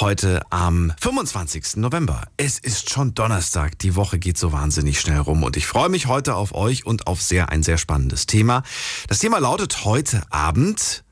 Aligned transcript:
Heute 0.00 0.42
am 0.50 0.92
25. 1.00 1.78
November. 1.78 2.22
Es 2.36 2.60
ist 2.60 2.88
schon 2.88 3.14
Donnerstag. 3.14 3.80
Die 3.80 3.96
Woche 3.96 4.20
geht 4.20 4.38
so 4.38 4.52
wahnsinnig 4.52 5.00
schnell 5.00 5.18
rum 5.18 5.42
und 5.42 5.56
ich 5.56 5.66
freue 5.66 5.88
mich 5.88 6.06
heute 6.06 6.36
auf 6.36 6.54
euch 6.54 6.86
und 6.86 7.08
auf 7.08 7.20
sehr 7.20 7.48
ein 7.48 7.64
sehr 7.64 7.78
spannendes 7.78 8.26
Thema. 8.26 8.62
Das 9.08 9.18
Thema 9.18 9.38
lautet 9.38 9.84
heute 9.84 10.22
Abend 10.30 11.02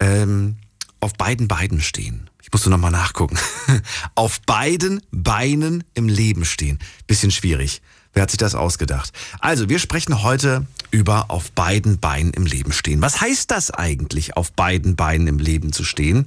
ähm, 0.00 0.56
auf 0.98 1.12
beiden 1.12 1.46
Beinen 1.46 1.80
stehen. 1.80 2.28
Ich 2.42 2.50
musste 2.50 2.70
nochmal 2.70 2.90
nachgucken. 2.90 3.38
auf 4.16 4.40
beiden 4.40 5.00
Beinen 5.12 5.84
im 5.94 6.08
Leben 6.08 6.44
stehen. 6.44 6.80
Bisschen 7.06 7.30
schwierig. 7.30 7.82
Wer 8.14 8.24
hat 8.24 8.32
sich 8.32 8.38
das 8.38 8.56
ausgedacht? 8.56 9.12
Also, 9.38 9.68
wir 9.68 9.78
sprechen 9.78 10.24
heute 10.24 10.66
über 10.90 11.30
auf 11.30 11.52
beiden 11.52 12.00
Beinen 12.00 12.32
im 12.32 12.46
Leben 12.46 12.72
stehen. 12.72 13.00
Was 13.00 13.20
heißt 13.20 13.48
das 13.52 13.70
eigentlich, 13.70 14.36
auf 14.36 14.52
beiden 14.52 14.96
Beinen 14.96 15.28
im 15.28 15.38
Leben 15.38 15.72
zu 15.72 15.84
stehen? 15.84 16.26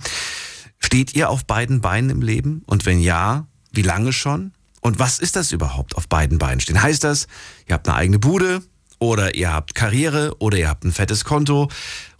Steht 0.83 1.15
ihr 1.15 1.29
auf 1.29 1.45
beiden 1.45 1.81
Beinen 1.81 2.09
im 2.09 2.21
Leben? 2.21 2.63
Und 2.65 2.85
wenn 2.85 2.99
ja, 2.99 3.47
wie 3.71 3.83
lange 3.83 4.11
schon? 4.11 4.51
Und 4.81 4.99
was 4.99 5.19
ist 5.19 5.35
das 5.35 5.51
überhaupt, 5.51 5.95
auf 5.95 6.09
beiden 6.09 6.39
Beinen 6.39 6.59
stehen? 6.59 6.81
Heißt 6.81 7.03
das, 7.03 7.27
ihr 7.67 7.75
habt 7.75 7.87
eine 7.87 7.95
eigene 7.95 8.17
Bude 8.19 8.63
oder 8.99 9.35
ihr 9.35 9.53
habt 9.53 9.75
Karriere 9.75 10.35
oder 10.39 10.57
ihr 10.57 10.67
habt 10.67 10.83
ein 10.83 10.91
fettes 10.91 11.23
Konto? 11.23 11.69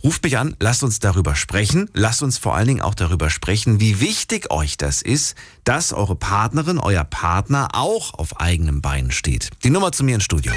Ruft 0.04 0.24
mich 0.24 0.38
an, 0.38 0.56
lasst 0.60 0.84
uns 0.84 1.00
darüber 1.00 1.36
sprechen. 1.36 1.90
Lasst 1.94 2.24
uns 2.24 2.40
vor 2.40 2.56
allen 2.56 2.68
Dingen 2.68 2.82
auch 2.82 2.96
darüber 2.96 3.30
sprechen, 3.30 3.80
wie 3.80 4.00
wichtig 4.00 4.52
euch 4.52 4.78
das 4.78 5.02
ist, 5.02 5.36
dass 5.64 5.94
eure 5.94 6.16
Partnerin, 6.16 6.80
euer 6.80 7.04
Partner 7.04 7.70
auch 7.74 8.16
auf 8.16 8.40
eigenem 8.40 8.82
Bein 8.82 9.12
steht. 9.12 9.50
Die 9.64 9.70
Nummer 9.70 9.92
zu 9.92 10.04
mir 10.04 10.16
ins 10.16 10.24
Studio. 10.24 10.54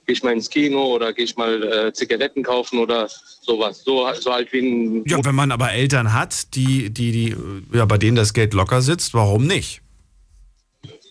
gehe 0.09 0.15
geh 0.15 0.19
ich 0.19 0.23
mal 0.23 0.33
ins 0.33 0.49
Kino 0.49 0.83
oder 0.95 1.13
gehe 1.13 1.27
ich 1.27 1.37
mal 1.37 1.63
äh, 1.63 1.93
Zigaretten 1.93 2.43
kaufen 2.43 2.79
oder 2.79 3.09
sowas. 3.43 3.83
So, 3.85 4.09
so 4.19 4.33
halt 4.33 4.51
wie 4.53 4.61
ein 4.61 5.05
Ja, 5.07 5.23
wenn 5.23 5.35
man 5.35 5.53
aber 5.53 5.73
Eltern 5.73 6.15
hat, 6.15 6.55
die, 6.55 6.89
die, 6.89 7.13
die, 7.13 7.37
ja, 7.75 7.85
bei 7.85 7.99
denen 7.99 8.17
das 8.17 8.33
Geld 8.33 8.55
locker 8.55 8.81
sitzt, 8.81 9.13
warum 9.13 9.47
nicht? 9.47 9.83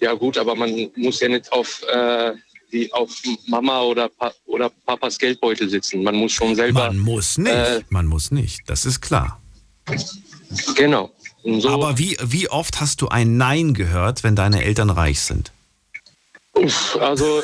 Ja 0.01 0.13
gut, 0.13 0.38
aber 0.38 0.55
man 0.55 0.89
muss 0.95 1.19
ja 1.19 1.29
nicht 1.29 1.51
auf, 1.51 1.83
äh, 1.91 2.33
die 2.71 2.91
auf 2.91 3.11
Mama 3.47 3.81
oder, 3.83 4.09
pa 4.09 4.33
oder 4.47 4.69
Papas 4.85 5.19
Geldbeutel 5.19 5.69
sitzen. 5.69 6.03
Man 6.03 6.15
muss 6.15 6.31
schon 6.31 6.55
selber. 6.55 6.88
Man 6.88 6.97
muss 6.97 7.38
nicht. 7.38 7.53
Äh, 7.53 7.81
man 7.89 8.07
muss 8.07 8.31
nicht. 8.31 8.61
Das 8.67 8.85
ist 8.85 9.01
klar. 9.01 9.39
Genau. 10.75 11.11
So, 11.44 11.69
Aber 11.69 11.99
wie, 11.99 12.17
wie 12.23 12.49
oft 12.49 12.81
hast 12.81 13.01
du 13.01 13.09
ein 13.09 13.38
Nein 13.38 13.73
gehört, 13.75 14.23
wenn 14.23 14.35
deine 14.35 14.63
Eltern 14.63 14.89
reich 14.89 15.21
sind? 15.21 15.51
Also 16.99 17.41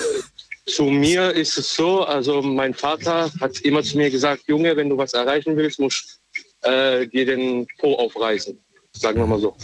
zu 0.65 0.83
mir 0.85 1.31
ist 1.31 1.57
es 1.57 1.73
so, 1.75 2.03
also 2.03 2.41
mein 2.41 2.73
Vater 2.73 3.31
hat 3.39 3.59
immer 3.61 3.83
zu 3.83 3.97
mir 3.97 4.09
gesagt, 4.09 4.43
Junge, 4.47 4.75
wenn 4.75 4.89
du 4.89 4.97
was 4.97 5.13
erreichen 5.13 5.55
willst, 5.57 5.79
musst 5.79 6.19
äh, 6.61 7.05
dir 7.07 7.25
den 7.25 7.67
Po 7.79 7.95
aufreißen. 7.95 8.57
Sagen 8.93 9.19
wir 9.19 9.27
mal 9.27 9.39
so. 9.39 9.55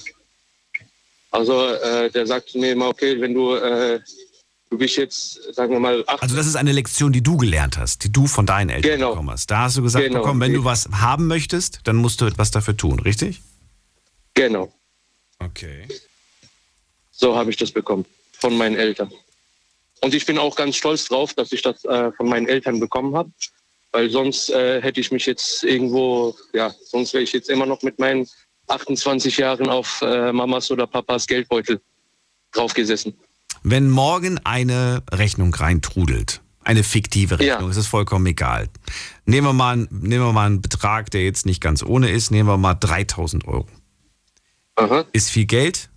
Also 1.32 1.68
äh, 1.68 2.10
der 2.12 2.26
sagt 2.28 2.50
zu 2.50 2.58
mir 2.58 2.72
immer, 2.74 2.90
okay, 2.90 3.20
wenn 3.22 3.34
du, 3.34 3.54
äh, 3.56 4.00
du 4.70 4.78
bist 4.78 4.98
jetzt, 4.98 5.54
sagen 5.54 5.74
wir 5.74 5.80
mal, 5.80 6.04
acht, 6.08 6.22
Also 6.24 6.36
das 6.36 6.48
ist 6.48 6.56
eine 6.56 6.72
Lektion, 6.72 7.14
die 7.14 7.22
du 7.22 7.38
gelernt 7.38 7.78
hast, 7.78 8.04
die 8.04 8.12
du 8.12 8.28
von 8.28 8.46
deinen 8.46 8.70
Eltern 8.70 8.94
Genau. 8.94 9.10
bekommen 9.12 9.30
hast. 9.30 9.50
Da 9.52 9.60
hast 9.64 9.78
du 9.78 9.84
gesagt 9.84 10.06
Genau. 10.06 10.20
bekommen, 10.20 10.42
wenn 10.42 10.54
du 10.54 10.64
was 10.66 10.90
haben 10.92 11.28
möchtest, 11.28 11.82
dann 11.86 11.96
musst 11.98 12.20
du 12.22 12.26
etwas 12.26 12.52
dafür 12.52 12.76
tun, 12.76 13.00
richtig? 13.00 13.42
genau, 14.36 14.74
Okay. 15.40 15.86
so 17.12 17.36
habe 17.36 17.50
ich 17.52 17.58
das 17.58 17.72
bekommen 17.72 18.06
von 18.34 18.58
meinen 18.58 18.76
Eltern. 18.78 19.12
Und 20.02 20.14
ich 20.14 20.26
bin 20.26 20.38
auch 20.38 20.56
ganz 20.56 20.76
stolz 20.76 21.06
drauf, 21.06 21.34
dass 21.34 21.52
ich 21.52 21.62
das 21.62 21.84
äh, 21.86 22.12
von 22.14 22.28
meinen 22.30 22.48
Eltern 22.48 22.80
bekommen 22.80 23.16
habe, 23.16 23.32
weil 23.92 24.10
sonst 24.10 24.50
äh, 24.50 24.82
hätte 24.82 25.00
ich 25.02 25.12
mich 25.12 25.26
jetzt 25.26 25.64
irgendwo, 25.64 26.36
ja, 26.54 26.74
sonst 26.86 27.14
wäre 27.14 27.24
ich 27.24 27.34
jetzt 27.34 27.50
immer 27.50 27.66
noch 27.66 27.82
mit 27.82 28.00
meinen 28.00 28.28
28 28.68 29.38
Jahren 29.38 29.68
auf 29.68 30.02
äh, 30.02 30.32
Mamas 30.32 30.72
oder 30.72 30.88
Papas 30.88 31.28
Geldbeutel 31.28 31.82
draufgesessen. 32.52 33.14
Wenn 33.64 33.90
morgen 33.90 34.40
eine 34.46 35.04
Rechnung 35.12 35.54
reintrudelt, 35.54 36.42
eine 36.64 36.84
fiktive 36.84 37.44
Ja. 37.44 37.56
Rechnung, 37.56 37.72
es 37.72 37.78
ist 37.78 37.88
vollkommen 37.88 38.26
egal. 38.28 38.70
Nehmen 39.26 39.48
wir, 39.48 39.54
mal, 39.54 39.76
nehmen 39.76 40.26
wir 40.26 40.34
mal 40.34 40.46
einen 40.46 40.62
Betrag, 40.62 41.10
der 41.12 41.24
jetzt 41.24 41.46
nicht 41.46 41.60
ganz 41.62 41.84
ohne 41.84 42.10
ist, 42.10 42.32
nehmen 42.32 42.48
wir 42.48 42.58
mal 42.58 42.76
3000 42.76 43.48
Euro. 43.48 43.68
Aha. 44.76 45.04
Ist 45.12 45.30
viel 45.30 45.46
Geld? 45.46 45.90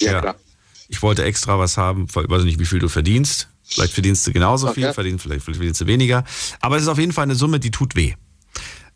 Ja, 0.00 0.12
Ja. 0.12 0.20
klar. 0.20 0.34
Ich 0.90 1.02
wollte 1.02 1.22
extra 1.24 1.58
was 1.58 1.76
haben, 1.76 2.06
ich 2.08 2.14
weiß 2.16 2.42
nicht, 2.44 2.58
wie 2.58 2.66
viel 2.66 2.80
du 2.80 2.88
verdienst. 2.88 3.48
Vielleicht 3.62 3.92
verdienst 3.94 4.26
du 4.26 4.32
genauso 4.32 4.66
Okay. 4.68 4.82
viel, 4.82 4.92
verdienst, 4.92 5.22
vielleicht 5.22 5.44
verdienst 5.44 5.80
du 5.80 5.86
weniger. 5.86 6.24
Aber 6.60 6.76
es 6.76 6.82
ist 6.82 6.88
auf 6.88 6.98
jeden 6.98 7.12
Fall 7.12 7.22
eine 7.22 7.36
Summe, 7.36 7.60
die 7.60 7.70
tut 7.70 7.94
weh. 7.94 8.14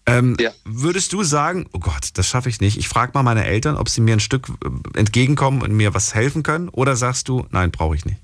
Ähm, 0.07 0.37
Ja. 0.41 0.51
Würdest 0.65 1.13
du 1.13 1.23
sagen, 1.23 1.67
oh 1.73 1.79
Gott, 1.79 2.09
das 2.15 2.27
schaffe 2.27 2.49
ich 2.49 2.61
nicht. 2.61 2.77
Ich 2.77 2.89
frage 2.89 3.13
mal 3.15 3.23
meine 3.23 3.45
Eltern, 3.47 3.77
ob 3.77 3.89
sie 3.89 4.01
mir 4.01 4.15
ein 4.15 4.21
Stück 4.21 4.49
äh, 4.49 4.99
entgegenkommen 4.99 5.63
und 5.63 5.73
mir 5.73 5.95
was 5.95 6.15
helfen 6.15 6.43
können? 6.43 6.69
Oder 6.69 6.97
sagst 6.97 7.29
du, 7.29 7.47
nein, 7.51 7.71
brauche 7.71 7.95
ich 7.95 8.05
nicht? 8.05 8.19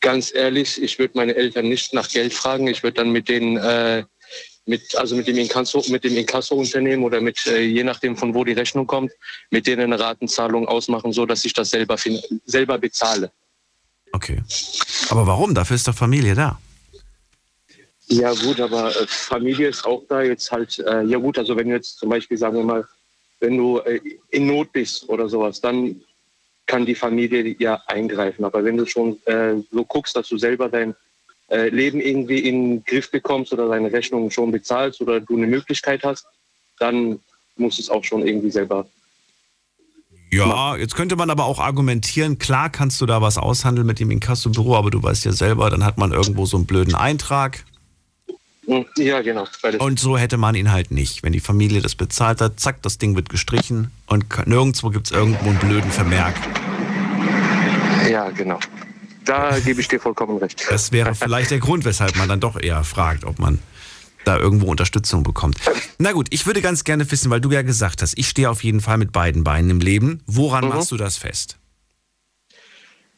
Ganz 0.00 0.34
ehrlich, 0.34 0.82
ich 0.82 0.98
würde 0.98 1.12
meine 1.16 1.36
Eltern 1.36 1.68
nicht 1.68 1.92
nach 1.94 2.08
Geld 2.08 2.32
fragen. 2.34 2.66
Ich 2.66 2.82
würde 2.82 2.94
dann 2.94 3.12
mit 3.12 3.28
denen, 3.28 3.56
äh, 3.58 4.04
mit, 4.66 4.94
also 4.96 5.16
mit 5.16 5.26
dem 5.26 5.38
Inkasso, 5.38 5.82
mit 5.88 6.04
dem 6.04 6.16
Inkasso-Unternehmen 6.16 7.02
oder 7.02 7.20
mit, 7.20 7.46
äh, 7.46 7.62
je 7.62 7.82
nachdem 7.82 8.16
von 8.16 8.34
wo 8.34 8.44
die 8.44 8.52
Rechnung 8.52 8.86
kommt, 8.86 9.12
mit 9.50 9.66
denen 9.66 9.92
eine 9.92 10.00
Ratenzahlung 10.00 10.68
ausmachen, 10.68 11.12
so 11.12 11.26
dass 11.26 11.44
ich 11.44 11.52
das 11.52 11.70
selber, 11.70 11.96
selber 12.46 12.78
bezahle. 12.78 13.30
Okay. 14.12 14.40
Aber 15.08 15.26
warum? 15.26 15.54
Dafür 15.54 15.76
ist 15.76 15.88
doch 15.88 15.94
Familie 15.94 16.34
da. 16.34 16.60
Ja 18.06 18.32
gut, 18.34 18.60
aber 18.60 18.90
äh, 18.90 19.06
Familie 19.06 19.68
ist 19.68 19.84
auch 19.84 20.02
da 20.08 20.22
jetzt 20.22 20.52
halt, 20.52 20.78
äh, 20.80 21.02
ja 21.04 21.18
gut, 21.18 21.38
also 21.38 21.56
wenn 21.56 21.68
du 21.68 21.74
jetzt 21.74 21.98
zum 21.98 22.10
Beispiel, 22.10 22.36
sagen 22.36 22.56
wir 22.56 22.64
mal, 22.64 22.86
wenn 23.40 23.56
du 23.56 23.78
äh, 23.78 24.00
in 24.30 24.46
Not 24.46 24.72
bist 24.72 25.08
oder 25.08 25.28
sowas, 25.28 25.60
dann 25.60 26.02
kann 26.66 26.86
die 26.86 26.94
Familie 26.94 27.56
ja 27.58 27.82
eingreifen. 27.86 28.44
Aber 28.44 28.64
wenn 28.64 28.76
du 28.76 28.86
schon 28.86 29.18
äh, 29.26 29.54
so 29.70 29.84
guckst, 29.84 30.14
dass 30.14 30.28
du 30.28 30.38
selber 30.38 30.68
dein 30.68 30.94
äh, 31.52 31.68
Leben 31.68 32.00
irgendwie 32.00 32.38
in 32.38 32.78
den 32.78 32.84
Griff 32.84 33.10
bekommst 33.10 33.52
oder 33.52 33.68
deine 33.68 33.92
Rechnungen 33.92 34.30
schon 34.30 34.50
bezahlst 34.50 35.00
oder 35.00 35.20
du 35.20 35.36
eine 35.36 35.46
Möglichkeit 35.46 36.02
hast, 36.02 36.24
dann 36.78 37.20
musst 37.56 37.78
du 37.78 37.82
es 37.82 37.90
auch 37.90 38.02
schon 38.02 38.26
irgendwie 38.26 38.50
selber. 38.50 38.86
Ja, 40.30 40.76
jetzt 40.76 40.96
könnte 40.96 41.14
man 41.14 41.28
aber 41.28 41.44
auch 41.44 41.58
argumentieren, 41.58 42.38
klar 42.38 42.70
kannst 42.70 43.00
du 43.02 43.06
da 43.06 43.20
was 43.20 43.36
aushandeln 43.36 43.86
mit 43.86 44.00
dem 44.00 44.10
Inkassobüro, 44.10 44.76
aber 44.76 44.90
du 44.90 45.02
weißt 45.02 45.26
ja 45.26 45.32
selber, 45.32 45.68
dann 45.68 45.84
hat 45.84 45.98
man 45.98 46.10
irgendwo 46.10 46.46
so 46.46 46.56
einen 46.56 46.64
blöden 46.64 46.94
Eintrag 46.94 47.64
Hm, 48.66 48.86
Ja, 48.96 49.20
genau. 49.22 49.46
Und 49.78 49.98
so 49.98 50.16
hätte 50.16 50.36
man 50.36 50.54
ihn 50.54 50.70
halt 50.70 50.90
nicht. 50.90 51.22
Wenn 51.22 51.32
die 51.32 51.40
Familie 51.40 51.80
das 51.82 51.96
bezahlt 51.96 52.40
hat, 52.40 52.60
zack, 52.60 52.80
das 52.82 52.96
Ding 52.98 53.16
wird 53.16 53.28
gestrichen 53.28 53.90
und 54.06 54.24
nirgendwo 54.46 54.90
gibt 54.90 55.06
es 55.06 55.12
irgendwo 55.12 55.50
einen 55.50 55.58
blöden 55.58 55.90
Vermerk. 55.90 56.34
ja, 58.08 58.30
genau. 58.30 58.60
Da 59.24 59.58
gebe 59.60 59.80
ich 59.80 59.88
dir 59.88 60.00
vollkommen 60.00 60.38
recht. 60.38 60.64
Das 60.68 60.92
wäre 60.92 61.14
vielleicht 61.16 61.50
der 61.50 61.58
Grund, 61.58 61.84
weshalb 61.84 62.16
man 62.16 62.28
dann 62.28 62.40
doch 62.40 62.60
eher 62.60 62.84
fragt, 62.84 63.24
ob 63.24 63.38
man 63.38 63.58
da 64.24 64.38
irgendwo 64.38 64.66
Unterstützung 64.66 65.22
bekommt. 65.22 65.58
Na 65.98 66.12
gut, 66.12 66.28
ich 66.30 66.46
würde 66.46 66.60
ganz 66.60 66.84
gerne 66.84 67.10
wissen, 67.10 67.30
weil 67.30 67.40
du 67.40 67.50
ja 67.50 67.62
gesagt 67.62 68.02
hast, 68.02 68.16
ich 68.16 68.28
stehe 68.28 68.48
auf 68.50 68.62
jeden 68.62 68.80
Fall 68.80 68.98
mit 68.98 69.12
beiden 69.12 69.44
Beinen 69.44 69.70
im 69.70 69.80
Leben. 69.80 70.22
Woran 70.26 70.68
machst 70.68 70.92
du 70.92 70.96
das 70.96 71.16
fest? 71.16 71.58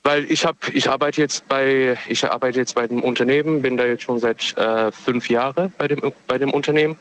Weil 0.02 0.30
ich 0.30 0.44
habe, 0.44 0.58
ich 0.72 0.90
arbeite 0.90 1.20
jetzt 1.22 1.48
bei, 1.48 1.96
ich 2.08 2.24
arbeite 2.24 2.58
jetzt 2.58 2.74
bei 2.74 2.86
dem 2.86 3.02
Unternehmen, 3.02 3.62
bin 3.62 3.78
da 3.78 3.86
jetzt 3.86 4.02
schon 4.02 4.18
seit 4.18 4.56
äh, 4.58 4.92
fünf 4.92 5.30
Jahren 5.30 5.72
bei 5.78 5.88
dem, 5.88 6.12
bei 6.26 6.36
dem 6.36 6.52
Unternehmen. 6.52 6.96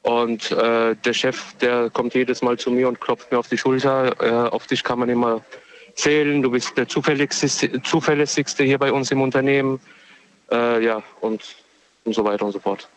Und 0.00 0.50
äh, 0.50 0.96
der 0.96 1.12
Chef, 1.12 1.54
der 1.60 1.90
kommt 1.90 2.14
jedes 2.14 2.42
Mal 2.42 2.58
zu 2.58 2.70
mir 2.70 2.88
und 2.88 3.00
klopft 3.00 3.30
mir 3.30 3.38
auf 3.38 3.48
die 3.48 3.58
Schulter. 3.58 4.14
Äh, 4.20 4.50
auf 4.50 4.66
dich 4.66 4.82
kann 4.84 4.98
man 4.98 5.08
immer 5.08 5.42
zählen. 5.94 6.42
Du 6.42 6.50
bist 6.50 6.76
der 6.76 6.88
zuverlässigste, 6.88 7.82
zuverlässigste 7.82 8.64
hier 8.64 8.78
bei 8.78 8.92
uns 8.92 9.10
im 9.10 9.20
Unternehmen. 9.20 9.80
Äh, 10.50 10.84
ja, 10.84 11.02
und, 11.20 11.42
und 12.04 12.14
so 12.14 12.24
weiter 12.24 12.44
und 12.46 12.52
so 12.52 12.60
fort. 12.60 12.88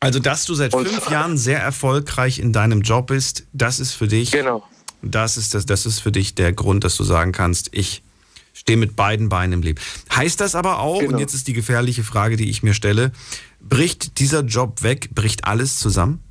Also, 0.00 0.18
dass 0.18 0.44
du 0.44 0.54
seit 0.54 0.74
Und- 0.74 0.86
fünf 0.88 1.10
Jahren 1.10 1.38
sehr 1.38 1.60
erfolgreich 1.60 2.38
in 2.38 2.52
deinem 2.52 2.82
Job 2.82 3.06
bist, 3.06 3.44
das 3.52 3.80
ist 3.80 3.92
für 3.92 4.06
dich, 4.08 4.30
Genau. 4.32 4.62
das 5.02 5.36
ist, 5.36 5.54
das, 5.54 5.64
das 5.66 5.86
ist 5.86 6.00
für 6.00 6.12
dich 6.12 6.34
der 6.34 6.52
Grund, 6.52 6.84
dass 6.84 6.96
du 6.96 7.04
sagen 7.04 7.32
kannst, 7.32 7.70
ich 7.72 8.02
stehe 8.52 8.76
mit 8.78 8.96
beiden 8.96 9.28
Beinen 9.28 9.52
im 9.54 9.62
Leben. 9.62 9.80
Heißt 10.14 10.40
das 10.40 10.54
aber 10.54 10.78
auch, 10.80 10.98
und 10.98 11.06
Genau. 11.08 11.18
jetzt 11.18 11.34
ist 11.34 11.48
die 11.48 11.52
gefährliche 11.54 12.04
Frage, 12.04 12.36
die 12.36 12.50
ich 12.50 12.62
mir 12.62 12.74
stelle, 12.74 13.12
bricht 13.60 14.18
dieser 14.18 14.40
Job 14.42 14.82
weg, 14.82 15.10
bricht 15.14 15.44
alles 15.46 15.78
zusammen? 15.78 16.22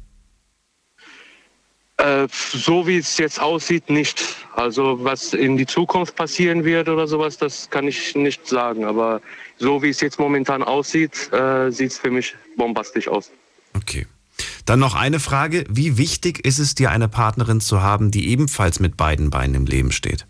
Äh, 2.04 2.28
so 2.32 2.86
wie 2.86 2.98
es 2.98 3.18
jetzt 3.18 3.40
aussieht, 3.40 3.90
nicht. 3.90 4.22
Also 4.56 5.04
was 5.04 5.34
in 5.34 5.56
die 5.56 5.66
Zukunft 5.66 6.16
passieren 6.18 6.66
wird 6.66 6.90
oder 6.90 7.08
sowas, 7.08 7.38
das 7.38 7.70
kann 7.70 7.88
ich 7.88 8.14
nicht 8.16 8.46
sagen. 8.46 8.84
Aber 8.84 9.22
so 9.58 9.82
wie 9.82 9.90
es 9.90 10.02
jetzt 10.02 10.20
momentan 10.20 10.64
aussieht, 10.64 11.32
äh, 11.32 11.72
sieht 11.72 11.92
es 11.92 11.98
für 11.98 12.12
mich 12.12 12.36
bombastisch 12.58 13.08
aus. 13.08 13.32
Okay. 13.74 14.06
Dann 14.66 14.80
noch 14.80 14.96
eine 14.96 15.20
Frage. 15.20 15.64
Wie 15.70 15.98
wichtig 15.98 16.46
ist 16.46 16.60
es 16.60 16.76
dir, 16.76 16.92
eine 16.92 17.08
Partnerin 17.08 17.62
zu 17.62 17.82
haben, 17.82 18.12
die 18.12 18.28
ebenfalls 18.30 18.80
mit 18.82 18.98
beiden 18.98 19.30
Beinen 19.30 19.56
im 19.56 19.66
Leben 19.66 19.92
steht? 19.94 20.26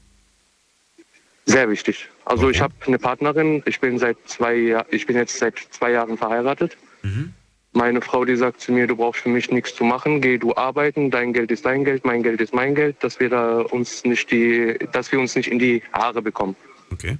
Sehr 1.45 1.69
wichtig. 1.69 2.07
Also 2.25 2.43
Okay. 2.45 2.55
ich 2.55 2.61
habe 2.61 2.73
eine 2.85 2.99
Partnerin. 2.99 3.63
Ich 3.65 3.79
bin 3.79 3.97
seit 3.99 4.17
zwei, 4.27 4.53
Jahr- 4.55 4.85
ich 4.91 5.05
bin 5.07 5.15
jetzt 5.15 5.39
seit 5.39 5.55
zwei 5.71 5.91
Jahren 5.91 6.17
verheiratet. 6.17 6.77
Meine 7.73 8.01
Frau, 8.01 8.23
die 8.23 8.35
sagt 8.35 8.61
zu 8.61 8.71
mir, 8.71 8.85
du 8.85 8.95
brauchst 8.95 9.21
für 9.21 9.29
mich 9.29 9.49
nichts 9.49 9.75
zu 9.75 9.83
machen, 9.83 10.21
geh 10.21 10.37
du 10.37 10.55
arbeiten, 10.55 11.09
dein 11.09 11.33
Geld 11.33 11.51
ist 11.51 11.65
dein 11.65 11.83
Geld, 11.83 12.05
mein 12.05 12.21
Geld 12.21 12.39
ist 12.39 12.53
mein 12.53 12.75
Geld, 12.75 13.03
dass 13.03 13.19
wir 13.19 13.29
da 13.29 13.61
uns 13.61 14.03
nicht 14.03 14.29
die, 14.29 14.77
dass 14.91 15.11
wir 15.11 15.19
uns 15.19 15.35
nicht 15.35 15.49
in 15.49 15.57
die 15.57 15.81
Haare 15.91 16.21
bekommen. 16.21 16.55
Okay. 16.91 17.17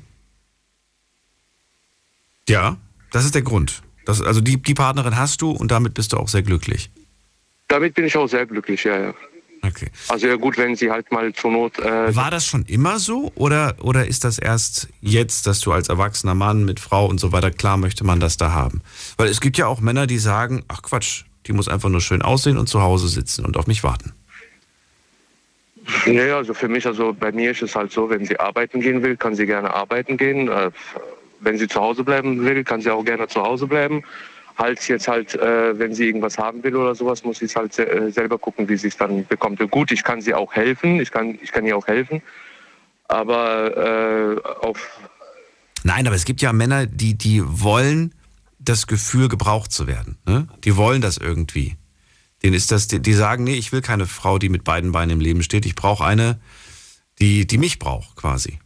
Ja, 2.47 2.77
das 3.11 3.25
ist 3.25 3.33
der 3.33 3.41
Grund. 3.41 3.81
Das, 4.05 4.21
also 4.21 4.41
die, 4.41 4.61
die 4.61 4.73
Partnerin 4.73 5.17
hast 5.17 5.41
du 5.41 5.51
und 5.51 5.71
damit 5.71 5.93
bist 5.93 6.13
du 6.13 6.17
auch 6.17 6.27
sehr 6.27 6.43
glücklich. 6.43 6.91
Damit 7.67 7.95
bin 7.95 8.05
ich 8.05 8.15
auch 8.15 8.27
sehr 8.27 8.45
glücklich, 8.45 8.83
ja, 8.83 8.99
ja. 8.99 9.13
Okay. 9.65 9.89
Also 10.09 10.27
ja 10.27 10.35
gut, 10.35 10.57
wenn 10.57 10.75
sie 10.75 10.91
halt 10.91 11.11
mal 11.11 11.31
zur 11.33 11.51
Not. 11.51 11.79
Äh, 11.79 12.13
War 12.15 12.29
das 12.29 12.45
schon 12.45 12.65
immer 12.65 12.99
so 12.99 13.31
oder, 13.35 13.75
oder 13.81 14.05
ist 14.05 14.25
das 14.25 14.37
erst 14.37 14.89
jetzt, 15.01 15.47
dass 15.47 15.61
du 15.61 15.71
als 15.71 15.87
erwachsener 15.87 16.35
Mann 16.35 16.65
mit 16.65 16.81
Frau 16.81 17.05
und 17.05 17.19
so 17.19 17.31
weiter, 17.31 17.49
klar 17.49 17.77
möchte 17.77 18.03
man 18.03 18.19
das 18.19 18.35
da 18.35 18.51
haben? 18.51 18.81
Weil 19.17 19.29
es 19.29 19.39
gibt 19.39 19.57
ja 19.57 19.67
auch 19.67 19.79
Männer, 19.79 20.05
die 20.05 20.17
sagen, 20.17 20.63
ach 20.67 20.81
Quatsch, 20.81 21.23
die 21.47 21.53
muss 21.53 21.69
einfach 21.69 21.89
nur 21.89 22.01
schön 22.01 22.21
aussehen 22.21 22.57
und 22.57 22.67
zu 22.67 22.81
Hause 22.81 23.07
sitzen 23.07 23.45
und 23.45 23.55
auf 23.55 23.67
mich 23.67 23.83
warten. 23.83 24.11
nee, 26.05 26.29
also 26.29 26.53
für 26.53 26.67
mich, 26.67 26.85
also 26.85 27.13
bei 27.13 27.31
mir 27.31 27.51
ist 27.51 27.61
es 27.61 27.73
halt 27.73 27.91
so, 27.91 28.09
wenn 28.09 28.25
sie 28.25 28.37
arbeiten 28.39 28.81
gehen 28.81 29.01
will, 29.01 29.15
kann 29.15 29.35
sie 29.35 29.45
gerne 29.45 29.73
arbeiten 29.73 30.17
gehen. 30.17 30.49
Äh, 30.49 30.71
wenn 31.39 31.57
sie 31.57 31.67
zu 31.67 31.79
Hause 31.79 32.03
bleiben 32.03 32.43
will, 32.43 32.63
kann 32.63 32.81
sie 32.81 32.89
auch 32.89 33.03
gerne 33.03 33.27
zu 33.27 33.41
Hause 33.41 33.67
bleiben. 33.67 34.03
Halt 34.57 34.87
jetzt 34.87 35.07
halt, 35.07 35.35
äh, 35.35 35.77
wenn 35.77 35.93
sie 35.93 36.05
irgendwas 36.05 36.37
haben 36.37 36.63
will 36.63 36.75
oder 36.75 36.93
sowas, 36.93 37.23
muss 37.23 37.39
sie 37.39 37.45
es 37.45 37.55
halt 37.55 37.77
äh, 37.79 38.11
selber 38.11 38.37
gucken, 38.37 38.69
wie 38.69 38.77
sie 38.77 38.87
es 38.87 38.97
dann 38.97 39.25
bekommt. 39.25 39.59
Gut, 39.71 39.91
ich 39.91 40.03
kann 40.03 40.21
sie 40.21 40.33
auch 40.33 40.53
helfen, 40.53 40.99
ich 40.99 41.11
kann, 41.11 41.39
ich 41.41 41.51
kann 41.51 41.65
ihr 41.65 41.75
auch 41.75 41.87
helfen, 41.87 42.21
aber 43.07 44.37
äh, 44.37 44.65
auf 44.65 44.99
Nein, 45.83 46.07
aber 46.07 46.15
es 46.15 46.25
gibt 46.25 46.41
ja 46.41 46.53
Männer, 46.53 46.85
die, 46.85 47.17
die 47.17 47.41
wollen 47.43 48.13
das 48.57 48.87
Gefühl, 48.87 49.27
gebraucht 49.27 49.71
zu 49.71 49.87
werden. 49.87 50.17
Ne? 50.25 50.47
Die 50.63 50.77
wollen 50.77 51.01
das 51.01 51.17
irgendwie. 51.17 51.75
Denen 52.41 52.53
ist 52.53 52.71
das, 52.71 52.87
die, 52.87 53.01
die 53.01 53.13
sagen, 53.13 53.43
nee, 53.43 53.55
ich 53.55 53.71
will 53.71 53.81
keine 53.81 54.05
Frau, 54.05 54.37
die 54.37 54.49
mit 54.49 54.63
beiden 54.63 54.91
Beinen 54.91 55.11
im 55.11 55.19
Leben 55.19 55.43
steht. 55.43 55.65
Ich 55.65 55.75
brauche 55.75 56.05
eine, 56.05 56.39
die, 57.19 57.45
die 57.45 57.57
mich 57.57 57.79
braucht, 57.79 58.15
quasi. 58.15 58.59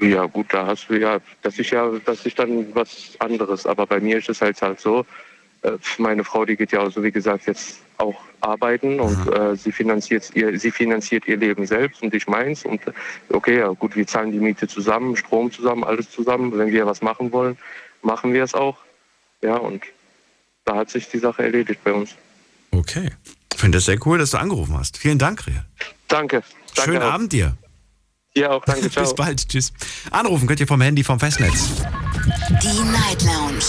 Ja, 0.00 0.26
gut, 0.26 0.46
da 0.50 0.66
hast 0.66 0.88
du 0.88 0.98
ja, 0.98 1.18
das 1.42 1.58
ist 1.58 1.70
ja, 1.70 1.90
das 2.04 2.24
ist 2.24 2.38
dann 2.38 2.74
was 2.74 3.16
anderes. 3.18 3.66
Aber 3.66 3.86
bei 3.86 3.98
mir 4.00 4.18
ist 4.18 4.28
es 4.28 4.40
halt 4.40 4.60
halt 4.62 4.80
so, 4.80 5.04
äh, 5.62 5.72
meine 5.98 6.22
Frau, 6.22 6.44
die 6.44 6.56
geht 6.56 6.72
ja 6.72 6.80
auch 6.80 6.90
so 6.90 7.02
wie 7.02 7.10
gesagt 7.10 7.46
jetzt 7.46 7.80
auch 7.98 8.20
arbeiten 8.40 9.00
und 9.00 9.26
äh, 9.32 9.56
sie 9.56 9.72
finanziert 9.72 10.30
ihr, 10.34 10.56
sie 10.58 10.70
finanziert 10.70 11.26
ihr 11.26 11.36
Leben 11.36 11.66
selbst 11.66 12.00
und 12.02 12.14
ich 12.14 12.28
meins 12.28 12.64
und 12.64 12.80
okay, 13.30 13.58
ja 13.58 13.68
gut, 13.70 13.96
wir 13.96 14.06
zahlen 14.06 14.30
die 14.30 14.38
Miete 14.38 14.68
zusammen, 14.68 15.16
Strom 15.16 15.50
zusammen, 15.50 15.82
alles 15.82 16.10
zusammen. 16.10 16.56
Wenn 16.56 16.70
wir 16.70 16.86
was 16.86 17.02
machen 17.02 17.32
wollen, 17.32 17.58
machen 18.02 18.32
wir 18.32 18.44
es 18.44 18.54
auch. 18.54 18.76
Ja, 19.42 19.56
und 19.56 19.82
da 20.64 20.76
hat 20.76 20.90
sich 20.90 21.08
die 21.08 21.18
Sache 21.18 21.42
erledigt 21.42 21.80
bei 21.82 21.92
uns. 21.92 22.14
Okay. 22.70 23.10
Ich 23.52 23.60
finde 23.60 23.78
es 23.78 23.86
sehr 23.86 23.98
cool, 24.06 24.18
dass 24.18 24.30
du 24.30 24.38
angerufen 24.38 24.78
hast. 24.78 24.98
Vielen 24.98 25.18
Dank, 25.18 25.44
Real. 25.48 25.64
Danke. 26.06 26.44
danke 26.76 26.92
Schönen 26.92 27.02
auch. 27.02 27.12
Abend 27.12 27.32
dir. 27.32 27.56
Dir 28.38 28.52
auch, 28.52 28.64
danke, 28.64 28.90
ciao. 28.92 29.04
Bis 29.04 29.14
bald. 29.14 29.48
Tschüss. 29.48 29.72
Anrufen 30.10 30.46
könnt 30.46 30.60
ihr 30.60 30.66
vom 30.66 30.80
Handy 30.80 31.04
vom 31.04 31.20
Festnetz. 31.20 31.70
Die 32.62 32.82
Night 32.90 33.22
Lounge 33.24 33.64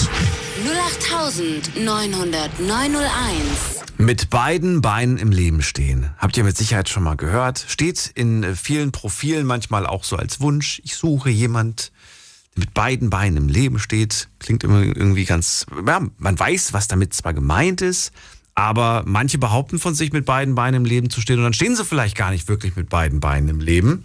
0890901. 1.75 2.69
Mit 3.97 4.29
beiden 4.29 4.81
Beinen 4.81 5.17
im 5.17 5.31
Leben 5.31 5.61
stehen. 5.61 6.11
Habt 6.17 6.37
ihr 6.37 6.43
mit 6.43 6.55
Sicherheit 6.55 6.87
schon 6.87 7.03
mal 7.03 7.17
gehört. 7.17 7.65
Steht 7.67 8.11
in 8.15 8.43
äh, 8.43 8.55
vielen 8.55 8.91
Profilen 8.91 9.45
manchmal 9.45 9.85
auch 9.85 10.05
so 10.05 10.15
als 10.15 10.39
Wunsch. 10.39 10.81
Ich 10.85 10.95
suche 10.95 11.29
jemand, 11.29 11.91
der 11.91 11.99
mit 12.59 12.73
beiden 12.73 13.09
Beinen 13.09 13.37
im 13.37 13.47
Leben 13.47 13.79
steht. 13.79 14.27
Klingt 14.39 14.63
immer 14.63 14.81
irgendwie 14.81 15.25
ganz, 15.25 15.65
ja, 15.87 16.01
man 16.17 16.39
weiß, 16.39 16.73
was 16.73 16.87
damit 16.87 17.13
zwar 17.13 17.33
gemeint 17.33 17.81
ist, 17.81 18.11
aber 18.53 19.03
manche 19.05 19.37
behaupten 19.37 19.79
von 19.79 19.95
sich 19.95 20.11
mit 20.11 20.25
beiden 20.25 20.53
Beinen 20.53 20.81
im 20.81 20.85
Leben 20.85 21.09
zu 21.09 21.21
stehen 21.21 21.37
und 21.37 21.43
dann 21.43 21.53
stehen 21.53 21.75
sie 21.75 21.85
vielleicht 21.85 22.15
gar 22.15 22.31
nicht 22.31 22.47
wirklich 22.47 22.75
mit 22.75 22.89
beiden 22.89 23.19
Beinen 23.19 23.49
im 23.49 23.59
Leben. 23.59 24.03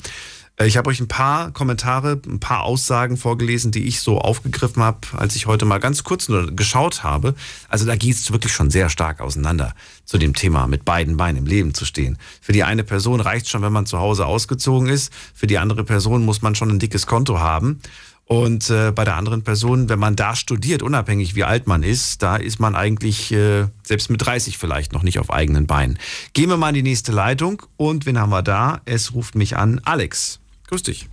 Äh, 0.56 0.66
Ich 0.66 0.76
habe 0.76 0.90
euch 0.90 1.00
ein 1.00 1.08
paar 1.08 1.50
Kommentare, 1.52 2.20
ein 2.26 2.40
paar 2.40 2.62
Aussagen 2.62 3.16
vorgelesen, 3.16 3.72
die 3.72 3.84
ich 3.84 4.00
so 4.00 4.18
aufgegriffen 4.18 4.82
habe, 4.82 4.98
als 5.12 5.36
ich 5.36 5.46
heute 5.46 5.64
mal 5.64 5.78
ganz 5.78 6.04
kurz 6.04 6.28
nur 6.28 6.54
geschaut 6.54 7.02
habe. 7.02 7.34
Also 7.68 7.86
da 7.86 7.96
geht 7.96 8.16
es 8.16 8.32
wirklich 8.32 8.52
schon 8.52 8.70
sehr 8.70 8.88
stark 8.88 9.20
auseinander 9.20 9.74
zu 10.04 10.18
dem 10.18 10.34
Thema, 10.34 10.66
mit 10.66 10.84
beiden 10.84 11.16
Beinen 11.16 11.38
im 11.38 11.46
Leben 11.46 11.74
zu 11.74 11.84
stehen. 11.84 12.18
Für 12.40 12.52
die 12.52 12.64
eine 12.64 12.84
Person 12.84 13.20
reicht 13.20 13.48
schon, 13.48 13.62
wenn 13.62 13.72
man 13.72 13.86
zu 13.86 13.98
Hause 13.98 14.26
ausgezogen 14.26 14.88
ist. 14.88 15.12
Für 15.34 15.46
die 15.46 15.58
andere 15.58 15.84
Person 15.84 16.24
muss 16.24 16.42
man 16.42 16.54
schon 16.54 16.70
ein 16.70 16.78
dickes 16.78 17.06
Konto 17.06 17.38
haben. 17.38 17.80
Und 18.26 18.70
äh, 18.70 18.90
bei 18.90 19.04
der 19.04 19.16
anderen 19.16 19.42
Person, 19.42 19.90
wenn 19.90 19.98
man 19.98 20.16
da 20.16 20.34
studiert, 20.34 20.82
unabhängig 20.82 21.34
wie 21.34 21.44
alt 21.44 21.66
man 21.66 21.82
ist, 21.82 22.22
da 22.22 22.36
ist 22.36 22.58
man 22.58 22.74
eigentlich 22.74 23.30
äh, 23.32 23.66
selbst 23.82 24.08
mit 24.08 24.24
30 24.24 24.56
vielleicht 24.56 24.94
noch 24.94 25.02
nicht 25.02 25.18
auf 25.18 25.30
eigenen 25.30 25.66
Beinen. 25.66 25.98
Gehen 26.32 26.48
wir 26.48 26.56
mal 26.56 26.70
in 26.70 26.76
die 26.76 26.82
nächste 26.82 27.12
Leitung 27.12 27.62
und 27.76 28.06
wen 28.06 28.18
haben 28.18 28.30
wir 28.30 28.42
da? 28.42 28.80
Es 28.86 29.12
ruft 29.12 29.34
mich 29.34 29.58
an 29.58 29.78
Alex. 29.84 30.40
Grüß 30.68 30.82
dich. 30.82 31.06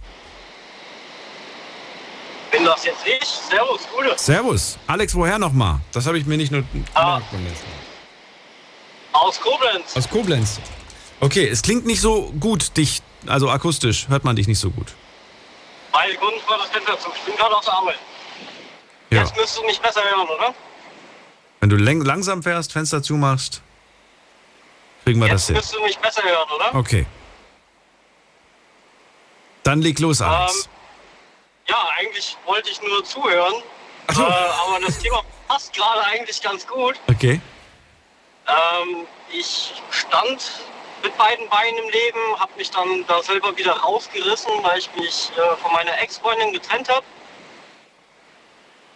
Bin 2.51 2.65
das 2.65 2.83
jetzt 2.85 3.05
ich? 3.05 3.23
Servus, 3.25 3.81
Gute. 3.95 4.13
Servus. 4.17 4.77
Alex, 4.87 5.15
woher 5.15 5.39
nochmal? 5.39 5.79
Das 5.93 6.05
habe 6.05 6.17
ich 6.17 6.25
mir 6.25 6.37
nicht 6.37 6.51
nur 6.51 6.63
Ah. 6.93 7.21
Aus 9.13 9.39
Koblenz. 9.39 9.95
Aus 9.95 10.09
Koblenz. 10.09 10.59
Okay, 11.19 11.47
es 11.47 11.61
klingt 11.61 11.85
nicht 11.85 12.01
so 12.01 12.31
gut, 12.39 12.75
dich, 12.77 13.01
also 13.27 13.49
akustisch 13.49 14.07
hört 14.09 14.23
man 14.23 14.35
dich 14.35 14.47
nicht 14.47 14.59
so 14.59 14.69
gut. 14.71 14.87
Meine 15.93 16.15
Kunden 16.15 16.39
vor 16.45 16.57
das 16.57 16.67
Fenster 16.69 16.97
zu. 16.99 17.09
Ich 17.15 17.21
bin 17.21 17.35
gerade 17.35 17.55
auf 17.55 17.63
der 17.63 17.73
Arbeit. 17.73 17.99
Ja. 19.11 19.19
Jetzt 19.21 19.35
müsstest 19.35 19.59
du 19.59 19.65
mich 19.65 19.79
besser 19.79 20.01
hören, 20.03 20.27
oder? 20.27 20.53
Wenn 21.59 21.69
du 21.69 21.75
lang 21.75 22.01
langsam 22.01 22.41
fährst, 22.41 22.71
Fenster 22.71 23.03
zumachst, 23.03 23.61
kriegen 25.05 25.19
wir 25.19 25.27
das 25.29 25.41
Jetzt 25.41 25.47
hin. 25.47 25.55
müsstest 25.57 25.75
du 25.75 25.83
mich 25.83 25.97
besser 25.99 26.23
hören, 26.23 26.49
oder? 26.55 26.75
Okay. 26.75 27.05
Dann 29.63 29.81
leg 29.81 29.99
los, 29.99 30.21
Alex. 30.21 30.65
Ähm, 30.65 30.71
ja, 31.67 31.89
eigentlich 31.97 32.37
wollte 32.45 32.69
ich 32.69 32.81
nur 32.81 33.03
zuhören. 33.03 33.63
So. 34.11 34.23
Äh, 34.23 34.25
aber 34.25 34.79
das 34.85 34.99
Thema 34.99 35.21
passt 35.47 35.73
gerade 35.73 36.03
eigentlich 36.05 36.41
ganz 36.41 36.67
gut. 36.67 36.99
Okay. 37.09 37.39
Ähm, 38.47 39.07
ich 39.31 39.73
stand 39.91 40.51
mit 41.03 41.17
beiden 41.17 41.47
Beinen 41.49 41.77
im 41.77 41.89
Leben, 41.89 42.39
habe 42.39 42.51
mich 42.57 42.69
dann 42.69 43.05
da 43.07 43.21
selber 43.23 43.55
wieder 43.57 43.73
rausgerissen, 43.73 44.51
weil 44.63 44.79
ich 44.79 44.89
mich 44.95 45.31
äh, 45.35 45.55
von 45.57 45.71
meiner 45.73 45.97
Ex-Freundin 45.99 46.53
getrennt 46.53 46.89
habe. 46.89 47.05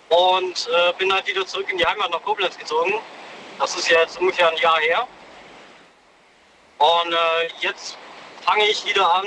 Und 0.09 0.69
äh, 0.71 0.93
bin 0.97 1.11
halt 1.11 1.25
wieder 1.27 1.45
zurück 1.45 1.67
in 1.69 1.77
die 1.77 1.85
Heimat 1.85 2.11
nach 2.11 2.21
Koblenz 2.21 2.57
gezogen. 2.57 2.93
Das 3.59 3.75
ist 3.75 3.89
ja 3.89 4.01
jetzt 4.01 4.19
ungefähr 4.19 4.49
ein 4.49 4.57
Jahr 4.57 4.79
her. 4.79 5.07
Und 6.77 7.13
äh, 7.13 7.49
jetzt 7.61 7.97
fange 8.41 8.65
ich 8.65 8.85
wieder 8.85 9.13
an, 9.15 9.25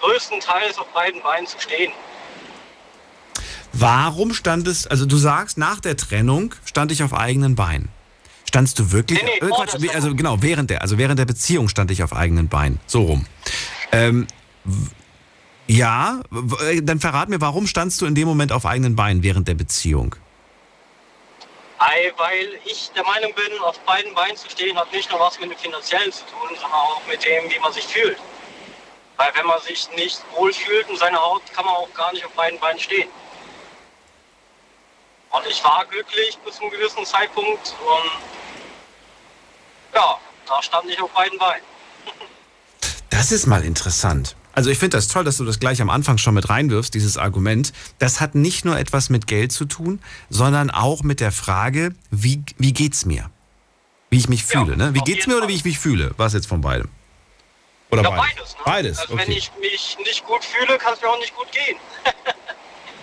größtenteils 0.00 0.78
auf 0.78 0.86
beiden 0.88 1.22
Beinen 1.22 1.46
zu 1.46 1.60
stehen. 1.60 1.92
Warum 3.72 4.34
standest, 4.34 4.90
also 4.90 5.06
du 5.06 5.16
sagst, 5.16 5.56
nach 5.56 5.80
der 5.80 5.96
Trennung 5.96 6.54
stand 6.64 6.92
ich 6.92 7.02
auf 7.02 7.14
eigenen 7.14 7.54
Beinen. 7.54 7.88
Standst 8.48 8.78
du 8.80 8.90
wirklich? 8.90 9.22
Nee, 9.22 9.38
nee, 9.40 9.46
äh, 9.46 9.50
Quatsch, 9.50 9.76
also 9.94 10.14
genau, 10.14 10.42
während 10.42 10.70
der, 10.70 10.82
also 10.82 10.98
während 10.98 11.18
der 11.18 11.24
Beziehung 11.24 11.68
stand 11.68 11.90
ich 11.92 12.02
auf 12.02 12.12
eigenen 12.12 12.48
Beinen. 12.48 12.80
So 12.86 13.02
rum. 13.02 13.26
Ähm, 13.92 14.26
ja, 15.68 16.20
äh, 16.68 16.82
dann 16.82 16.98
verrat 16.98 17.28
mir, 17.28 17.40
warum 17.40 17.68
standst 17.68 18.00
du 18.00 18.06
in 18.06 18.16
dem 18.16 18.26
Moment 18.26 18.50
auf 18.50 18.66
eigenen 18.66 18.96
Beinen 18.96 19.22
während 19.22 19.46
der 19.46 19.54
Beziehung? 19.54 20.16
Ei, 21.78 22.12
Weil 22.16 22.58
ich 22.64 22.90
der 22.94 23.04
Meinung 23.04 23.32
bin, 23.34 23.58
auf 23.60 23.78
beiden 23.86 24.12
Beinen 24.14 24.36
zu 24.36 24.50
stehen, 24.50 24.76
hat 24.76 24.92
nicht 24.92 25.08
nur 25.10 25.20
was 25.20 25.38
mit 25.40 25.50
dem 25.50 25.56
Finanziellen 25.56 26.10
zu 26.12 26.24
tun, 26.24 26.48
sondern 26.60 26.72
auch 26.72 27.00
mit 27.08 27.24
dem, 27.24 27.48
wie 27.48 27.58
man 27.60 27.72
sich 27.72 27.86
fühlt. 27.86 28.18
Weil 29.20 29.32
wenn 29.34 29.46
man 29.46 29.60
sich 29.60 29.86
nicht 29.96 30.18
wohl 30.34 30.50
fühlt 30.50 30.88
in 30.88 30.96
seiner 30.96 31.18
Haut, 31.18 31.42
kann 31.52 31.66
man 31.66 31.74
auch 31.74 31.92
gar 31.92 32.10
nicht 32.10 32.24
auf 32.24 32.32
beiden 32.32 32.58
Beinen 32.58 32.80
stehen. 32.80 33.10
Und 35.30 35.42
ich 35.46 35.62
war 35.62 35.84
glücklich 35.90 36.38
bis 36.42 36.54
zu 36.56 36.62
einem 36.62 36.70
gewissen 36.70 37.04
Zeitpunkt 37.04 37.74
und 37.86 38.10
ja, 39.94 40.16
da 40.46 40.62
stand 40.62 40.88
ich 40.88 40.98
auf 41.02 41.10
beiden 41.10 41.38
Beinen. 41.38 41.62
Das 43.10 43.30
ist 43.30 43.46
mal 43.46 43.62
interessant. 43.62 44.36
Also 44.54 44.70
ich 44.70 44.78
finde 44.78 44.96
das 44.96 45.08
toll, 45.08 45.24
dass 45.24 45.36
du 45.36 45.44
das 45.44 45.60
gleich 45.60 45.82
am 45.82 45.90
Anfang 45.90 46.16
schon 46.16 46.32
mit 46.32 46.48
reinwirfst, 46.48 46.94
dieses 46.94 47.18
Argument. 47.18 47.74
Das 47.98 48.22
hat 48.22 48.34
nicht 48.34 48.64
nur 48.64 48.78
etwas 48.78 49.10
mit 49.10 49.26
Geld 49.26 49.52
zu 49.52 49.66
tun, 49.66 50.00
sondern 50.30 50.70
auch 50.70 51.02
mit 51.02 51.20
der 51.20 51.30
Frage, 51.30 51.94
wie, 52.10 52.42
wie 52.56 52.72
geht's 52.72 53.04
mir? 53.04 53.30
Wie 54.08 54.16
ich 54.16 54.30
mich 54.30 54.44
fühle, 54.44 54.70
Ja, 54.70 54.76
ne? 54.76 54.94
Wie 54.94 55.00
geht's 55.00 55.26
mir 55.26 55.34
oder 55.34 55.42
Fall. 55.42 55.50
wie 55.50 55.56
ich 55.56 55.64
mich 55.66 55.78
fühle? 55.78 56.14
Was 56.16 56.32
jetzt 56.32 56.46
von 56.46 56.62
beidem? 56.62 56.88
Oder 57.90 58.02
Ja, 58.02 58.10
beides? 58.10 58.24
beides. 58.34 58.54
Ne? 58.54 58.62
Beides, 58.64 58.98
also 58.98 59.14
wenn 59.16 59.20
okay. 59.22 59.32
ich 59.38 59.50
mich 59.60 59.96
nicht 60.04 60.24
gut 60.24 60.44
fühle, 60.44 60.78
kann 60.78 60.94
es 60.94 61.00
mir 61.02 61.08
auch 61.08 61.18
nicht 61.18 61.34
gut 61.34 61.50
gehen. 61.52 61.76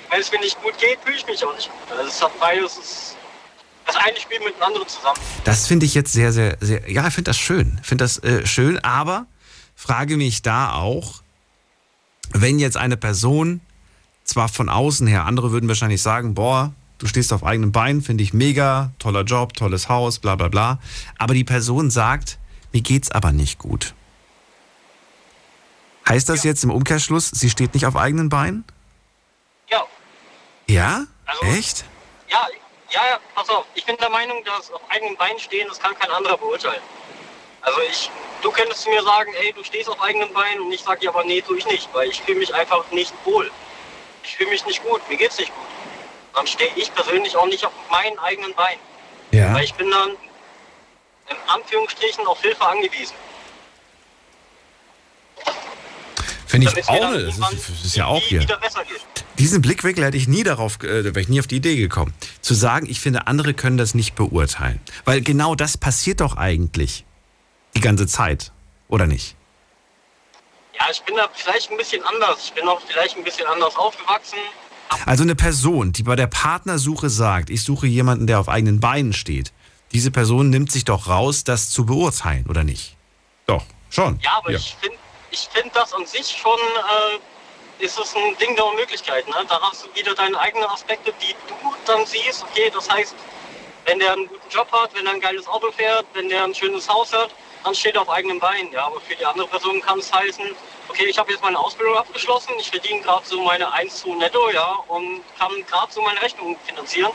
wenn 0.09 0.19
es 0.21 0.31
mir 0.31 0.39
nicht 0.39 0.61
gut 0.61 0.77
geht, 0.77 0.99
fühle 1.03 1.17
ich 1.17 1.25
mich 1.25 1.43
auch 1.43 1.55
nicht 1.55 1.69
gut. 1.69 1.97
Also 1.97 2.09
es 2.09 2.21
hat 2.21 2.39
beides, 2.39 2.77
es- 2.77 3.15
das 3.85 3.95
eine 3.95 4.19
spielt 4.19 4.43
mit 4.43 4.55
dem 4.55 4.63
anderen 4.63 4.87
zusammen. 4.87 5.17
Das 5.45 5.65
finde 5.67 5.85
ich 5.85 5.93
jetzt 5.93 6.11
sehr, 6.11 6.33
sehr, 6.33 6.57
sehr, 6.59 6.89
ja, 6.91 7.07
ich 7.07 7.13
finde 7.13 7.29
das 7.29 7.37
schön. 7.37 7.77
Ich 7.81 7.87
finde 7.87 8.03
das 8.03 8.17
äh, 8.23 8.45
schön, 8.45 8.79
aber 8.83 9.25
frage 9.75 10.17
mich 10.17 10.41
da 10.41 10.73
auch, 10.73 11.21
wenn 12.33 12.59
jetzt 12.59 12.75
eine 12.75 12.97
Person 12.97 13.61
zwar 14.25 14.49
von 14.49 14.67
außen 14.67 15.07
her, 15.07 15.23
andere 15.25 15.51
würden 15.51 15.69
wahrscheinlich 15.69 16.01
sagen, 16.01 16.33
boah, 16.35 16.73
du 16.97 17.07
stehst 17.07 17.31
auf 17.31 17.45
eigenen 17.45 17.71
Beinen, 17.71 18.01
finde 18.01 18.23
ich 18.25 18.33
mega, 18.33 18.91
toller 18.99 19.21
Job, 19.23 19.53
tolles 19.53 19.87
Haus, 19.87 20.19
bla 20.19 20.35
bla 20.35 20.49
bla, 20.49 20.79
aber 21.17 21.33
die 21.33 21.45
Person 21.45 21.89
sagt, 21.89 22.37
mir 22.73 22.81
geht's 22.81 23.09
aber 23.11 23.31
nicht 23.31 23.57
gut. 23.57 23.93
Heißt 26.07 26.29
das 26.29 26.43
jetzt 26.43 26.63
im 26.63 26.71
Umkehrschluss, 26.71 27.29
sie 27.29 27.49
steht 27.49 27.73
nicht 27.73 27.85
auf 27.85 27.95
eigenen 27.95 28.29
Beinen? 28.29 28.63
Ja, 29.69 29.85
Ja? 30.67 31.05
Also- 31.25 31.45
Echt? 31.57 31.83
ja, 32.29 32.47
ja, 32.91 33.01
ja, 33.05 33.19
pass 33.35 33.49
auf. 33.49 33.65
Ich 33.73 33.85
bin 33.85 33.97
der 33.97 34.09
Meinung, 34.09 34.43
dass 34.45 34.71
auf 34.71 34.81
eigenen 34.89 35.17
Beinen 35.17 35.39
stehen, 35.39 35.67
das 35.67 35.79
kann 35.79 35.93
kein 35.99 36.09
anderer 36.11 36.37
beurteilen. 36.37 36.81
Also 37.61 37.79
ich, 37.89 38.09
du 38.41 38.51
könntest 38.51 38.87
mir 38.87 39.03
sagen, 39.03 39.33
ey, 39.41 39.51
du 39.51 39.63
stehst 39.63 39.89
auf 39.89 40.01
eigenen 40.01 40.31
Beinen 40.33 40.61
und 40.61 40.71
ich 40.71 40.81
sage 40.81 41.01
dir 41.01 41.09
aber, 41.09 41.23
nee, 41.25 41.41
tue 41.41 41.57
ich 41.57 41.65
nicht, 41.65 41.89
weil 41.93 42.07
ich 42.09 42.21
fühle 42.21 42.39
mich 42.39 42.53
einfach 42.53 42.89
nicht 42.91 43.13
wohl. 43.25 43.51
Ich 44.23 44.37
fühle 44.37 44.51
mich 44.51 44.65
nicht 44.65 44.81
gut, 44.83 45.01
mir 45.09 45.17
geht's 45.17 45.37
nicht 45.37 45.53
gut. 45.53 45.65
Dann 46.33 46.47
stehe 46.47 46.71
ich 46.75 46.93
persönlich 46.93 47.35
auch 47.35 47.47
nicht 47.47 47.65
auf 47.65 47.73
meinen 47.89 48.17
eigenen 48.19 48.53
Beinen. 48.53 48.79
Ja. 49.31 49.53
Weil 49.53 49.65
ich 49.65 49.73
bin 49.73 49.91
dann 49.91 50.11
in 51.29 51.37
Anführungsstrichen 51.47 52.25
auf 52.27 52.39
Hilfe 52.41 52.65
angewiesen. 52.65 53.15
Finde 56.61 56.79
ich 56.79 56.89
auch, 56.89 57.13
das 57.13 57.53
ist, 57.53 57.85
ist 57.85 57.95
ja 57.95 58.05
auch 58.05 58.21
hier. 58.21 58.45
Diesen 59.37 59.61
Blickwinkel 59.61 60.03
hätte 60.03 60.17
ich 60.17 60.27
nie 60.27 60.43
darauf, 60.43 60.81
äh, 60.83 61.03
wäre 61.03 61.19
ich 61.19 61.29
nie 61.29 61.39
auf 61.39 61.47
die 61.47 61.57
Idee 61.57 61.75
gekommen. 61.75 62.13
Zu 62.41 62.55
sagen, 62.55 62.87
ich 62.89 62.99
finde, 62.99 63.27
andere 63.27 63.53
können 63.53 63.77
das 63.77 63.93
nicht 63.93 64.15
beurteilen. 64.15 64.79
Weil 65.05 65.21
genau 65.21 65.53
das 65.53 65.77
passiert 65.77 66.21
doch 66.21 66.37
eigentlich. 66.37 67.05
Die 67.75 67.81
ganze 67.81 68.07
Zeit. 68.07 68.51
Oder 68.87 69.05
nicht? 69.05 69.35
Ja, 70.73 70.85
ich 70.91 71.01
bin 71.03 71.15
da 71.15 71.27
vielleicht 71.33 71.69
ein 71.69 71.77
bisschen 71.77 72.03
anders. 72.03 72.37
Ich 72.45 72.53
bin 72.53 72.67
auch 72.67 72.81
vielleicht 72.87 73.17
ein 73.17 73.23
bisschen 73.23 73.45
anders 73.45 73.75
aufgewachsen. 73.75 74.39
Also 75.05 75.23
eine 75.23 75.35
Person, 75.35 75.91
die 75.91 76.03
bei 76.03 76.15
der 76.15 76.27
Partnersuche 76.27 77.09
sagt, 77.09 77.49
ich 77.49 77.63
suche 77.63 77.87
jemanden, 77.87 78.25
der 78.25 78.39
auf 78.39 78.49
eigenen 78.49 78.79
Beinen 78.79 79.13
steht. 79.13 79.51
Diese 79.91 80.11
Person 80.11 80.49
nimmt 80.49 80.71
sich 80.71 80.85
doch 80.85 81.07
raus, 81.07 81.43
das 81.43 81.69
zu 81.69 81.85
beurteilen, 81.85 82.45
oder 82.47 82.63
nicht? 82.63 82.95
Doch, 83.45 83.63
schon. 83.89 84.19
Ja, 84.21 84.37
aber 84.37 84.51
ich 84.51 84.75
finde 84.79 84.97
ich 85.31 85.47
find 85.51 85.75
das 85.75 85.93
an 85.93 86.05
sich 86.05 86.37
schon 86.37 86.59
äh, 86.59 87.83
ist 87.83 87.99
es 87.99 88.15
ein 88.15 88.37
Ding 88.37 88.55
der 88.55 88.65
Unmöglichkeit. 88.65 89.27
Ne? 89.27 89.35
Da 89.47 89.59
hast 89.61 89.85
du 89.85 89.95
wieder 89.95 90.15
deine 90.15 90.39
eigenen 90.39 90.67
Aspekte, 90.69 91.13
die 91.21 91.35
du 91.47 91.73
dann 91.85 92.05
siehst. 92.05 92.43
Okay, 92.43 92.71
das 92.73 92.89
heißt, 92.89 93.15
wenn 93.85 93.99
der 93.99 94.13
einen 94.13 94.27
guten 94.27 94.49
Job 94.49 94.71
hat, 94.71 94.93
wenn 94.95 95.05
er 95.05 95.13
ein 95.13 95.21
geiles 95.21 95.47
Auto 95.47 95.71
fährt, 95.71 96.05
wenn 96.13 96.29
der 96.29 96.43
ein 96.43 96.55
schönes 96.55 96.89
Haus 96.89 97.13
hat, 97.13 97.29
dann 97.63 97.75
steht 97.75 97.95
er 97.95 98.01
auf 98.01 98.09
eigenen 98.09 98.39
Beinen. 98.39 98.71
Ja, 98.71 98.87
aber 98.87 98.99
für 99.01 99.15
die 99.15 99.25
andere 99.25 99.47
Person 99.47 99.81
kann 99.81 99.99
es 99.99 100.11
heißen, 100.11 100.55
okay, 100.89 101.05
ich 101.05 101.17
habe 101.17 101.31
jetzt 101.31 101.41
meine 101.41 101.59
Ausbildung 101.59 101.97
abgeschlossen, 101.97 102.53
ich 102.59 102.69
verdiene 102.69 103.01
gerade 103.01 103.25
so 103.25 103.41
meine 103.41 103.71
1 103.71 103.95
zu 103.95 104.15
netto, 104.15 104.49
ja, 104.49 104.79
und 104.87 105.21
kann 105.37 105.51
gerade 105.67 105.91
so 105.91 106.01
meine 106.01 106.21
Rechnung 106.21 106.57
finanzieren. 106.65 107.11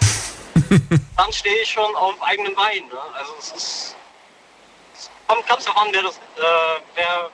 dann 1.17 1.33
stehe 1.33 1.63
ich 1.63 1.71
schon 1.71 1.95
auf 1.97 2.21
eigenen 2.23 2.55
Beinen. 2.55 2.89
Ne? 2.89 2.99
Also 3.15 3.33
es 3.39 3.53
ist 3.53 3.97
es 4.95 5.11
kommt 5.27 5.47
ganz 5.47 5.65
darauf 5.65 5.83
an, 5.83 5.89
wer 5.93 6.03
das, 6.03 6.17
äh, 6.17 6.81
wer 6.95 7.31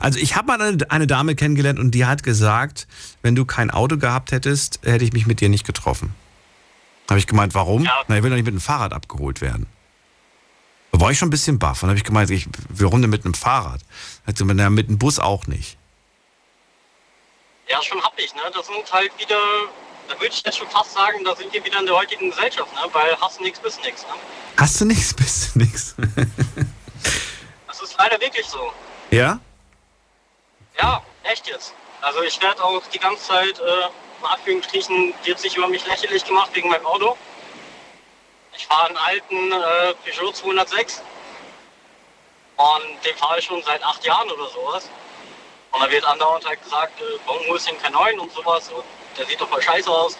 also, 0.00 0.18
ich 0.18 0.36
habe 0.36 0.46
mal 0.46 0.60
eine, 0.60 0.90
eine, 0.90 1.06
Dame 1.06 1.34
kennengelernt 1.34 1.78
und 1.78 1.92
die 1.92 2.06
hat 2.06 2.22
gesagt, 2.22 2.86
wenn 3.22 3.34
du 3.34 3.44
kein 3.44 3.70
Auto 3.70 3.96
gehabt 3.96 4.32
hättest, 4.32 4.80
hätte 4.82 5.04
ich 5.04 5.12
mich 5.12 5.26
mit 5.26 5.40
dir 5.40 5.48
nicht 5.48 5.66
getroffen. 5.66 6.14
Habe 7.08 7.18
ich 7.18 7.26
gemeint, 7.26 7.54
warum? 7.54 7.84
Ja. 7.84 8.02
Na, 8.08 8.16
ich 8.16 8.22
will 8.22 8.30
doch 8.30 8.36
nicht 8.36 8.46
mit 8.46 8.54
dem 8.54 8.60
Fahrrad 8.60 8.92
abgeholt 8.92 9.40
werden. 9.40 9.66
Da 10.92 11.00
war 11.00 11.10
ich 11.10 11.18
schon 11.18 11.28
ein 11.28 11.30
bisschen 11.30 11.58
baff. 11.58 11.82
Und 11.82 11.90
habe 11.90 11.98
ich 11.98 12.04
gemeint, 12.04 12.30
ich 12.30 12.48
will 12.68 12.86
runde 12.86 13.08
mit 13.08 13.24
einem 13.24 13.34
Fahrrad. 13.34 13.80
Also 14.24 14.44
mit 14.44 14.58
einem 14.60 14.98
Bus 14.98 15.18
auch 15.18 15.46
nicht. 15.46 15.76
Ja, 17.68 17.82
schon 17.82 18.02
hab 18.02 18.18
ich, 18.18 18.34
ne? 18.34 18.40
Das 18.54 18.66
sind 18.66 18.92
halt 18.92 19.12
wieder, 19.18 19.38
da 20.08 20.14
würde 20.14 20.28
ich 20.28 20.42
jetzt 20.44 20.58
schon 20.58 20.68
fast 20.68 20.92
sagen, 20.92 21.24
da 21.24 21.34
sind 21.34 21.52
wir 21.52 21.64
wieder 21.64 21.80
in 21.80 21.86
der 21.86 21.96
heutigen 21.96 22.30
Gesellschaft, 22.30 22.72
ne? 22.72 22.80
Weil 22.92 23.16
hast 23.20 23.38
du 23.38 23.42
nichts, 23.42 23.58
bist 23.58 23.82
nichts, 23.82 24.02
ne? 24.02 24.08
Hast 24.56 24.80
du 24.80 24.84
nichts, 24.84 25.14
bist 25.14 25.54
du 25.54 25.58
nichts. 25.58 25.96
das 27.66 27.82
ist 27.82 27.96
leider 27.98 28.20
wirklich 28.20 28.46
so. 28.46 28.72
Ja? 29.10 29.40
Ja, 30.78 31.02
echt 31.24 31.46
jetzt. 31.48 31.74
Also 32.00 32.22
ich 32.22 32.40
werde 32.42 32.62
auch 32.62 32.82
die 32.92 32.98
ganze 32.98 33.22
Zeit 33.22 33.58
äh, 33.58 33.88
in 34.20 34.26
Anführungsstrichen 34.26 35.14
wird 35.24 35.38
sich 35.38 35.56
über 35.56 35.68
mich 35.68 35.86
lächerlich 35.86 36.24
gemacht 36.24 36.50
wegen 36.54 36.68
meinem 36.68 36.86
Auto. 36.86 37.16
Ich 38.56 38.66
fahre 38.66 38.88
einen 38.88 38.96
alten 38.96 39.52
äh, 39.52 39.94
Peugeot 40.04 40.32
206 40.32 41.02
und 42.56 43.04
den 43.04 43.16
fahre 43.16 43.38
ich 43.38 43.44
schon 43.44 43.62
seit 43.62 43.82
acht 43.84 44.04
Jahren 44.04 44.30
oder 44.30 44.48
sowas. 44.48 44.88
Und 45.72 45.82
da 45.82 45.90
wird 45.90 46.04
andauernd 46.04 46.46
halt 46.46 46.62
gesagt, 46.62 47.00
äh, 47.00 47.04
warum 47.26 47.46
holst 47.48 47.66
du 47.66 47.72
denn 47.72 47.82
keinen 47.82 47.92
neuen 47.92 48.18
und 48.18 48.32
sowas 48.32 48.70
und 48.70 48.84
der 49.18 49.26
sieht 49.26 49.40
doch 49.40 49.48
voll 49.48 49.62
scheiße 49.62 49.90
aus. 49.90 50.16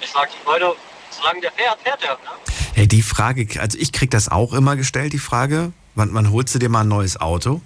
Ich 0.00 0.10
sage, 0.10 0.30
Leute, 0.46 0.74
solange 1.10 1.40
der 1.40 1.52
fährt, 1.52 1.80
fährt 1.82 2.02
er. 2.02 2.14
Ne? 2.14 2.30
Hey, 2.74 2.86
die 2.86 3.02
Frage, 3.02 3.60
also 3.60 3.76
ich 3.78 3.92
krieg 3.92 4.10
das 4.10 4.28
auch 4.28 4.52
immer 4.52 4.76
gestellt, 4.76 5.12
die 5.12 5.18
Frage, 5.18 5.72
wann, 5.94 6.14
wann 6.14 6.30
holst 6.30 6.54
du 6.54 6.58
dir 6.58 6.68
mal 6.68 6.82
ein 6.82 6.88
neues 6.88 7.20
Auto? 7.20 7.60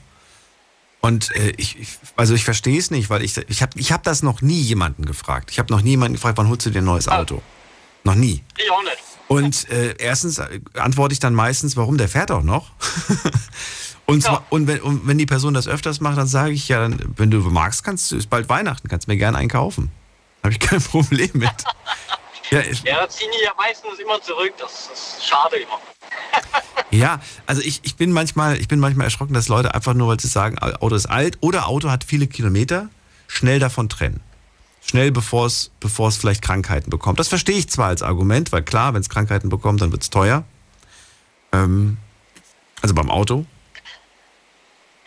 Und 1.04 1.36
äh, 1.36 1.52
ich, 1.58 1.76
also 2.16 2.32
ich 2.32 2.46
verstehe 2.46 2.78
es 2.78 2.90
nicht, 2.90 3.10
weil 3.10 3.22
ich, 3.22 3.36
ich 3.36 3.60
habe 3.60 3.78
ich 3.78 3.92
hab 3.92 4.04
das 4.04 4.22
noch 4.22 4.40
nie 4.40 4.62
jemanden 4.62 5.04
gefragt. 5.04 5.50
Ich 5.50 5.58
habe 5.58 5.70
noch 5.70 5.82
nie 5.82 5.90
jemanden 5.90 6.14
gefragt, 6.14 6.38
wann 6.38 6.48
holst 6.48 6.64
du 6.64 6.70
dir 6.70 6.78
ein 6.78 6.86
neues 6.86 7.08
Auto? 7.08 7.42
Noch 8.04 8.14
nie. 8.14 8.42
Ich 8.56 8.70
auch 8.70 8.82
nicht. 8.82 8.96
Und 9.28 9.68
äh, 9.68 9.96
erstens 9.98 10.38
äh, 10.38 10.60
antworte 10.78 11.12
ich 11.12 11.20
dann 11.20 11.34
meistens, 11.34 11.76
warum, 11.76 11.98
der 11.98 12.08
fährt 12.08 12.30
auch 12.30 12.42
noch. 12.42 12.70
und, 14.06 14.24
ja. 14.24 14.46
und, 14.48 14.66
wenn, 14.66 14.80
und 14.80 15.06
wenn 15.06 15.18
die 15.18 15.26
Person 15.26 15.52
das 15.52 15.68
öfters 15.68 16.00
macht, 16.00 16.16
dann 16.16 16.26
sage 16.26 16.52
ich 16.52 16.68
ja, 16.68 16.80
dann, 16.80 16.98
wenn 17.18 17.30
du 17.30 17.40
magst, 17.40 17.84
kannst 17.84 18.10
du, 18.10 18.16
ist 18.16 18.30
bald 18.30 18.48
Weihnachten, 18.48 18.88
kannst 18.88 19.06
mir 19.06 19.18
gerne 19.18 19.36
einkaufen. 19.36 19.92
Habe 20.42 20.54
ich 20.54 20.58
kein 20.58 20.80
Problem 20.90 21.32
mit. 21.34 21.50
ja, 22.50 22.60
ja, 22.60 23.06
ziehen 23.10 23.28
die 23.38 23.44
ja 23.44 23.52
meistens 23.58 23.98
immer 23.98 24.22
zurück, 24.22 24.54
das 24.56 24.88
ist 24.90 25.26
schade 25.26 25.56
immer. 25.56 25.78
Ja, 26.90 27.20
also 27.46 27.60
ich, 27.60 27.80
ich, 27.82 27.96
bin 27.96 28.12
manchmal, 28.12 28.56
ich 28.58 28.68
bin 28.68 28.78
manchmal 28.78 29.06
erschrocken, 29.06 29.34
dass 29.34 29.48
Leute 29.48 29.74
einfach 29.74 29.94
nur, 29.94 30.08
weil 30.08 30.20
sie 30.20 30.28
sagen, 30.28 30.58
Auto 30.58 30.94
ist 30.94 31.06
alt 31.06 31.38
oder 31.40 31.66
Auto 31.66 31.90
hat 31.90 32.04
viele 32.04 32.28
Kilometer, 32.28 32.88
schnell 33.26 33.58
davon 33.58 33.88
trennen. 33.88 34.20
Schnell, 34.80 35.10
bevor 35.10 35.46
es, 35.46 35.70
bevor 35.80 36.08
es 36.08 36.16
vielleicht 36.16 36.42
Krankheiten 36.42 36.90
bekommt. 36.90 37.18
Das 37.18 37.28
verstehe 37.28 37.56
ich 37.56 37.68
zwar 37.68 37.88
als 37.88 38.02
Argument, 38.02 38.52
weil 38.52 38.62
klar, 38.62 38.94
wenn 38.94 39.00
es 39.00 39.08
Krankheiten 39.08 39.48
bekommt, 39.48 39.80
dann 39.80 39.90
wird 39.90 40.02
es 40.02 40.10
teuer. 40.10 40.44
Ähm, 41.52 41.96
also 42.80 42.94
beim 42.94 43.10
Auto. 43.10 43.44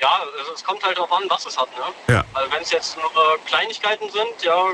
Ja, 0.02 0.10
also 0.40 0.54
es 0.54 0.64
kommt 0.64 0.84
halt 0.84 0.98
darauf 0.98 1.12
an, 1.12 1.24
was 1.30 1.46
es 1.46 1.58
hat. 1.58 1.70
Ne? 1.78 2.16
Ja. 2.16 2.26
Also 2.34 2.52
wenn 2.52 2.62
es 2.64 2.72
jetzt 2.72 2.98
nur 2.98 3.10
Kleinigkeiten 3.46 4.10
sind, 4.10 4.44
ja, 4.44 4.66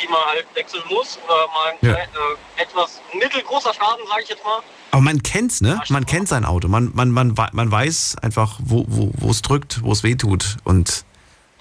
die 0.00 0.06
man 0.08 0.22
halt 0.26 0.46
wechseln 0.54 0.84
muss 0.88 1.18
oder 1.24 1.46
mal 1.48 1.70
ein 1.70 1.78
ja. 1.80 1.94
äh, 1.94 2.62
etwas 2.62 3.00
mittelgroßer 3.12 3.74
Schaden, 3.74 4.06
sage 4.06 4.22
ich 4.22 4.28
jetzt 4.28 4.44
mal, 4.44 4.60
aber 4.90 5.02
man 5.02 5.22
kennt's, 5.22 5.60
ne? 5.60 5.80
Man 5.88 6.06
kennt 6.06 6.28
sein 6.28 6.44
Auto. 6.44 6.68
Man, 6.68 6.90
man, 6.94 7.10
man, 7.10 7.34
man 7.52 7.70
weiß 7.70 8.16
einfach, 8.22 8.58
wo, 8.62 8.84
wo, 8.88 9.30
es 9.30 9.42
drückt, 9.42 9.82
wo 9.82 9.92
es 9.92 10.02
weh 10.02 10.16
tut. 10.16 10.56
Und 10.64 11.04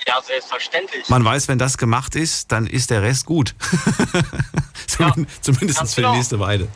ja, 0.07 0.19
selbstverständlich. 0.25 1.09
Man 1.09 1.23
weiß, 1.23 1.47
wenn 1.47 1.59
das 1.59 1.77
gemacht 1.77 2.15
ist, 2.15 2.51
dann 2.51 2.65
ist 2.65 2.89
der 2.89 3.01
Rest 3.01 3.25
gut. 3.25 3.53
ja, 4.99 5.13
Zumindest 5.41 5.79
für 5.79 5.85
die 5.87 5.95
genau. 5.95 6.15
nächste 6.15 6.39
Weile. 6.39 6.67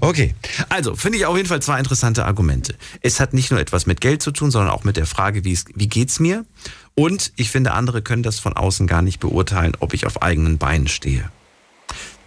Okay, 0.00 0.34
also 0.68 0.96
finde 0.96 1.18
ich 1.18 1.26
auf 1.26 1.36
jeden 1.36 1.48
Fall 1.48 1.62
zwei 1.62 1.78
interessante 1.78 2.24
Argumente. 2.24 2.74
Es 3.00 3.20
hat 3.20 3.32
nicht 3.32 3.50
nur 3.50 3.60
etwas 3.60 3.86
mit 3.86 4.00
Geld 4.00 4.22
zu 4.22 4.30
tun, 4.30 4.50
sondern 4.50 4.72
auch 4.72 4.84
mit 4.84 4.96
der 4.96 5.06
Frage, 5.06 5.44
wie, 5.44 5.52
es, 5.52 5.64
wie 5.74 5.88
geht's 5.88 6.20
mir? 6.20 6.44
Und 6.94 7.32
ich 7.36 7.50
finde, 7.50 7.72
andere 7.72 8.02
können 8.02 8.22
das 8.22 8.38
von 8.38 8.54
außen 8.54 8.86
gar 8.86 9.02
nicht 9.02 9.20
beurteilen, 9.20 9.76
ob 9.80 9.94
ich 9.94 10.06
auf 10.06 10.22
eigenen 10.22 10.58
Beinen 10.58 10.88
stehe. 10.88 11.30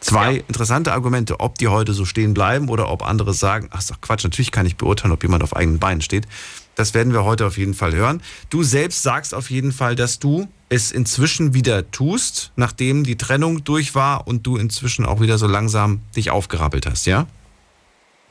Zwei 0.08 0.36
ja. 0.36 0.44
interessante 0.48 0.94
Argumente, 0.94 1.42
ob 1.42 1.58
die 1.58 1.68
heute 1.68 1.92
so 1.92 2.06
stehen 2.06 2.34
bleiben 2.34 2.70
oder 2.70 2.90
ob 2.90 3.06
andere 3.06 3.34
sagen, 3.34 3.70
ach 3.74 3.84
doch 3.84 4.00
Quatsch, 4.00 4.24
natürlich 4.24 4.52
kann 4.52 4.66
ich 4.66 4.78
beurteilen, 4.78 5.12
ob 5.12 5.22
jemand 5.22 5.44
auf 5.44 5.54
eigenen 5.54 5.80
Beinen 5.80 6.02
steht. 6.02 6.28
Das 6.76 6.94
werden 6.94 7.12
wir 7.12 7.26
heute 7.26 7.46
auf 7.46 7.58
jeden 7.58 7.74
Fall 7.74 7.94
hören. 7.94 8.24
Du 8.50 8.64
selbst 8.64 9.04
sagst 9.04 9.34
auf 9.34 9.50
jeden 9.50 9.74
Fall, 9.74 9.96
dass 9.96 10.20
du 10.20 10.48
es 10.70 10.94
inzwischen 10.94 11.54
wieder 11.54 11.92
tust, 11.92 12.52
nachdem 12.56 13.04
die 13.04 13.18
Trennung 13.18 13.66
durch 13.66 13.96
war 13.96 14.28
und 14.28 14.48
du 14.48 14.56
inzwischen 14.56 15.06
auch 15.06 15.20
wieder 15.20 15.38
so 15.38 15.48
langsam 15.48 16.02
dich 16.16 16.32
aufgerappelt 16.32 16.86
hast, 16.86 17.06
ja? 17.06 17.28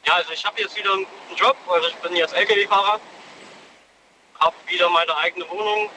Ja, 0.07 0.15
also 0.15 0.31
ich 0.33 0.45
habe 0.47 0.59
jetzt 0.61 0.77
wieder 0.79 0.93
einen 0.93 1.05
guten 1.05 1.39
Job, 1.39 1.57
also 1.69 1.89
ich 1.89 1.97
bin 1.97 2.17
jetzt 2.17 2.35
LKW-Fahrer, 2.35 3.01
habe 4.41 4.57
wieder 4.67 4.89
meine 4.89 5.15
eigene 5.17 5.45
Wohnung, 5.51 5.91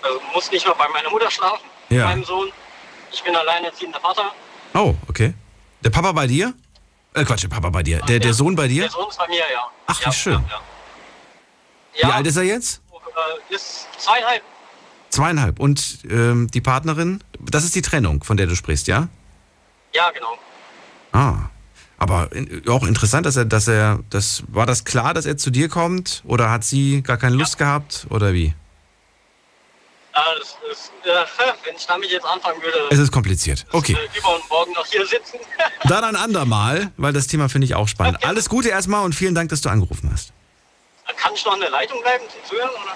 also 0.00 0.20
muss 0.32 0.50
nicht 0.50 0.64
mehr 0.64 0.74
bei 0.74 0.88
meiner 0.88 1.10
Mutter 1.10 1.30
schlafen, 1.30 1.66
ja. 1.90 2.04
meinem 2.06 2.24
Sohn. 2.24 2.50
Ich 3.12 3.22
bin 3.22 3.36
alleinerziehender 3.36 4.00
Vater. 4.00 4.32
Oh, 4.74 4.94
okay. 5.08 5.34
Der 5.82 5.90
Papa 5.90 6.12
bei 6.12 6.26
dir? 6.26 6.54
Äh, 7.14 7.24
Quatsch, 7.24 7.42
der 7.42 7.48
Papa 7.48 7.70
bei 7.70 7.82
dir. 7.82 8.00
Der, 8.00 8.18
der 8.18 8.34
Sohn 8.34 8.54
bei 8.54 8.68
dir? 8.68 8.82
Der 8.82 8.90
Sohn 8.90 9.08
ist 9.08 9.18
bei 9.18 9.28
mir, 9.28 9.36
ja. 9.52 9.70
Ach, 9.86 10.06
wie 10.06 10.12
schön. 10.12 10.44
Ja, 10.48 10.60
ja. 11.94 12.08
Wie 12.08 12.12
alt 12.12 12.26
ist 12.26 12.36
er 12.36 12.44
jetzt? 12.44 12.82
Äh, 12.92 13.54
ist 13.54 13.88
zweieinhalb. 13.98 14.42
Zweieinhalb. 15.10 15.58
Und 15.58 15.98
ähm, 16.10 16.48
die 16.52 16.60
Partnerin? 16.60 17.22
Das 17.40 17.64
ist 17.64 17.74
die 17.74 17.82
Trennung, 17.82 18.22
von 18.22 18.36
der 18.36 18.46
du 18.46 18.54
sprichst, 18.54 18.86
ja? 18.88 19.08
Ja, 19.94 20.10
genau. 20.10 20.38
Ah. 21.12 21.48
Aber 22.00 22.30
auch 22.68 22.84
interessant, 22.84 23.26
dass 23.26 23.36
er, 23.36 23.44
dass 23.44 23.66
er, 23.66 23.98
das, 24.10 24.44
war 24.48 24.66
das 24.66 24.84
klar, 24.84 25.14
dass 25.14 25.26
er 25.26 25.36
zu 25.36 25.50
dir 25.50 25.68
kommt? 25.68 26.22
Oder 26.24 26.50
hat 26.50 26.62
sie 26.62 27.02
gar 27.02 27.16
keine 27.16 27.34
Lust 27.34 27.54
ja. 27.54 27.66
gehabt? 27.66 28.06
Oder 28.10 28.32
wie? 28.32 28.54
Das 30.38 30.56
ist, 30.70 30.92
äh, 31.04 31.08
wenn 31.64 31.76
ich 31.76 31.86
damit 31.86 32.10
jetzt 32.10 32.26
anfangen 32.26 32.62
würde. 32.62 32.78
Es 32.90 32.98
ist 32.98 33.12
kompliziert. 33.12 33.66
Okay. 33.72 33.96
Über 34.16 34.34
und 34.34 34.48
morgen 34.48 34.72
noch 34.72 34.86
hier 34.86 35.06
sitzen. 35.06 35.38
Dann 35.84 36.04
ein 36.04 36.16
andermal, 36.16 36.92
weil 36.96 37.12
das 37.12 37.26
Thema 37.26 37.48
finde 37.48 37.66
ich 37.66 37.74
auch 37.74 37.88
spannend. 37.88 38.16
Okay. 38.18 38.26
Alles 38.26 38.48
Gute 38.48 38.68
erstmal 38.68 39.04
und 39.04 39.14
vielen 39.14 39.34
Dank, 39.34 39.50
dass 39.50 39.60
du 39.60 39.68
angerufen 39.68 40.10
hast. 40.12 40.32
Kann 41.16 41.34
ich 41.34 41.44
noch 41.44 41.54
an 41.54 41.60
der 41.60 41.70
Leitung 41.70 42.00
bleiben 42.02 42.24
zum 42.30 42.44
Zuhören? 42.44 42.70
Oder? 42.70 42.94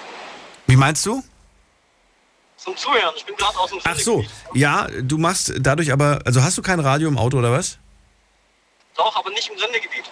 Wie 0.67 0.75
meinst 0.75 1.05
du? 1.05 1.23
Zum 2.57 2.77
Zuhören. 2.77 3.13
Ich 3.17 3.25
bin 3.25 3.35
gerade 3.35 3.57
aus 3.57 3.69
dem 3.71 3.79
Ach 3.83 3.99
so, 3.99 4.23
ja, 4.53 4.87
du 5.01 5.17
machst 5.17 5.53
dadurch 5.59 5.91
aber, 5.91 6.19
also 6.25 6.41
hast 6.41 6.57
du 6.57 6.61
kein 6.61 6.79
Radio 6.79 7.09
im 7.09 7.17
Auto 7.17 7.37
oder 7.37 7.51
was? 7.51 7.77
Doch, 8.95 9.15
aber 9.17 9.29
nicht 9.31 9.49
im 9.49 9.57
Sendegebiet. 9.57 10.09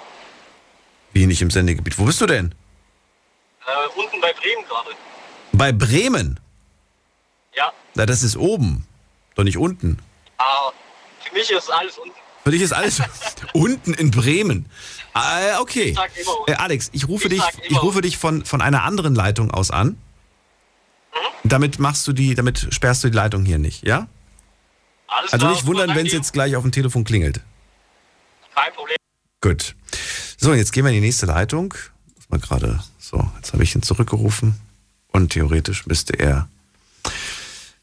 Wie 1.13 1.25
nicht 1.25 1.41
im 1.41 1.51
Sendegebiet? 1.51 1.97
Wo 1.97 2.05
bist 2.05 2.19
du 2.19 2.25
denn? 2.25 2.53
Äh, 3.65 3.99
unten 3.99 4.19
bei 4.19 4.33
Bremen 4.33 4.65
gerade. 4.67 4.89
Bei 5.53 5.71
Bremen? 5.71 6.39
Ja. 7.55 7.71
Na, 7.95 8.05
das 8.05 8.23
ist 8.23 8.37
oben, 8.37 8.87
doch 9.35 9.43
nicht 9.43 9.57
unten. 9.57 9.99
Ah, 10.37 10.71
für 11.19 11.33
mich 11.33 11.49
ist 11.51 11.69
alles 11.69 11.97
unten. 11.97 12.15
Für 12.43 12.51
dich 12.51 12.61
ist 12.61 12.73
alles 12.73 13.01
unten 13.53 13.93
in 13.93 14.11
Bremen. 14.11 14.65
Ah, 15.13 15.59
okay. 15.59 15.95
Ich. 16.15 16.27
Äh, 16.47 16.55
Alex, 16.55 16.89
ich 16.93 17.07
rufe 17.07 17.27
ich 17.27 17.35
dich, 17.35 17.43
ich 17.69 17.81
rufe 17.81 18.01
dich 18.01 18.17
von, 18.17 18.45
von 18.45 18.61
einer 18.61 18.83
anderen 18.83 19.13
Leitung 19.13 19.51
aus 19.51 19.71
an. 19.71 19.89
Mhm. 19.89 19.95
Damit 21.43 21.79
machst 21.79 22.07
du 22.07 22.13
die, 22.13 22.35
damit 22.35 22.67
sperrst 22.73 23.03
du 23.03 23.09
die 23.09 23.15
Leitung 23.15 23.45
hier 23.45 23.59
nicht, 23.59 23.85
ja? 23.85 24.07
Alles 25.07 25.33
also 25.33 25.49
nicht 25.49 25.65
wundern, 25.65 25.93
wenn 25.93 26.05
es 26.05 26.13
jetzt 26.13 26.31
gleich 26.31 26.55
auf 26.55 26.63
dem 26.63 26.71
Telefon 26.71 27.03
klingelt. 27.03 27.41
Kein 28.55 28.73
Problem. 28.73 28.97
Gut. 29.41 29.75
So, 30.37 30.53
jetzt 30.53 30.71
gehen 30.71 30.85
wir 30.85 30.89
in 30.89 30.95
die 30.95 31.05
nächste 31.07 31.25
Leitung. 31.25 31.73
Mal 32.29 32.39
gerade. 32.39 32.79
So, 32.97 33.29
jetzt 33.35 33.51
habe 33.51 33.63
ich 33.63 33.75
ihn 33.75 33.81
zurückgerufen 33.83 34.55
und 35.11 35.33
theoretisch 35.33 35.85
müsste 35.85 36.17
er 36.17 36.47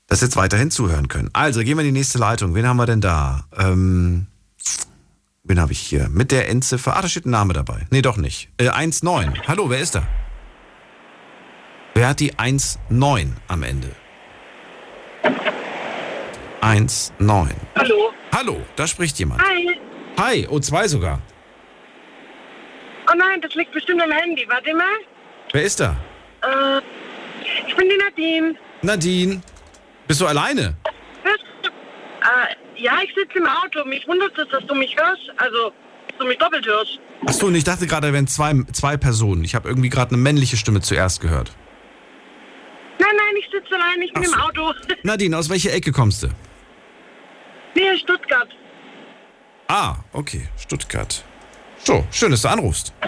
das 0.09 0.23
jetzt 0.23 0.37
weiterhin 0.37 0.71
zuhören 0.71 1.07
können. 1.07 1.31
Also 1.35 1.61
gehen 1.61 1.77
wir 1.77 1.85
in 1.85 1.95
die 1.95 1.99
nächste 1.99 2.19
Leitung. 2.19 2.55
Wen 2.55 2.67
haben 2.67 2.79
wir 2.79 2.87
denn 2.87 3.03
da? 3.03 3.45
Ähm, 3.57 4.27
wen 5.45 5.61
habe 5.61 5.73
ich 5.73 5.79
hier? 5.79 6.09
Mit 6.09 6.33
der 6.33 6.49
Endziffer. 6.49 6.97
Ah, 6.97 7.03
da 7.03 7.09
steht 7.09 7.27
ein 7.27 7.31
Name 7.31 7.53
dabei. 7.53 7.87
Nee, 7.91 8.03
doch 8.03 8.17
nicht. 8.17 8.49
Äh, 8.57 8.71
1,9. 8.71 9.47
Hallo, 9.47 9.71
wer 9.71 9.79
ist 9.79 9.95
da? 9.95 10.03
Wer 11.95 12.09
hat 12.09 12.21
die 12.21 12.35
1,9 12.35 13.29
am 13.49 13.63
Ende? 13.63 13.95
119. 16.63 17.57
Hallo. 17.77 18.13
Hallo, 18.35 18.61
da 18.77 18.87
spricht 18.87 19.19
jemand. 19.19 19.43
Hi. 19.43 19.79
Hi, 20.19 20.47
oh, 20.49 20.59
zwei 20.59 20.89
sogar. 20.89 21.21
Oh 23.11 23.15
nein, 23.17 23.41
das 23.43 23.55
liegt 23.55 23.73
bestimmt 23.73 24.03
am 24.03 24.11
Handy. 24.11 24.47
Warte 24.49 24.75
mal. 24.75 24.85
Wer 25.53 25.63
ist 25.63 25.81
da? 25.81 25.97
Äh, 26.43 26.81
ich 27.67 27.77
bin 27.77 27.89
die 27.89 27.97
Nadine. 27.97 28.55
Nadine. 28.83 29.43
Bist 30.09 30.21
du 30.21 30.27
alleine? 30.27 30.75
Äh, 31.25 32.55
ja, 32.83 32.99
ich 33.05 33.15
sitze 33.15 33.39
im 33.39 33.47
Auto. 33.47 33.85
Mich 33.85 34.07
wundert 34.09 34.37
es, 34.39 34.49
dass 34.49 34.67
du 34.67 34.75
mich 34.75 34.97
hörst. 34.97 35.31
Also, 35.37 35.73
dass 36.09 36.19
du 36.19 36.25
mich 36.27 36.39
doppelt 36.39 36.67
hörst. 36.67 36.99
Achso, 37.27 37.47
und 37.47 37.55
ich 37.55 37.65
dachte 37.65 37.87
gerade, 37.87 38.09
da 38.09 38.13
wären 38.13 38.27
zwei, 38.27 38.55
zwei 38.73 38.97
Personen. 38.97 39.45
Ich 39.45 39.55
habe 39.55 39.69
irgendwie 39.69 39.89
gerade 39.91 40.13
eine 40.13 40.19
männliche 40.23 40.57
Stimme 40.57 40.81
zuerst 40.81 41.21
gehört. 41.21 41.53
Nein, 42.99 43.11
nein, 43.17 43.37
ich 43.39 43.49
sitze 43.53 43.75
allein. 43.75 44.03
Ich 44.03 44.13
bin 44.13 44.25
Ach 44.25 44.29
so. 44.29 44.35
im 44.35 44.41
Auto. 44.41 44.75
Nadine, 45.03 45.37
aus 45.37 45.49
welcher 45.51 45.73
Ecke 45.73 45.93
kommst 45.93 46.23
du? 46.25 46.29
Nähe 47.75 47.97
Stuttgart. 47.99 48.49
Ah, 49.69 49.97
okay, 50.13 50.49
Stuttgart. 50.59 51.23
So, 51.85 52.05
schön, 52.11 52.31
dass 52.31 52.43
du 52.43 52.49
anrufst. 52.49 52.93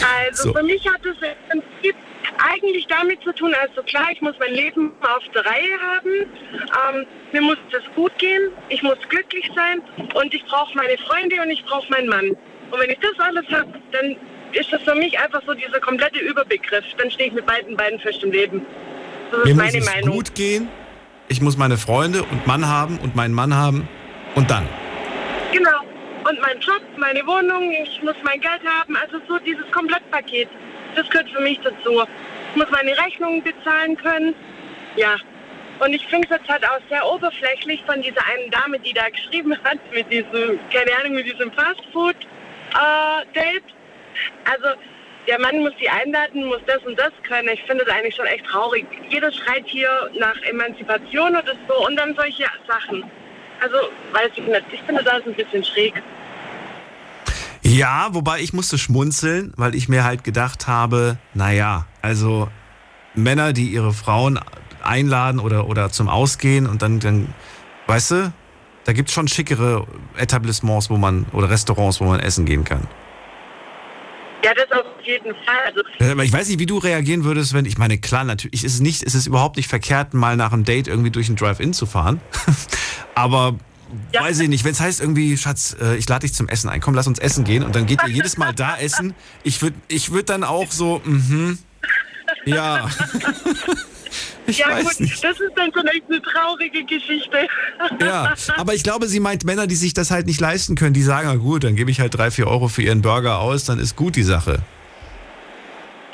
Also, 0.00 0.42
So. 0.50 0.52
für 0.54 0.62
mich 0.62 0.86
hat 0.86 1.00
es 1.04 1.16
im 1.52 1.60
Prinzip 1.62 1.96
eigentlich 2.38 2.86
damit 2.86 3.22
zu 3.22 3.32
tun, 3.34 3.54
also 3.60 3.82
klar, 3.82 4.06
ich 4.12 4.20
muss 4.20 4.34
mein 4.38 4.54
Leben 4.54 4.92
auf 5.00 5.22
der 5.34 5.44
Reihe 5.44 5.78
haben. 5.94 6.96
Ähm, 6.96 7.06
mir 7.32 7.42
muss 7.42 7.56
es 7.72 7.94
gut 7.94 8.16
gehen, 8.18 8.50
ich 8.68 8.82
muss 8.82 8.98
glücklich 9.08 9.50
sein 9.54 9.80
und 10.14 10.32
ich 10.32 10.44
brauche 10.46 10.76
meine 10.76 10.96
Freunde 10.98 11.36
und 11.42 11.50
ich 11.50 11.64
brauche 11.64 11.90
meinen 11.90 12.08
Mann. 12.08 12.30
Und 12.70 12.80
wenn 12.80 12.90
ich 12.90 12.98
das 13.00 13.18
alles 13.18 13.46
habe, 13.50 13.72
dann 13.92 14.16
ist 14.52 14.72
das 14.72 14.82
für 14.82 14.94
mich 14.94 15.18
einfach 15.18 15.42
so 15.46 15.54
dieser 15.54 15.80
komplette 15.80 16.20
Überbegriff. 16.20 16.84
Dann 16.98 17.10
stehe 17.10 17.28
ich 17.28 17.34
mit 17.34 17.46
beiden 17.46 17.76
Beinen 17.76 17.98
fest 17.98 18.22
im 18.22 18.32
Leben. 18.32 18.64
Das 19.30 19.40
ist 19.40 19.46
Mir 19.46 19.54
muss 19.54 19.64
meine 19.64 19.78
es 19.78 19.94
Meinung. 19.94 20.10
gut 20.10 20.34
gehen. 20.34 20.68
Ich 21.28 21.40
muss 21.42 21.56
meine 21.56 21.76
Freunde 21.76 22.22
und 22.22 22.46
Mann 22.46 22.66
haben 22.66 22.98
und 22.98 23.14
meinen 23.14 23.34
Mann 23.34 23.54
haben. 23.54 23.86
Und 24.34 24.50
dann. 24.50 24.66
Genau. 25.52 25.80
Und 26.28 26.40
mein 26.40 26.58
Job, 26.60 26.80
meine 26.98 27.26
Wohnung, 27.26 27.70
ich 27.82 28.02
muss 28.02 28.14
mein 28.22 28.40
Geld 28.40 28.60
haben. 28.66 28.96
Also 28.96 29.18
so 29.28 29.38
dieses 29.38 29.70
Komplettpaket. 29.70 30.48
Das 30.98 31.08
gehört 31.10 31.30
für 31.30 31.40
mich 31.40 31.60
dazu. 31.60 32.02
Ich 32.50 32.56
muss 32.56 32.68
meine 32.70 32.98
Rechnungen 32.98 33.40
bezahlen 33.40 33.96
können. 33.96 34.34
Ja. 34.96 35.14
Und 35.78 35.94
ich 35.94 36.04
finde 36.08 36.26
es 36.28 36.36
jetzt 36.36 36.48
halt 36.48 36.68
auch 36.68 36.80
sehr 36.90 37.06
oberflächlich 37.06 37.84
von 37.86 38.02
dieser 38.02 38.26
einen 38.26 38.50
Dame, 38.50 38.80
die 38.80 38.92
da 38.92 39.08
geschrieben 39.08 39.56
hat, 39.62 39.78
mit 39.92 40.10
diesem, 40.10 40.58
keine 40.72 40.92
Ahnung, 40.98 41.14
mit 41.14 41.26
diesem 41.26 41.52
Fastfood-Date. 41.52 43.62
also, 44.44 44.68
der 45.28 45.38
Mann 45.38 45.60
muss 45.60 45.72
sie 45.78 45.88
einladen, 45.88 46.46
muss 46.46 46.62
das 46.66 46.84
und 46.84 46.98
das 46.98 47.12
können. 47.22 47.50
Ich 47.50 47.62
finde 47.62 47.84
das 47.84 47.94
eigentlich 47.94 48.16
schon 48.16 48.26
echt 48.26 48.44
traurig. 48.46 48.84
Jeder 49.08 49.30
schreit 49.30 49.66
hier 49.66 50.10
nach 50.14 50.42
Emanzipation 50.42 51.36
oder 51.36 51.54
so 51.68 51.86
und 51.86 51.94
dann 51.94 52.16
solche 52.16 52.46
Sachen. 52.66 53.08
Also, 53.60 53.76
weiß 54.12 54.30
ich 54.34 54.48
nicht. 54.48 54.64
Ich 54.72 54.82
finde 54.82 55.04
das 55.04 55.24
ein 55.24 55.34
bisschen 55.34 55.62
schräg. 55.62 56.02
Ja, 57.68 58.08
wobei 58.12 58.40
ich 58.40 58.54
musste 58.54 58.78
schmunzeln, 58.78 59.52
weil 59.56 59.74
ich 59.74 59.90
mir 59.90 60.02
halt 60.02 60.24
gedacht 60.24 60.66
habe, 60.68 61.18
naja, 61.34 61.86
also 62.00 62.48
Männer, 63.14 63.52
die 63.52 63.68
ihre 63.68 63.92
Frauen 63.92 64.40
einladen 64.82 65.38
oder, 65.38 65.68
oder 65.68 65.90
zum 65.90 66.08
Ausgehen 66.08 66.66
und 66.66 66.80
dann, 66.80 66.98
dann 66.98 67.34
weißt 67.86 68.10
du, 68.12 68.32
da 68.84 68.92
gibt 68.94 69.10
es 69.10 69.14
schon 69.14 69.28
schickere 69.28 69.86
Etablissements, 70.16 70.88
wo 70.88 70.96
man, 70.96 71.26
oder 71.32 71.50
Restaurants, 71.50 72.00
wo 72.00 72.04
man 72.04 72.20
essen 72.20 72.46
gehen 72.46 72.64
kann. 72.64 72.88
Ja, 74.42 74.52
das 74.54 74.70
auf 74.72 74.86
jeden 75.02 75.34
Fall. 75.44 75.74
Also, 76.00 76.22
ich 76.22 76.32
weiß 76.32 76.48
nicht, 76.48 76.60
wie 76.60 76.66
du 76.66 76.78
reagieren 76.78 77.24
würdest, 77.24 77.52
wenn, 77.52 77.66
ich 77.66 77.76
meine, 77.76 77.98
klar, 77.98 78.24
natürlich 78.24 78.64
ist 78.64 78.74
es 78.74 78.80
nicht, 78.80 79.02
ist 79.02 79.14
es 79.14 79.26
überhaupt 79.26 79.56
nicht 79.56 79.68
verkehrt, 79.68 80.14
mal 80.14 80.36
nach 80.36 80.52
einem 80.52 80.64
Date 80.64 80.88
irgendwie 80.88 81.10
durch 81.10 81.28
ein 81.28 81.36
Drive-In 81.36 81.74
zu 81.74 81.84
fahren. 81.84 82.20
Aber 83.14 83.56
Ja. 84.12 84.22
weiß 84.22 84.40
ich 84.40 84.48
nicht, 84.48 84.64
wenn 84.64 84.72
es 84.72 84.80
heißt 84.80 85.00
irgendwie, 85.00 85.36
Schatz, 85.36 85.76
äh, 85.80 85.96
ich 85.96 86.08
lade 86.08 86.26
dich 86.26 86.34
zum 86.34 86.48
Essen 86.48 86.68
ein, 86.68 86.80
komm, 86.80 86.94
lass 86.94 87.06
uns 87.06 87.18
essen 87.18 87.44
gehen 87.44 87.62
und 87.62 87.74
dann 87.74 87.86
geht 87.86 88.02
ihr 88.02 88.10
jedes 88.10 88.36
Mal 88.36 88.52
da 88.54 88.76
essen. 88.76 89.14
Ich 89.42 89.62
würde 89.62 89.76
ich 89.88 90.12
würd 90.12 90.28
dann 90.28 90.44
auch 90.44 90.70
so, 90.70 91.00
mhm, 91.04 91.58
ja. 92.44 92.88
ich 94.46 94.58
ja, 94.58 94.70
weiß 94.70 94.84
gut, 94.84 95.00
nicht. 95.00 95.24
das 95.24 95.40
ist 95.40 95.52
dann 95.56 95.70
vielleicht 95.72 96.04
eine 96.08 96.20
traurige 96.22 96.84
Geschichte. 96.84 97.48
Ja, 98.00 98.34
aber 98.56 98.74
ich 98.74 98.82
glaube, 98.82 99.08
sie 99.08 99.20
meint 99.20 99.44
Männer, 99.44 99.66
die 99.66 99.76
sich 99.76 99.94
das 99.94 100.10
halt 100.10 100.26
nicht 100.26 100.40
leisten 100.40 100.74
können, 100.74 100.94
die 100.94 101.02
sagen, 101.02 101.28
na 101.28 101.36
gut, 101.36 101.64
dann 101.64 101.76
gebe 101.76 101.90
ich 101.90 102.00
halt 102.00 102.14
drei, 102.16 102.30
vier 102.30 102.46
Euro 102.46 102.68
für 102.68 102.82
ihren 102.82 103.02
Burger 103.02 103.38
aus, 103.38 103.64
dann 103.64 103.78
ist 103.78 103.96
gut 103.96 104.16
die 104.16 104.22
Sache. 104.22 104.62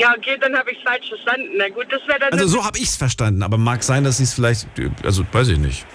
Ja, 0.00 0.12
okay, 0.16 0.36
dann 0.40 0.56
habe 0.56 0.72
ich 0.72 0.78
es 0.78 0.84
falsch 0.84 1.08
verstanden. 1.08 1.50
Na 1.56 1.68
gut, 1.68 1.86
das 1.90 2.00
wäre 2.08 2.18
dann. 2.18 2.32
Also 2.32 2.48
so 2.48 2.64
habe 2.64 2.78
ich 2.78 2.84
es 2.84 2.96
verstanden, 2.96 3.42
aber 3.42 3.58
mag 3.58 3.82
sein, 3.84 4.02
dass 4.02 4.16
sie 4.16 4.24
es 4.24 4.34
vielleicht, 4.34 4.66
also 5.04 5.24
weiß 5.30 5.48
ich 5.48 5.58
nicht. 5.58 5.86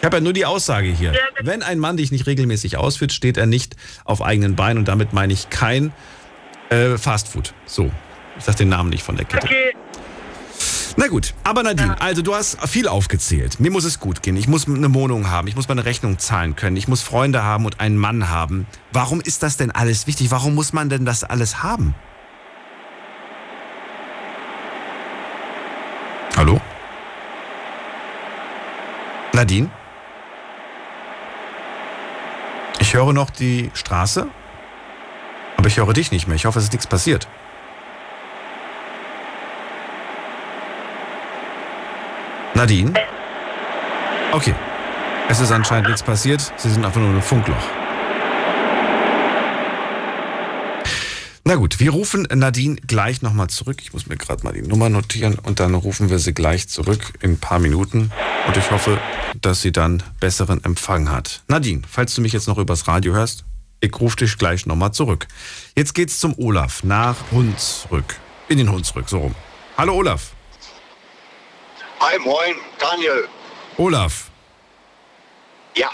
Ich 0.00 0.04
habe 0.06 0.16
ja 0.16 0.20
nur 0.22 0.32
die 0.32 0.46
Aussage 0.46 0.88
hier. 0.88 1.12
Wenn 1.42 1.62
ein 1.62 1.78
Mann 1.78 1.98
dich 1.98 2.10
nicht 2.10 2.26
regelmäßig 2.26 2.78
ausführt, 2.78 3.12
steht 3.12 3.36
er 3.36 3.44
nicht 3.44 3.76
auf 4.06 4.22
eigenen 4.22 4.56
Beinen 4.56 4.78
und 4.78 4.88
damit 4.88 5.12
meine 5.12 5.34
ich 5.34 5.50
kein 5.50 5.92
äh, 6.70 6.96
Fastfood. 6.96 7.52
So, 7.66 7.92
ich 8.38 8.44
sag 8.44 8.56
den 8.56 8.70
Namen 8.70 8.88
nicht 8.88 9.02
von 9.02 9.16
der 9.16 9.26
Kette. 9.26 9.46
okay, 9.46 9.74
Na 10.96 11.06
gut, 11.08 11.34
aber 11.44 11.62
Nadine, 11.62 12.00
also 12.00 12.22
du 12.22 12.34
hast 12.34 12.66
viel 12.66 12.88
aufgezählt. 12.88 13.60
Mir 13.60 13.70
muss 13.70 13.84
es 13.84 14.00
gut 14.00 14.22
gehen. 14.22 14.38
Ich 14.38 14.48
muss 14.48 14.66
eine 14.66 14.94
Wohnung 14.94 15.28
haben. 15.28 15.48
Ich 15.48 15.54
muss 15.54 15.68
meine 15.68 15.84
Rechnung 15.84 16.18
zahlen 16.18 16.56
können. 16.56 16.78
Ich 16.78 16.88
muss 16.88 17.02
Freunde 17.02 17.42
haben 17.42 17.66
und 17.66 17.78
einen 17.78 17.98
Mann 17.98 18.30
haben. 18.30 18.66
Warum 18.92 19.20
ist 19.20 19.42
das 19.42 19.58
denn 19.58 19.70
alles 19.70 20.06
wichtig? 20.06 20.30
Warum 20.30 20.54
muss 20.54 20.72
man 20.72 20.88
denn 20.88 21.04
das 21.04 21.24
alles 21.24 21.62
haben? 21.62 21.94
Hallo? 26.38 26.58
Nadine? 29.34 29.68
Ich 32.90 32.96
höre 32.96 33.12
noch 33.12 33.30
die 33.30 33.70
Straße, 33.72 34.26
aber 35.56 35.68
ich 35.68 35.76
höre 35.76 35.92
dich 35.92 36.10
nicht 36.10 36.26
mehr. 36.26 36.34
Ich 36.34 36.44
hoffe, 36.44 36.58
es 36.58 36.64
ist 36.64 36.72
nichts 36.72 36.88
passiert. 36.88 37.28
Nadine? 42.54 42.92
Okay. 44.32 44.56
Es 45.28 45.38
ist 45.38 45.52
anscheinend 45.52 45.86
nichts 45.86 46.02
passiert. 46.02 46.52
Sie 46.56 46.68
sind 46.68 46.84
einfach 46.84 47.00
nur 47.00 47.10
ein 47.10 47.22
Funkloch. 47.22 47.79
Na 51.44 51.54
gut, 51.54 51.80
wir 51.80 51.90
rufen 51.90 52.28
Nadine 52.32 52.76
gleich 52.76 53.22
nochmal 53.22 53.48
zurück. 53.48 53.78
Ich 53.80 53.92
muss 53.92 54.06
mir 54.06 54.16
gerade 54.16 54.44
mal 54.44 54.52
die 54.52 54.62
Nummer 54.62 54.88
notieren 54.90 55.38
und 55.38 55.58
dann 55.58 55.74
rufen 55.74 56.10
wir 56.10 56.18
sie 56.18 56.34
gleich 56.34 56.68
zurück 56.68 57.14
in 57.20 57.32
ein 57.32 57.38
paar 57.38 57.58
Minuten. 57.58 58.12
Und 58.46 58.56
ich 58.56 58.70
hoffe, 58.70 59.00
dass 59.40 59.62
sie 59.62 59.72
dann 59.72 60.02
besseren 60.20 60.62
Empfang 60.64 61.10
hat. 61.10 61.42
Nadine, 61.48 61.82
falls 61.90 62.14
du 62.14 62.20
mich 62.20 62.32
jetzt 62.32 62.46
noch 62.46 62.58
übers 62.58 62.86
Radio 62.86 63.14
hörst, 63.14 63.44
ich 63.80 63.98
rufe 63.98 64.16
dich 64.16 64.36
gleich 64.36 64.66
nochmal 64.66 64.92
zurück. 64.92 65.26
Jetzt 65.74 65.94
geht's 65.94 66.18
zum 66.18 66.38
Olaf 66.38 66.84
nach 66.84 67.16
Hunsrück. 67.32 68.16
In 68.48 68.58
den 68.58 68.70
Hunsrück, 68.70 69.08
so 69.08 69.18
rum. 69.20 69.34
Hallo 69.78 69.94
Olaf. 69.94 70.32
Hi, 72.00 72.18
moin, 72.18 72.54
Daniel. 72.78 73.28
Olaf, 73.78 74.30
Ja, 75.76 75.90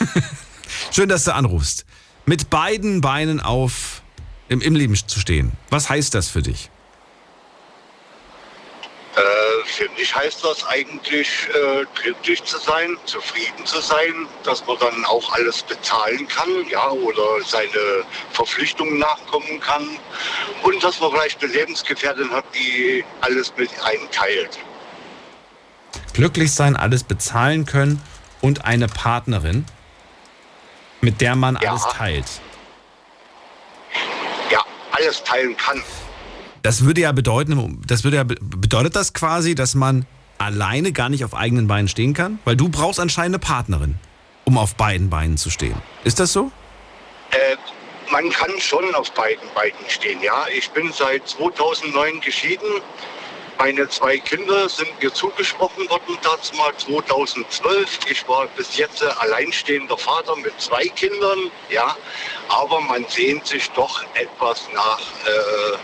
schön, 0.90 1.08
dass 1.08 1.24
du 1.24 1.34
anrufst. 1.34 1.86
Mit 2.26 2.50
beiden 2.50 3.00
Beinen 3.00 3.40
auf 3.40 4.01
im, 4.52 4.60
im 4.60 4.74
Leben 4.74 4.94
zu 4.94 5.18
stehen. 5.18 5.52
Was 5.70 5.88
heißt 5.88 6.14
das 6.14 6.28
für 6.28 6.42
dich? 6.42 6.70
äh, 9.16 9.66
für 9.66 9.88
mich 9.98 10.14
heißt 10.14 10.42
das 10.44 10.64
eigentlich, 10.66 11.28
äh, 11.48 11.84
glücklich 12.02 12.42
zu 12.44 12.58
sein, 12.58 12.96
zufrieden 13.04 13.64
zu 13.64 13.80
sein, 13.80 14.26
dass 14.44 14.66
man 14.66 14.78
dann 14.78 15.04
auch 15.04 15.32
alles 15.32 15.62
bezahlen 15.62 16.26
kann, 16.28 16.48
ja, 16.70 16.88
oder 16.90 17.42
seine 17.44 18.04
Verpflichtungen 18.32 18.98
nachkommen 18.98 19.60
kann 19.60 19.86
und 20.62 20.82
dass 20.82 21.00
man 21.00 21.10
vielleicht 21.12 21.42
eine 21.42 21.52
Lebensgefährtin 21.52 22.30
hat, 22.30 22.44
die 22.54 23.04
alles 23.20 23.52
mit 23.56 23.70
einem 23.82 24.10
teilt. 24.10 24.58
Glücklich 26.14 26.52
sein, 26.52 26.76
alles 26.76 27.04
bezahlen 27.04 27.66
können 27.66 28.02
und 28.40 28.64
eine 28.64 28.88
Partnerin, 28.88 29.66
mit 31.00 31.20
der 31.20 31.36
man 31.36 31.58
Ja. 31.60 31.70
alles 31.70 31.82
teilt. 31.94 32.40
Alles 34.92 35.22
teilen 35.24 35.56
kann. 35.56 35.82
Das 36.62 36.84
würde 36.84 37.00
ja 37.00 37.12
bedeuten, 37.12 37.80
das 37.86 38.04
würde 38.04 38.18
ja 38.18 38.24
be- 38.24 38.36
bedeutet 38.40 38.94
das 38.94 39.12
quasi, 39.14 39.54
dass 39.54 39.74
man 39.74 40.06
alleine 40.38 40.92
gar 40.92 41.08
nicht 41.08 41.24
auf 41.24 41.34
eigenen 41.34 41.66
Beinen 41.66 41.88
stehen 41.88 42.14
kann, 42.14 42.38
weil 42.44 42.56
du 42.56 42.68
brauchst 42.68 43.00
anscheinend 43.00 43.34
eine 43.36 43.38
Partnerin, 43.40 43.96
um 44.44 44.58
auf 44.58 44.74
beiden 44.76 45.10
Beinen 45.10 45.36
zu 45.36 45.50
stehen. 45.50 45.74
Ist 46.04 46.20
das 46.20 46.32
so? 46.32 46.52
Äh, 47.30 47.56
man 48.12 48.28
kann 48.30 48.50
schon 48.60 48.94
auf 48.94 49.10
beiden 49.12 49.48
Beinen 49.54 49.74
stehen, 49.88 50.20
ja. 50.22 50.44
Ich 50.54 50.70
bin 50.70 50.92
seit 50.92 51.26
2009 51.28 52.20
geschieden. 52.20 52.66
Meine 53.58 53.88
zwei 53.88 54.18
Kinder 54.18 54.68
sind 54.68 54.88
mir 55.00 55.12
zugesprochen 55.12 55.88
worden, 55.88 56.18
dazu 56.22 56.54
mal 56.56 56.72
2012. 56.76 58.00
Ich 58.10 58.28
war 58.28 58.46
bis 58.56 58.76
jetzt 58.76 59.02
alleinstehender 59.02 59.96
Vater 59.96 60.36
mit 60.36 60.60
zwei 60.60 60.86
Kindern, 60.88 61.50
ja. 61.70 61.96
Aber 62.48 62.80
man 62.80 63.04
sehnt 63.08 63.46
sich 63.46 63.70
doch 63.70 64.02
etwas 64.14 64.68
nach, 64.74 65.00
äh, 65.00 65.78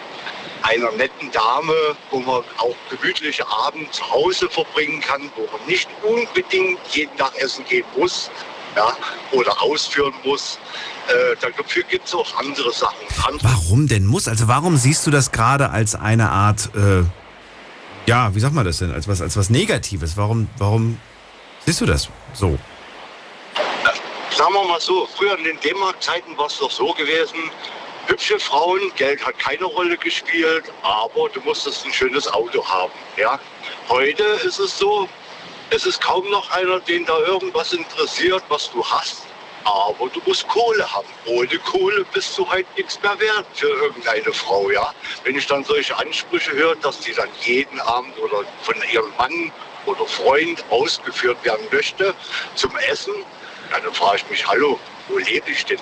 einer 0.62 0.90
netten 0.92 1.31
Dame, 1.31 1.96
wo 2.11 2.18
man 2.20 2.42
auch 2.59 2.74
gemütliche 2.90 3.46
Abend 3.48 3.92
zu 3.92 4.09
Hause 4.11 4.48
verbringen 4.48 5.00
kann, 5.00 5.31
wo 5.37 5.42
man 5.57 5.66
nicht 5.66 5.88
unbedingt 6.02 6.81
jeden 6.90 7.16
Tag 7.16 7.37
essen 7.38 7.64
gehen 7.66 7.87
muss 7.96 8.31
ja, 8.76 8.92
oder 9.33 9.62
ausführen 9.62 10.14
muss. 10.24 10.59
Äh, 11.09 11.37
dafür 11.40 11.83
gibt 11.85 12.07
es 12.07 12.14
auch 12.14 12.38
andere 12.38 12.72
Sachen. 12.72 13.07
Andere 13.26 13.48
Warum 13.48 13.88
denn 13.88 14.04
muss? 14.04 14.28
Also 14.28 14.46
warum 14.48 14.76
siehst 14.76 15.07
du 15.07 15.11
das 15.11 15.33
gerade 15.33 15.70
als 15.70 15.94
eine 15.94 16.31
Art, 16.31 16.70
äh, 16.74 17.02
ja, 18.09 18.35
wie 18.35 18.40
sagt 18.40 18.55
man 18.55 18.64
das 18.64 18.79
denn, 18.79 18.90
als 18.90 19.07
was, 19.07 19.21
als 19.21 19.37
was 19.37 19.51
Negatives? 19.51 20.16
Warum, 20.16 20.49
warum 20.57 20.99
siehst 21.66 21.83
du 21.83 21.87
das 21.87 22.09
so? 22.33 22.59
sagen 24.35 24.55
wir 24.55 24.64
mal 24.66 24.81
so, 24.81 25.07
früher 25.16 25.37
in 25.37 25.44
den 25.44 25.61
D-Mark-Zeiten 25.61 26.37
war 26.38 26.47
es 26.47 26.59
doch 26.59 26.71
so 26.71 26.92
gewesen, 26.92 27.51
hübsche 28.07 28.38
Frauen, 28.38 28.81
Geld 28.97 29.25
hat 29.27 29.38
keine 29.38 29.64
Rolle 29.64 29.97
gespielt, 29.99 30.64
aber 30.83 31.29
du 31.29 31.40
musstest 31.40 31.85
ein 31.85 31.92
schönes 31.92 32.27
Auto 32.33 32.64
haben. 32.64 32.92
Ja? 33.16 33.38
Heute 33.88 34.23
ist 34.23 34.59
es 34.59 34.79
so, 34.79 35.09
es 35.71 35.85
ist 35.85 36.01
kaum 36.01 36.31
noch 36.31 36.51
einer, 36.53 36.81
den 36.81 37.05
da 37.05 37.18
irgendwas 37.18 37.73
interessiert, 37.73 38.42
was 38.49 38.71
du 38.71 38.83
hast. 38.83 39.27
Aber 39.68 40.09
du 40.09 40.20
musst 40.24 40.48
Kohle 40.48 40.90
haben. 40.90 41.09
Ohne 41.26 41.59
Kohle 41.59 42.04
bist 42.14 42.37
du 42.38 42.48
halt 42.48 42.66
nichts 42.76 43.00
mehr 43.02 43.18
wert 43.20 43.46
für 43.54 43.68
irgendeine 43.68 44.33
Frau, 44.33 44.70
ja. 44.70 44.94
Wenn 45.24 45.37
ich 45.37 45.46
dann 45.46 45.62
solche 45.62 45.96
Ansprüche 45.98 46.52
höre, 46.52 46.76
dass 46.76 47.00
die 47.00 47.12
dann 47.12 47.28
jeden 47.42 47.78
Abend 47.81 48.16
oder 48.18 48.44
von 48.62 48.76
ihrem 48.90 49.12
Mann 49.18 49.52
oder 49.85 50.07
Freund 50.07 50.64
ausgeführt 50.70 51.44
werden 51.44 51.66
möchte 51.70 52.14
zum 52.54 52.74
Essen, 52.90 53.12
ja, 53.70 53.81
dann 53.81 53.92
frage 53.92 54.18
ich 54.18 54.31
mich, 54.31 54.46
hallo, 54.46 54.81
wo 55.09 55.18
lebe 55.18 55.50
ich 55.50 55.66
denn? 55.66 55.78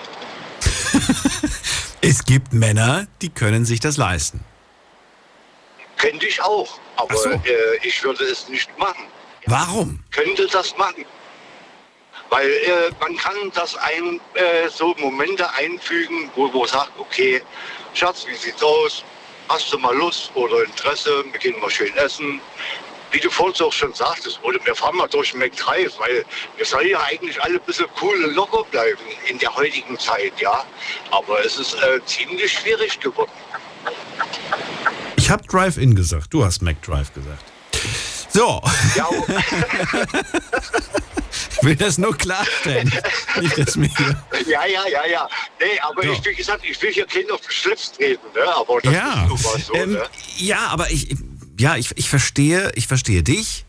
es 2.01 2.25
gibt 2.25 2.53
Männer, 2.53 3.07
die 3.23 3.29
können 3.29 3.65
sich 3.65 3.79
das 3.79 3.97
leisten. 3.97 4.45
Könnte 5.97 6.27
ich 6.27 6.43
auch, 6.43 6.79
aber 6.97 7.17
so. 7.17 7.31
äh, 7.31 7.41
ich 7.83 8.03
würde 8.03 8.25
es 8.25 8.49
nicht 8.49 8.77
machen. 8.79 9.05
Warum? 9.47 10.01
Könnte 10.11 10.49
das 10.49 10.77
machen. 10.77 11.05
Weil 12.31 12.51
äh, 12.51 12.91
man 13.01 13.17
kann 13.17 13.37
das 13.55 13.77
ein, 13.77 14.21
äh, 14.35 14.69
so 14.69 14.95
Momente 14.99 15.49
einfügen, 15.55 16.31
wo 16.35 16.49
man 16.49 16.67
sagt, 16.67 16.93
okay, 16.99 17.41
Schatz, 17.95 18.27
wie 18.27 18.35
sieht's 18.35 18.63
aus? 18.63 19.05
Hast 19.49 19.73
du 19.73 19.79
mal 19.79 19.97
Lust 19.97 20.33
oder 20.35 20.65
Interesse? 20.65 21.25
Wir 21.31 21.39
gehen 21.39 21.61
mal 21.61 21.71
schön 21.71 21.97
essen 21.97 22.41
wie 23.11 23.21
du 23.21 23.31
vorhin 23.31 23.55
auch 23.65 23.73
schon 23.73 23.95
sagtest, 23.95 24.39
oder 24.43 24.59
wir 24.65 24.75
fahren 24.75 24.97
mal 24.97 25.09
durch 25.09 25.31
den 25.31 25.41
McDrive, 25.41 25.99
weil 25.99 26.25
wir 26.57 26.67
sollen 26.67 26.89
ja 26.89 27.01
eigentlich 27.03 27.41
alle 27.43 27.55
ein 27.55 27.65
bisschen 27.65 27.87
cool 28.03 28.25
und 28.25 28.35
locker 28.35 28.65
bleiben 28.71 29.01
in 29.29 29.39
der 29.39 29.55
heutigen 29.55 29.99
Zeit, 29.99 30.33
ja. 30.39 30.65
Aber 31.11 31.45
es 31.45 31.59
ist 31.59 31.75
äh, 31.75 32.05
ziemlich 32.05 32.53
schwierig 32.53 32.99
geworden. 33.01 33.31
Ich 35.17 35.31
habe 35.31 35.47
Drive-In 35.47 35.95
gesagt, 35.95 36.35
du 36.35 36.45
hast 36.45 36.63
McDrive 36.63 37.13
gesagt. 37.15 37.45
So. 38.29 38.61
Ja, 38.97 39.09
ich 41.57 41.65
will 41.67 41.77
das 41.77 41.99
nur 41.99 42.17
klarstellen. 42.17 42.93
Nicht, 43.41 43.59
dass 43.59 43.77
mir 43.77 43.91
ja, 44.47 44.67
ja, 44.67 44.87
ja, 44.91 45.07
ja. 45.07 45.29
Nee, 45.61 45.79
aber 45.81 46.03
so. 46.03 46.13
ich, 46.13 46.25
wie 46.25 46.35
gesagt, 46.35 46.65
ich 46.69 46.81
will 46.83 46.93
hier 46.93 47.07
keinen 47.07 47.31
auf 47.31 47.41
den 47.41 47.51
Schlips 47.51 47.93
treten, 47.93 48.27
ne? 48.35 48.57
Aber 48.57 48.81
das 48.81 48.93
ja. 48.93 49.29
ist 49.35 49.67
so, 49.67 49.75
ähm, 49.75 49.93
ne? 49.93 50.03
Ja, 50.37 50.69
aber 50.69 50.91
ich, 50.91 51.17
ja, 51.59 51.77
ich, 51.77 51.97
ich 51.97 52.09
verstehe, 52.09 52.73
ich 52.75 52.87
verstehe 52.87 53.23
dich, 53.23 53.65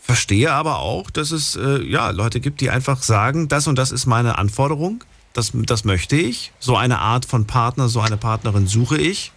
verstehe 0.00 0.52
aber 0.52 0.78
auch, 0.78 1.10
dass 1.10 1.30
es 1.30 1.56
äh, 1.56 1.82
ja, 1.82 2.10
Leute 2.10 2.40
gibt, 2.40 2.60
die 2.60 2.70
einfach 2.70 3.02
sagen, 3.02 3.48
das 3.48 3.66
und 3.66 3.76
das 3.76 3.92
ist 3.92 4.06
meine 4.06 4.38
Anforderung, 4.38 5.04
das, 5.32 5.52
das 5.54 5.84
möchte 5.84 6.16
ich, 6.16 6.52
so 6.58 6.76
eine 6.76 6.98
Art 6.98 7.24
von 7.24 7.46
Partner, 7.46 7.88
so 7.88 8.00
eine 8.00 8.16
Partnerin 8.16 8.66
suche 8.66 8.98
ich. 8.98 9.32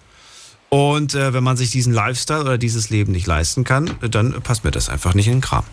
Und 0.70 1.14
äh, 1.14 1.34
wenn 1.34 1.44
man 1.44 1.56
sich 1.56 1.70
diesen 1.70 1.94
Lifestyle 1.94 2.42
oder 2.42 2.58
dieses 2.58 2.90
Leben 2.90 3.12
nicht 3.12 3.28
leisten 3.28 3.64
kann, 3.64 3.92
dann 4.02 4.42
passt 4.42 4.64
mir 4.64 4.72
das 4.72 4.90
einfach 4.90 5.14
nicht 5.14 5.28
in 5.28 5.34
den 5.34 5.42
Kram. 5.42 5.66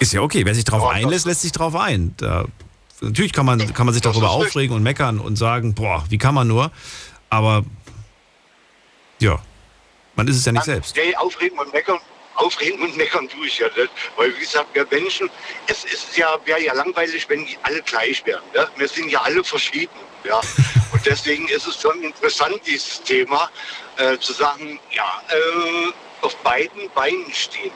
Ist 0.00 0.14
ja 0.14 0.22
okay, 0.22 0.44
wer 0.46 0.54
sich 0.54 0.64
darauf 0.64 0.88
einlässt, 0.88 1.26
lässt 1.26 1.42
sich 1.42 1.52
darauf 1.52 1.76
ein. 1.76 2.14
Da, 2.16 2.46
natürlich 3.00 3.34
kann 3.34 3.44
man, 3.46 3.72
kann 3.74 3.84
man 3.84 3.92
sich 3.92 4.02
darüber 4.02 4.30
aufregen 4.30 4.74
und 4.74 4.82
meckern 4.82 5.20
und 5.20 5.36
sagen, 5.36 5.74
boah, 5.74 6.04
wie 6.08 6.18
kann 6.18 6.34
man 6.34 6.48
nur? 6.48 6.72
Aber 7.28 7.64
ja, 9.20 9.38
man 10.16 10.26
ist 10.26 10.36
es 10.36 10.44
ja 10.46 10.52
nicht 10.52 10.64
selbst. 10.64 10.96
Nee, 10.96 11.14
aufregen 11.16 11.58
und 11.58 11.70
meckern, 11.72 11.98
aufregen 12.34 12.80
und 12.82 12.96
meckern 12.96 13.28
tue 13.28 13.46
ich 13.46 13.58
ja 13.58 13.66
nicht. 13.68 13.90
Weil, 14.16 14.34
wie 14.34 14.40
gesagt, 14.40 14.74
wir 14.74 14.86
Menschen, 14.90 15.28
es 15.66 15.84
ist 15.84 16.16
ja, 16.16 16.34
wäre 16.46 16.62
ja 16.62 16.72
langweilig, 16.72 17.28
wenn 17.28 17.44
die 17.44 17.58
alle 17.62 17.82
gleich 17.82 18.24
wären. 18.24 18.42
Ne? 18.54 18.66
Wir 18.76 18.88
sind 18.88 19.10
ja 19.10 19.20
alle 19.20 19.44
verschieden. 19.44 19.94
Ja? 20.24 20.40
Und 20.92 21.06
deswegen 21.06 21.46
ist 21.48 21.66
es 21.66 21.80
schon 21.80 22.02
interessant, 22.02 22.60
dieses 22.66 23.02
Thema, 23.02 23.50
äh, 23.98 24.18
zu 24.18 24.32
sagen, 24.32 24.80
ja, 24.92 25.22
äh, 25.28 25.92
auf 26.22 26.36
beiden 26.38 26.90
Beinen 26.94 27.32
stehen. 27.32 27.72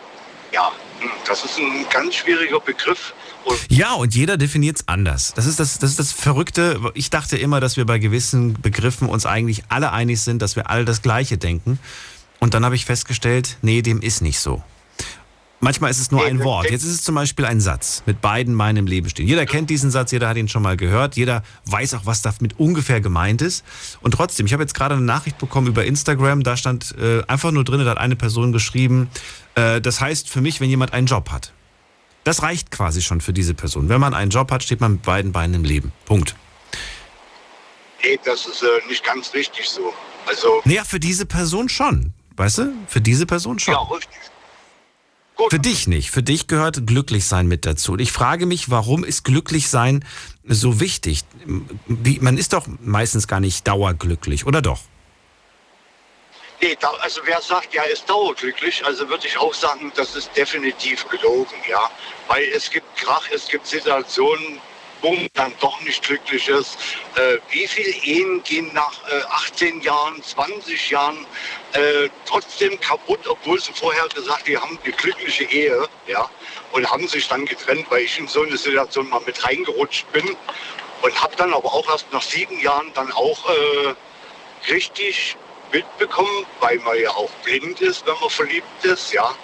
Ja, 0.55 0.71
hm, 1.01 1.11
das 1.27 1.45
ist 1.45 1.59
ein 1.59 1.85
ganz 1.91 2.15
schwieriger 2.15 2.61
Begriff. 2.61 3.13
Und 3.45 3.59
ja, 3.69 3.93
und 3.95 4.15
jeder 4.15 4.37
definiert 4.37 4.77
es 4.77 4.89
anders. 4.89 5.33
Das 5.35 5.47
ist 5.47 5.59
das, 5.59 5.81
das 5.81 5.91
ist 5.91 5.99
das 5.99 6.13
Verrückte. 6.13 6.81
Ich 6.95 7.11
dachte 7.11 7.37
immer, 7.37 7.59
dass 7.61 7.77
wir 7.77 7.85
bei 7.85 7.99
gewissen 7.99 8.55
Begriffen 8.63 9.09
uns 9.09 9.27
eigentlich 9.27 9.65
alle 9.69 9.91
einig 9.91 10.21
sind, 10.21 10.41
dass 10.41 10.55
wir 10.55 10.71
alle 10.71 10.85
das 10.85 11.03
Gleiche 11.03 11.39
denken. 11.39 11.81
Und 12.39 12.55
dann 12.55 12.65
habe 12.65 12.77
ich 12.77 12.85
festgestellt, 12.85 13.57
nee, 13.63 13.83
dem 13.83 14.01
ist 14.01 14.23
nicht 14.23 14.39
so. 14.39 14.63
Manchmal 15.65 15.91
ist 15.91 15.99
es 15.99 16.11
nur 16.11 16.23
ein 16.23 16.45
Wort. 16.45 16.71
Jetzt 16.71 16.85
ist 16.85 16.93
es 16.93 17.03
zum 17.03 17.15
Beispiel 17.15 17.47
ein 17.47 17.59
Satz 17.59 18.03
mit 18.05 18.21
beiden 18.21 18.57
Beinen 18.57 18.77
im 18.77 18.87
Leben 18.87 19.09
stehen. 19.09 19.27
Jeder 19.27 19.47
kennt 19.47 19.71
diesen 19.71 19.91
Satz, 19.91 20.13
jeder 20.13 20.29
hat 20.29 20.37
ihn 20.37 20.47
schon 20.47 20.63
mal 20.63 20.77
gehört, 20.77 21.17
jeder 21.17 21.43
weiß 21.65 21.95
auch, 21.95 22.05
was 22.05 22.21
damit 22.21 22.59
ungefähr 22.59 23.01
gemeint 23.01 23.41
ist. 23.41 23.65
Und 24.03 24.13
trotzdem, 24.13 24.45
ich 24.45 24.53
habe 24.53 24.63
jetzt 24.63 24.75
gerade 24.75 24.95
eine 24.95 25.05
Nachricht 25.05 25.39
bekommen 25.39 25.67
über 25.67 25.87
Instagram, 25.87 26.43
da 26.43 26.59
stand 26.59 26.95
äh, 26.99 27.23
einfach 27.29 27.51
nur 27.51 27.65
drin, 27.65 27.83
da 27.83 27.93
hat 27.93 27.99
eine 27.99 28.15
Person 28.15 28.53
geschrieben, 28.53 29.09
äh, 29.55 29.81
das 29.81 30.03
heißt 30.03 30.29
für 30.29 30.43
mich, 30.43 30.61
wenn 30.61 30.69
jemand 30.69 30.93
einen 30.93 31.07
Job 31.07 31.31
hat. 31.31 31.55
Das 32.25 32.43
reicht 32.43 32.71
quasi 32.71 33.01
schon 33.01 33.23
für 33.23 33.33
diese 33.33 33.55
Person. 33.55 33.89
Wenn 33.89 34.03
man 34.03 34.13
einen 34.13 34.31
Job 34.31 34.51
hat, 34.51 34.63
steht 34.63 34.83
man 34.83 34.93
mit 34.93 35.03
beiden 35.03 35.33
Beinen 35.33 35.55
im 35.55 35.65
Leben. 35.65 35.93
Punkt. 36.05 36.37
Nee, 38.03 38.21
das 38.23 38.47
ist 38.47 38.63
äh, 38.63 38.67
nicht 38.87 39.03
ganz 39.03 39.33
richtig 39.33 39.67
so. 39.67 39.95
Also. 40.27 40.61
Naja, 40.67 40.85
für 40.85 41.01
diese 41.01 41.25
Person 41.25 41.71
schon. 41.71 42.13
Weißt 42.37 42.59
du? 42.59 42.73
Für 42.87 43.01
diese 43.01 43.25
Person 43.25 43.59
schon. 43.59 43.73
Ja, 43.73 43.81
richtig. 43.81 44.19
Gut. 45.37 45.51
Für 45.51 45.59
dich 45.59 45.87
nicht. 45.89 46.11
Für 46.11 46.23
dich 46.23 46.47
gehört 46.47 46.87
Glücklichsein 46.87 47.47
mit 47.47 47.67
dazu. 47.67 47.93
Und 47.93 48.01
ich 48.01 48.13
frage 48.13 48.47
mich, 48.47 48.71
warum 48.71 49.03
ist 49.03 49.25
Glücklichsein 49.25 50.05
so 50.45 50.79
wichtig? 50.79 51.23
Man 51.47 52.39
ist 52.39 52.53
doch 52.53 52.67
meistens 52.81 53.27
gar 53.27 53.41
nicht 53.41 53.67
dauerglücklich, 53.67 54.47
oder 54.47 54.63
doch? 54.63 54.81
Nee, 56.61 56.79
also 57.01 57.21
wer 57.25 57.41
sagt, 57.43 57.75
ja, 57.75 57.83
ist 57.83 58.09
dauerglücklich, 58.09 58.87
also 58.87 59.09
würde 59.09 59.27
ich 59.27 59.37
auch 59.37 59.53
sagen, 59.53 59.93
das 59.97 60.15
ist 60.17 60.31
definitiv 60.37 61.07
gelogen, 61.09 61.57
ja. 61.69 61.91
Weil 62.29 62.45
es 62.55 62.71
gibt 62.71 62.97
Krach, 62.97 63.29
es 63.35 63.49
gibt 63.49 63.67
Situationen, 63.67 64.61
Dann 65.35 65.53
doch 65.61 65.79
nicht 65.83 66.03
glücklich 66.03 66.49
ist. 66.49 66.79
Äh, 67.17 67.37
wie 67.51 67.67
viele 67.67 67.91
Ehen 67.91 68.43
gehen 68.43 68.71
nach 68.73 69.07
äh, 69.11 69.21
18 69.29 69.83
Jahren, 69.83 70.23
20 70.23 70.91
Jahren 70.91 71.27
äh, 71.73 72.09
trotzdem 72.25 72.81
kaputt, 72.81 73.21
obwohl 73.29 73.61
sie 73.61 73.73
vorher 73.75 74.09
gesagt 74.09 74.49
die 74.49 74.57
haben 74.57 74.79
eine 74.83 74.93
glückliche 74.95 75.45
Ehe, 75.45 75.87
ja, 76.07 76.31
und 76.73 76.91
haben 76.91 77.07
sich 77.07 77.29
dann 77.29 77.45
getrennt, 77.45 77.85
weil 77.91 78.03
ich 78.05 78.19
in 78.19 78.29
so 78.29 78.43
eine 78.43 78.57
Situation 78.57 79.11
mal 79.11 79.21
mit 79.27 79.45
reingerutscht 79.45 80.11
bin 80.13 80.37
und 81.03 81.23
habe 81.23 81.37
dann 81.37 81.53
aber 81.53 81.75
auch 81.75 81.87
erst 81.91 82.11
nach 82.11 82.23
sieben 82.23 82.59
Jahren 82.61 82.91
dann 82.95 83.13
auch 83.13 83.39
äh, 83.51 84.73
richtig 84.73 85.37
mitbekommen, 85.71 86.47
weil 86.61 86.79
man 86.79 86.99
ja 86.99 87.11
auch 87.11 87.31
blind 87.43 87.83
ist, 87.83 88.07
wenn 88.07 88.15
man 88.21 88.31
verliebt 88.31 88.85
ist, 88.85 89.13
ja. 89.13 89.35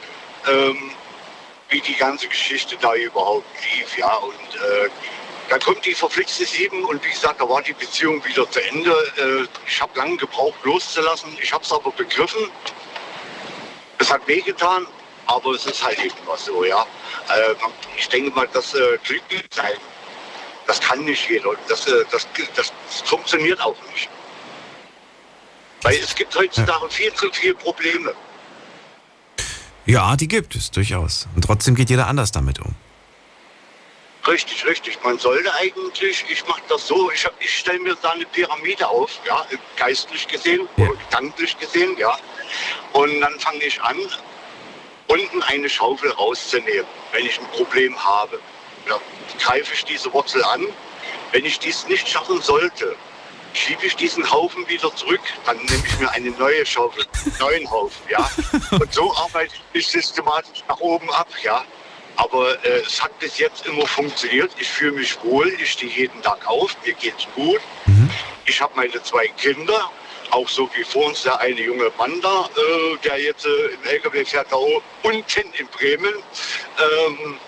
Ähm, 0.48 0.92
wie 1.68 1.80
die 1.80 1.94
ganze 1.94 2.28
Geschichte 2.28 2.76
da 2.80 2.94
überhaupt 2.94 3.46
lief, 3.74 3.98
ja. 3.98 4.14
Und 4.16 4.54
äh, 4.54 4.88
dann 5.50 5.58
kommt 5.60 5.84
die 5.84 5.94
verflixte 5.94 6.46
Sieben 6.46 6.84
und 6.84 7.04
wie 7.04 7.10
gesagt, 7.10 7.40
da 7.40 7.48
war 7.48 7.60
die 7.60 7.72
Beziehung 7.72 8.24
wieder 8.24 8.48
zu 8.48 8.62
Ende. 8.62 8.92
Äh, 9.16 9.48
ich 9.66 9.82
habe 9.82 9.98
lange 9.98 10.16
gebraucht, 10.16 10.54
loszulassen. 10.62 11.36
Ich 11.42 11.52
habe 11.52 11.64
es 11.64 11.72
aber 11.72 11.90
begriffen. 11.90 12.48
Es 13.98 14.12
hat 14.12 14.26
wehgetan, 14.28 14.86
aber 15.26 15.50
es 15.50 15.66
ist 15.66 15.84
halt 15.84 15.98
eben 15.98 16.14
was 16.26 16.44
so, 16.44 16.64
ja. 16.64 16.82
Äh, 17.28 17.54
ich 17.98 18.08
denke 18.08 18.30
mal, 18.30 18.46
dass 18.52 18.74
äh, 18.74 18.98
glücklich 19.02 19.42
sein, 19.52 19.72
das 20.68 20.80
kann 20.80 21.04
nicht 21.04 21.28
jeder. 21.28 21.50
Das, 21.68 21.84
das, 22.12 22.28
das, 22.54 22.72
funktioniert 23.04 23.60
auch 23.60 23.76
nicht. 23.92 24.08
Weil 25.82 25.96
es 25.96 26.14
gibt 26.14 26.32
heutzutage 26.36 26.88
viel 26.90 27.12
zu 27.14 27.28
viele 27.32 27.54
Probleme. 27.54 28.14
Ja, 29.84 30.14
die 30.14 30.28
gibt 30.28 30.54
es 30.54 30.70
durchaus. 30.70 31.26
Und 31.34 31.42
trotzdem 31.42 31.74
geht 31.74 31.90
jeder 31.90 32.06
anders 32.06 32.30
damit 32.30 32.60
um. 32.60 32.76
Richtig, 34.30 34.64
richtig. 34.64 35.02
Man 35.02 35.18
sollte 35.18 35.52
eigentlich, 35.54 36.24
ich 36.28 36.46
mache 36.46 36.62
das 36.68 36.86
so, 36.86 37.10
ich, 37.10 37.26
ich 37.40 37.58
stelle 37.58 37.80
mir 37.80 37.96
da 38.00 38.10
eine 38.10 38.24
Pyramide 38.26 38.86
auf, 38.86 39.18
ja, 39.26 39.44
geistlich 39.76 40.28
gesehen, 40.28 40.68
ja. 40.76 40.84
oder 40.84 40.94
gedanklich 40.94 41.58
gesehen, 41.58 41.98
ja. 41.98 42.16
Und 42.92 43.20
dann 43.20 43.40
fange 43.40 43.64
ich 43.64 43.82
an, 43.82 43.96
unten 45.08 45.42
eine 45.42 45.68
Schaufel 45.68 46.12
rauszunehmen, 46.12 46.86
wenn 47.10 47.26
ich 47.26 47.40
ein 47.40 47.46
Problem 47.48 47.98
habe. 48.04 48.38
Ja, 48.88 49.00
greife 49.40 49.74
ich 49.74 49.84
diese 49.84 50.12
Wurzel 50.12 50.44
an. 50.44 50.64
Wenn 51.32 51.44
ich 51.44 51.58
dies 51.58 51.88
nicht 51.88 52.08
schaffen 52.08 52.40
sollte, 52.40 52.94
schiebe 53.52 53.84
ich 53.84 53.96
diesen 53.96 54.30
Haufen 54.30 54.68
wieder 54.68 54.94
zurück, 54.94 55.22
dann 55.44 55.56
nehme 55.56 55.82
ich 55.84 55.98
mir 55.98 56.08
eine 56.12 56.30
neue 56.30 56.64
Schaufel, 56.64 57.04
einen 57.24 57.38
neuen 57.40 57.68
Haufen, 57.68 58.00
ja. 58.08 58.30
Und 58.70 58.94
so 58.94 59.12
arbeite 59.16 59.54
ich 59.72 59.88
systematisch 59.88 60.62
nach 60.68 60.78
oben 60.78 61.10
ab, 61.10 61.28
ja. 61.42 61.64
Aber 62.20 62.52
äh, 62.64 62.82
es 62.86 63.02
hat 63.02 63.18
bis 63.18 63.38
jetzt 63.38 63.64
immer 63.66 63.86
funktioniert. 63.86 64.50
Ich 64.58 64.68
fühle 64.68 64.92
mich 64.92 65.16
wohl, 65.24 65.48
ich 65.58 65.70
stehe 65.72 65.90
jeden 65.90 66.20
Tag 66.20 66.46
auf, 66.46 66.76
mir 66.84 66.92
geht's 66.92 67.26
gut. 67.34 67.60
Ich 68.44 68.60
habe 68.60 68.72
meine 68.76 69.02
zwei 69.02 69.26
Kinder, 69.28 69.90
auch 70.30 70.48
so 70.48 70.68
wie 70.74 70.84
vor 70.84 71.06
uns 71.06 71.22
der 71.22 71.40
eine 71.40 71.60
junge 71.60 71.90
Mann 71.96 72.20
da, 72.20 72.44
äh, 72.44 72.96
der 73.04 73.18
jetzt 73.22 73.46
äh, 73.46 73.74
im 73.74 73.84
LKW 73.84 74.24
fährt 74.24 74.48
da 74.50 74.56
unten 75.02 75.52
in 75.58 75.66
Bremen. 75.68 76.14
Ähm, 76.78 77.38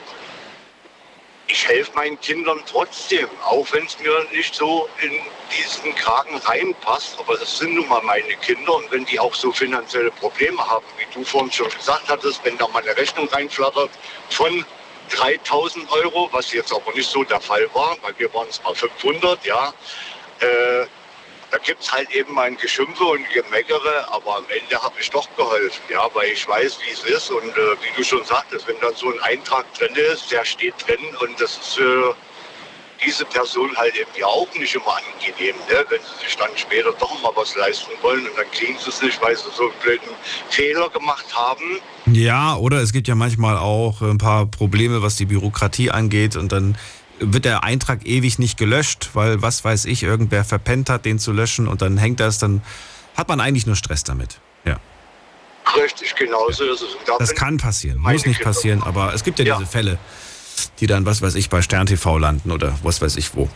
ich 1.53 1.69
helfe 1.69 1.93
meinen 1.95 2.19
Kindern 2.21 2.61
trotzdem, 2.67 3.29
auch 3.45 3.67
wenn 3.73 3.85
es 3.85 3.99
mir 4.01 4.27
nicht 4.33 4.55
so 4.55 4.89
in 5.03 5.13
diesen 5.55 5.95
Kragen 5.95 6.37
reinpasst. 6.39 7.19
Aber 7.19 7.37
das 7.37 7.59
sind 7.59 7.75
nun 7.75 7.87
mal 7.89 8.01
meine 8.03 8.35
Kinder 8.37 8.75
und 8.75 8.91
wenn 8.91 9.05
die 9.05 9.21
auch 9.21 9.35
so 9.35 9.53
finanzielle 9.53 10.11
Probleme 10.13 10.67
haben, 10.67 10.85
wie 10.97 11.07
du 11.13 11.25
vorhin 11.25 11.53
schon 11.53 11.69
gesagt 11.69 12.09
hattest, 12.09 12.43
wenn 12.45 12.57
da 12.57 12.67
mal 12.69 12.83
eine 12.83 12.97
Rechnung 12.97 13.29
reinflattert 13.29 13.91
von 14.31 14.65
3000 15.11 15.91
Euro, 15.93 16.29
was 16.33 16.53
jetzt 16.53 16.73
aber 16.73 16.93
nicht 16.95 17.11
so 17.11 17.23
der 17.23 17.41
Fall 17.41 17.69
war, 17.75 17.97
weil 18.01 18.15
wir 18.19 18.33
waren 18.33 18.49
es 18.49 18.63
mal 18.63 18.75
500, 18.75 19.45
ja, 19.45 19.75
äh, 20.41 20.87
da 21.53 21.59
gibt 21.59 21.83
es 21.83 21.93
halt 21.93 22.11
eben 22.13 22.33
mein 22.33 22.57
Geschimpfe 22.57 23.05
und 23.05 23.29
Gemeckere, 23.29 24.09
aber 24.11 24.39
am 24.39 24.45
Ende 24.49 24.83
habe 24.83 24.95
ich 24.99 25.11
doch 25.11 25.29
geholfen, 25.37 25.83
ja, 25.91 26.09
weil 26.15 26.31
ich 26.31 26.49
weiß, 26.49 26.79
wie 26.85 26.93
es 26.93 27.05
ist. 27.05 27.31
Und 27.31 27.45
äh, 27.45 27.77
wie 27.83 27.95
du 27.95 28.03
schon 28.03 28.25
sagtest, 28.25 28.67
wenn 28.67 28.81
dann 28.81 28.95
so 28.95 29.13
ein 29.13 29.21
Eintrag 29.21 29.67
drin 29.75 29.95
ist, 29.95 30.33
der 30.33 30.47
steht 30.47 30.75
drin 30.87 30.99
und 31.21 31.39
das 31.39 31.59
ist 31.59 31.75
für 31.75 32.17
diese 33.05 33.25
Person 33.27 33.69
halt 33.77 33.95
eben 33.97 34.11
ja 34.19 34.27
auch 34.27 34.49
nicht 34.55 34.75
immer 34.75 34.97
angenehm, 34.97 35.57
ne? 35.69 35.85
wenn 35.91 36.01
sie 36.01 36.25
sich 36.25 36.37
dann 36.37 36.51
später 36.55 36.93
doch 36.99 37.21
mal 37.23 37.33
was 37.35 37.55
leisten 37.57 37.91
wollen 38.01 38.27
und 38.27 38.39
dann 38.39 38.51
kriegen 38.53 38.79
sie 38.79 38.89
es 38.89 39.03
nicht, 39.03 39.21
weil 39.21 39.37
sie 39.37 39.51
so 39.55 39.65
einen 39.65 39.79
blöden 39.83 40.09
Fehler 40.49 40.89
gemacht 40.89 41.27
haben. 41.35 41.81
Ja, 42.07 42.57
oder 42.57 42.79
es 42.79 42.93
gibt 42.93 43.09
ja 43.09 43.15
manchmal 43.15 43.59
auch 43.59 44.01
ein 44.01 44.19
paar 44.19 44.47
Probleme, 44.47 45.03
was 45.03 45.17
die 45.17 45.27
Bürokratie 45.27 45.91
angeht 45.91 46.37
und 46.37 46.53
dann 46.53 46.79
wird 47.23 47.45
der 47.45 47.65
Eintrag 47.65 48.05
ewig 48.07 48.39
nicht 48.39 48.59
gelöscht, 48.59 49.11
weil 49.15 49.41
was 49.43 49.65
weiß 49.65 49.85
ich, 49.87 50.03
irgendwer 50.03 50.45
verpennt 50.45 50.91
hat, 50.91 51.05
den 51.05 51.19
zu 51.19 51.33
löschen 51.33 51.69
und 51.69 51.81
dann 51.83 51.97
hängt 51.99 52.21
das, 52.21 52.39
dann 52.39 52.63
hat 53.17 53.29
man 53.29 53.41
eigentlich 53.41 53.67
nur 53.67 53.77
Stress 53.77 54.05
damit. 54.05 54.41
Ja. 54.65 54.79
Richtig, 55.77 56.15
genau 56.17 56.51
so 56.51 56.65
ist 56.65 56.83
es. 56.83 56.95
Und 56.95 57.07
da 57.09 57.17
Das 57.19 57.35
kann 57.35 57.57
passieren, 57.59 57.99
muss 57.99 58.27
nicht 58.27 58.39
Kinder. 58.39 58.45
passieren, 58.45 58.83
aber 58.83 59.15
es 59.15 59.23
gibt 59.25 59.39
ja, 59.39 59.45
Ja. 59.45 59.59
diese 59.59 59.71
Fälle, 59.71 59.99
die 60.81 60.87
dann, 60.87 61.07
was 61.07 61.23
weiß 61.23 61.35
ich, 61.35 61.49
bei 61.49 61.63
Stern 61.63 61.87
TV 61.87 62.19
landen 62.19 62.51
oder 62.51 62.77
was 62.83 63.01
weiß 63.01 63.17
ich 63.17 63.35
wo. 63.35 63.49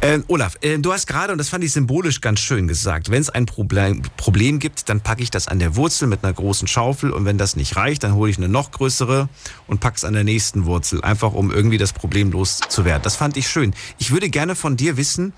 Äh, 0.00 0.20
Olaf, 0.28 0.56
äh, 0.62 0.78
du 0.78 0.92
hast 0.92 1.06
gerade, 1.06 1.32
und 1.32 1.38
das 1.38 1.48
fand 1.48 1.62
ich 1.64 1.72
symbolisch 1.72 2.20
ganz 2.20 2.40
schön 2.40 2.68
gesagt, 2.68 3.10
wenn 3.10 3.20
es 3.20 3.30
ein 3.30 3.46
Problem, 3.46 4.02
Problem 4.16 4.58
gibt, 4.58 4.88
dann 4.88 5.00
packe 5.00 5.22
ich 5.22 5.30
das 5.30 5.48
an 5.48 5.58
der 5.58 5.76
Wurzel 5.76 6.08
mit 6.08 6.24
einer 6.24 6.32
großen 6.32 6.68
Schaufel 6.68 7.10
und 7.10 7.24
wenn 7.24 7.38
das 7.38 7.56
nicht 7.56 7.76
reicht, 7.76 8.02
dann 8.02 8.14
hole 8.14 8.30
ich 8.30 8.38
eine 8.38 8.48
noch 8.48 8.70
größere 8.70 9.28
und 9.66 9.80
pack's 9.80 10.04
an 10.04 10.14
der 10.14 10.24
nächsten 10.24 10.64
Wurzel, 10.64 11.02
einfach 11.02 11.32
um 11.32 11.50
irgendwie 11.50 11.78
das 11.78 11.92
Problem 11.92 12.32
loszuwerden. 12.32 13.02
Das 13.02 13.16
fand 13.16 13.36
ich 13.36 13.48
schön. 13.48 13.74
Ich 13.98 14.10
würde 14.10 14.30
gerne 14.30 14.54
von 14.54 14.76
dir 14.76 14.96
wissen, 14.96 15.32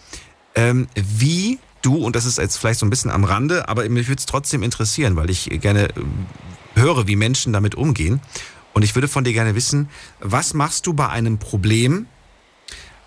ähm, 0.55 0.87
wie 0.95 1.59
du, 1.83 1.97
und 1.97 2.17
das 2.17 2.25
ist 2.25 2.39
jetzt 2.39 2.57
vielleicht 2.57 2.81
so 2.81 2.87
ein 2.87 2.91
bisschen 2.91 3.11
am 3.11 3.25
Rande, 3.25 3.69
aber 3.69 3.89
mich 3.89 4.09
würde 4.09 4.21
es 4.21 4.27
trotzdem 4.27 4.63
interessieren, 4.63 5.17
weil 5.17 5.31
ich 5.31 5.51
gerne 5.61 5.89
ähm, 5.97 6.27
höre, 6.75 7.07
wie 7.07 7.17
Menschen 7.17 7.53
damit 7.53 7.75
umgehen. 7.75 8.21
Und 8.75 8.83
ich 8.83 8.95
würde 8.95 9.09
von 9.09 9.25
dir 9.25 9.33
gerne 9.33 9.55
wissen, 9.55 9.89
was 10.21 10.55
machst 10.55 10.87
du 10.87 10.95
bei 10.95 11.09
einem 11.09 11.39
Problem, 11.39 12.07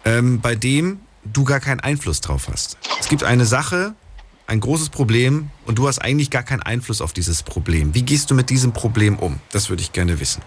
ähm, 0.03 0.41
bei 0.41 0.55
dem 0.55 0.99
du 1.23 1.43
gar 1.43 1.59
keinen 1.59 1.79
Einfluss 1.79 2.21
drauf 2.21 2.47
hast? 2.51 2.77
Es 2.99 3.07
gibt 3.09 3.23
eine 3.23 3.45
Sache, 3.45 3.95
ein 4.47 4.59
großes 4.59 4.89
Problem 4.89 5.49
und 5.65 5.79
du 5.79 5.87
hast 5.87 5.99
eigentlich 5.99 6.29
gar 6.29 6.43
keinen 6.43 6.61
Einfluss 6.61 7.01
auf 7.01 7.13
dieses 7.13 7.41
Problem. 7.41 7.95
Wie 7.95 8.03
gehst 8.03 8.29
du 8.29 8.35
mit 8.35 8.49
diesem 8.51 8.73
Problem 8.73 9.17
um? 9.17 9.39
Das 9.51 9.69
würde 9.69 9.81
ich 9.81 9.91
gerne 9.91 10.19
wissen. 10.19 10.43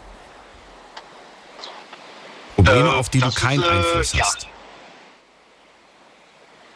Probleme, 2.54 2.88
Äh, 2.88 2.92
auf 2.92 3.09
die 3.09 3.20
du 3.20 3.31
keinen 3.33 3.61
ist, 3.62 3.66
äh, 3.66 3.70
Einfluss 3.70 4.12
ja. 4.12 4.24
hast. 4.24 4.46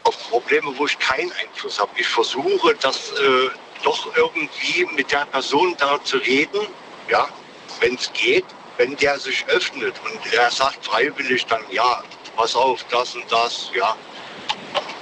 auf 0.05 0.19
Probleme, 0.31 0.73
wo 0.77 0.87
ich 0.87 0.99
keinen 0.99 1.31
Einfluss 1.33 1.79
habe. 1.79 1.91
Ich 1.97 2.09
versuche, 2.09 2.75
das 2.81 3.13
äh, 3.13 3.51
doch 3.85 4.09
irgendwie 4.17 4.85
mit 4.97 5.13
der 5.13 5.27
Person 5.27 5.77
da 5.79 6.03
zu 6.03 6.17
reden, 6.19 6.61
ja, 7.09 7.29
wenn 7.83 7.95
es 7.97 8.11
geht, 8.13 8.45
wenn 8.79 8.97
der 8.97 9.19
sich 9.19 9.45
öffnet 9.49 9.95
und 10.05 10.33
er 10.33 10.51
sagt 10.51 10.85
freiwillig 10.87 11.45
dann, 11.47 11.61
ja, 11.71 12.03
pass 12.37 12.55
auf, 12.55 12.85
das 12.91 13.15
und 13.15 13.25
das, 13.31 13.71
ja, 13.77 13.95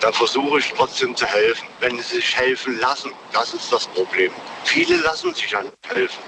dann 0.00 0.12
versuche 0.12 0.58
ich 0.58 0.72
trotzdem 0.76 1.14
zu 1.14 1.26
helfen. 1.26 1.66
Wenn 1.80 1.98
sie 1.98 2.16
sich 2.16 2.36
helfen 2.36 2.78
lassen, 2.80 3.12
das 3.32 3.54
ist 3.54 3.72
das 3.72 3.86
Problem. 3.86 4.32
Viele 4.64 4.96
lassen 4.96 5.32
sich 5.34 5.50
ja 5.50 5.62
nicht 5.62 5.74
helfen. 5.88 6.18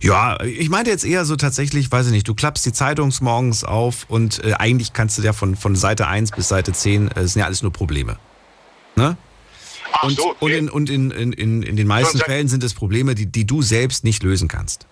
Ja, 0.00 0.40
ich 0.42 0.68
meinte 0.68 0.90
jetzt 0.90 1.04
eher 1.04 1.24
so 1.24 1.36
tatsächlich, 1.36 1.90
weiß 1.90 2.06
ich 2.06 2.12
nicht, 2.12 2.26
du 2.26 2.34
klappst 2.34 2.66
die 2.66 2.72
Zeitung 2.72 3.14
morgens 3.20 3.62
auf 3.62 4.06
und 4.08 4.44
äh, 4.44 4.54
eigentlich 4.54 4.92
kannst 4.92 5.16
du 5.16 5.22
ja 5.22 5.32
von, 5.32 5.54
von 5.54 5.76
Seite 5.76 6.08
1 6.08 6.32
bis 6.32 6.48
Seite 6.48 6.72
10, 6.72 7.12
äh, 7.12 7.28
sind 7.28 7.38
ja 7.38 7.46
alles 7.46 7.62
nur 7.62 7.72
Probleme. 7.72 8.18
Ne? 8.96 9.16
Ach 9.92 10.02
Und, 10.02 10.16
so, 10.16 10.34
und, 10.40 10.50
nee. 10.50 10.58
in, 10.58 10.68
und 10.68 10.90
in, 10.90 11.12
in, 11.12 11.32
in, 11.32 11.62
in 11.62 11.76
den 11.76 11.86
meisten 11.86 12.18
Fällen 12.18 12.48
sind 12.48 12.64
es 12.64 12.74
Probleme, 12.74 13.14
die, 13.14 13.26
die 13.26 13.46
du 13.46 13.62
selbst 13.62 14.02
nicht 14.02 14.24
lösen 14.24 14.48
kannst. 14.48 14.88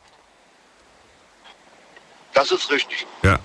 Das 2.35 2.51
ist 2.51 2.71
richtig. 2.71 3.07
Ja. 3.23 3.39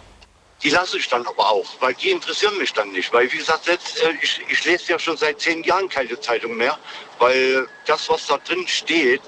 Die 0.63 0.69
lasse 0.69 0.97
ich 0.97 1.07
dann 1.09 1.25
aber 1.27 1.49
auch, 1.51 1.65
weil 1.79 1.93
die 1.95 2.09
interessieren 2.09 2.57
mich 2.57 2.73
dann 2.73 2.91
nicht. 2.91 3.11
Weil, 3.13 3.31
wie 3.31 3.37
gesagt, 3.37 3.67
jetzt, 3.67 4.01
äh, 4.01 4.13
ich, 4.21 4.41
ich 4.49 4.63
lese 4.65 4.93
ja 4.93 4.99
schon 4.99 5.17
seit 5.17 5.39
zehn 5.39 5.63
Jahren 5.63 5.89
keine 5.89 6.19
Zeitung 6.19 6.55
mehr, 6.55 6.77
weil 7.19 7.67
das, 7.85 8.09
was 8.09 8.25
da 8.27 8.37
drin 8.37 8.65
steht, 8.67 9.21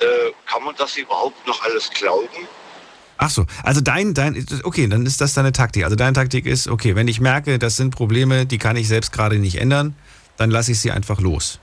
äh, 0.00 0.04
kann 0.46 0.64
man 0.64 0.74
das 0.76 0.96
überhaupt 0.96 1.46
noch 1.46 1.62
alles 1.62 1.88
glauben? 1.90 2.48
Ach 3.18 3.30
so, 3.30 3.46
also 3.62 3.80
dein, 3.80 4.14
dein, 4.14 4.44
okay, 4.64 4.88
dann 4.88 5.06
ist 5.06 5.20
das 5.20 5.34
deine 5.34 5.52
Taktik. 5.52 5.84
Also 5.84 5.94
deine 5.96 6.12
Taktik 6.12 6.44
ist, 6.44 6.66
okay, 6.66 6.96
wenn 6.96 7.06
ich 7.06 7.20
merke, 7.20 7.58
das 7.58 7.76
sind 7.76 7.94
Probleme, 7.94 8.46
die 8.46 8.58
kann 8.58 8.76
ich 8.76 8.88
selbst 8.88 9.12
gerade 9.12 9.38
nicht 9.38 9.60
ändern, 9.60 9.94
dann 10.38 10.50
lasse 10.50 10.72
ich 10.72 10.80
sie 10.80 10.90
einfach 10.90 11.20
los. 11.20 11.60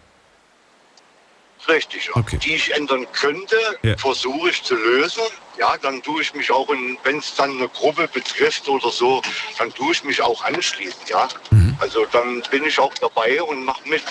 Richtig. 1.67 2.09
Okay. 2.15 2.37
Die 2.37 2.55
ich 2.55 2.73
ändern 2.73 3.05
könnte, 3.13 3.57
Ja. 3.83 3.97
versuche 3.97 4.49
ich 4.49 4.63
zu 4.63 4.75
lösen. 4.75 5.21
Ja, 5.59 5.75
dann 5.81 6.01
tue 6.01 6.21
ich 6.21 6.33
mich 6.33 6.49
auch, 6.51 6.69
wenn 7.03 7.17
es 7.17 7.35
dann 7.35 7.51
eine 7.51 7.67
Gruppe 7.67 8.07
betrifft 8.07 8.67
oder 8.69 8.89
so, 8.91 9.21
dann 9.57 9.73
tue 9.73 9.91
ich 9.91 10.03
mich 10.05 10.21
auch 10.21 10.41
anschließen. 10.43 11.01
Ja, 11.09 11.27
Mhm. 11.51 11.75
also 11.79 12.05
dann 12.11 12.41
bin 12.49 12.63
ich 12.63 12.79
auch 12.79 12.93
dabei 12.95 13.43
und 13.43 13.65
mache 13.65 13.81
mit. 13.87 14.03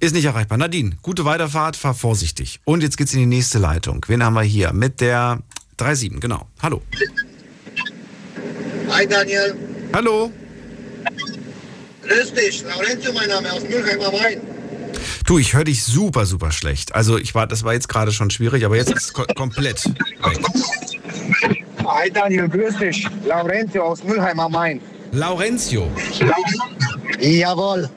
ist 0.00 0.14
nicht 0.14 0.24
erreichbar. 0.24 0.58
Nadine, 0.58 0.96
gute 1.02 1.24
Weiterfahrt, 1.24 1.76
fahr 1.76 1.94
vorsichtig. 1.94 2.60
Und 2.64 2.82
jetzt 2.82 2.96
geht's 2.96 3.12
in 3.14 3.20
die 3.20 3.26
nächste 3.26 3.58
Leitung. 3.58 4.04
Wen 4.08 4.22
haben 4.22 4.34
wir 4.34 4.42
hier? 4.42 4.72
Mit 4.72 5.00
der 5.00 5.42
37, 5.78 6.20
genau. 6.20 6.46
Hallo. 6.62 6.82
Hi 8.90 9.06
Daniel, 9.06 9.56
Hallo. 9.92 10.30
grüß 12.02 12.34
dich. 12.34 12.62
Lorenzo, 12.62 13.12
mein 13.12 13.28
Name 13.28 13.52
aus 13.52 13.62
Mülheim 13.62 14.00
am 14.00 14.12
Main. 14.12 14.40
Du, 15.26 15.38
ich 15.38 15.54
höre 15.54 15.64
dich 15.64 15.82
super, 15.82 16.24
super 16.26 16.52
schlecht. 16.52 16.94
Also 16.94 17.18
ich 17.18 17.34
war, 17.34 17.46
das 17.46 17.64
war 17.64 17.72
jetzt 17.72 17.88
gerade 17.88 18.12
schon 18.12 18.30
schwierig, 18.30 18.64
aber 18.64 18.76
jetzt 18.76 18.92
ist 18.92 19.06
es 19.06 19.12
ko 19.12 19.24
komplett 19.34 19.84
weg. 19.84 20.38
Hi 21.84 22.10
Daniel, 22.10 22.48
grüß 22.48 22.76
dich. 22.78 23.08
Lorenzo 23.26 23.80
aus 23.82 24.04
Mülheim 24.04 24.38
am 24.38 24.52
Main. 24.52 24.80
Laurenzio. 25.12 25.90
Jawohl, 27.20 27.88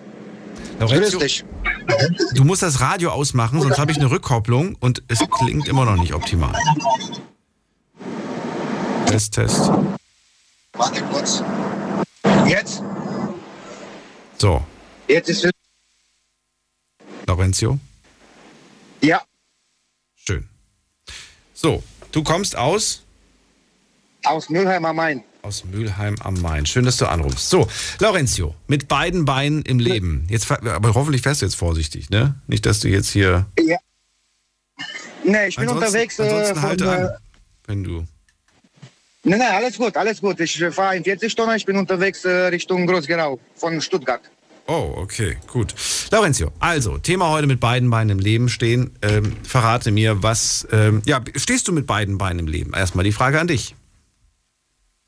grüß 0.80 0.90
Laurenzio, 0.90 1.20
dich. 1.20 1.44
du 2.34 2.44
musst 2.44 2.64
das 2.64 2.82
Radio 2.82 3.12
ausmachen, 3.12 3.62
sonst 3.62 3.78
habe 3.78 3.92
ich 3.92 3.98
eine 3.98 4.10
Rückkopplung 4.10 4.76
und 4.80 5.04
es 5.08 5.20
klingt 5.40 5.68
immer 5.68 5.86
noch 5.86 5.98
nicht 5.98 6.14
optimal. 6.14 6.54
Test, 9.06 9.34
Test. 9.34 9.72
Warte 10.74 11.02
kurz. 11.12 11.44
Jetzt? 12.50 12.82
So, 14.40 14.66
Jetzt 15.08 15.30
ist 15.30 15.46
es. 15.46 15.52
Laurenzio, 17.28 17.78
Ja, 19.02 19.22
schön. 20.16 20.48
So, 21.54 21.84
du 22.12 22.24
kommst 22.24 22.56
aus? 22.56 23.04
Aus 24.26 24.50
Mülheim 24.50 24.84
am 24.86 24.96
Main. 24.96 25.24
Aus 25.44 25.64
Mülheim 25.64 26.16
am 26.22 26.42
Main. 26.42 26.66
Schön, 26.66 26.86
dass 26.86 26.98
du 26.98 27.06
anrufst. 27.06 27.50
So, 27.50 27.68
Laurentio, 28.00 28.56
mit 28.68 28.88
beiden 28.88 29.26
Beinen 29.26 29.62
im 29.62 29.78
Leben. 29.80 30.26
Jetzt, 30.30 30.50
aber 30.52 30.94
hoffentlich 30.96 31.22
fährst 31.22 31.42
du 31.42 31.46
jetzt 31.46 31.56
vorsichtig, 31.56 32.10
ne? 32.10 32.42
Nicht, 32.48 32.66
dass 32.66 32.80
du 32.80 32.88
jetzt 32.90 33.10
hier. 33.12 33.46
Ja. 33.60 33.78
Nee, 35.24 35.48
ich 35.48 35.56
bin 35.56 35.70
Ansonsten- 35.70 35.86
unterwegs. 35.88 36.20
Äh, 36.20 36.24
ansonsten 36.24 36.54
von, 36.56 36.64
halte 36.64 36.86
äh, 36.86 36.88
an, 36.88 37.10
wenn 37.68 37.84
du. 37.84 38.08
Nee, 39.30 39.38
nee, 39.38 39.44
alles 39.44 39.78
gut, 39.78 39.96
alles 39.96 40.20
gut. 40.20 40.40
Ich 40.40 40.58
fahre 40.72 40.98
in 40.98 41.04
40 41.04 41.32
Stunden, 41.32 41.56
ich 41.56 41.64
bin 41.64 41.78
unterwegs 41.78 42.26
äh, 42.26 42.48
Richtung 42.48 42.88
Großgerau 42.88 43.40
von 43.54 43.80
Stuttgart. 43.80 44.22
Oh, 44.66 44.96
okay, 44.96 45.38
gut. 45.46 45.76
Laurentio, 46.10 46.52
also, 46.60 46.98
Thema 46.98 47.30
heute 47.30 47.46
mit 47.46 47.60
beiden 47.60 47.92
Beinen 47.92 48.10
im 48.10 48.18
Leben 48.18 48.50
stehen. 48.50 48.98
Ähm, 49.04 49.38
verrate 49.44 49.92
mir, 49.92 50.24
was. 50.24 50.68
Ähm, 50.72 51.04
ja, 51.06 51.22
stehst 51.36 51.68
du 51.68 51.74
mit 51.74 51.86
beiden 51.86 52.18
Beinen 52.18 52.40
im 52.40 52.48
Leben? 52.48 52.74
Erstmal 52.74 53.04
die 53.04 53.12
Frage 53.12 53.40
an 53.40 53.46
dich. 53.46 53.76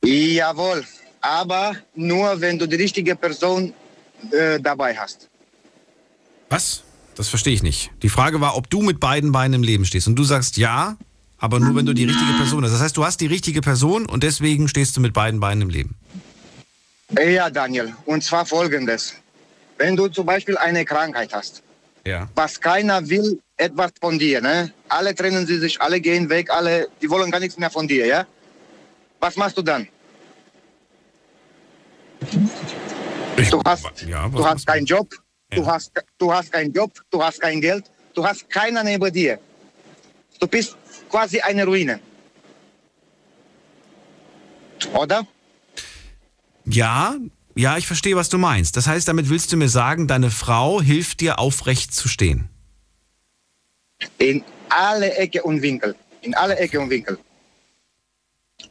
Jawohl, 0.03 0.85
aber 1.21 1.75
nur 1.95 2.41
wenn 2.41 2.59
du 2.59 2.67
die 2.67 2.75
richtige 2.75 3.15
Person 3.15 3.73
äh, 4.31 4.59
dabei 4.59 4.95
hast. 4.95 5.29
Was? 6.49 6.83
Das 7.15 7.27
verstehe 7.27 7.53
ich 7.53 7.63
nicht. 7.63 7.89
Die 8.03 8.09
Frage 8.09 8.39
war, 8.39 8.55
ob 8.55 8.69
du 8.69 8.81
mit 8.81 8.99
beiden 8.99 9.31
Beinen 9.31 9.55
im 9.55 9.63
Leben 9.63 9.85
stehst. 9.85 10.07
Und 10.07 10.15
du 10.15 10.23
sagst 10.23 10.57
ja, 10.57 10.97
aber 11.41 11.59
nur 11.59 11.75
wenn 11.75 11.85
du 11.85 11.93
die 11.93 12.05
richtige 12.05 12.33
Person 12.33 12.63
hast. 12.63 12.71
Das 12.71 12.81
heißt, 12.81 12.95
du 12.95 13.03
hast 13.03 13.19
die 13.19 13.25
richtige 13.25 13.61
Person 13.61 14.05
und 14.05 14.23
deswegen 14.23 14.67
stehst 14.67 14.95
du 14.95 15.01
mit 15.01 15.11
beiden 15.13 15.39
Beinen 15.39 15.63
im 15.63 15.69
Leben. 15.69 15.95
Ja, 17.19 17.49
Daniel, 17.49 17.93
und 18.05 18.23
zwar 18.23 18.45
folgendes. 18.45 19.15
Wenn 19.77 19.95
du 19.95 20.07
zum 20.07 20.25
Beispiel 20.25 20.55
eine 20.57 20.85
Krankheit 20.85 21.33
hast, 21.33 21.63
Ja. 22.05 22.29
was 22.35 22.59
keiner 22.61 23.07
will, 23.09 23.39
etwas 23.57 23.91
von 23.99 24.17
dir, 24.17 24.39
ne? 24.41 24.71
Alle 24.87 25.13
trennen 25.13 25.45
sie 25.45 25.57
sich, 25.57 25.81
alle 25.81 25.99
gehen 25.99 26.29
weg, 26.29 26.49
alle, 26.51 26.87
die 27.01 27.09
wollen 27.09 27.29
gar 27.31 27.39
nichts 27.39 27.57
mehr 27.57 27.69
von 27.71 27.87
dir, 27.87 28.05
ja? 28.05 28.25
Was 29.19 29.35
machst 29.35 29.57
du 29.57 29.61
dann? 29.61 29.87
Du 33.49 33.61
hast, 33.65 34.03
ja, 34.07 34.29
du 34.29 34.45
hast 34.45 34.65
keinen 34.67 34.85
Job, 34.85 35.09
du, 35.49 35.61
Ja. 35.61 35.67
hast, 35.73 35.91
du 36.19 36.31
hast 36.33 36.51
keinen 36.51 36.71
Job, 36.71 36.91
du 37.11 37.23
hast 37.23 37.41
kein 37.41 37.59
Geld, 37.59 37.85
du 38.13 38.23
hast 38.25 38.47
keiner 38.49 38.83
neben 38.83 39.11
dir. 39.11 39.39
Du 40.39 40.47
bist 40.47 40.75
quasi 41.11 41.41
eine 41.41 41.65
Ruine. 41.65 41.99
Oder? 44.93 45.27
Ja, 46.65 47.15
ja, 47.55 47.77
ich 47.77 47.85
verstehe, 47.85 48.15
was 48.15 48.29
du 48.29 48.37
meinst. 48.37 48.77
Das 48.77 48.87
heißt, 48.87 49.07
damit 49.07 49.29
willst 49.29 49.51
du 49.51 49.57
mir 49.57 49.69
sagen, 49.69 50.07
deine 50.07 50.31
Frau 50.31 50.81
hilft 50.81 51.19
dir 51.19 51.37
aufrecht 51.37 51.93
zu 51.93 52.07
stehen. 52.07 52.49
In 54.17 54.43
alle 54.69 55.13
Ecke 55.15 55.43
und 55.43 55.61
Winkel. 55.61 55.95
In 56.21 56.33
alle 56.33 56.55
Ecke 56.57 56.79
und 56.79 56.89
Winkel. 56.89 57.19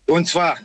Und 0.06 0.26
zwar, 0.28 0.58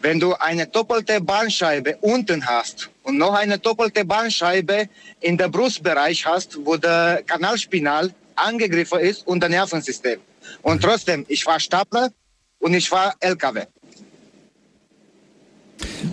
wenn 0.00 0.18
du 0.18 0.34
eine 0.34 0.66
doppelte 0.66 1.20
Bandscheibe 1.20 1.96
unten 2.00 2.44
hast 2.44 2.90
und 3.04 3.16
noch 3.18 3.34
eine 3.34 3.58
doppelte 3.58 4.04
Bandscheibe 4.04 4.88
in 5.20 5.38
der 5.38 5.48
Brustbereich 5.48 6.26
hast, 6.26 6.58
wo 6.64 6.76
der 6.76 7.22
Kanalspinal 7.24 8.12
angegriffen 8.34 9.00
ist 9.00 9.26
und 9.26 9.40
der 9.40 9.48
Nervensystem. 9.48 10.20
Und 10.62 10.82
trotzdem, 10.82 11.24
ich 11.28 11.44
war 11.46 11.60
Stapler 11.60 12.10
und 12.58 12.74
ich 12.74 12.90
war 12.90 13.14
LKW. 13.20 13.64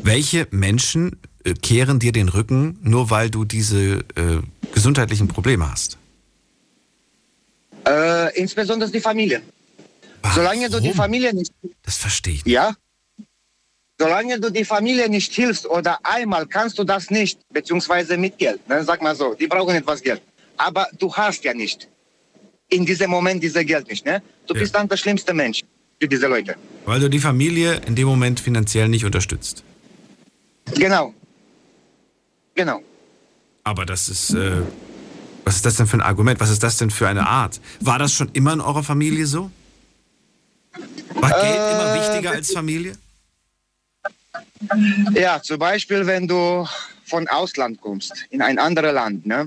Welche 0.04 0.48
Menschen 0.52 1.20
äh, 1.44 1.54
kehren 1.54 2.00
dir 2.00 2.12
den 2.12 2.30
Rücken, 2.30 2.80
nur 2.82 3.10
weil 3.10 3.30
du 3.30 3.46
diese 3.46 4.00
äh, 4.16 4.42
gesundheitlichen 4.74 5.28
Probleme 5.28 5.70
hast? 5.70 5.98
Äh, 7.88 8.40
insbesondere 8.40 8.90
die 8.92 9.02
Familie. 9.02 9.42
Solange 10.36 10.70
du 10.70 10.80
die 10.80 10.86
Warum? 10.86 10.98
Familie 10.98 11.34
nicht 11.34 11.52
Das 11.84 11.98
verstehe 11.98 12.36
ich. 12.36 12.46
Ja. 12.46 12.76
Solange 13.98 14.40
du 14.40 14.52
die 14.52 14.66
Familie 14.66 15.10
nicht 15.10 15.34
hilfst 15.34 15.66
oder 15.68 16.00
einmal 16.04 16.48
kannst 16.48 16.80
du 16.80 16.84
das 16.84 17.10
nicht, 17.10 17.40
beziehungsweise 17.50 18.18
mit 18.18 18.38
Geld. 18.38 18.68
Ne? 18.68 18.84
Sag 18.84 19.02
mal 19.02 19.16
so, 19.16 19.34
die 19.34 19.48
brauchen 19.48 19.76
etwas 19.76 20.02
Geld. 20.02 20.22
Aber 20.58 20.88
du 20.98 21.14
hast 21.14 21.44
ja 21.44 21.54
nicht 21.54 21.88
in 22.72 22.86
diesem 22.86 23.10
Moment 23.12 23.44
dieses 23.44 23.66
Geld 23.66 23.88
nicht. 23.88 24.06
Ne? 24.06 24.22
Du 24.48 24.54
Ja. 24.54 24.60
bist 24.62 24.74
dann 24.74 24.88
der 24.88 24.98
schlimmste 24.98 25.34
Mensch 25.34 25.62
für 26.00 26.08
diese 26.08 26.28
Leute. 26.28 26.56
Weil 26.86 27.00
du 27.00 27.10
die 27.10 27.20
Familie 27.20 27.80
in 27.86 27.96
dem 27.96 28.08
Moment 28.08 28.40
finanziell 28.40 28.88
nicht 28.88 29.06
unterstützt. 29.06 29.64
Genau. 30.76 31.14
Genau. 32.56 32.82
Aber 33.64 33.86
das 33.86 34.10
ist, 34.10 34.34
äh, 34.34 34.62
was 35.46 35.56
ist 35.58 35.66
das 35.66 35.76
denn 35.76 35.88
für 35.88 35.98
ein 35.98 36.02
Argument? 36.02 36.40
Was 36.40 36.50
ist 36.50 36.64
das 36.64 36.78
denn 36.78 36.90
für 36.90 37.08
eine 37.08 37.28
Art? 37.28 37.60
War 37.80 38.00
das 38.00 38.14
schon 38.14 38.30
immer 38.34 38.54
in 38.54 38.62
eurer 38.62 38.84
Familie 38.84 39.26
so? 39.28 39.52
War 41.16 41.30
Geld 41.42 41.72
immer 41.72 41.94
wichtiger 41.94 42.32
als 42.32 42.52
Familie? 42.52 42.94
Ja, 45.14 45.42
zum 45.42 45.60
Beispiel, 45.60 46.06
wenn 46.08 46.28
du 46.28 46.68
von 47.06 47.28
Ausland 47.28 47.82
kommst, 47.82 48.14
in 48.30 48.42
ein 48.42 48.58
anderes 48.58 48.94
Land, 48.94 49.26
ne? 49.26 49.46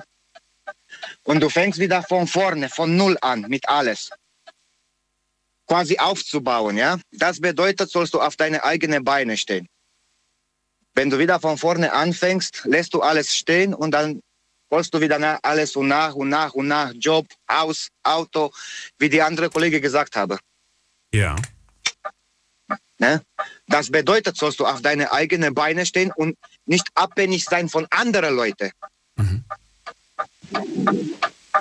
Und 1.24 1.40
du 1.40 1.48
fängst 1.48 1.80
wieder 1.80 2.02
von 2.02 2.26
vorne, 2.26 2.68
von 2.68 2.96
Null 2.96 3.16
an, 3.20 3.42
mit 3.42 3.68
alles. 3.68 4.10
Quasi 5.66 5.98
aufzubauen, 5.98 6.76
ja? 6.76 6.98
Das 7.12 7.40
bedeutet, 7.40 7.90
sollst 7.90 8.12
du 8.14 8.20
auf 8.20 8.36
deine 8.36 8.62
eigenen 8.62 9.02
Beine 9.02 9.36
stehen. 9.36 9.66
Wenn 10.94 11.10
du 11.10 11.18
wieder 11.18 11.40
von 11.40 11.56
vorne 11.56 11.92
anfängst, 11.92 12.62
lässt 12.64 12.94
du 12.94 13.00
alles 13.00 13.34
stehen 13.34 13.74
und 13.74 13.90
dann 13.90 14.20
holst 14.70 14.92
du 14.92 15.00
wieder 15.00 15.40
alles 15.42 15.76
und 15.76 15.88
nach 15.88 16.14
und 16.14 16.28
nach 16.28 16.52
und 16.52 16.68
nach, 16.68 16.92
Job, 16.94 17.26
Haus, 17.50 17.88
Auto, 18.02 18.52
wie 18.98 19.08
die 19.08 19.22
andere 19.22 19.48
Kollege 19.48 19.80
gesagt 19.80 20.16
habe. 20.16 20.38
Ja. 21.12 21.36
Ne? 22.98 23.22
Das 23.66 23.90
bedeutet, 23.90 24.36
sollst 24.36 24.60
du 24.60 24.66
auf 24.66 24.82
deine 24.82 25.10
eigenen 25.12 25.54
Beine 25.54 25.86
stehen 25.86 26.12
und 26.14 26.36
nicht 26.66 26.86
abhängig 26.94 27.44
sein 27.44 27.68
von 27.68 27.86
anderen 27.90 28.36
Leuten. 28.36 28.70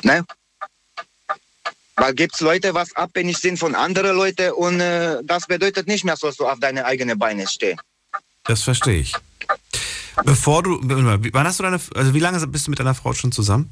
Ne? 0.03 0.25
Weil 1.95 2.13
gibt's 2.13 2.41
Leute, 2.41 2.73
was 2.73 2.95
abhängig 2.95 3.37
sind 3.37 3.57
von 3.57 3.75
anderen 3.75 4.15
Leuten 4.15 4.51
und 4.51 4.79
äh, 4.79 5.23
das 5.23 5.45
bedeutet 5.45 5.87
nicht 5.87 6.03
mehr, 6.03 6.17
sollst 6.17 6.39
du 6.39 6.47
auf 6.47 6.59
deine 6.59 6.85
eigenen 6.85 7.17
Beine 7.19 7.47
stehen. 7.47 7.79
Das 8.43 8.63
verstehe 8.63 8.99
ich. 8.99 9.13
Bevor 10.25 10.63
du, 10.63 10.79
wann 10.81 11.47
hast 11.47 11.59
du 11.59 11.63
deine, 11.63 11.79
also 11.95 12.13
wie 12.13 12.19
lange 12.19 12.45
bist 12.47 12.67
du 12.67 12.71
mit 12.71 12.79
deiner 12.79 12.95
Frau 12.95 13.13
schon 13.13 13.31
zusammen? 13.31 13.71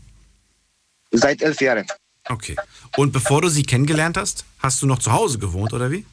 Seit 1.12 1.42
elf 1.42 1.60
Jahren. 1.62 1.86
Okay. 2.30 2.56
Und 2.98 3.12
bevor 3.12 3.42
du 3.42 3.50
sie 3.50 3.64
kennengelernt 3.64 4.18
hast, 4.18 4.46
hast 4.60 4.82
du 4.82 4.88
noch 4.88 5.00
zu 5.00 5.12
Hause 5.12 5.40
gewohnt 5.40 5.74
oder 5.74 5.92
wie? 5.92 6.06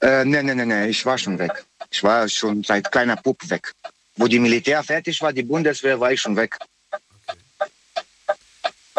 Äh, 0.00 0.24
ne, 0.24 0.42
ne, 0.42 0.54
ne, 0.54 0.66
ne, 0.66 0.88
ich 0.88 1.04
war 1.06 1.16
schon 1.16 1.38
weg. 1.38 1.64
Ich 1.90 2.02
war 2.02 2.28
schon 2.28 2.62
seit 2.62 2.90
kleiner 2.90 3.16
Pup 3.16 3.38
weg. 3.48 3.72
Wo 4.16 4.26
die 4.26 4.38
Militär 4.38 4.82
fertig 4.82 5.20
war, 5.22 5.32
die 5.32 5.42
Bundeswehr, 5.42 5.98
war 6.00 6.12
ich 6.12 6.20
schon 6.20 6.36
weg. 6.36 6.58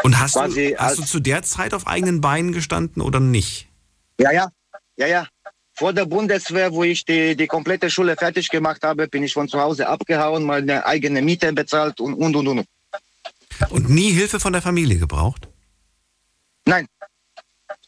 Und 0.04 0.20
hast, 0.20 0.36
du, 0.36 0.76
hast 0.78 0.98
du 1.00 1.04
zu 1.04 1.20
der 1.20 1.44
Zeit 1.44 1.74
auf 1.74 1.88
eigenen 1.88 2.22
Beinen 2.22 2.52
gestanden 2.52 3.02
oder 3.02 3.20
nicht? 3.20 3.68
Ja, 4.20 4.32
ja, 4.32 4.50
ja, 4.96 5.08
ja. 5.08 5.28
Vor 5.74 5.94
der 5.94 6.06
Bundeswehr, 6.06 6.72
wo 6.74 6.84
ich 6.84 7.06
die, 7.06 7.36
die 7.36 7.48
komplette 7.48 7.90
Schule 7.90 8.16
fertig 8.16 8.50
gemacht 8.50 8.82
habe, 8.84 9.08
bin 9.08 9.24
ich 9.24 9.34
von 9.34 9.48
zu 9.48 9.60
Hause 9.60 9.88
abgehauen, 9.88 10.44
meine 10.44 10.86
eigene 10.86 11.22
Miete 11.22 11.54
bezahlt 11.54 12.00
und, 12.00 12.16
und, 12.16 12.36
und, 12.36 12.48
und. 12.48 12.66
Und 13.70 13.90
nie 13.90 14.12
Hilfe 14.12 14.40
von 14.40 14.54
der 14.54 14.62
Familie 14.62 14.98
gebraucht? 14.98 15.48
Nein. 16.66 16.88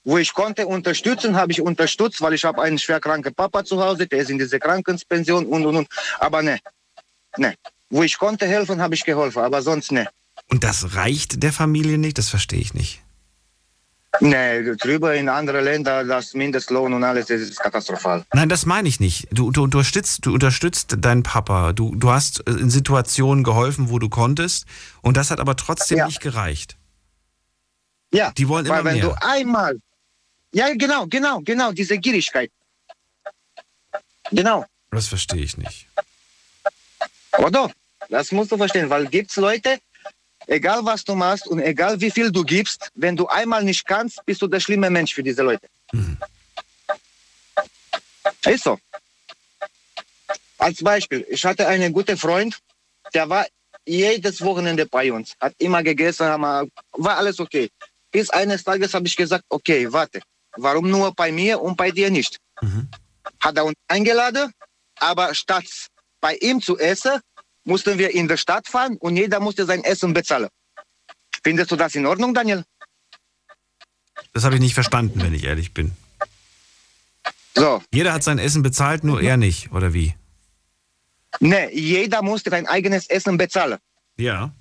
Wo 0.03 0.17
ich 0.17 0.33
konnte 0.33 0.65
unterstützen, 0.65 1.35
habe 1.35 1.51
ich 1.51 1.61
unterstützt, 1.61 2.21
weil 2.21 2.33
ich 2.33 2.43
habe 2.43 2.61
einen 2.61 2.79
schwerkranken 2.79 3.33
Papa 3.33 3.63
zu 3.63 3.83
Hause, 3.83 4.07
der 4.07 4.19
ist 4.19 4.29
in 4.29 4.37
dieser 4.37 4.59
Krankenspension 4.59 5.45
und, 5.45 5.65
und, 5.65 5.75
und. 5.75 5.87
Aber 6.19 6.41
ne, 6.41 6.59
ne. 7.37 7.55
Wo 7.89 8.03
ich 8.03 8.17
konnte 8.17 8.45
helfen, 8.47 8.81
habe 8.81 8.93
ich 8.93 9.03
geholfen, 9.03 9.41
aber 9.41 9.61
sonst 9.61 9.91
ne. 9.91 10.07
Und 10.49 10.63
das 10.63 10.95
reicht 10.95 11.43
der 11.43 11.53
Familie 11.53 11.97
nicht? 11.97 12.17
Das 12.17 12.29
verstehe 12.29 12.59
ich 12.59 12.73
nicht. 12.73 13.01
Ne, 14.21 14.75
drüber 14.77 15.13
in 15.13 15.29
andere 15.29 15.61
Länder, 15.61 16.03
das 16.03 16.33
Mindestlohn 16.33 16.91
und 16.93 17.03
alles, 17.03 17.27
das 17.27 17.41
ist 17.41 17.59
katastrophal. 17.59 18.25
Nein, 18.33 18.49
das 18.49 18.65
meine 18.65 18.89
ich 18.89 18.99
nicht. 18.99 19.27
Du, 19.31 19.51
du, 19.51 19.61
unterstützt, 19.63 20.25
du 20.25 20.33
unterstützt 20.33 20.95
deinen 20.97 21.21
Papa. 21.21 21.73
Du, 21.73 21.93
du 21.95 22.09
hast 22.09 22.45
äh, 22.47 22.51
in 22.53 22.71
Situationen 22.71 23.43
geholfen, 23.43 23.91
wo 23.91 23.99
du 23.99 24.09
konntest. 24.09 24.65
Und 25.03 25.15
das 25.15 25.29
hat 25.29 25.39
aber 25.39 25.55
trotzdem 25.55 25.99
Ja. 25.99 26.07
nicht 26.07 26.21
gereicht. 26.21 26.75
Ja, 28.11 28.31
Die 28.31 28.47
wollen 28.47 28.67
weil 28.67 28.79
immer 28.79 28.89
wenn 28.89 28.97
mehr. 28.99 29.09
du 29.09 29.21
einmal, 29.21 29.79
ja 30.51 30.73
genau, 30.73 31.05
genau, 31.05 31.41
genau, 31.41 31.71
diese 31.71 31.99
Gierigkeit. 31.99 32.51
Genau. 34.31 34.65
Das 34.89 35.05
verstehe 35.07 35.43
ich 35.43 35.55
nicht. 35.57 35.87
Oder? 37.37 37.71
Das 38.09 38.31
musst 38.31 38.51
du 38.51 38.57
verstehen, 38.57 38.89
weil 38.89 39.05
gibt's 39.05 39.35
Leute, 39.35 39.77
egal 40.49 40.83
was 40.83 41.03
du 41.03 41.15
machst 41.15 41.47
und 41.47 41.59
egal 41.59 41.99
wie 42.01 42.11
viel 42.11 42.31
du 42.31 42.43
gibst, 42.43 42.89
wenn 42.95 43.15
du 43.15 43.27
einmal 43.27 43.63
nicht 43.63 43.85
kannst, 43.85 44.25
bist 44.25 44.41
du 44.41 44.47
der 44.47 44.59
schlimme 44.59 44.89
Mensch 44.89 45.13
für 45.13 45.23
diese 45.23 45.43
Leute. 45.43 45.67
Ist 48.45 48.63
so. 48.63 48.77
Als 50.57 50.83
Beispiel, 50.83 51.25
ich 51.29 51.45
hatte 51.45 51.67
einen 51.67 51.93
guten 51.93 52.17
Freund, 52.17 52.57
der 53.13 53.29
war 53.29 53.45
jedes 53.85 54.41
Wochenende 54.41 54.85
bei 54.85 55.11
uns, 55.11 55.35
hat 55.39 55.53
immer 55.57 55.81
gegessen, 55.83 56.25
war 56.27 57.17
alles 57.17 57.39
okay. 57.39 57.69
Bis 58.11 58.29
eines 58.29 58.63
Tages 58.63 58.93
habe 58.93 59.07
ich 59.07 59.15
gesagt, 59.15 59.45
okay, 59.49 59.91
warte, 59.91 60.21
warum 60.57 60.89
nur 60.89 61.13
bei 61.13 61.31
mir 61.31 61.61
und 61.61 61.77
bei 61.77 61.91
dir 61.91 62.09
nicht? 62.09 62.37
Hat 63.39 63.55
er 63.55 63.65
uns 63.65 63.77
eingeladen, 63.87 64.51
aber 64.97 65.33
statt 65.33 65.65
bei 66.19 66.35
ihm 66.35 66.61
zu 66.61 66.77
essen, 66.77 67.21
mussten 67.69 67.97
wir 67.97 68.09
in 68.13 68.27
der 68.27 68.37
Stadt 68.37 68.67
fahren 68.67 68.97
und 68.97 69.15
jeder 69.15 69.39
musste 69.39 69.65
sein 69.65 69.83
Essen 69.83 70.13
bezahlen. 70.13 70.49
Findest 71.43 71.71
du 71.71 71.75
das 71.77 71.95
in 71.95 72.05
Ordnung, 72.05 72.33
Daniel? 72.33 72.65
Das 74.33 74.43
habe 74.43 74.55
ich 74.55 74.61
nicht 74.61 74.73
verstanden, 74.73 75.21
wenn 75.21 75.33
ich 75.33 75.45
ehrlich 75.45 75.73
bin. 75.73 75.93
So. 77.55 77.81
Jeder 77.93 78.11
hat 78.13 78.23
sein 78.23 78.39
Essen 78.39 78.61
bezahlt, 78.61 79.03
nur 79.03 79.21
er 79.21 79.37
nicht, 79.37 79.71
oder 79.71 79.93
wie? 79.93 80.13
Ne, 81.39 81.73
jeder 81.73 82.21
musste 82.21 82.49
sein 82.49 82.67
eigenes 82.67 83.07
Essen 83.07 83.37
bezahlen. 83.37 83.79
Ja. 84.17 84.51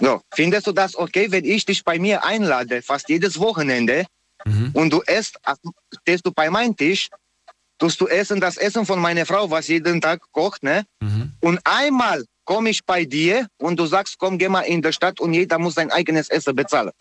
So, 0.00 0.22
findest 0.32 0.66
du 0.66 0.72
das 0.72 0.96
okay, 0.96 1.30
wenn 1.30 1.44
ich 1.44 1.64
dich 1.66 1.84
bei 1.84 1.98
mir 1.98 2.24
einlade, 2.24 2.82
fast 2.82 3.08
jedes 3.08 3.38
Wochenende, 3.38 4.06
und 4.72 4.90
du 4.90 5.00
isst, 5.02 5.38
also 5.42 5.72
stehst 6.00 6.24
du 6.24 6.32
bei 6.32 6.48
meinem 6.48 6.74
Tisch, 6.74 7.10
tust 7.80 8.00
du 8.00 8.06
essen 8.06 8.40
das 8.40 8.56
Essen 8.56 8.86
von 8.86 9.00
meiner 9.00 9.26
Frau, 9.26 9.50
was 9.50 9.66
jeden 9.66 10.00
Tag 10.00 10.20
kocht, 10.30 10.62
ne? 10.62 10.84
Und 11.40 11.58
einmal 11.64 12.24
komme 12.44 12.70
ich 12.70 12.84
bei 12.84 13.04
dir 13.04 13.46
und 13.58 13.76
du 13.80 13.86
sagst, 13.86 14.16
komm, 14.18 14.38
geh 14.38 14.48
mal 14.48 14.60
in 14.62 14.82
die 14.82 14.92
Stadt 14.92 15.18
und 15.20 15.34
jeder 15.34 15.58
muss 15.58 15.74
sein 15.74 15.90
eigenes 15.90 16.28
Essen 16.30 16.54
bezahlen. 16.54 16.92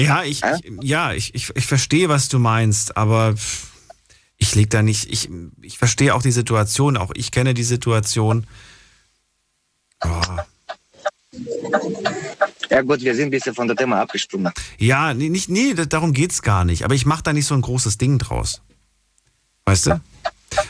Ja, 0.00 0.22
ich, 0.24 0.42
ich 0.42 0.72
ja, 0.82 1.12
ich, 1.12 1.34
ich, 1.34 1.50
ich 1.54 1.66
verstehe, 1.66 2.08
was 2.08 2.28
du 2.28 2.38
meinst, 2.38 2.96
aber 2.96 3.34
ich 4.38 4.54
leg 4.54 4.70
da 4.70 4.82
nicht, 4.82 5.10
ich, 5.10 5.28
ich 5.60 5.78
verstehe 5.78 6.14
auch 6.14 6.22
die 6.22 6.32
Situation, 6.32 6.96
auch 6.96 7.12
ich 7.14 7.30
kenne 7.30 7.54
die 7.54 7.62
Situation. 7.62 8.46
Oh. 10.04 10.08
Ja 12.70 12.80
gut, 12.82 13.00
wir 13.02 13.14
sind 13.14 13.26
ein 13.26 13.30
bisschen 13.30 13.54
von 13.54 13.68
der 13.68 13.76
Thema 13.76 14.00
abgesprungen. 14.00 14.52
Ja, 14.78 15.14
nee, 15.14 15.28
nicht, 15.28 15.48
nee, 15.48 15.74
da- 15.74 15.84
darum 15.84 16.12
geht's 16.12 16.42
gar 16.42 16.64
nicht. 16.64 16.84
Aber 16.84 16.94
ich 16.94 17.06
mache 17.06 17.22
da 17.22 17.32
nicht 17.32 17.46
so 17.46 17.54
ein 17.54 17.60
großes 17.60 17.98
Ding 17.98 18.18
draus. 18.18 18.62
Weißt 19.64 19.86
du? 19.86 20.00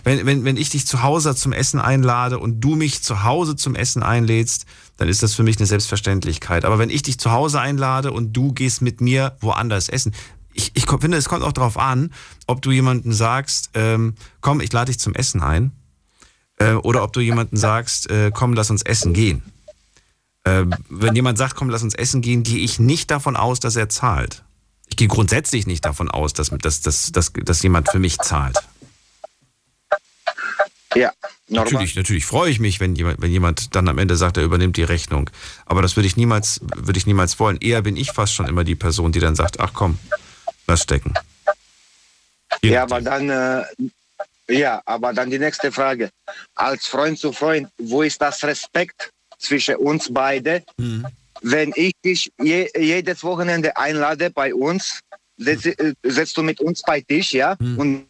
Wenn, 0.04 0.26
wenn, 0.26 0.44
wenn 0.44 0.56
ich 0.56 0.70
dich 0.70 0.86
zu 0.86 1.02
Hause 1.02 1.34
zum 1.34 1.52
Essen 1.52 1.80
einlade 1.80 2.38
und 2.38 2.60
du 2.60 2.76
mich 2.76 3.02
zu 3.02 3.24
Hause 3.24 3.56
zum 3.56 3.74
Essen 3.74 4.02
einlädst, 4.02 4.66
dann 4.96 5.08
ist 5.08 5.22
das 5.22 5.34
für 5.34 5.42
mich 5.42 5.58
eine 5.58 5.66
Selbstverständlichkeit. 5.66 6.64
Aber 6.64 6.78
wenn 6.78 6.90
ich 6.90 7.02
dich 7.02 7.18
zu 7.18 7.32
Hause 7.32 7.60
einlade 7.60 8.12
und 8.12 8.32
du 8.32 8.52
gehst 8.52 8.82
mit 8.82 9.00
mir 9.00 9.36
woanders 9.40 9.88
essen, 9.88 10.14
ich, 10.54 10.72
ich 10.74 10.86
finde, 10.86 11.16
es 11.16 11.28
kommt 11.28 11.42
auch 11.42 11.52
darauf 11.52 11.78
an, 11.78 12.12
ob 12.46 12.62
du 12.62 12.70
jemanden 12.70 13.12
sagst, 13.12 13.70
ähm, 13.74 14.14
komm, 14.40 14.60
ich 14.60 14.72
lade 14.72 14.92
dich 14.92 15.00
zum 15.00 15.14
Essen 15.14 15.42
ein, 15.42 15.72
äh, 16.58 16.74
oder 16.74 17.02
ob 17.02 17.12
du 17.12 17.20
jemanden 17.20 17.56
sagst, 17.56 18.10
äh, 18.10 18.30
komm, 18.32 18.52
lass 18.52 18.70
uns 18.70 18.82
essen 18.82 19.14
gehen. 19.14 19.42
Äh, 20.44 20.64
wenn 20.90 21.14
jemand 21.14 21.38
sagt, 21.38 21.54
komm, 21.54 21.70
lass 21.70 21.82
uns 21.82 21.94
essen 21.94 22.20
gehen, 22.20 22.42
gehe 22.42 22.58
ich 22.58 22.78
nicht 22.78 23.10
davon 23.10 23.36
aus, 23.36 23.60
dass 23.60 23.76
er 23.76 23.88
zahlt. 23.88 24.44
Ich 24.88 24.96
gehe 24.96 25.08
grundsätzlich 25.08 25.66
nicht 25.66 25.84
davon 25.86 26.10
aus, 26.10 26.34
dass, 26.34 26.50
dass, 26.50 26.82
dass, 26.82 27.12
dass, 27.12 27.32
dass 27.32 27.62
jemand 27.62 27.90
für 27.90 27.98
mich 27.98 28.18
zahlt. 28.18 28.58
Ja, 30.94 31.12
normal. 31.48 31.72
Natürlich, 31.72 31.96
natürlich 31.96 32.26
freue 32.26 32.50
ich 32.50 32.60
mich, 32.60 32.80
wenn 32.80 32.94
jemand, 32.94 33.20
wenn 33.20 33.30
jemand 33.30 33.74
dann 33.74 33.88
am 33.88 33.98
Ende 33.98 34.16
sagt, 34.16 34.36
er 34.36 34.42
übernimmt 34.42 34.76
die 34.76 34.82
Rechnung. 34.82 35.30
Aber 35.66 35.82
das 35.82 35.96
würde 35.96 36.06
ich 36.06 36.16
niemals, 36.16 36.60
würde 36.76 36.98
ich 36.98 37.06
niemals 37.06 37.38
wollen. 37.38 37.58
Eher 37.60 37.82
bin 37.82 37.96
ich 37.96 38.12
fast 38.12 38.34
schon 38.34 38.46
immer 38.46 38.64
die 38.64 38.74
Person, 38.74 39.12
die 39.12 39.20
dann 39.20 39.34
sagt, 39.34 39.60
ach 39.60 39.72
komm, 39.72 39.98
lass 40.66 40.82
stecken. 40.82 41.14
Ja, 42.62 42.82
aber 42.82 43.00
dann, 43.00 43.30
äh, 43.30 43.64
ja, 44.48 44.82
aber 44.84 45.12
dann 45.12 45.30
die 45.30 45.38
nächste 45.38 45.72
Frage. 45.72 46.10
Als 46.54 46.86
Freund 46.86 47.18
zu 47.18 47.32
Freund, 47.32 47.68
wo 47.78 48.02
ist 48.02 48.20
das 48.20 48.42
Respekt 48.44 49.10
zwischen 49.38 49.76
uns 49.76 50.12
beide? 50.12 50.62
Wenn 51.40 51.72
ich 51.74 51.94
dich 52.04 52.30
je, 52.38 52.68
jedes 52.78 53.24
Wochenende 53.24 53.76
einlade 53.76 54.30
bei 54.30 54.54
uns, 54.54 55.00
setz, 55.38 55.66
äh, 55.66 55.94
setzt 56.02 56.36
du 56.36 56.42
mit 56.42 56.60
uns 56.60 56.82
bei 56.82 57.00
Tisch, 57.00 57.32
ja, 57.32 57.56
und 57.76 58.06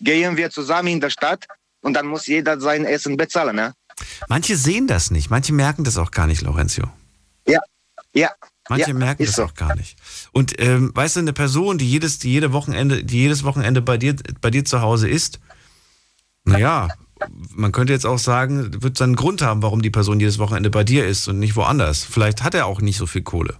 gehen 0.00 0.36
wir 0.36 0.50
zusammen 0.50 0.88
in 0.88 1.00
der 1.00 1.10
Stadt 1.10 1.46
und 1.86 1.94
dann 1.94 2.06
muss 2.08 2.26
jeder 2.26 2.60
sein 2.60 2.84
Essen 2.84 3.16
bezahlen, 3.16 3.54
ne? 3.54 3.72
Manche 4.28 4.56
sehen 4.56 4.88
das 4.88 5.12
nicht, 5.12 5.30
manche 5.30 5.52
merken 5.52 5.84
das 5.84 5.96
auch 5.96 6.10
gar 6.10 6.26
nicht, 6.26 6.42
Lorenzo. 6.42 6.82
Ja, 7.46 7.60
ja. 8.12 8.30
Manche 8.68 8.88
ja, 8.88 8.94
merken 8.94 9.24
das 9.24 9.36
so. 9.36 9.44
auch 9.44 9.54
gar 9.54 9.76
nicht. 9.76 9.96
Und 10.32 10.60
ähm, 10.60 10.90
weißt 10.92 11.14
du, 11.14 11.20
eine 11.20 11.32
Person, 11.32 11.78
die 11.78 11.88
jedes, 11.88 12.18
die 12.18 12.32
jede 12.32 12.52
Wochenende, 12.52 13.04
die 13.04 13.18
jedes 13.18 13.44
Wochenende 13.44 13.82
bei 13.82 13.98
dir, 13.98 14.16
bei 14.40 14.50
dir 14.50 14.64
zu 14.64 14.80
Hause 14.80 15.08
ist, 15.08 15.38
naja, 16.44 16.88
man 17.54 17.70
könnte 17.70 17.92
jetzt 17.92 18.04
auch 18.04 18.18
sagen, 18.18 18.82
wird 18.82 18.98
seinen 18.98 19.14
Grund 19.14 19.40
haben, 19.40 19.62
warum 19.62 19.80
die 19.80 19.90
Person 19.90 20.18
jedes 20.18 20.40
Wochenende 20.40 20.70
bei 20.70 20.82
dir 20.82 21.06
ist 21.06 21.28
und 21.28 21.38
nicht 21.38 21.54
woanders. 21.54 22.02
Vielleicht 22.02 22.42
hat 22.42 22.54
er 22.54 22.66
auch 22.66 22.80
nicht 22.80 22.96
so 22.96 23.06
viel 23.06 23.22
Kohle. 23.22 23.54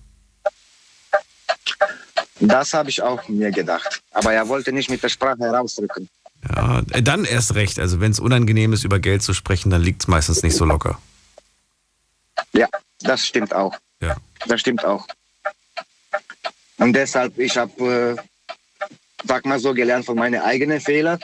Das 2.40 2.74
habe 2.74 2.90
ich 2.90 3.00
auch 3.00 3.28
mir 3.28 3.52
gedacht. 3.52 4.02
Aber 4.10 4.32
er 4.32 4.48
wollte 4.48 4.72
nicht 4.72 4.90
mit 4.90 5.02
der 5.02 5.10
Sprache 5.10 5.38
herausrücken. 5.38 6.08
Ja, 6.54 6.82
äh, 6.90 7.02
dann 7.02 7.24
erst 7.24 7.54
recht. 7.54 7.78
Also 7.78 8.00
wenn 8.00 8.12
es 8.12 8.20
unangenehm 8.20 8.72
ist, 8.72 8.84
über 8.84 8.98
Geld 8.98 9.22
zu 9.22 9.34
sprechen, 9.34 9.70
dann 9.70 9.82
liegt 9.82 10.02
es 10.02 10.08
meistens 10.08 10.42
nicht 10.42 10.56
so 10.56 10.64
locker. 10.64 10.98
Ja, 12.52 12.68
das 13.00 13.26
stimmt 13.26 13.54
auch. 13.54 13.76
Ja. 14.00 14.16
Das 14.46 14.60
stimmt 14.60 14.84
auch. 14.84 15.06
Und 16.78 16.92
deshalb, 16.92 17.38
ich 17.38 17.56
habe, 17.56 18.16
äh, 18.18 18.54
sag 19.26 19.44
mal 19.46 19.58
so, 19.58 19.72
gelernt 19.72 20.04
von 20.04 20.16
meinen 20.16 20.40
eigenen 20.42 20.80
Fehlern 20.80 21.18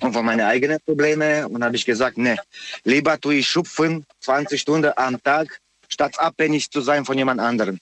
und 0.00 0.12
von 0.12 0.24
meinen 0.24 0.40
eigenen 0.40 0.78
Problemen. 0.84 1.44
Und 1.46 1.62
habe 1.62 1.76
ich 1.76 1.84
gesagt, 1.84 2.16
ne, 2.16 2.36
lieber 2.84 3.20
tue 3.20 3.36
ich 3.36 3.48
schupfen 3.48 4.06
20 4.20 4.60
Stunden 4.60 4.92
am 4.96 5.22
Tag, 5.22 5.60
statt 5.88 6.18
abhängig 6.18 6.70
zu 6.70 6.80
sein 6.80 7.04
von 7.04 7.18
jemand 7.18 7.40
anderem. 7.40 7.78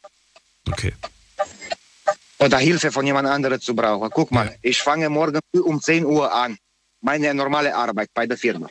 Okay. 0.69 0.93
Oder 2.39 2.59
Hilfe 2.59 2.93
von 2.93 3.07
jemand 3.07 3.29
anderem 3.29 3.61
zu 3.61 3.75
brauchen. 3.75 4.11
Guck 4.11 4.31
mal, 4.31 4.55
ich 4.63 4.83
fange 4.83 5.09
morgen 5.09 5.41
früh 5.51 5.61
um 5.61 5.81
10 5.81 6.05
Uhr 6.05 6.33
an. 6.33 6.59
Meine 7.07 7.33
normale 7.35 7.73
Arbeit 7.73 8.11
bei 8.15 8.27
der 8.27 8.37
Firma. 8.37 8.69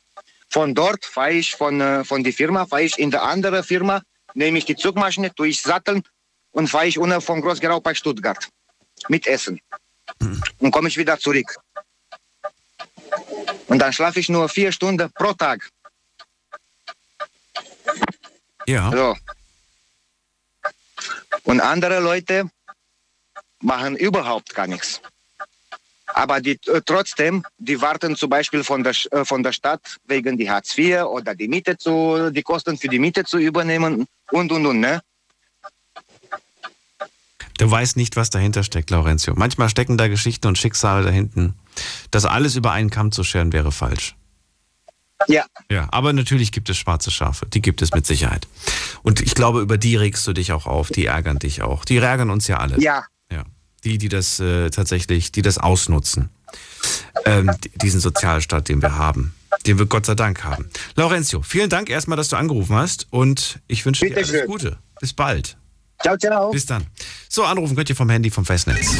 Von 0.50 0.76
dort 0.76 1.06
fahre 1.06 1.32
ich 1.32 1.56
von, 1.56 1.80
äh, 1.80 2.04
von 2.04 2.22
der 2.22 2.34
Firma, 2.34 2.66
fahre 2.66 2.84
ich 2.84 3.00
in 3.00 3.10
die 3.10 3.18
andere 3.18 3.64
Firma, 3.64 4.02
nehme 4.34 4.58
ich 4.58 4.66
die 4.66 4.76
Zugmaschine, 4.76 5.34
tue 5.34 5.48
ich 5.48 5.62
satteln 5.62 6.04
und 6.52 6.68
fahre 6.68 6.88
ich 6.88 6.98
unten 7.00 7.22
von 7.22 7.40
Großgerau 7.40 7.80
bei 7.80 7.94
Stuttgart. 7.94 8.50
Mit 9.08 9.26
Essen. 9.26 9.62
Und 10.60 10.72
komme 10.72 10.90
ich 10.90 10.98
wieder 10.98 11.18
zurück. 11.18 11.50
Und 13.68 13.80
dann 13.80 13.94
schlafe 13.94 14.20
ich 14.20 14.28
nur 14.28 14.50
vier 14.50 14.74
Stunden 14.74 15.10
pro 15.14 15.32
Tag. 15.34 15.70
Ja. 18.68 18.92
So. 18.92 19.16
Und 21.44 21.62
andere 21.62 22.00
Leute 22.02 22.50
machen 23.62 23.96
überhaupt 23.96 24.54
gar 24.54 24.68
nichts. 24.68 25.02
Aber 26.16 26.40
die, 26.40 26.58
äh, 26.68 26.82
trotzdem, 26.86 27.44
die 27.58 27.82
warten 27.82 28.16
zum 28.16 28.30
Beispiel 28.30 28.64
von 28.64 28.84
der, 28.84 28.94
äh, 29.12 29.26
von 29.26 29.44
der 29.44 29.52
Stadt 29.52 29.98
wegen 30.08 30.38
die 30.38 30.50
Hartz 30.50 30.78
IV 30.78 31.04
oder 31.04 31.36
die 31.36 31.50
Miete 31.50 31.78
zu, 31.78 32.32
die 32.32 32.42
Kosten 32.42 32.78
für 32.78 32.88
die 32.88 33.00
Miete 33.00 33.26
zu 33.26 33.38
übernehmen 33.38 34.08
und 34.32 34.52
und 34.52 34.66
und. 34.66 34.80
Ne? 34.80 35.02
Du 37.58 37.70
weißt 37.70 37.98
nicht, 37.98 38.16
was 38.16 38.30
dahinter 38.30 38.64
steckt, 38.64 38.92
Laurencio. 38.92 39.34
Manchmal 39.36 39.68
stecken 39.68 39.98
da 39.98 40.08
Geschichten 40.08 40.48
und 40.48 40.58
Schicksale 40.58 41.04
dahinten. 41.04 41.54
Das 42.12 42.24
alles 42.24 42.56
über 42.56 42.72
einen 42.72 42.90
Kamm 42.90 43.12
zu 43.12 43.26
scheren 43.26 43.52
wäre 43.52 43.74
falsch. 43.74 44.16
Ja. 45.28 45.46
Ja, 45.70 45.90
aber 45.92 46.14
natürlich 46.14 46.54
gibt 46.54 46.70
es 46.70 46.78
schwarze 46.78 47.12
Schafe. 47.12 47.46
Die 47.48 47.62
gibt 47.62 47.82
es 47.82 47.92
mit 47.92 48.06
Sicherheit. 48.06 48.48
Und 49.04 49.20
ich 49.20 49.36
glaube, 49.36 49.60
über 49.60 49.78
die 49.78 49.98
regst 49.98 50.26
du 50.28 50.32
dich 50.32 50.54
auch 50.54 50.66
auf. 50.66 50.90
Die 50.90 51.08
ärgern 51.08 51.40
dich 51.40 51.62
auch. 51.62 51.84
Die 51.84 51.98
ärgern 51.98 52.30
uns 52.30 52.48
ja 52.48 52.58
alle. 52.58 52.80
Ja. 52.80 53.06
Die, 53.86 53.98
die 53.98 54.10
das 54.10 54.40
äh, 54.40 54.70
tatsächlich, 54.72 55.32
die 55.32 55.42
das 55.42 55.58
ausnutzen. 55.58 56.30
Ähm, 57.26 57.52
diesen 57.76 58.00
Sozialstaat, 58.00 58.68
den 58.68 58.82
wir 58.82 58.98
haben. 58.98 59.34
Den 59.66 59.80
wir 59.80 59.86
Gott 59.86 60.06
sei 60.06 60.16
Dank 60.16 60.44
haben. 60.44 60.70
Laurencio, 60.96 61.42
vielen 61.42 61.70
Dank 61.70 61.90
erstmal, 61.90 62.18
dass 62.18 62.30
du 62.30 62.36
angerufen 62.36 62.76
hast. 62.76 63.08
Und 63.12 63.60
ich 63.68 63.86
wünsche 63.86 64.06
dir 64.06 64.16
alles 64.16 64.30
schön. 64.30 64.48
Gute. 64.48 64.78
Bis 65.00 65.14
bald. 65.14 65.58
Ciao, 66.02 66.18
ciao. 66.18 66.52
Bis 66.52 66.66
dann. 66.66 66.86
So, 67.30 67.44
anrufen 67.44 67.76
könnt 67.76 67.90
ihr 67.90 67.96
vom 67.96 68.10
Handy 68.10 68.30
vom 68.30 68.46
Festnetz. 68.46 68.92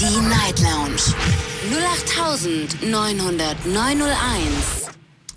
Die 0.00 0.20
Night 0.20 0.60
Lounge 0.60 1.00
0890901. 2.82 4.90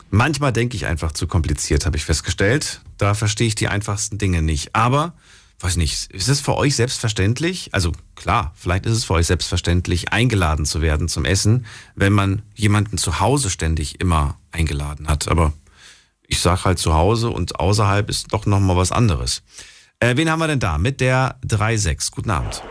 Manchmal 0.09 0.53
denke 0.53 0.77
ich 0.77 0.85
einfach 0.85 1.11
zu 1.11 1.27
kompliziert, 1.27 1.85
habe 1.85 1.97
ich 1.97 2.05
festgestellt. 2.05 2.81
Da 2.97 3.13
verstehe 3.13 3.47
ich 3.47 3.55
die 3.55 3.67
einfachsten 3.67 4.17
Dinge 4.17 4.41
nicht. 4.41 4.73
Aber, 4.73 5.13
weiß 5.59 5.77
nicht, 5.77 6.11
ist 6.11 6.27
es 6.27 6.39
für 6.39 6.55
euch 6.55 6.75
selbstverständlich? 6.75 7.69
Also 7.71 7.91
klar, 8.15 8.53
vielleicht 8.55 8.85
ist 8.85 8.93
es 8.93 9.05
für 9.05 9.13
euch 9.13 9.27
selbstverständlich, 9.27 10.13
eingeladen 10.13 10.65
zu 10.65 10.81
werden 10.81 11.07
zum 11.07 11.25
Essen, 11.25 11.65
wenn 11.95 12.13
man 12.13 12.43
jemanden 12.53 12.97
zu 12.97 13.19
Hause 13.19 13.49
ständig 13.49 13.99
immer 13.99 14.37
eingeladen 14.51 15.07
hat. 15.07 15.27
Aber 15.27 15.53
ich 16.27 16.41
sage 16.41 16.65
halt 16.65 16.79
zu 16.79 16.93
Hause 16.93 17.29
und 17.29 17.59
außerhalb 17.59 18.09
ist 18.09 18.33
doch 18.33 18.45
nochmal 18.45 18.77
was 18.77 18.91
anderes. 18.91 19.41
Äh, 19.99 20.15
wen 20.15 20.29
haben 20.29 20.39
wir 20.39 20.47
denn 20.47 20.59
da? 20.59 20.77
Mit 20.77 21.01
der 21.01 21.39
3.6. 21.47 22.11
Guten 22.11 22.29
Abend. 22.29 22.61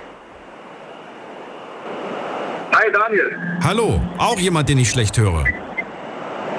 Hi 2.73 2.93
Daniel. 2.93 3.37
Hallo, 3.63 4.01
auch 4.19 4.39
jemand, 4.39 4.69
den 4.69 4.79
ich 4.79 4.91
schlecht 4.91 5.19
höre. 5.19 5.45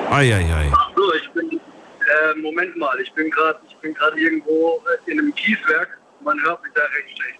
Eieiei. 0.10 0.72
Ach 0.74 0.90
so, 0.96 1.14
ich 1.14 1.30
bin, 1.32 1.52
äh, 1.52 2.40
Moment 2.42 2.76
mal, 2.76 3.00
ich 3.00 3.14
bin 3.14 3.30
gerade, 3.30 3.60
ich 3.70 3.78
bin 3.78 3.94
gerade 3.94 4.20
irgendwo 4.20 4.82
äh, 5.08 5.12
in 5.12 5.20
einem 5.20 5.34
Kieswerk. 5.36 5.98
Man 6.28 6.44
hört 6.44 6.62
mich 6.62 6.74
da 6.76 6.82
recht 6.82 7.18
schlecht. 7.18 7.40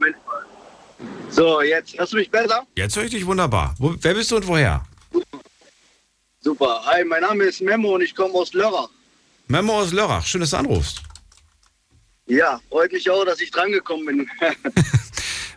Moment 0.00 0.26
mal. 0.26 0.44
So, 1.30 1.62
jetzt 1.62 1.96
hörst 1.96 2.12
du 2.12 2.16
mich 2.16 2.28
besser? 2.28 2.66
Jetzt 2.76 2.96
höre 2.96 3.04
ich 3.04 3.12
dich 3.12 3.24
wunderbar. 3.24 3.76
Wo, 3.78 3.94
wer 3.96 4.14
bist 4.14 4.28
du 4.32 4.36
und 4.38 4.46
woher? 4.48 4.84
Super. 6.40 6.82
Hi, 6.84 7.04
mein 7.04 7.20
Name 7.20 7.44
ist 7.44 7.60
Memo 7.60 7.94
und 7.94 8.00
ich 8.00 8.12
komme 8.12 8.34
aus 8.34 8.52
Lörrach. 8.54 8.88
Memo 9.46 9.78
aus 9.78 9.92
Lörrach. 9.92 10.26
Schön, 10.26 10.40
dass 10.40 10.50
du 10.50 10.56
anrufst. 10.56 11.00
Ja, 12.26 12.60
freut 12.70 12.90
mich 12.90 13.08
auch, 13.08 13.24
dass 13.24 13.40
ich 13.40 13.52
drangekommen 13.52 14.04
bin. 14.04 14.30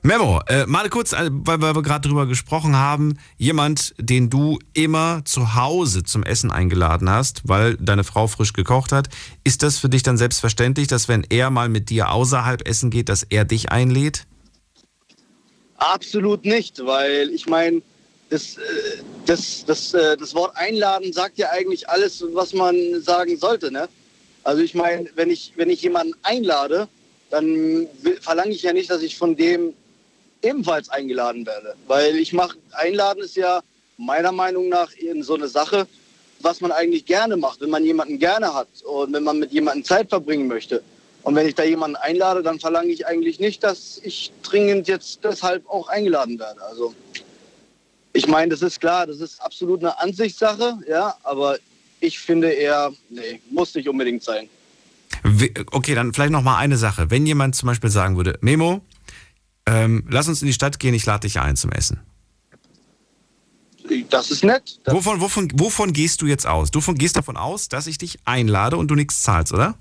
Memo, 0.05 0.39
äh, 0.47 0.67
mal 0.67 0.87
kurz, 0.89 1.13
äh, 1.13 1.31
weil, 1.31 1.59
weil 1.63 1.75
wir 1.75 1.81
gerade 1.81 2.07
drüber 2.07 2.27
gesprochen 2.27 2.75
haben, 2.75 3.17
jemand, 3.39 3.95
den 3.97 4.29
du 4.29 4.59
immer 4.75 5.23
zu 5.25 5.55
Hause 5.55 6.03
zum 6.03 6.21
Essen 6.21 6.51
eingeladen 6.51 7.09
hast, 7.09 7.41
weil 7.45 7.75
deine 7.77 8.03
Frau 8.03 8.27
frisch 8.27 8.53
gekocht 8.53 8.91
hat, 8.91 9.07
ist 9.43 9.63
das 9.63 9.79
für 9.79 9.89
dich 9.89 10.03
dann 10.03 10.19
selbstverständlich, 10.19 10.87
dass 10.87 11.07
wenn 11.07 11.25
er 11.31 11.49
mal 11.49 11.69
mit 11.69 11.89
dir 11.89 12.11
außerhalb 12.11 12.67
essen 12.67 12.91
geht, 12.91 13.09
dass 13.09 13.23
er 13.23 13.45
dich 13.45 13.71
einlädt? 13.71 14.27
Absolut 15.77 16.45
nicht, 16.45 16.85
weil 16.85 17.31
ich 17.31 17.47
meine, 17.47 17.81
das, 18.29 18.57
äh, 18.57 18.61
das, 19.25 19.65
das, 19.65 19.95
äh, 19.95 20.17
das 20.17 20.35
Wort 20.35 20.55
einladen 20.55 21.13
sagt 21.13 21.39
ja 21.39 21.49
eigentlich 21.49 21.89
alles, 21.89 22.23
was 22.33 22.53
man 22.53 22.75
sagen 23.01 23.37
sollte. 23.37 23.71
Ne? 23.71 23.89
Also 24.43 24.61
ich 24.61 24.75
meine, 24.75 25.09
wenn 25.15 25.31
ich, 25.31 25.53
wenn 25.55 25.71
ich 25.71 25.81
jemanden 25.81 26.13
einlade, 26.21 26.87
dann 27.31 27.87
verlange 28.21 28.51
ich 28.51 28.61
ja 28.61 28.71
nicht, 28.71 28.91
dass 28.91 29.01
ich 29.01 29.17
von 29.17 29.35
dem 29.35 29.73
ebenfalls 30.45 30.89
eingeladen 30.89 31.45
werde. 31.45 31.75
Weil 31.87 32.15
ich 32.15 32.31
mache, 32.33 32.57
einladen 32.71 33.23
ist 33.23 33.35
ja 33.35 33.61
meiner 33.97 34.31
Meinung 34.31 34.69
nach 34.69 34.95
eben 34.97 35.23
so 35.23 35.35
eine 35.35 35.47
Sache, 35.47 35.87
was 36.41 36.61
man 36.61 36.71
eigentlich 36.71 37.05
gerne 37.05 37.37
macht, 37.37 37.61
wenn 37.61 37.69
man 37.69 37.83
jemanden 37.83 38.19
gerne 38.19 38.53
hat 38.53 38.67
und 38.83 39.13
wenn 39.13 39.23
man 39.23 39.39
mit 39.39 39.51
jemandem 39.51 39.83
Zeit 39.83 40.09
verbringen 40.09 40.47
möchte. 40.47 40.83
Und 41.23 41.33
wenn 41.35 41.47
ich 41.47 41.55
da 41.55 41.63
jemanden 41.63 41.95
einlade, 41.95 42.43
dann 42.43 42.59
verlange 42.59 42.89
ich 42.89 43.07
eigentlich 43.07 43.39
nicht, 43.39 43.63
dass 43.63 43.99
ich 44.03 44.31
dringend 44.43 44.87
jetzt 44.87 45.23
deshalb 45.23 45.67
auch 45.67 45.87
eingeladen 45.87 46.37
werde. 46.37 46.61
Also 46.61 46.93
ich 48.13 48.27
meine, 48.27 48.51
das 48.51 48.61
ist 48.61 48.79
klar, 48.79 49.07
das 49.07 49.19
ist 49.19 49.41
absolut 49.41 49.79
eine 49.79 49.99
Ansichtssache, 49.99 50.77
ja, 50.87 51.15
aber 51.23 51.57
ich 51.99 52.19
finde 52.19 52.51
eher, 52.51 52.93
nee, 53.09 53.41
muss 53.49 53.73
nicht 53.73 53.89
unbedingt 53.89 54.23
sein. 54.23 54.47
Okay, 55.71 55.95
dann 55.95 56.13
vielleicht 56.13 56.31
noch 56.31 56.43
mal 56.43 56.57
eine 56.57 56.77
Sache. 56.77 57.09
Wenn 57.09 57.25
jemand 57.25 57.55
zum 57.55 57.67
Beispiel 57.67 57.89
sagen 57.89 58.15
würde, 58.17 58.37
Memo, 58.41 58.81
ähm, 59.68 60.05
lass 60.09 60.28
uns 60.28 60.41
in 60.41 60.47
die 60.47 60.53
Stadt 60.53 60.80
gehen, 60.80 60.93
ich 60.93 61.05
lade 61.05 61.22
dich 61.28 61.39
ein 61.39 61.55
zum 61.55 61.72
Essen. 61.72 61.99
Das 64.09 64.32
ist 64.32 64.43
nett. 64.43 64.80
Wovon, 64.86 65.22
wovon, 65.22 65.51
wovon 65.55 65.93
gehst 65.93 66.22
du 66.22 66.26
jetzt 66.26 66.47
aus? 66.47 66.72
Du 66.72 66.82
von, 66.82 66.95
gehst 66.95 67.18
davon 67.18 67.38
aus, 67.38 67.70
dass 67.70 67.86
ich 67.88 67.97
dich 67.97 68.18
einlade 68.26 68.78
und 68.78 68.88
du 68.89 68.95
nichts 68.95 69.22
zahlst, 69.22 69.53
oder? 69.53 69.76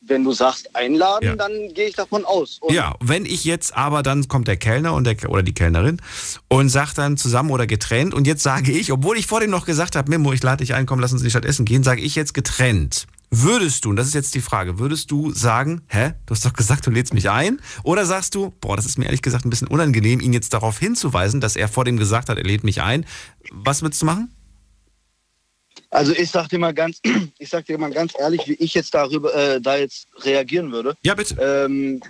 Wenn 0.00 0.24
du 0.24 0.32
sagst 0.32 0.74
einladen, 0.74 1.24
Ja. 1.24 1.36
dann 1.36 1.52
gehe 1.74 1.88
ich 1.88 1.94
davon 1.94 2.24
aus. 2.24 2.58
Und 2.60 2.74
Ja, 2.74 2.96
wenn 3.00 3.24
ich 3.24 3.44
jetzt 3.44 3.76
aber, 3.76 4.02
dann 4.02 4.26
kommt 4.28 4.48
der 4.48 4.56
Kellner 4.56 4.94
und 4.94 5.04
der, 5.04 5.28
oder 5.30 5.42
die 5.42 5.52
Kellnerin 5.54 6.00
und 6.48 6.70
sagt 6.70 6.98
dann 6.98 7.16
zusammen 7.16 7.50
oder 7.50 7.66
getrennt 7.66 8.12
und 8.12 8.26
jetzt 8.26 8.42
sage 8.42 8.72
ich, 8.72 8.90
obwohl 8.92 9.16
ich 9.16 9.26
vor 9.26 9.40
dem 9.40 9.50
noch 9.50 9.64
gesagt 9.66 9.94
habe, 9.94 10.10
Memo, 10.10 10.32
ich 10.32 10.42
lade 10.42 10.64
dich 10.64 10.74
ein, 10.74 10.86
komm, 10.86 10.98
lass 11.00 11.12
uns 11.12 11.20
in 11.20 11.26
die 11.26 11.30
Stadt 11.30 11.44
essen 11.44 11.64
gehen, 11.66 11.84
sage 11.84 12.00
ich 12.00 12.14
jetzt 12.16 12.34
getrennt. 12.34 13.06
Würdest 13.34 13.86
du, 13.86 13.88
und 13.88 13.96
das 13.96 14.08
ist 14.08 14.14
jetzt 14.14 14.34
die 14.34 14.42
Frage, 14.42 14.78
würdest 14.78 15.10
du 15.10 15.30
sagen, 15.30 15.80
hä, 15.88 16.12
du 16.26 16.34
hast 16.34 16.44
doch 16.44 16.52
gesagt, 16.52 16.86
du 16.86 16.90
lädst 16.90 17.14
mich 17.14 17.30
ein? 17.30 17.62
Oder 17.82 18.04
sagst 18.04 18.34
du, 18.34 18.52
boah, 18.60 18.76
das 18.76 18.84
ist 18.84 18.98
mir 18.98 19.06
ehrlich 19.06 19.22
gesagt 19.22 19.46
ein 19.46 19.50
bisschen 19.50 19.68
unangenehm, 19.68 20.20
ihn 20.20 20.34
jetzt 20.34 20.52
darauf 20.52 20.78
hinzuweisen, 20.78 21.40
dass 21.40 21.56
er 21.56 21.68
vor 21.68 21.86
dem 21.86 21.96
gesagt 21.96 22.28
hat, 22.28 22.36
er 22.36 22.44
lädt 22.44 22.62
mich 22.62 22.82
ein. 22.82 23.06
Was 23.50 23.80
würdest 23.80 24.02
du 24.02 24.06
machen? 24.06 24.30
Also 25.88 26.12
ich 26.12 26.30
sag 26.30 26.50
dir 26.50 26.58
mal 26.58 26.74
ganz, 26.74 27.00
ich 27.38 27.48
sag 27.48 27.64
dir 27.64 27.78
mal 27.78 27.90
ganz 27.90 28.12
ehrlich, 28.18 28.46
wie 28.48 28.52
ich 28.52 28.74
jetzt 28.74 28.92
darüber, 28.92 29.34
äh, 29.34 29.62
da 29.62 29.78
jetzt 29.78 30.08
reagieren 30.24 30.70
würde. 30.70 30.94
Ja, 31.02 31.14
bitte. 31.14 31.34
Ähm, 31.40 32.02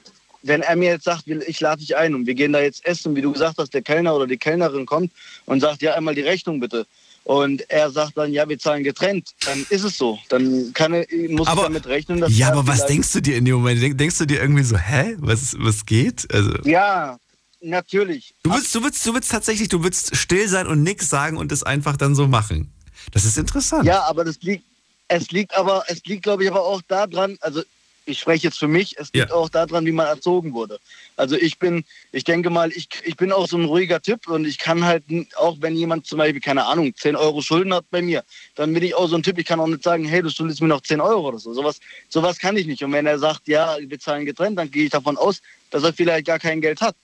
wenn 0.42 0.62
er 0.62 0.74
mir 0.74 0.90
jetzt 0.90 1.04
sagt, 1.04 1.28
ich 1.28 1.60
lade 1.60 1.82
dich 1.82 1.96
ein 1.96 2.16
und 2.16 2.26
wir 2.26 2.34
gehen 2.34 2.52
da 2.52 2.60
jetzt 2.60 2.84
essen, 2.84 3.14
wie 3.14 3.22
du 3.22 3.30
gesagt 3.30 3.58
hast, 3.58 3.72
der 3.74 3.82
Kellner 3.82 4.16
oder 4.16 4.26
die 4.26 4.38
Kellnerin 4.38 4.86
kommt 4.86 5.12
und 5.46 5.60
sagt, 5.60 5.82
ja, 5.82 5.94
einmal 5.94 6.16
die 6.16 6.22
Rechnung 6.22 6.58
bitte. 6.58 6.84
Und 7.24 7.68
er 7.70 7.90
sagt 7.90 8.16
dann, 8.16 8.32
ja, 8.32 8.48
wir 8.48 8.58
zahlen 8.58 8.82
getrennt, 8.82 9.30
dann 9.46 9.64
ist 9.70 9.84
es 9.84 9.96
so. 9.96 10.18
Dann 10.28 10.72
kann 10.74 10.92
er, 10.92 11.06
muss 11.28 11.48
ich 11.48 11.54
damit 11.54 11.86
rechnen, 11.86 12.20
dass 12.20 12.36
Ja, 12.36 12.48
er 12.48 12.54
aber 12.54 12.66
was 12.66 12.86
denkst 12.86 13.12
du 13.12 13.20
dir 13.20 13.36
in 13.36 13.44
dem 13.44 13.54
Moment? 13.54 13.80
Denk, 13.80 13.96
denkst 13.96 14.18
du 14.18 14.26
dir 14.26 14.40
irgendwie 14.40 14.64
so, 14.64 14.76
hä, 14.76 15.14
was, 15.18 15.54
was 15.58 15.86
geht? 15.86 16.26
Also, 16.34 16.50
Ja, 16.64 17.18
natürlich. 17.60 18.34
Du 18.42 18.52
willst, 18.52 18.74
du 18.74 18.82
willst, 18.82 19.06
du 19.06 19.14
willst 19.14 19.30
tatsächlich, 19.30 19.68
du 19.68 19.84
willst 19.84 20.16
still 20.16 20.48
sein 20.48 20.66
und 20.66 20.82
nichts 20.82 21.08
sagen 21.08 21.36
und 21.36 21.52
es 21.52 21.62
einfach 21.62 21.96
dann 21.96 22.16
so 22.16 22.26
machen. 22.26 22.72
Das 23.12 23.24
ist 23.24 23.38
interessant. 23.38 23.84
Ja, 23.84 24.02
aber 24.04 24.24
das 24.24 24.40
liegt, 24.40 24.64
es 25.08 25.30
liegt 25.30 25.54
aber, 25.54 25.84
es 25.88 26.04
liegt, 26.04 26.24
glaube 26.24 26.42
ich, 26.44 26.50
aber 26.50 26.62
auch 26.62 26.82
daran, 26.88 27.36
also 27.40 27.62
ich 28.04 28.18
spreche 28.18 28.48
jetzt 28.48 28.58
für 28.58 28.68
mich, 28.68 28.98
es 28.98 29.12
liegt 29.12 29.32
auch 29.32 29.48
daran, 29.48 29.86
wie 29.86 29.92
man 29.92 30.06
erzogen 30.06 30.52
wurde. 30.54 30.78
Also 31.16 31.36
ich 31.36 31.58
bin, 31.58 31.84
ich 32.10 32.24
denke 32.24 32.50
mal, 32.50 32.70
ich, 32.72 32.88
ich 33.04 33.16
bin 33.16 33.32
auch 33.32 33.46
so 33.46 33.56
ein 33.56 33.64
ruhiger 33.64 34.00
Typ 34.00 34.28
und 34.28 34.46
ich 34.46 34.58
kann 34.58 34.84
halt, 34.84 35.04
auch 35.36 35.56
wenn 35.60 35.76
jemand 35.76 36.06
zum 36.06 36.18
Beispiel, 36.18 36.40
keine 36.40 36.66
Ahnung, 36.66 36.94
10 36.94 37.16
Euro 37.16 37.42
Schulden 37.42 37.72
hat 37.74 37.84
bei 37.90 38.02
mir, 38.02 38.24
dann 38.54 38.72
bin 38.72 38.82
ich 38.82 38.94
auch 38.94 39.08
so 39.08 39.16
ein 39.16 39.22
Typ, 39.22 39.38
ich 39.38 39.46
kann 39.46 39.60
auch 39.60 39.66
nicht 39.66 39.82
sagen, 39.82 40.04
hey, 40.04 40.22
du 40.22 40.30
schuldest 40.30 40.60
mir 40.60 40.68
noch 40.68 40.80
10 40.80 41.00
Euro 41.00 41.28
oder 41.28 41.38
so. 41.38 41.54
Sowas, 41.54 41.80
sowas 42.08 42.38
kann 42.38 42.56
ich 42.56 42.66
nicht. 42.66 42.82
Und 42.82 42.92
wenn 42.92 43.06
er 43.06 43.18
sagt, 43.18 43.46
ja, 43.46 43.76
wir 43.80 43.98
zahlen 44.00 44.26
getrennt, 44.26 44.58
dann 44.58 44.70
gehe 44.70 44.84
ich 44.84 44.90
davon 44.90 45.16
aus, 45.16 45.40
dass 45.70 45.84
er 45.84 45.92
vielleicht 45.92 46.26
gar 46.26 46.38
kein 46.38 46.60
Geld 46.60 46.80
hat. 46.80 46.96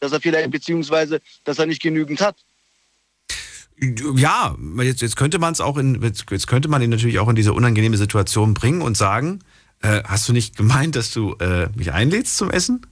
Dass 0.00 0.12
er 0.12 0.20
vielleicht, 0.20 0.50
beziehungsweise, 0.50 1.20
dass 1.44 1.58
er 1.58 1.66
nicht 1.66 1.82
genügend 1.82 2.20
hat. 2.20 2.36
Ja, 4.16 4.56
jetzt, 4.78 5.02
jetzt 5.02 5.16
könnte 5.16 5.38
man 5.38 5.52
es 5.52 5.60
auch 5.60 5.76
in, 5.76 6.02
jetzt 6.02 6.46
könnte 6.46 6.68
man 6.68 6.82
ihn 6.82 6.90
natürlich 6.90 7.20
auch 7.20 7.28
in 7.28 7.36
diese 7.36 7.52
unangenehme 7.52 7.96
Situation 7.96 8.54
bringen 8.54 8.82
und 8.82 8.96
sagen, 8.96 9.40
äh, 9.82 10.02
hast 10.04 10.28
du 10.28 10.32
nicht 10.32 10.56
gemeint, 10.56 10.96
dass 10.96 11.10
du 11.10 11.34
äh, 11.40 11.68
mich 11.76 11.92
einlädst 11.92 12.36
zum 12.36 12.50
Essen? 12.50 12.86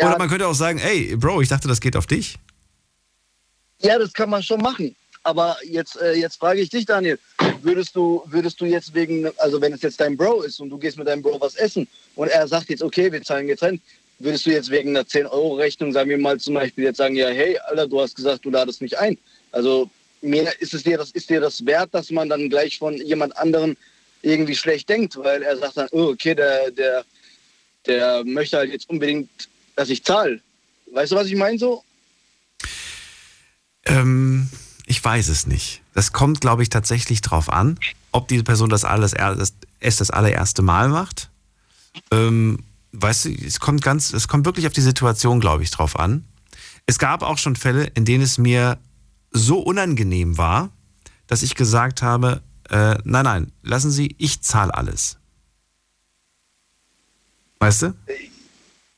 Oder 0.00 0.18
man 0.18 0.28
könnte 0.28 0.46
auch 0.46 0.54
sagen, 0.54 0.78
ey, 0.78 1.16
Bro, 1.16 1.42
ich 1.42 1.48
dachte, 1.48 1.68
das 1.68 1.80
geht 1.80 1.96
auf 1.96 2.06
dich. 2.06 2.36
Ja, 3.80 3.98
das 3.98 4.12
kann 4.12 4.30
man 4.30 4.42
schon 4.42 4.60
machen. 4.60 4.96
Aber 5.24 5.56
jetzt, 5.64 6.00
äh, 6.00 6.14
jetzt 6.14 6.36
frage 6.36 6.60
ich 6.60 6.70
dich, 6.70 6.84
Daniel, 6.84 7.18
würdest 7.62 7.94
du, 7.94 8.22
würdest 8.26 8.60
du 8.60 8.64
jetzt 8.64 8.94
wegen, 8.94 9.30
also 9.38 9.60
wenn 9.60 9.72
es 9.72 9.82
jetzt 9.82 10.00
dein 10.00 10.16
Bro 10.16 10.42
ist 10.42 10.60
und 10.60 10.70
du 10.70 10.78
gehst 10.78 10.98
mit 10.98 11.06
deinem 11.06 11.22
Bro 11.22 11.40
was 11.40 11.54
essen 11.54 11.86
und 12.16 12.28
er 12.28 12.48
sagt 12.48 12.70
jetzt, 12.70 12.82
okay, 12.82 13.12
wir 13.12 13.22
zahlen 13.22 13.46
getrennt, 13.46 13.80
würdest 14.18 14.46
du 14.46 14.50
jetzt 14.50 14.70
wegen 14.70 14.90
einer 14.90 15.04
10-Euro-Rechnung, 15.04 15.92
sagen 15.92 16.10
wir 16.10 16.18
mal 16.18 16.38
zum 16.40 16.54
Beispiel 16.54 16.84
jetzt 16.84 16.96
sagen, 16.96 17.14
ja, 17.14 17.28
hey, 17.28 17.56
Alter, 17.68 17.86
du 17.86 18.00
hast 18.00 18.16
gesagt, 18.16 18.44
du 18.44 18.50
ladest 18.50 18.82
mich 18.82 18.98
ein. 18.98 19.16
Also 19.52 19.88
mir 20.22 20.52
ist 20.60 20.74
es 20.74 20.82
dir 20.82 20.98
das, 20.98 21.10
ist 21.10 21.30
dir 21.30 21.40
das 21.40 21.64
wert, 21.66 21.90
dass 21.92 22.10
man 22.10 22.28
dann 22.28 22.48
gleich 22.48 22.78
von 22.78 22.96
jemand 22.96 23.36
anderem 23.36 23.76
irgendwie 24.22 24.54
schlecht 24.54 24.88
denkt, 24.88 25.16
weil 25.16 25.42
er 25.42 25.56
sagt 25.56 25.76
dann, 25.76 25.88
oh, 25.90 26.10
okay, 26.10 26.34
der, 26.34 26.70
der, 26.70 27.04
der 27.86 28.24
möchte 28.24 28.56
halt 28.56 28.70
jetzt 28.70 28.88
unbedingt, 28.88 29.28
dass 29.76 29.90
ich 29.90 30.04
zahle. 30.04 30.40
Weißt 30.92 31.12
du, 31.12 31.16
was 31.16 31.26
ich 31.26 31.36
meine 31.36 31.58
so? 31.58 31.82
Ähm, 33.84 34.48
ich 34.86 35.04
weiß 35.04 35.28
es 35.28 35.46
nicht. 35.46 35.82
Das 35.94 36.12
kommt, 36.12 36.40
glaube 36.40 36.62
ich, 36.62 36.68
tatsächlich 36.68 37.20
drauf 37.20 37.50
an, 37.52 37.78
ob 38.12 38.28
diese 38.28 38.44
Person 38.44 38.68
das 38.68 38.84
alles 38.84 39.12
das, 39.12 39.54
es 39.80 39.96
das 39.96 40.10
allererste 40.10 40.62
Mal 40.62 40.88
macht. 40.88 41.30
Ähm, 42.10 42.58
weißt 42.92 43.26
du, 43.26 43.30
es 43.30 43.60
kommt 43.60 43.82
ganz, 43.82 44.12
es 44.12 44.28
kommt 44.28 44.46
wirklich 44.46 44.66
auf 44.66 44.72
die 44.72 44.80
Situation, 44.80 45.40
glaube 45.40 45.62
ich, 45.62 45.70
drauf 45.70 45.98
an. 45.98 46.24
Es 46.86 46.98
gab 46.98 47.22
auch 47.22 47.38
schon 47.38 47.56
Fälle, 47.56 47.84
in 47.94 48.04
denen 48.04 48.22
es 48.22 48.38
mir 48.38 48.78
so 49.30 49.60
unangenehm 49.60 50.36
war, 50.38 50.70
dass 51.26 51.42
ich 51.42 51.54
gesagt 51.54 52.02
habe, 52.02 52.42
äh, 52.72 52.96
nein, 53.04 53.24
nein, 53.24 53.52
lassen 53.62 53.90
Sie, 53.90 54.14
ich 54.18 54.40
zahle 54.40 54.74
alles. 54.74 55.18
Weißt 57.58 57.82
du? 57.82 57.94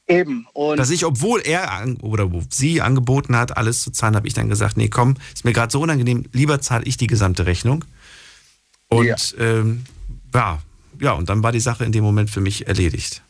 Eben. 0.07 0.47
Und 0.53 0.77
dass 0.77 0.91
ich, 0.91 1.05
obwohl 1.05 1.41
er 1.45 1.73
an, 1.73 1.97
oder 1.97 2.31
sie 2.51 2.81
angeboten 2.81 3.37
hat, 3.37 3.57
alles 3.57 3.83
zu 3.83 3.91
zahlen, 3.91 4.15
habe 4.15 4.29
ich 4.29 4.35
dann 4.35 4.49
gesagt, 4.49 4.77
nee, 4.77 4.89
komm, 4.89 5.17
ist 5.35 5.45
mir 5.45 5.53
gerade 5.53 5.73
so 5.73 5.81
unangenehm, 5.81 6.25
lieber 6.33 6.61
zahle 6.61 6.85
ich 6.85 6.97
die 6.97 7.09
gesamte 7.09 7.47
Rechnung. 7.47 7.85
Und 8.89 9.07
ja. 9.07 9.17
Ähm, 9.39 9.85
ja, 10.33 10.63
ja, 11.01 11.13
und 11.13 11.29
dann 11.29 11.43
war 11.43 11.51
die 11.51 11.61
Sache 11.61 11.85
in 11.85 11.91
dem 11.91 12.05
Moment 12.05 12.31
für 12.31 12.41
mich 12.41 12.69
erledigt. 12.69 13.23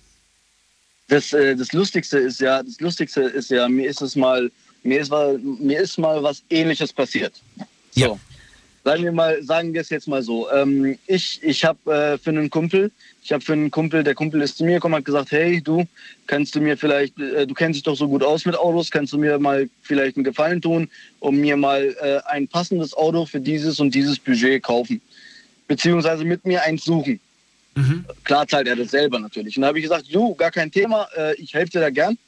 Das, 1.08 1.32
äh, 1.32 1.56
das 1.56 1.72
Lustigste 1.72 2.18
ist 2.18 2.40
ja, 2.40 2.62
das 2.62 2.80
Lustigste 2.80 3.22
ist 3.22 3.50
ja, 3.50 3.66
mir 3.68 3.88
ist 3.88 4.02
es 4.02 4.14
mal, 4.14 4.50
mir 4.82 5.00
ist 5.00 5.10
mal, 5.10 5.38
mir 5.38 5.80
ist 5.80 5.96
mal 5.96 6.22
was 6.22 6.42
ähnliches 6.50 6.92
passiert. 6.92 7.40
So. 7.92 8.00
Ja. 8.00 8.18
Sagen 8.84 9.02
wir 9.02 9.12
mal, 9.12 9.42
sagen 9.42 9.72
wir 9.72 9.80
es 9.80 9.88
jetzt 9.88 10.06
mal 10.08 10.22
so. 10.22 10.50
Ähm, 10.50 10.98
ich 11.06 11.40
ich 11.42 11.64
habe 11.64 11.90
äh, 11.90 12.18
für 12.18 12.30
einen 12.30 12.50
Kumpel, 12.50 12.92
ich 13.22 13.32
habe 13.32 13.42
für 13.42 13.54
einen 13.54 13.70
Kumpel, 13.70 14.04
der 14.04 14.14
Kumpel 14.14 14.42
ist 14.42 14.58
zu 14.58 14.64
mir 14.64 14.74
gekommen, 14.74 14.96
hat 14.96 15.06
gesagt, 15.06 15.32
hey, 15.32 15.62
du, 15.62 15.86
kannst 16.26 16.54
du 16.54 16.60
mir 16.60 16.76
vielleicht, 16.76 17.18
äh, 17.18 17.46
du 17.46 17.54
kennst 17.54 17.78
dich 17.78 17.82
doch 17.82 17.96
so 17.96 18.06
gut 18.06 18.22
aus 18.22 18.44
mit 18.44 18.54
Autos, 18.56 18.90
kannst 18.90 19.14
du 19.14 19.18
mir 19.18 19.38
mal 19.38 19.70
vielleicht 19.80 20.18
einen 20.18 20.24
Gefallen 20.24 20.60
tun 20.60 20.90
und 21.20 21.36
mir 21.36 21.56
mal 21.56 21.96
äh, 22.02 22.20
ein 22.30 22.46
passendes 22.46 22.94
Auto 22.94 23.24
für 23.24 23.40
dieses 23.40 23.80
und 23.80 23.94
dieses 23.94 24.18
Budget 24.18 24.62
kaufen. 24.62 25.00
Beziehungsweise 25.66 26.26
mit 26.26 26.44
mir 26.44 26.62
eins 26.62 26.84
suchen. 26.84 27.18
Mhm. 27.76 28.04
Klar 28.24 28.46
zahlt 28.46 28.68
er 28.68 28.76
das 28.76 28.90
selber 28.90 29.18
natürlich. 29.18 29.56
Und 29.56 29.62
da 29.62 29.68
habe 29.68 29.78
ich 29.78 29.84
gesagt, 29.84 30.08
jo, 30.08 30.34
gar 30.34 30.50
kein 30.50 30.70
Thema, 30.70 31.08
äh, 31.16 31.34
ich 31.36 31.54
helfe 31.54 31.70
dir 31.70 31.80
da 31.80 31.88
gern. 31.88 32.18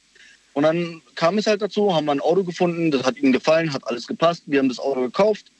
Und 0.53 0.63
dann 0.63 1.03
kam 1.13 1.37
es 1.37 1.45
halt 1.45 1.61
dazu, 1.61 1.93
haben 1.93 2.05
wir 2.05 2.13
ein 2.13 2.19
Auto 2.19 2.43
gefunden, 2.43 2.89
das 2.89 3.03
hat 3.03 3.17
ihm 3.17 3.31
gefallen, 3.31 3.71
hat 3.71 3.87
alles 3.87 4.07
gepasst, 4.07 4.41
wir 4.47 4.57
haben 4.57 4.69
das 4.69 4.79
Auto 4.79 5.01
gekauft. 5.01 5.51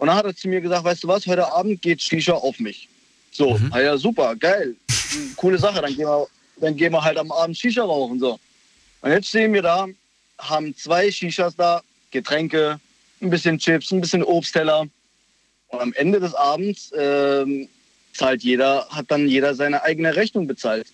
Und 0.00 0.06
dann 0.06 0.16
hat 0.16 0.24
er 0.24 0.34
zu 0.34 0.48
mir 0.48 0.62
gesagt, 0.62 0.82
weißt 0.82 1.04
du 1.04 1.08
was, 1.08 1.26
heute 1.26 1.52
Abend 1.52 1.82
geht 1.82 2.00
Shisha 2.00 2.32
auf 2.32 2.58
mich. 2.58 2.88
So, 3.32 3.58
mhm. 3.58 3.70
ja 3.76 3.98
super, 3.98 4.34
geil, 4.34 4.74
coole 5.36 5.58
Sache, 5.58 5.82
dann 5.82 5.94
gehen, 5.94 6.06
wir, 6.06 6.26
dann 6.56 6.74
gehen 6.74 6.90
wir 6.90 7.04
halt 7.04 7.18
am 7.18 7.30
Abend 7.30 7.58
Shisha 7.58 7.82
rauchen. 7.82 8.18
So. 8.18 8.40
Und 9.02 9.10
jetzt 9.10 9.28
stehen 9.28 9.52
wir 9.52 9.60
da, 9.60 9.86
haben 10.38 10.74
zwei 10.74 11.10
Shishas 11.10 11.54
da, 11.54 11.82
Getränke, 12.12 12.80
ein 13.20 13.28
bisschen 13.28 13.58
Chips, 13.58 13.90
ein 13.90 14.00
bisschen 14.00 14.24
Obstteller. 14.24 14.86
Und 15.68 15.80
am 15.80 15.92
Ende 15.92 16.18
des 16.18 16.34
Abends 16.34 16.90
ähm, 16.96 17.68
zahlt 18.14 18.42
jeder, 18.42 18.88
hat 18.88 19.10
dann 19.10 19.28
jeder 19.28 19.54
seine 19.54 19.82
eigene 19.82 20.16
Rechnung 20.16 20.46
bezahlt. 20.46 20.86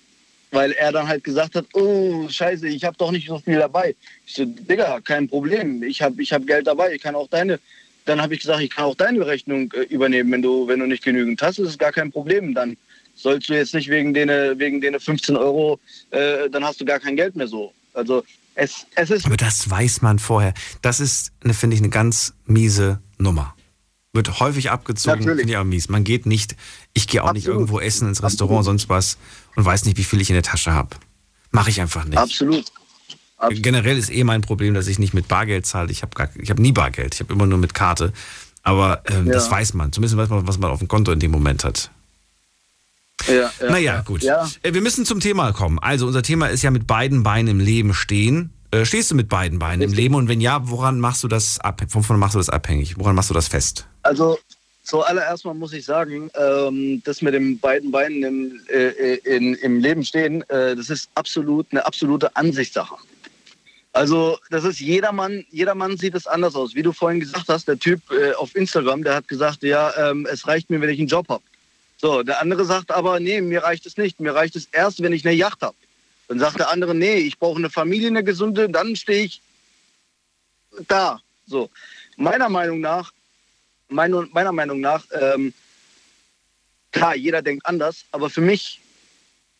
Weil 0.50 0.72
er 0.72 0.90
dann 0.90 1.06
halt 1.06 1.22
gesagt 1.22 1.54
hat, 1.54 1.66
oh, 1.74 2.28
scheiße, 2.28 2.66
ich 2.66 2.82
habe 2.82 2.96
doch 2.96 3.12
nicht 3.12 3.28
so 3.28 3.38
viel 3.38 3.60
dabei. 3.60 3.94
Ich 4.26 4.34
so, 4.34 4.44
Digga, 4.44 5.00
kein 5.00 5.28
Problem, 5.28 5.84
ich 5.84 6.02
habe 6.02 6.20
ich 6.20 6.32
hab 6.32 6.44
Geld 6.44 6.66
dabei, 6.66 6.92
ich 6.92 7.02
kann 7.02 7.14
auch 7.14 7.28
deine. 7.28 7.60
Dann 8.06 8.22
habe 8.22 8.34
ich 8.34 8.40
gesagt, 8.40 8.62
ich 8.62 8.70
kann 8.70 8.86
auch 8.86 8.94
deine 8.94 9.26
Rechnung 9.26 9.70
äh, 9.72 9.82
übernehmen, 9.82 10.32
wenn 10.32 10.42
du, 10.42 10.66
wenn 10.66 10.80
du 10.80 10.86
nicht 10.86 11.04
genügend 11.04 11.42
hast, 11.42 11.58
ist 11.58 11.68
es 11.68 11.78
gar 11.78 11.92
kein 11.92 12.10
Problem. 12.10 12.54
Dann 12.54 12.76
sollst 13.14 13.48
du 13.48 13.54
jetzt 13.54 13.74
nicht 13.74 13.88
wegen 13.88 14.14
denen, 14.14 14.58
wegen 14.58 14.80
denen 14.80 15.00
15 15.00 15.36
Euro, 15.36 15.78
äh, 16.10 16.48
dann 16.50 16.64
hast 16.64 16.80
du 16.80 16.84
gar 16.84 17.00
kein 17.00 17.16
Geld 17.16 17.36
mehr 17.36 17.48
so. 17.48 17.72
Also 17.92 18.24
es, 18.54 18.86
es 18.94 19.10
ist. 19.10 19.26
Aber 19.26 19.36
das 19.36 19.68
weiß 19.68 20.02
man 20.02 20.18
vorher. 20.18 20.54
Das 20.82 21.00
ist, 21.00 21.32
finde 21.42 21.74
ich, 21.74 21.82
eine 21.82 21.90
ganz 21.90 22.34
miese 22.46 23.00
Nummer. 23.18 23.54
Wird 24.12 24.40
häufig 24.40 24.70
abgezogen, 24.70 25.24
finde 25.24 25.42
ich 25.42 25.56
aber 25.56 25.64
mies. 25.64 25.90
Man 25.90 26.04
geht 26.04 26.24
nicht, 26.24 26.56
ich 26.94 27.06
gehe 27.06 27.22
auch 27.22 27.28
Absolut. 27.28 27.44
nicht 27.44 27.52
irgendwo 27.52 27.80
essen 27.80 28.08
ins 28.08 28.22
Restaurant, 28.22 28.60
Absolut. 28.60 28.80
sonst 28.80 28.88
was 28.88 29.18
und 29.56 29.64
weiß 29.64 29.84
nicht, 29.84 29.98
wie 29.98 30.04
viel 30.04 30.20
ich 30.20 30.30
in 30.30 30.34
der 30.34 30.42
Tasche 30.42 30.72
habe. 30.72 30.96
Mache 31.50 31.68
ich 31.70 31.80
einfach 31.80 32.04
nicht. 32.04 32.16
Absolut. 32.16 32.64
Absolut. 33.36 33.62
Generell 33.62 33.98
ist 33.98 34.10
eh 34.10 34.24
mein 34.24 34.40
Problem, 34.40 34.74
dass 34.74 34.86
ich 34.86 34.98
nicht 34.98 35.12
mit 35.12 35.28
Bargeld 35.28 35.66
zahle. 35.66 35.90
Ich 35.90 36.02
habe 36.02 36.16
hab 36.22 36.58
nie 36.58 36.72
Bargeld. 36.72 37.14
Ich 37.14 37.20
habe 37.20 37.32
immer 37.32 37.46
nur 37.46 37.58
mit 37.58 37.74
Karte. 37.74 38.12
Aber 38.62 39.02
ähm, 39.06 39.26
ja. 39.26 39.32
das 39.32 39.50
weiß 39.50 39.74
man. 39.74 39.92
Zumindest 39.92 40.16
weiß 40.16 40.28
man, 40.28 40.46
was 40.48 40.58
man 40.58 40.70
auf 40.70 40.78
dem 40.78 40.88
Konto 40.88 41.12
in 41.12 41.20
dem 41.20 41.30
Moment 41.30 41.62
hat. 41.62 41.90
Ja, 43.28 43.34
ja, 43.34 43.70
naja, 43.70 44.02
gut. 44.02 44.22
Ja. 44.22 44.48
Äh, 44.62 44.74
wir 44.74 44.80
müssen 44.80 45.04
zum 45.04 45.20
Thema 45.20 45.52
kommen. 45.52 45.78
Also, 45.78 46.06
unser 46.06 46.22
Thema 46.22 46.46
ist 46.48 46.62
ja 46.62 46.70
mit 46.70 46.86
beiden 46.86 47.22
Beinen 47.22 47.48
im 47.48 47.60
Leben 47.60 47.94
stehen. 47.94 48.50
Äh, 48.70 48.84
stehst 48.84 49.10
du 49.10 49.14
mit 49.14 49.28
beiden 49.28 49.58
Beinen 49.58 49.82
im 49.82 49.92
Leben? 49.92 50.14
Und 50.14 50.28
wenn 50.28 50.40
ja, 50.40 50.68
woran 50.68 50.98
machst 50.98 51.22
du 51.22 51.28
das? 51.28 51.58
Wovon 51.90 52.18
machst 52.18 52.34
du 52.34 52.38
das 52.38 52.50
abhängig? 52.50 52.98
Woran 52.98 53.14
machst 53.14 53.30
du 53.30 53.34
das 53.34 53.48
fest? 53.48 53.86
Also, 54.02 54.38
zuallererst 54.82 55.44
mal 55.44 55.54
muss 55.54 55.72
ich 55.72 55.84
sagen, 55.84 56.30
ähm, 56.34 57.02
das 57.04 57.22
mit 57.22 57.34
den 57.34 57.58
beiden 57.58 57.90
Beinen 57.90 58.22
im, 58.22 58.60
äh, 58.68 59.14
in, 59.16 59.54
im 59.54 59.80
Leben 59.80 60.04
stehen, 60.04 60.42
äh, 60.48 60.74
das 60.74 60.90
ist 60.90 61.08
absolut 61.14 61.66
eine 61.70 61.84
absolute 61.84 62.34
Ansichtssache. 62.36 62.96
Also 63.96 64.38
das 64.50 64.64
ist 64.64 64.78
jedermann, 64.78 65.46
jedermann 65.50 65.96
sieht 65.96 66.14
es 66.14 66.26
anders 66.26 66.54
aus. 66.54 66.74
Wie 66.74 66.82
du 66.82 66.92
vorhin 66.92 67.18
gesagt 67.18 67.48
hast, 67.48 67.66
der 67.66 67.78
Typ 67.78 68.02
äh, 68.10 68.34
auf 68.34 68.54
Instagram, 68.54 69.02
der 69.02 69.14
hat 69.14 69.26
gesagt, 69.26 69.62
ja, 69.62 70.10
ähm, 70.10 70.28
es 70.30 70.46
reicht 70.46 70.68
mir, 70.68 70.82
wenn 70.82 70.90
ich 70.90 70.98
einen 70.98 71.08
Job 71.08 71.26
habe. 71.30 71.42
So, 71.96 72.22
der 72.22 72.42
andere 72.42 72.66
sagt 72.66 72.90
aber, 72.90 73.20
nee, 73.20 73.40
mir 73.40 73.62
reicht 73.62 73.86
es 73.86 73.96
nicht. 73.96 74.20
Mir 74.20 74.34
reicht 74.34 74.54
es 74.54 74.66
erst, 74.66 75.02
wenn 75.02 75.14
ich 75.14 75.24
eine 75.24 75.34
Yacht 75.34 75.62
habe. 75.62 75.74
Dann 76.28 76.38
sagt 76.38 76.58
der 76.58 76.70
andere, 76.70 76.94
nee, 76.94 77.14
ich 77.14 77.38
brauche 77.38 77.56
eine 77.56 77.70
Familie, 77.70 78.08
eine 78.08 78.22
gesunde, 78.22 78.68
dann 78.68 78.96
stehe 78.96 79.24
ich 79.24 79.40
da. 80.88 81.18
So, 81.46 81.70
meiner 82.18 82.50
Meinung 82.50 82.80
nach, 82.80 83.14
meine, 83.88 84.28
meiner 84.30 84.52
Meinung 84.52 84.80
nach, 84.80 85.06
ähm, 85.18 85.54
klar, 86.92 87.16
jeder 87.16 87.40
denkt 87.40 87.64
anders, 87.64 88.04
aber 88.10 88.28
für 88.28 88.42
mich, 88.42 88.78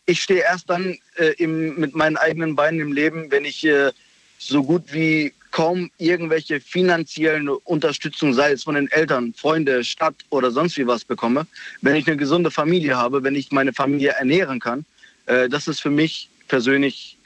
ich 0.05 0.21
stehe 0.21 0.41
erst 0.41 0.69
dann 0.69 0.95
äh, 1.15 1.33
im, 1.39 1.73
mit 1.79 1.95
meinen 1.95 2.17
eigenen 2.17 2.55
Beinen 2.55 2.79
im 2.79 2.93
Leben, 2.93 3.31
wenn 3.31 3.43
ich 3.43 3.65
äh, 3.65 3.91
so 4.37 4.63
gut 4.63 4.93
wie 4.93 5.33
kaum 5.51 5.89
irgendwelche 5.97 6.59
finanziellen 6.59 7.49
Unterstützung, 7.49 8.33
sei 8.33 8.51
es 8.51 8.63
von 8.63 8.75
den 8.75 8.91
Eltern, 8.91 9.33
Freunde, 9.33 9.83
Stadt 9.83 10.15
oder 10.29 10.51
sonst 10.51 10.77
wie 10.77 10.85
was 10.85 11.03
bekomme, 11.03 11.47
wenn 11.81 11.95
ich 11.95 12.07
eine 12.07 12.17
gesunde 12.17 12.51
Familie 12.51 12.95
habe, 12.97 13.23
wenn 13.23 13.35
ich 13.35 13.51
meine 13.51 13.73
Familie 13.73 14.11
ernähren 14.11 14.59
kann, 14.59 14.85
äh, 15.25 15.49
das 15.49 15.67
ist 15.67 15.81
für 15.81 15.89
mich 15.89 16.29
persönlich 16.47 17.17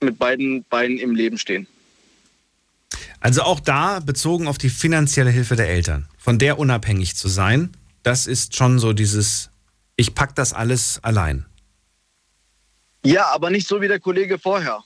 mit 0.00 0.18
beiden 0.18 0.64
Beinen 0.64 0.98
im 0.98 1.14
Leben 1.14 1.38
stehen. 1.38 1.66
Also 3.20 3.42
auch 3.42 3.60
da 3.60 4.00
bezogen 4.00 4.48
auf 4.48 4.58
die 4.58 4.68
finanzielle 4.68 5.30
Hilfe 5.30 5.54
der 5.54 5.68
Eltern, 5.68 6.08
von 6.18 6.38
der 6.38 6.58
unabhängig 6.58 7.14
zu 7.14 7.28
sein, 7.28 7.70
das 8.02 8.26
ist 8.26 8.56
schon 8.56 8.80
so 8.80 8.92
dieses, 8.92 9.50
ich 9.94 10.14
pack 10.14 10.34
das 10.34 10.52
alles 10.52 10.98
allein. 11.04 11.46
Ja, 13.04 13.26
aber 13.26 13.50
nicht 13.50 13.68
so 13.68 13.80
wie 13.80 13.88
der 13.88 14.00
Kollege 14.00 14.38
vorher. 14.38 14.82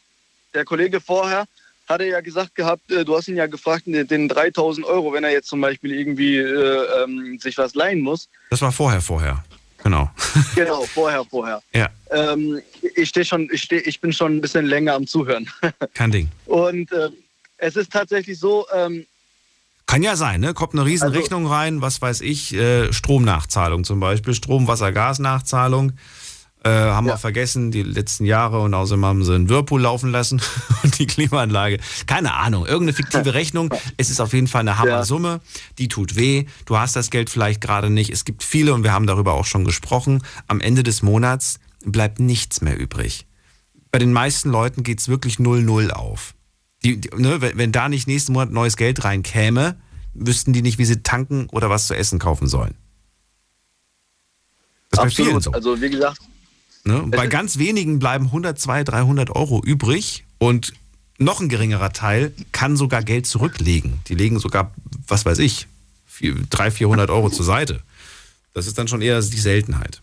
Der 0.56 0.64
Kollege 0.64 1.02
vorher, 1.02 1.46
hat 1.86 2.00
er 2.00 2.06
ja 2.06 2.20
gesagt 2.22 2.54
gehabt, 2.54 2.90
äh, 2.90 3.04
du 3.04 3.14
hast 3.14 3.28
ihn 3.28 3.36
ja 3.36 3.46
gefragt, 3.46 3.82
den 3.86 4.28
3000 4.28 4.86
Euro, 4.86 5.12
wenn 5.12 5.22
er 5.22 5.30
jetzt 5.30 5.48
zum 5.48 5.60
Beispiel 5.60 5.92
irgendwie 5.92 6.38
äh, 6.38 7.04
ähm, 7.04 7.38
sich 7.38 7.58
was 7.58 7.74
leihen 7.74 8.00
muss. 8.00 8.30
Das 8.48 8.62
war 8.62 8.72
vorher, 8.72 9.02
vorher. 9.02 9.44
Genau. 9.82 10.10
genau, 10.54 10.82
vorher, 10.84 11.24
vorher. 11.26 11.62
Ja. 11.74 11.90
Ähm, 12.10 12.62
ich 12.96 13.10
stehe 13.10 13.26
schon, 13.26 13.50
ich, 13.52 13.62
steh, 13.62 13.76
ich 13.80 14.00
bin 14.00 14.14
schon 14.14 14.36
ein 14.36 14.40
bisschen 14.40 14.64
länger 14.64 14.94
am 14.94 15.06
Zuhören. 15.06 15.48
Kein 15.94 16.10
Ding. 16.10 16.30
Und 16.46 16.90
äh, 16.90 17.10
es 17.58 17.76
ist 17.76 17.92
tatsächlich 17.92 18.38
so. 18.38 18.66
Ähm, 18.74 19.04
kann 19.84 20.02
ja 20.02 20.16
sein, 20.16 20.40
ne? 20.40 20.54
Kommt 20.54 20.72
eine 20.72 20.86
Riesenrechnung 20.86 21.44
also, 21.44 21.54
rein, 21.54 21.82
was 21.82 22.00
weiß 22.00 22.22
ich, 22.22 22.54
äh, 22.54 22.90
Stromnachzahlung 22.94 23.84
zum 23.84 24.00
Beispiel, 24.00 24.32
Strom, 24.32 24.66
Wasser, 24.66 24.90
Gasnachzahlung. 24.90 25.92
Äh, 26.66 26.90
haben 26.90 27.06
ja. 27.06 27.12
wir 27.12 27.18
vergessen, 27.18 27.70
die 27.70 27.84
letzten 27.84 28.24
Jahre 28.24 28.60
und 28.60 28.74
außerdem 28.74 29.04
haben 29.04 29.24
sie 29.24 29.32
einen 29.32 29.48
Whirlpool 29.48 29.82
laufen 29.82 30.10
lassen 30.10 30.42
und 30.82 30.98
die 30.98 31.06
Klimaanlage. 31.06 31.78
Keine 32.06 32.34
Ahnung, 32.34 32.66
irgendeine 32.66 32.92
fiktive 32.92 33.34
Rechnung. 33.34 33.72
Es 33.96 34.10
ist 34.10 34.20
auf 34.20 34.32
jeden 34.32 34.48
Fall 34.48 34.62
eine 34.62 34.76
Hammersumme, 34.76 35.28
ja. 35.28 35.60
die 35.78 35.86
tut 35.86 36.16
weh. 36.16 36.46
Du 36.64 36.76
hast 36.76 36.96
das 36.96 37.10
Geld 37.10 37.30
vielleicht 37.30 37.60
gerade 37.60 37.88
nicht. 37.88 38.10
Es 38.10 38.24
gibt 38.24 38.42
viele 38.42 38.74
und 38.74 38.82
wir 38.82 38.92
haben 38.92 39.06
darüber 39.06 39.34
auch 39.34 39.44
schon 39.44 39.64
gesprochen. 39.64 40.24
Am 40.48 40.60
Ende 40.60 40.82
des 40.82 41.02
Monats 41.02 41.60
bleibt 41.84 42.18
nichts 42.18 42.62
mehr 42.62 42.76
übrig. 42.76 43.26
Bei 43.92 44.00
den 44.00 44.12
meisten 44.12 44.50
Leuten 44.50 44.82
geht 44.82 44.98
es 44.98 45.06
wirklich 45.06 45.36
0-0 45.36 45.90
auf. 45.90 46.34
Die, 46.82 47.00
die, 47.00 47.10
ne, 47.16 47.40
wenn, 47.42 47.56
wenn 47.58 47.70
da 47.70 47.88
nicht 47.88 48.08
nächsten 48.08 48.32
Monat 48.32 48.50
neues 48.50 48.76
Geld 48.76 49.04
reinkäme, 49.04 49.76
wüssten 50.14 50.52
die 50.52 50.62
nicht, 50.62 50.78
wie 50.78 50.84
sie 50.84 51.04
tanken 51.04 51.46
oder 51.52 51.70
was 51.70 51.86
zu 51.86 51.94
essen 51.94 52.18
kaufen 52.18 52.48
sollen. 52.48 52.74
Das 54.90 54.98
Absolut. 54.98 55.44
So. 55.44 55.52
Also 55.52 55.80
wie 55.80 55.90
gesagt, 55.90 56.18
Ne? 56.86 57.02
Bei 57.08 57.26
ganz 57.26 57.58
wenigen 57.58 57.98
bleiben 57.98 58.26
100, 58.26 58.58
200, 58.58 58.88
300 58.88 59.30
Euro 59.30 59.60
übrig 59.64 60.24
und 60.38 60.72
noch 61.18 61.40
ein 61.40 61.48
geringerer 61.48 61.92
Teil 61.92 62.32
kann 62.52 62.76
sogar 62.76 63.02
Geld 63.02 63.26
zurücklegen. 63.26 64.00
Die 64.08 64.14
legen 64.14 64.38
sogar, 64.38 64.72
was 65.08 65.24
weiß 65.26 65.38
ich, 65.40 65.66
300, 66.20 66.72
400 66.72 67.10
Euro 67.10 67.28
zur 67.30 67.44
Seite. 67.44 67.80
Das 68.54 68.66
ist 68.66 68.78
dann 68.78 68.86
schon 68.86 69.02
eher 69.02 69.20
die 69.20 69.38
Seltenheit. 69.38 70.00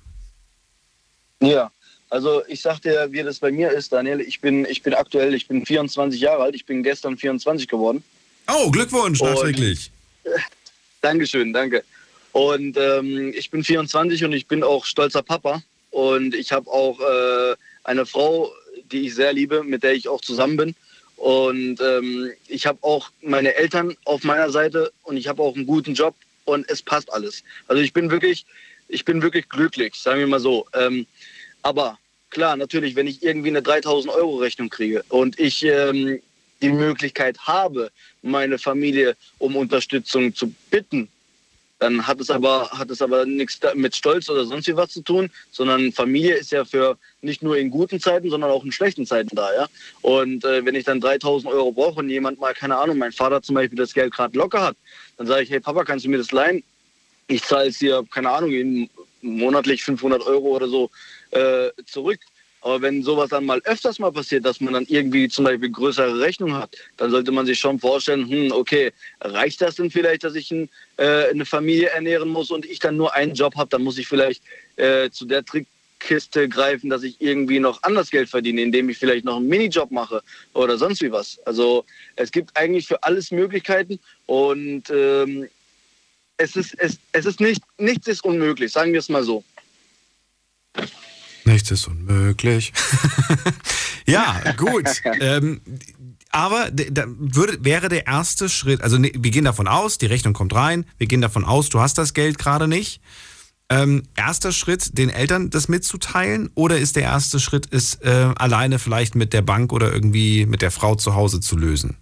Ja, 1.40 1.72
also 2.10 2.44
ich 2.48 2.62
sag 2.62 2.82
dir, 2.82 3.08
wie 3.12 3.24
das 3.24 3.40
bei 3.40 3.52
mir 3.52 3.72
ist, 3.72 3.94
Daniel. 3.94 4.20
Ich 4.22 4.42
bin, 4.42 4.66
ich 4.66 4.84
bin 4.84 4.94
aktuell, 4.94 5.34
ich 5.34 5.48
bin 5.48 5.66
24 5.66 6.20
Jahre 6.20 6.44
alt. 6.44 6.56
Ich 6.56 6.66
bin 6.66 6.84
gestern 6.84 7.18
24 7.18 7.68
geworden. 7.68 8.04
Oh, 8.48 8.70
Glückwunsch 8.70 9.22
nachträglich. 9.22 9.90
Dankeschön, 11.02 11.54
danke. 11.54 11.84
Und 12.34 12.78
ähm, 12.78 13.34
ich 13.36 13.50
bin 13.50 13.64
24 13.64 14.24
und 14.26 14.34
ich 14.34 14.48
bin 14.48 14.64
auch 14.64 14.86
stolzer 14.86 15.22
Papa. 15.22 15.62
Und 15.94 16.34
ich 16.34 16.52
habe 16.52 16.70
auch 16.72 17.00
äh, 17.00 17.56
eine 17.84 18.08
Frau, 18.08 18.52
die 18.92 19.06
ich 19.08 19.16
sehr 19.16 19.32
liebe, 19.32 19.64
mit 19.64 19.84
der 19.84 19.94
ich 19.94 20.10
auch 20.10 20.22
zusammen 20.22 20.58
bin. 20.58 20.76
Und 21.18 21.80
ähm, 21.82 22.32
ich 22.48 22.66
habe 22.66 22.80
auch 22.82 23.12
meine 23.22 23.54
Eltern 23.54 23.96
auf 24.06 24.24
meiner 24.24 24.50
Seite 24.50 24.92
und 25.04 25.18
ich 25.18 25.28
habe 25.28 25.44
auch 25.44 25.56
einen 25.56 25.68
guten 25.68 25.94
Job 25.94 26.16
und 26.46 26.68
es 26.68 26.82
passt 26.82 27.14
alles. 27.14 27.44
Also 27.68 27.84
ich 27.84 27.94
bin 27.94 28.10
wirklich, 28.10 28.44
ich 28.88 29.06
bin 29.06 29.22
wirklich 29.22 29.48
glücklich, 29.50 29.94
sagen 29.94 30.20
wir 30.20 30.28
mal 30.28 30.40
so. 30.40 30.66
Ähm, 30.74 31.06
aber 31.62 32.00
klar, 32.32 32.58
natürlich, 32.58 32.96
wenn 32.96 33.06
ich 33.06 33.22
irgendwie 33.22 33.50
eine 33.50 33.62
3000 33.62 34.12
Euro 34.16 34.38
Rechnung 34.38 34.70
kriege 34.70 35.04
und 35.10 35.40
ich 35.40 35.64
ähm, 35.64 36.20
die 36.64 36.70
Möglichkeit 36.70 37.38
habe, 37.38 37.92
meine 38.24 38.58
Familie 38.58 39.16
um 39.38 39.56
Unterstützung 39.56 40.34
zu 40.34 40.52
bitten, 40.72 41.08
dann 41.84 42.08
hat 42.08 42.22
es 42.22 42.30
aber, 42.30 42.70
hat 42.72 42.90
es 42.92 43.02
aber 43.02 43.26
nichts 43.26 43.60
mit 43.76 43.94
Stolz 43.94 44.30
oder 44.30 44.46
sonst 44.46 44.68
wie 44.68 44.76
was 44.78 44.92
zu 44.92 45.02
tun, 45.02 45.30
sondern 45.52 45.92
Familie 45.92 46.36
ist 46.36 46.54
ja 46.54 46.64
für 46.64 46.98
nicht 47.22 47.44
nur 47.44 47.58
in 47.58 47.70
guten 47.70 48.00
Zeiten, 48.00 48.30
sondern 48.30 48.52
auch 48.52 48.64
in 48.64 48.72
schlechten 48.72 49.06
Zeiten 49.06 49.36
da, 49.36 49.54
ja. 49.54 49.68
Und 50.02 50.46
äh, 50.46 50.66
wenn 50.66 50.76
ich 50.76 50.86
dann 50.86 51.02
3000 51.02 51.52
Euro 51.52 51.74
brauche 51.74 52.00
und 52.00 52.10
jemand 52.10 52.40
mal, 52.40 52.54
keine 52.54 52.78
Ahnung, 52.78 52.98
mein 52.98 53.12
Vater 53.12 53.42
zum 53.42 53.56
Beispiel 53.56 53.78
das 53.78 53.94
Geld 53.94 54.14
gerade 54.14 54.38
locker 54.38 54.62
hat, 54.62 54.78
dann 55.18 55.28
sage 55.28 55.44
ich, 55.44 55.50
hey 55.50 55.60
Papa, 55.60 55.84
kannst 55.84 56.06
du 56.06 56.10
mir 56.10 56.20
das 56.20 56.32
leihen? 56.32 56.64
Ich 57.28 57.44
zahle 57.44 57.68
es 57.68 57.80
dir, 57.80 58.02
keine 58.10 58.30
Ahnung, 58.30 58.90
monatlich 59.22 59.84
500 59.84 60.26
Euro 60.26 60.56
oder 60.56 60.70
so 60.70 60.90
äh, 61.32 61.70
zurück. 61.86 62.20
Aber 62.64 62.82
wenn 62.82 63.04
sowas 63.04 63.30
dann 63.30 63.46
mal 63.46 63.62
öfters 63.66 64.00
mal 64.00 64.12
passiert, 64.12 64.46
dass 64.46 64.62
man 64.62 64.74
dann 64.74 64.86
irgendwie 64.88 65.28
zum 65.28 65.44
Beispiel 65.44 65.70
größere 65.70 66.20
Rechnung 66.22 66.54
hat, 66.56 66.78
dann 66.96 67.12
sollte 67.12 67.32
man 67.34 67.46
sich 67.46 67.60
schon 67.60 67.78
vorstellen, 67.78 68.28
hm, 68.28 68.54
okay, 68.54 68.94
reicht 69.20 69.62
das 69.62 69.76
denn 69.76 69.92
vielleicht, 69.92 70.24
dass 70.24 70.36
ich 70.36 70.50
ein, 70.50 70.70
äh, 70.96 71.30
eine 71.30 71.46
Familie 71.46 71.90
ernähren 71.90 72.30
muss 72.30 72.52
und 72.52 72.66
ich 72.66 72.80
dann 72.80 72.96
nur 72.96 73.14
einen 73.14 73.34
Job 73.34 73.56
habe, 73.58 73.70
dann 73.70 73.84
muss 73.84 73.98
ich 73.98 74.08
vielleicht 74.08 74.42
äh, 74.78 75.10
zu 75.10 75.26
der 75.26 75.44
Trickkiste 75.44 76.48
greifen, 76.48 76.90
dass 76.90 77.04
ich 77.04 77.20
irgendwie 77.20 77.60
noch 77.60 77.84
anders 77.84 78.10
Geld 78.10 78.30
verdiene, 78.30 78.62
indem 78.62 78.88
ich 78.88 78.98
vielleicht 78.98 79.26
noch 79.26 79.36
einen 79.36 79.48
Minijob 79.50 79.92
mache 79.92 80.24
oder 80.54 80.78
sonst 80.78 81.02
wie 81.02 81.12
was. 81.12 81.40
Also 81.46 81.84
es 82.16 82.32
gibt 82.32 82.56
eigentlich 82.56 82.88
für 82.88 83.04
alles 83.04 83.32
Möglichkeiten 83.32 84.00
und 84.26 84.90
ähm, 84.90 85.50
es 86.38 86.56
ist, 86.56 86.76
es, 86.80 86.98
es 87.12 87.26
ist 87.26 87.42
nicht, 87.42 87.62
nichts 87.78 88.08
ist 88.08 88.24
unmöglich, 88.24 88.72
sagen 88.72 88.94
wir 88.94 89.00
es 89.00 89.10
mal 89.10 89.24
so. 89.24 89.44
Nichts 91.46 91.72
ist 91.72 91.88
unmöglich. 91.88 92.74
Ja, 94.06 94.52
gut. 94.58 95.02
ähm, 95.22 95.62
aber 96.30 96.72
da 96.72 97.06
würde, 97.08 97.64
wäre 97.64 97.90
der 97.90 98.08
erste 98.08 98.50
Schritt, 98.50 98.82
also 98.82 98.98
ne, 98.98 99.12
wir 99.16 99.32
gehen 99.32 99.46
davon 99.46 99.68
aus, 99.68 99.98
die 99.98 100.08
Rechnung 100.08 100.34
kommt 100.34 100.54
rein, 100.54 100.86
wir 100.98 101.08
gehen 101.08 101.22
davon 101.22 101.46
aus, 101.46 101.70
du 101.70 101.80
hast 101.80 101.98
das 101.98 102.14
Geld 102.14 102.38
gerade 102.38 102.68
nicht. 102.68 103.02
Ähm, 103.70 104.04
erster 104.16 104.52
Schritt, 104.52 104.98
den 104.98 105.10
Eltern 105.10 105.50
das 105.50 105.70
mitzuteilen 105.70 106.50
oder 106.54 106.78
ist 106.80 106.96
der 106.96 107.04
erste 107.04 107.40
Schritt, 107.40 107.68
es 107.72 107.96
äh, 108.02 108.34
alleine 108.36 108.78
vielleicht 108.78 109.16
mit 109.16 109.32
der 109.32 109.42
Bank 109.42 109.72
oder 109.72 109.92
irgendwie 109.92 110.46
mit 110.46 110.62
der 110.62 110.72
Frau 110.72 110.96
zu 110.96 111.16
Hause 111.16 111.40
zu 111.40 111.56
lösen? 111.56 111.98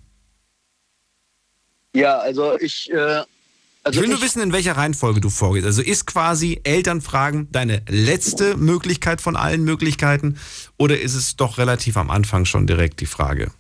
Ja, 1.94 2.18
also 2.18 2.58
ich. 2.60 2.92
Äh, 2.92 3.24
also 3.84 4.00
ich 4.00 4.04
will 4.04 4.14
nur 4.14 4.22
wissen, 4.22 4.42
in 4.42 4.54
welcher 4.54 4.78
Reihenfolge 4.78 5.22
du 5.22 5.30
vorgehst. 5.30 5.66
Also 5.66 5.82
ist 5.82 6.06
quasi 6.06 6.62
Elternfragen 6.64 7.52
deine 7.52 7.82
letzte 7.90 8.56
Möglichkeit 8.56 9.22
von 9.22 9.36
allen 9.36 9.64
Möglichkeiten 9.64 10.38
oder 10.78 11.00
ist 11.00 11.16
es 11.16 11.36
doch 11.36 11.58
relativ 11.58 11.98
am 11.98 12.12
Anfang 12.12 12.46
schon 12.46 12.68
direkt 12.68 13.00
die 13.00 13.08
Frage? 13.08 13.52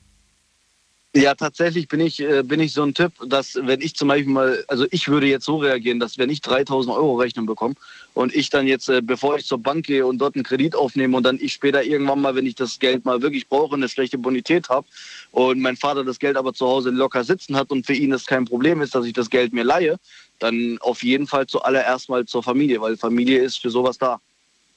Ja, 1.13 1.35
tatsächlich 1.35 1.89
bin 1.89 1.99
ich, 1.99 2.21
äh, 2.21 2.41
bin 2.41 2.61
ich 2.61 2.71
so 2.71 2.83
ein 2.83 2.93
Typ, 2.93 3.11
dass 3.27 3.59
wenn 3.61 3.81
ich 3.81 3.95
zum 3.95 4.07
Beispiel 4.07 4.31
mal, 4.31 4.63
also 4.69 4.85
ich 4.91 5.09
würde 5.09 5.27
jetzt 5.27 5.43
so 5.43 5.57
reagieren, 5.57 5.99
dass 5.99 6.17
wenn 6.17 6.29
ich 6.29 6.39
3000 6.39 6.95
Euro 6.95 7.15
Rechnung 7.15 7.45
bekomme 7.45 7.75
und 8.13 8.33
ich 8.33 8.49
dann 8.49 8.65
jetzt, 8.65 8.87
äh, 8.87 9.01
bevor 9.01 9.35
ich 9.35 9.45
zur 9.45 9.57
Bank 9.57 9.87
gehe 9.87 10.05
und 10.05 10.19
dort 10.19 10.35
einen 10.35 10.45
Kredit 10.45 10.73
aufnehme 10.73 11.17
und 11.17 11.23
dann 11.23 11.37
ich 11.41 11.51
später 11.51 11.83
irgendwann 11.83 12.21
mal, 12.21 12.35
wenn 12.35 12.45
ich 12.45 12.55
das 12.55 12.79
Geld 12.79 13.03
mal 13.03 13.21
wirklich 13.21 13.49
brauche, 13.49 13.75
eine 13.75 13.89
schlechte 13.89 14.17
Bonität 14.17 14.69
habe 14.69 14.87
und 15.31 15.59
mein 15.59 15.77
Vater 15.77 16.03
das 16.03 16.19
Geld 16.19 16.37
aber 16.37 16.53
zu 16.53 16.67
Hause 16.67 16.89
locker 16.89 17.23
sitzen 17.23 17.55
hat 17.55 17.71
und 17.71 17.85
für 17.85 17.93
ihn 17.93 18.11
das 18.11 18.25
kein 18.25 18.45
Problem 18.45 18.81
ist, 18.81 18.93
dass 18.93 19.05
ich 19.05 19.13
das 19.13 19.29
Geld 19.29 19.53
mir 19.53 19.63
leihe, 19.63 19.97
dann 20.39 20.77
auf 20.81 21.03
jeden 21.03 21.27
Fall 21.27 21.47
zuallererst 21.47 22.09
mal 22.09 22.25
zur 22.25 22.43
Familie, 22.43 22.81
weil 22.81 22.97
Familie 22.97 23.41
ist 23.41 23.57
für 23.57 23.69
sowas 23.69 23.97
da. 23.97 24.19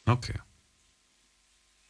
Okay. 0.07 0.35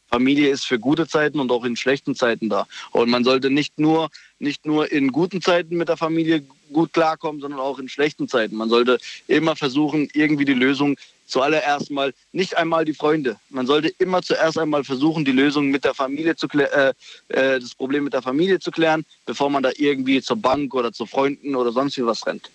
Familie 0.07 0.49
ist 0.49 0.65
für 0.65 0.79
gute 0.79 1.07
Zeiten 1.07 1.39
und 1.39 1.51
auch 1.51 1.65
in 1.65 1.75
schlechten 1.75 2.15
Zeiten 2.15 2.49
da. 2.49 2.67
Und 2.91 3.09
man 3.09 3.23
sollte 3.23 3.49
nicht 3.49 3.79
nur, 3.79 4.09
nicht 4.39 4.65
nur 4.65 4.91
in 4.91 5.11
guten 5.11 5.41
Zeiten 5.41 5.77
mit 5.77 5.89
der 5.89 5.97
Familie 5.97 6.45
gut 6.71 6.93
klarkommen, 6.93 7.41
sondern 7.41 7.59
auch 7.59 7.79
in 7.79 7.89
schlechten 7.89 8.27
Zeiten. 8.27 8.55
Man 8.55 8.69
sollte 8.69 8.97
immer 9.27 9.55
versuchen, 9.55 10.09
irgendwie 10.13 10.45
die 10.45 10.53
Lösung 10.53 10.95
zuallererst 11.25 11.91
mal, 11.91 12.13
nicht 12.31 12.57
einmal 12.57 12.85
die 12.85 12.93
Freunde. 12.93 13.37
Man 13.49 13.65
sollte 13.65 13.89
immer 13.97 14.21
zuerst 14.21 14.57
einmal 14.57 14.83
versuchen, 14.83 15.25
die 15.25 15.31
Lösung 15.31 15.69
mit 15.71 15.83
der 15.83 15.93
Familie 15.93 16.35
zu 16.35 16.47
äh, 16.49 16.93
äh, 17.29 17.59
das 17.59 17.75
Problem 17.75 18.03
mit 18.03 18.13
der 18.13 18.21
Familie 18.21 18.59
zu 18.59 18.71
klären, 18.71 19.05
bevor 19.25 19.49
man 19.49 19.63
da 19.63 19.71
irgendwie 19.75 20.21
zur 20.21 20.37
Bank 20.37 20.73
oder 20.73 20.91
zu 20.91 21.05
Freunden 21.05 21.55
oder 21.55 21.71
sonst 21.71 21.97
wie 21.97 22.05
was 22.05 22.25
rennt. 22.25 22.49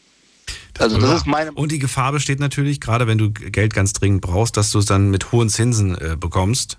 Das 0.75 0.95
also 0.95 0.99
das 0.99 1.21
ist 1.21 1.27
meine 1.27 1.53
Und 1.53 1.73
die 1.73 1.79
Gefahr 1.79 2.13
besteht 2.13 2.41
natürlich, 2.41 2.81
gerade 2.81 3.07
wenn 3.07 3.19
du 3.19 3.31
Geld 3.31 3.75
ganz 3.75 3.93
dringend 3.93 4.23
brauchst, 4.23 4.57
dass 4.57 4.71
du 4.71 4.79
es 4.79 4.87
dann 4.87 5.11
mit 5.11 5.33
hohen 5.33 5.49
Zinsen 5.49 5.97
äh, 5.97 6.17
bekommst 6.17 6.79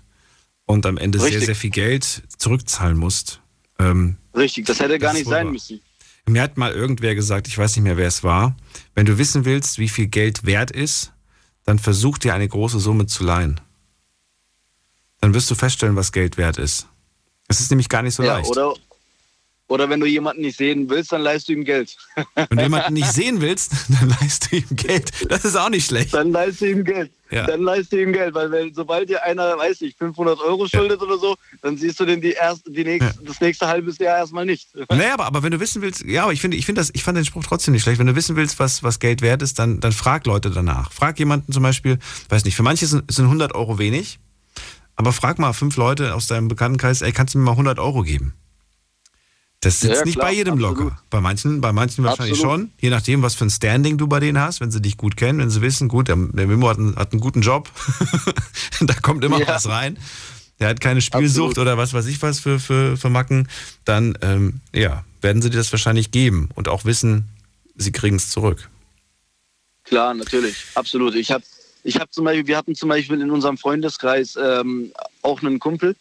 und 0.64 0.86
am 0.86 0.96
Ende 0.96 1.18
Richtig. 1.18 1.38
sehr, 1.38 1.46
sehr 1.46 1.56
viel 1.56 1.70
Geld 1.70 2.22
zurückzahlen 2.38 2.96
musst. 2.96 3.40
Ähm, 3.78 4.16
Richtig, 4.34 4.66
das 4.66 4.80
hätte 4.80 4.98
das 4.98 5.00
gar 5.00 5.12
nicht 5.12 5.28
sein 5.28 5.50
müssen. 5.50 5.80
Mir 6.28 6.42
hat 6.42 6.56
mal 6.56 6.72
irgendwer 6.72 7.14
gesagt, 7.14 7.48
ich 7.48 7.58
weiß 7.58 7.76
nicht 7.76 7.84
mehr, 7.84 7.96
wer 7.96 8.06
es 8.06 8.22
war, 8.22 8.56
wenn 8.94 9.06
du 9.06 9.18
wissen 9.18 9.44
willst, 9.44 9.78
wie 9.78 9.88
viel 9.88 10.06
Geld 10.06 10.46
wert 10.46 10.70
ist, 10.70 11.12
dann 11.64 11.78
versuch 11.78 12.18
dir 12.18 12.34
eine 12.34 12.48
große 12.48 12.78
Summe 12.78 13.06
zu 13.06 13.24
leihen. 13.24 13.60
Dann 15.20 15.34
wirst 15.34 15.50
du 15.50 15.54
feststellen, 15.54 15.96
was 15.96 16.12
Geld 16.12 16.36
wert 16.36 16.58
ist. 16.58 16.88
Es 17.48 17.60
ist 17.60 17.70
nämlich 17.70 17.88
gar 17.88 18.02
nicht 18.02 18.14
so 18.14 18.22
ja, 18.22 18.36
leicht. 18.36 18.50
Oder, 18.50 18.74
oder 19.72 19.88
wenn 19.88 20.00
du 20.00 20.06
jemanden 20.06 20.42
nicht 20.42 20.58
sehen 20.58 20.90
willst, 20.90 21.12
dann 21.12 21.22
leist 21.22 21.48
du 21.48 21.54
ihm 21.54 21.64
Geld. 21.64 21.96
Wenn 22.34 22.58
du 22.58 22.62
jemanden 22.62 22.92
nicht 22.92 23.10
sehen 23.10 23.40
willst, 23.40 23.72
dann 23.88 24.10
leist 24.20 24.52
du 24.52 24.56
ihm 24.56 24.76
Geld. 24.76 25.10
Das 25.30 25.46
ist 25.46 25.56
auch 25.56 25.70
nicht 25.70 25.86
schlecht. 25.86 26.12
Dann 26.12 26.30
leist 26.30 26.60
du 26.60 26.66
ihm 26.66 26.84
Geld. 26.84 27.10
Ja. 27.30 27.46
Dann 27.46 27.62
leist 27.62 27.90
du 27.90 28.02
ihm 28.02 28.12
Geld, 28.12 28.34
weil 28.34 28.50
wenn, 28.50 28.74
sobald 28.74 29.08
dir 29.08 29.24
einer, 29.24 29.56
weiß 29.56 29.80
ich, 29.80 29.96
500 29.96 30.38
Euro 30.40 30.68
schuldet 30.68 31.00
ja. 31.00 31.06
oder 31.06 31.16
so, 31.16 31.36
dann 31.62 31.78
siehst 31.78 31.98
du 31.98 32.04
den 32.04 32.20
die 32.20 32.32
erst, 32.32 32.64
die 32.66 32.84
nächste, 32.84 33.14
ja. 33.18 33.26
das 33.26 33.40
nächste 33.40 33.66
halbes 33.66 33.96
Jahr 33.96 34.18
erstmal 34.18 34.44
nicht. 34.44 34.68
Naja, 34.90 35.14
aber, 35.14 35.24
aber 35.24 35.42
wenn 35.42 35.52
du 35.52 35.58
wissen 35.58 35.80
willst, 35.80 36.04
ja, 36.04 36.24
aber 36.24 36.34
ich 36.34 36.42
finde, 36.42 36.58
ich 36.58 36.66
finde 36.66 36.82
das, 36.82 36.90
ich 36.92 37.02
fand 37.02 37.16
den 37.16 37.24
Spruch 37.24 37.42
trotzdem 37.42 37.72
nicht 37.72 37.82
schlecht. 37.82 37.98
Wenn 37.98 38.06
du 38.06 38.14
wissen 38.14 38.36
willst, 38.36 38.58
was, 38.58 38.82
was 38.82 39.00
Geld 39.00 39.22
wert 39.22 39.40
ist, 39.40 39.58
dann, 39.58 39.80
dann 39.80 39.92
frag 39.92 40.26
Leute 40.26 40.50
danach. 40.50 40.92
Frag 40.92 41.18
jemanden 41.18 41.50
zum 41.50 41.62
Beispiel, 41.62 41.98
weiß 42.28 42.44
nicht, 42.44 42.56
für 42.56 42.62
manche 42.62 42.86
sind, 42.86 43.10
sind 43.10 43.24
100 43.24 43.54
Euro 43.54 43.78
wenig, 43.78 44.18
aber 44.96 45.14
frag 45.14 45.38
mal 45.38 45.54
fünf 45.54 45.76
Leute 45.78 46.14
aus 46.14 46.26
deinem 46.26 46.48
Bekanntenkreis, 46.48 47.00
ey, 47.00 47.12
kannst 47.12 47.32
du 47.32 47.38
mir 47.38 47.44
mal 47.44 47.52
100 47.52 47.78
Euro 47.78 48.02
geben? 48.02 48.34
Das 49.62 49.78
sitzt 49.78 50.00
ja, 50.00 50.04
nicht 50.04 50.14
klar, 50.16 50.26
bei 50.26 50.34
jedem 50.34 50.54
absolut. 50.54 50.78
locker. 50.78 51.02
Bei 51.08 51.20
manchen, 51.20 51.60
bei 51.60 51.72
manchen 51.72 52.02
wahrscheinlich 52.02 52.34
absolut. 52.34 52.60
schon. 52.60 52.72
Je 52.80 52.90
nachdem, 52.90 53.22
was 53.22 53.36
für 53.36 53.44
ein 53.44 53.50
Standing 53.50 53.96
du 53.96 54.08
bei 54.08 54.18
denen 54.18 54.40
hast, 54.40 54.60
wenn 54.60 54.72
sie 54.72 54.82
dich 54.82 54.96
gut 54.96 55.16
kennen, 55.16 55.38
wenn 55.38 55.50
sie 55.50 55.62
wissen, 55.62 55.86
gut, 55.86 56.08
der, 56.08 56.16
der 56.16 56.48
Mimo 56.48 56.68
hat 56.68 56.78
einen, 56.78 56.96
hat 56.96 57.12
einen, 57.12 57.20
guten 57.20 57.42
Job, 57.42 57.70
da 58.80 58.94
kommt 58.94 59.24
immer 59.24 59.38
ja. 59.38 59.46
was 59.46 59.68
rein. 59.68 59.98
Der 60.58 60.68
hat 60.68 60.80
keine 60.80 61.00
Spielsucht 61.00 61.50
absolut. 61.50 61.58
oder 61.58 61.78
was 61.78 61.94
weiß 61.94 62.06
ich 62.06 62.20
was 62.22 62.40
für, 62.40 62.58
für, 62.58 62.96
für 62.96 63.08
Macken, 63.08 63.48
dann 63.84 64.18
ähm, 64.20 64.60
ja, 64.74 65.04
werden 65.20 65.42
sie 65.42 65.48
dir 65.48 65.58
das 65.58 65.70
wahrscheinlich 65.70 66.10
geben 66.10 66.48
und 66.56 66.66
auch 66.66 66.84
wissen, 66.84 67.28
sie 67.76 67.92
kriegen 67.92 68.16
es 68.16 68.30
zurück. 68.30 68.68
Klar, 69.84 70.12
natürlich, 70.14 70.56
absolut. 70.74 71.14
Ich 71.14 71.30
habe 71.30 71.44
ich 71.84 71.96
hab 71.96 72.12
zum 72.12 72.24
Beispiel, 72.24 72.48
wir 72.48 72.56
hatten 72.56 72.74
zum 72.74 72.88
Beispiel 72.88 73.20
in 73.20 73.30
unserem 73.30 73.58
Freundeskreis 73.58 74.36
ähm, 74.36 74.92
auch 75.22 75.40
einen 75.40 75.60
Kumpel, 75.60 75.94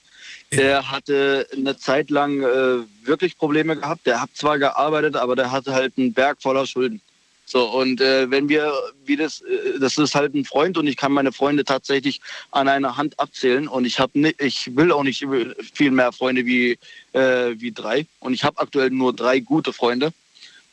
der 0.51 0.91
hatte 0.91 1.47
eine 1.55 1.77
Zeit 1.77 2.09
lang 2.09 2.41
äh, 2.41 2.83
wirklich 3.03 3.37
Probleme 3.37 3.77
gehabt. 3.77 4.05
Der 4.05 4.21
hat 4.21 4.29
zwar 4.33 4.59
gearbeitet, 4.59 5.15
aber 5.15 5.35
der 5.35 5.51
hatte 5.51 5.73
halt 5.73 5.93
einen 5.97 6.13
Berg 6.13 6.41
voller 6.41 6.65
Schulden. 6.65 7.01
So, 7.45 7.65
und 7.69 7.99
äh, 7.99 8.31
wenn 8.31 8.47
wir, 8.47 8.71
wie 9.05 9.17
das, 9.17 9.41
äh, 9.41 9.77
das 9.79 9.97
ist 9.97 10.15
halt 10.15 10.33
ein 10.35 10.45
Freund 10.45 10.77
und 10.77 10.87
ich 10.87 10.95
kann 10.95 11.11
meine 11.11 11.33
Freunde 11.33 11.65
tatsächlich 11.65 12.21
an 12.51 12.69
einer 12.69 12.95
Hand 12.95 13.19
abzählen 13.19 13.67
und 13.67 13.83
ich 13.83 13.99
habe 13.99 14.33
ich 14.37 14.75
will 14.75 14.91
auch 14.91 15.03
nicht 15.03 15.25
viel 15.73 15.91
mehr 15.91 16.13
Freunde 16.13 16.45
wie, 16.45 16.77
äh, 17.11 17.55
wie 17.57 17.73
drei 17.73 18.05
und 18.19 18.33
ich 18.33 18.45
habe 18.45 18.59
aktuell 18.59 18.89
nur 18.89 19.13
drei 19.13 19.39
gute 19.39 19.73
Freunde. 19.73 20.13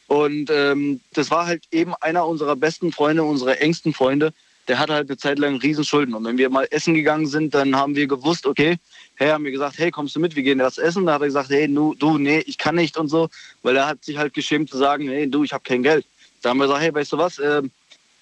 Und 0.07 0.51
ähm, 0.51 1.01
das 1.15 1.31
war 1.31 1.47
halt 1.47 1.65
eben 1.71 1.95
einer 1.97 2.27
unserer 2.27 2.57
besten 2.57 2.93
Freunde, 2.93 3.25
unserer 3.25 3.61
engsten 3.61 3.93
Freunde. 3.93 4.33
Der 4.67 4.79
hatte 4.79 4.95
halt 4.95 5.11
eine 5.11 5.19
Zeit 5.19 5.39
lang 5.39 5.57
Riesenschulden. 5.57 6.15
Und 6.15 6.25
wenn 6.25 6.39
wir 6.39 6.49
mal 6.49 6.67
essen 6.71 6.95
gegangen 6.95 7.27
sind, 7.27 7.55
dann 7.55 7.75
haben 7.77 7.95
wir 7.95 8.07
gewusst, 8.07 8.47
okay, 8.47 8.79
hey, 9.19 9.31
haben 9.31 9.43
mir 9.43 9.51
gesagt, 9.51 9.79
hey, 9.79 9.91
kommst 9.91 10.17
du 10.17 10.21
mit, 10.21 10.37
wir 10.37 10.43
gehen 10.43 10.61
was 10.61 10.79
essen. 10.79 11.07
Da 11.07 11.15
hat 11.15 11.23
er 11.23 11.27
gesagt, 11.27 11.51
hey, 11.51 11.73
du, 11.73 11.95
du, 11.95 12.19
nee, 12.19 12.39
ich 12.47 12.57
kann 12.57 12.77
nicht 12.77 12.97
und 12.97 13.09
so, 13.09 13.29
weil 13.63 13.77
er 13.77 13.87
hat 13.87 14.05
sich 14.05 14.17
halt 14.17 14.33
geschämt 14.33 14.71
zu 14.71 14.79
sagen, 14.79 15.09
hey, 15.09 15.29
du, 15.29 15.45
ich 15.45 15.53
habe 15.53 15.65
kein 15.65 15.83
Geld. 15.83 16.07
Da 16.41 16.51
haben 16.51 16.59
wir 16.59 16.67
gesagt, 16.67 16.83
hey, 16.83 16.95
weißt 16.95 17.13
du 17.13 17.19
was, 17.19 17.39
äh, 17.39 17.63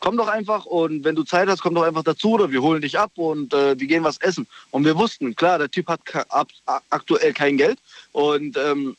komm 0.00 0.16
doch 0.16 0.28
einfach 0.28 0.64
und 0.64 1.04
wenn 1.04 1.14
du 1.14 1.22
Zeit 1.22 1.48
hast, 1.48 1.60
komm 1.60 1.74
doch 1.74 1.82
einfach 1.82 2.02
dazu 2.02 2.32
oder 2.32 2.50
wir 2.50 2.62
holen 2.62 2.80
dich 2.80 2.98
ab 2.98 3.12
und 3.16 3.52
äh, 3.52 3.78
wir 3.78 3.86
gehen 3.86 4.04
was 4.04 4.18
essen. 4.18 4.46
Und 4.70 4.84
wir 4.84 4.96
wussten, 4.96 5.36
klar, 5.36 5.58
der 5.58 5.70
Typ 5.70 5.88
hat 5.88 6.00
aktuell 6.90 7.32
kein 7.32 7.58
Geld 7.58 7.78
und 8.12 8.56
ähm, 8.56 8.96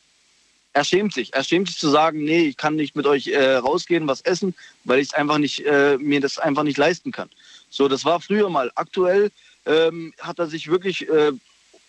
er 0.74 0.84
schämt 0.84 1.14
sich. 1.14 1.34
Er 1.34 1.44
schämt 1.44 1.70
sich 1.70 1.80
zu 1.80 1.90
sagen, 1.90 2.24
nee, 2.24 2.44
ich 2.50 2.58
kann 2.58 2.76
nicht 2.76 2.96
mit 2.96 3.08
euch 3.08 3.28
äh, 3.28 3.56
rausgehen, 3.56 4.08
was 4.08 4.22
essen, 4.22 4.54
weil 4.84 5.00
ich 5.00 5.16
einfach 5.16 5.40
nicht, 5.40 5.66
äh, 5.66 5.98
mir 5.98 6.22
das 6.22 6.38
einfach 6.38 6.64
nicht 6.64 6.78
leisten 6.78 7.12
kann. 7.12 7.30
So, 7.70 7.88
das 7.88 8.06
war 8.06 8.20
früher 8.22 8.50
mal. 8.50 8.72
Aktuell 8.76 9.32
ähm, 9.66 10.14
hat 10.20 10.38
er 10.38 10.48
sich 10.48 10.68
wirklich 10.68 11.10
äh, 11.10 11.32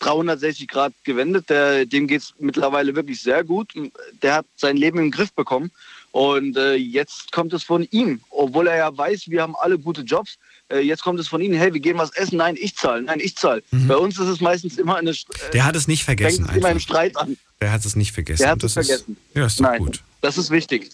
360 0.01 0.69
Grad 0.69 0.93
gewendet. 1.05 1.51
Der, 1.51 1.87
dem 1.87 2.07
geht 2.07 2.23
es 2.23 2.35
mittlerweile 2.39 2.95
wirklich 2.95 3.21
sehr 3.21 3.45
gut. 3.45 3.73
Der 4.23 4.35
hat 4.35 4.47
sein 4.57 4.77
Leben 4.77 4.99
im 4.99 5.11
Griff 5.11 5.33
bekommen. 5.33 5.71
Und 6.11 6.57
äh, 6.57 6.75
jetzt 6.75 7.33
kommt 7.33 7.53
es 7.53 7.63
von 7.63 7.87
ihm, 7.91 8.21
obwohl 8.31 8.67
er 8.67 8.77
ja 8.77 8.97
weiß, 8.97 9.29
wir 9.29 9.43
haben 9.43 9.55
alle 9.57 9.79
gute 9.79 10.01
Jobs. 10.03 10.39
Äh, 10.71 10.81
jetzt 10.81 11.03
kommt 11.03 11.21
es 11.21 11.29
von 11.29 11.41
ihm, 11.41 11.53
hey, 11.53 11.73
wir 11.73 11.81
gehen 11.81 11.99
was 11.99 12.11
essen. 12.11 12.39
Nein, 12.39 12.57
ich 12.59 12.77
zahle. 12.77 13.03
Nein, 13.03 13.21
ich 13.21 13.37
zahle. 13.37 13.63
Mhm. 13.71 13.89
Bei 13.89 13.97
uns 13.97 14.19
ist 14.19 14.27
es 14.27 14.41
meistens 14.41 14.79
immer 14.79 14.97
eine. 14.97 15.11
Äh, 15.11 15.15
der 15.53 15.65
hat 15.65 15.77
es 15.77 15.87
nicht 15.87 16.05
vergessen. 16.05 16.47
Fängt 16.47 16.59
immer 16.59 16.71
im 16.71 16.81
Streit 16.81 17.17
an. 17.17 17.37
Der 17.61 17.73
hat 17.73 17.85
es 17.85 17.97
nicht 17.97 18.13
vergessen. 18.13 18.43
Der 18.43 18.51
hat 18.53 18.63
es 18.63 18.73
vergessen. 18.73 19.17
Ist, 19.29 19.37
ja, 19.37 19.47
ist 19.47 19.61
doch 19.61 19.65
Nein, 19.65 19.79
gut. 19.79 20.03
Das 20.21 20.39
ist 20.39 20.51
wichtig. 20.51 20.91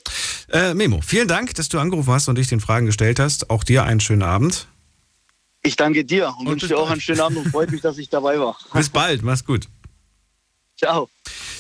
Äh, 0.53 0.75
Memo, 0.75 1.01
vielen 1.01 1.29
Dank, 1.29 1.55
dass 1.55 1.69
du 1.69 1.79
angerufen 1.79 2.13
hast 2.13 2.29
und 2.29 2.37
dich 2.37 2.49
den 2.49 2.61
Fragen 2.61 2.87
gestellt 2.87 3.19
hast. 3.19 3.51
Auch 3.51 3.65
dir 3.65 3.85
einen 3.85 4.01
schönen 4.01 4.23
Abend. 4.23 4.67
Ich 5.67 5.77
danke 5.77 6.05
dir 6.05 6.29
und, 6.29 6.47
und 6.47 6.53
wünsche 6.53 6.69
dir 6.69 6.79
auch 6.79 6.91
einen 6.91 7.01
schönen 7.01 7.21
Abend 7.21 7.39
und 7.39 7.51
freut 7.51 7.71
mich, 7.71 7.81
dass 7.81 7.97
ich 7.97 8.11
dabei 8.11 8.39
war. 8.39 8.55
Bis 8.75 8.91
bald, 8.91 9.23
mach's 9.23 9.45
gut. 9.45 9.67
Ciao. 10.77 11.09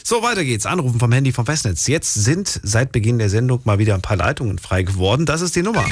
So, 0.02 0.22
weiter 0.22 0.44
geht's. 0.44 0.66
Anrufen 0.66 1.00
vom 1.00 1.10
Handy 1.10 1.32
vom 1.32 1.46
Festnetz. 1.46 1.86
Jetzt 1.86 2.12
sind 2.12 2.60
seit 2.62 2.92
Beginn 2.92 3.18
der 3.18 3.30
Sendung 3.30 3.62
mal 3.64 3.78
wieder 3.78 3.94
ein 3.94 4.02
paar 4.02 4.18
Leitungen 4.18 4.58
frei 4.58 4.82
geworden. 4.82 5.24
Das 5.24 5.40
ist 5.40 5.56
die 5.56 5.62
Nummer. 5.62 5.86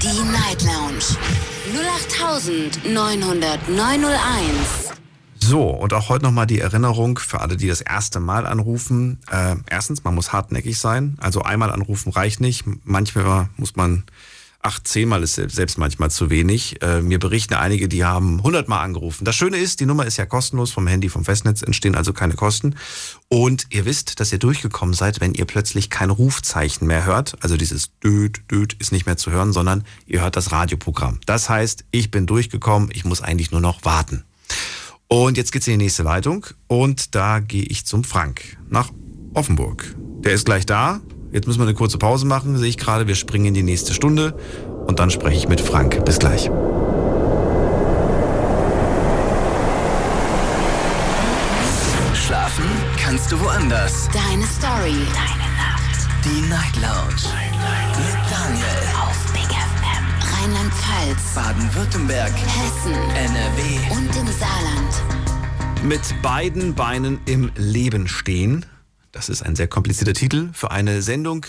Die 0.00 0.22
Night 0.30 0.62
Lounge 0.62 1.02
0890901. 2.86 4.92
So, 5.40 5.70
und 5.70 5.92
auch 5.92 6.08
heute 6.08 6.24
nochmal 6.24 6.46
die 6.46 6.60
Erinnerung 6.60 7.18
für 7.18 7.40
alle, 7.40 7.56
die 7.56 7.66
das 7.66 7.80
erste 7.80 8.20
Mal 8.20 8.46
anrufen. 8.46 9.18
Äh, 9.28 9.56
erstens, 9.68 10.04
man 10.04 10.14
muss 10.14 10.32
hartnäckig 10.32 10.78
sein. 10.78 11.16
Also 11.20 11.42
einmal 11.42 11.72
anrufen 11.72 12.12
reicht 12.12 12.40
nicht. 12.40 12.64
Manchmal 12.84 13.48
muss 13.56 13.74
man 13.74 14.04
acht, 14.62 14.86
zehnmal 14.86 15.22
ist 15.22 15.34
selbst 15.34 15.76
manchmal 15.76 16.10
zu 16.10 16.30
wenig. 16.30 16.80
Äh, 16.82 17.02
mir 17.02 17.18
berichten 17.18 17.54
einige, 17.54 17.88
die 17.88 18.04
haben 18.04 18.42
hundertmal 18.42 18.84
angerufen. 18.84 19.24
Das 19.24 19.34
Schöne 19.34 19.56
ist, 19.56 19.80
die 19.80 19.86
Nummer 19.86 20.06
ist 20.06 20.16
ja 20.16 20.24
kostenlos 20.24 20.70
vom 20.70 20.86
Handy, 20.86 21.08
vom 21.08 21.24
Festnetz, 21.24 21.62
entstehen 21.62 21.96
also 21.96 22.12
keine 22.12 22.34
Kosten. 22.34 22.76
Und 23.28 23.66
ihr 23.70 23.84
wisst, 23.84 24.20
dass 24.20 24.32
ihr 24.32 24.38
durchgekommen 24.38 24.94
seid, 24.94 25.20
wenn 25.20 25.34
ihr 25.34 25.44
plötzlich 25.44 25.90
kein 25.90 26.10
Rufzeichen 26.10 26.86
mehr 26.86 27.04
hört. 27.04 27.36
Also 27.40 27.56
dieses 27.56 27.90
Död, 27.98 28.40
Död 28.50 28.74
ist 28.78 28.92
nicht 28.92 29.06
mehr 29.06 29.16
zu 29.16 29.32
hören, 29.32 29.52
sondern 29.52 29.84
ihr 30.06 30.22
hört 30.22 30.36
das 30.36 30.52
Radioprogramm. 30.52 31.20
Das 31.26 31.48
heißt, 31.48 31.84
ich 31.90 32.10
bin 32.10 32.26
durchgekommen, 32.26 32.90
ich 32.92 33.04
muss 33.04 33.20
eigentlich 33.20 33.50
nur 33.50 33.60
noch 33.60 33.84
warten. 33.84 34.24
Und 35.08 35.36
jetzt 35.36 35.52
geht's 35.52 35.66
in 35.66 35.78
die 35.78 35.84
nächste 35.84 36.04
Leitung 36.04 36.46
und 36.68 37.14
da 37.14 37.40
gehe 37.40 37.64
ich 37.64 37.84
zum 37.84 38.04
Frank 38.04 38.56
nach 38.70 38.90
Offenburg. 39.34 39.94
Der 40.20 40.32
ist 40.32 40.46
gleich 40.46 40.64
da. 40.64 41.00
Jetzt 41.32 41.46
müssen 41.46 41.60
wir 41.60 41.66
eine 41.66 41.74
kurze 41.74 41.96
Pause 41.96 42.26
machen, 42.26 42.58
sehe 42.58 42.68
ich 42.68 42.76
gerade. 42.76 43.06
Wir 43.06 43.14
springen 43.14 43.46
in 43.46 43.54
die 43.54 43.62
nächste 43.62 43.94
Stunde 43.94 44.34
und 44.86 44.98
dann 44.98 45.10
spreche 45.10 45.38
ich 45.38 45.48
mit 45.48 45.62
Frank. 45.62 46.04
Bis 46.04 46.18
gleich. 46.18 46.50
Schlafen 52.14 52.64
kannst 53.02 53.32
du 53.32 53.40
woanders. 53.40 54.08
Deine 54.12 54.44
Story. 54.44 55.06
Deine 55.14 55.48
Nacht. 55.56 56.06
Die 56.22 56.48
Night 56.50 56.76
Lounge. 56.76 57.24
Mit 57.96 58.30
Daniel. 58.30 58.82
Auf 59.00 59.32
Big 59.32 59.48
FM. 59.48 60.04
Rheinland-Pfalz. 60.36 61.34
Baden-Württemberg. 61.34 62.32
Hessen. 62.32 62.92
NRW. 62.92 63.96
Und 63.96 64.16
im 64.16 64.26
Saarland. 64.26 65.02
Mit 65.82 66.02
beiden 66.20 66.74
Beinen 66.74 67.20
im 67.24 67.50
Leben 67.56 68.06
stehen. 68.06 68.66
Das 69.12 69.28
ist 69.28 69.42
ein 69.42 69.54
sehr 69.54 69.68
komplizierter 69.68 70.14
Titel 70.14 70.52
für 70.54 70.70
eine 70.70 71.02
Sendung 71.02 71.44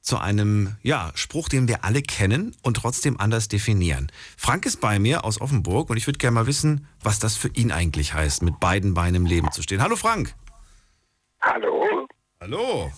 zu 0.00 0.18
einem 0.18 0.76
ja, 0.82 1.12
Spruch, 1.14 1.48
den 1.48 1.68
wir 1.68 1.84
alle 1.84 2.02
kennen 2.02 2.54
und 2.62 2.76
trotzdem 2.76 3.18
anders 3.18 3.48
definieren. 3.48 4.10
Frank 4.36 4.66
ist 4.66 4.80
bei 4.80 4.98
mir 4.98 5.24
aus 5.24 5.40
Offenburg 5.40 5.90
und 5.90 5.96
ich 5.96 6.06
würde 6.06 6.18
gerne 6.18 6.34
mal 6.34 6.46
wissen, 6.46 6.88
was 7.02 7.20
das 7.20 7.36
für 7.36 7.48
ihn 7.54 7.70
eigentlich 7.72 8.12
heißt, 8.14 8.42
mit 8.42 8.58
beiden 8.60 8.94
Beinen 8.94 9.14
im 9.14 9.26
Leben 9.26 9.50
zu 9.52 9.62
stehen. 9.62 9.80
Hallo 9.80 9.96
Frank. 9.96 10.34
Hallo, 11.40 12.06
Hallo. 12.40 12.92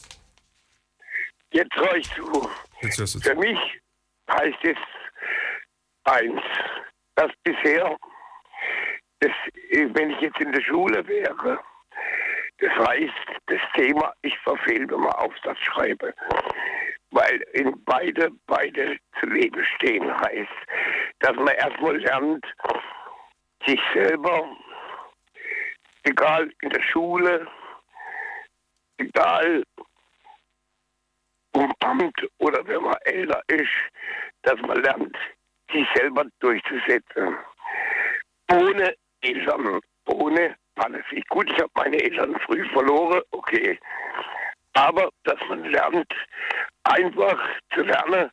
jetzt 1.52 1.74
höre 1.76 1.96
ich 1.96 2.08
zu. 2.14 2.48
Jetzt 2.80 2.98
hörst 2.98 3.14
du 3.16 3.20
Für 3.20 3.34
mich 3.34 3.58
heißt 4.30 4.64
es 4.64 4.76
eins, 6.04 6.40
dass 7.16 7.30
bisher, 7.44 7.96
das, 9.20 9.32
wenn 9.70 10.10
ich 10.10 10.20
jetzt 10.20 10.40
in 10.40 10.52
der 10.52 10.62
Schule 10.62 11.06
wäre, 11.06 11.60
das 12.58 12.72
heißt, 12.88 13.12
das 13.46 13.60
Thema, 13.74 14.14
ich 14.22 14.36
verfehle, 14.38 14.88
wenn 14.88 15.00
man 15.00 15.12
Aufsatz 15.12 15.58
schreibe. 15.58 16.14
Weil 17.10 17.40
in 17.52 17.82
beide, 17.84 18.30
beide 18.46 18.98
zu 19.20 19.26
Leben 19.26 19.64
stehen 19.76 20.10
heißt, 20.20 20.50
dass 21.20 21.36
man 21.36 21.54
erstmal 21.54 21.98
lernt, 21.98 22.44
sich 23.66 23.80
selber, 23.92 24.56
egal 26.04 26.50
in 26.62 26.70
der 26.70 26.82
Schule, 26.82 27.46
egal 28.98 29.62
um 31.52 31.72
Amt 31.80 32.28
oder 32.38 32.66
wenn 32.66 32.82
man 32.82 32.96
älter 33.04 33.42
ist, 33.48 33.68
dass 34.42 34.60
man 34.62 34.82
lernt, 34.82 35.16
sich 35.72 35.86
selber 35.94 36.24
durchzusetzen. 36.40 37.36
Ohne 38.52 38.94
Eltern, 39.20 39.80
ohne 40.06 40.56
alles. 40.76 41.04
Ich, 41.10 41.26
gut, 41.28 41.50
ich 41.50 41.58
habe 41.58 41.70
meine 41.74 42.00
Eltern 42.00 42.38
früh 42.40 42.66
verloren, 42.70 43.22
okay. 43.30 43.78
Aber 44.74 45.10
dass 45.24 45.40
man 45.48 45.64
lernt, 45.64 46.12
einfach 46.84 47.38
zu 47.74 47.82
lernen, 47.82 48.30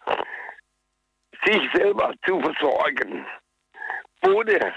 sich 1.45 1.69
selber 1.73 2.13
zu 2.25 2.39
versorgen. 2.41 3.25
Ohne 4.27 4.73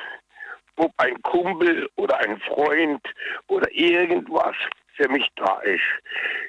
ob 0.76 0.92
ein 0.98 1.20
Kumpel 1.22 1.88
oder 1.96 2.18
ein 2.18 2.38
Freund 2.40 3.02
oder 3.48 3.70
irgendwas 3.72 4.56
für 4.94 5.08
mich 5.08 5.28
da 5.36 5.60
ist. 5.60 5.82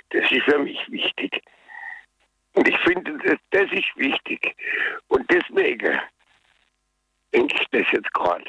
Das 0.09 0.29
ist 0.31 0.43
für 0.43 0.59
mich 0.59 0.79
wichtig. 0.89 1.41
Und 2.53 2.67
ich 2.67 2.77
finde, 2.79 3.17
das, 3.19 3.37
das 3.51 3.71
ist 3.71 3.95
wichtig. 3.95 4.55
Und 5.07 5.29
deswegen 5.31 5.99
denke 7.37 7.55
ich 7.59 7.67
das 7.71 7.91
jetzt 7.91 8.11
gerade. 8.13 8.43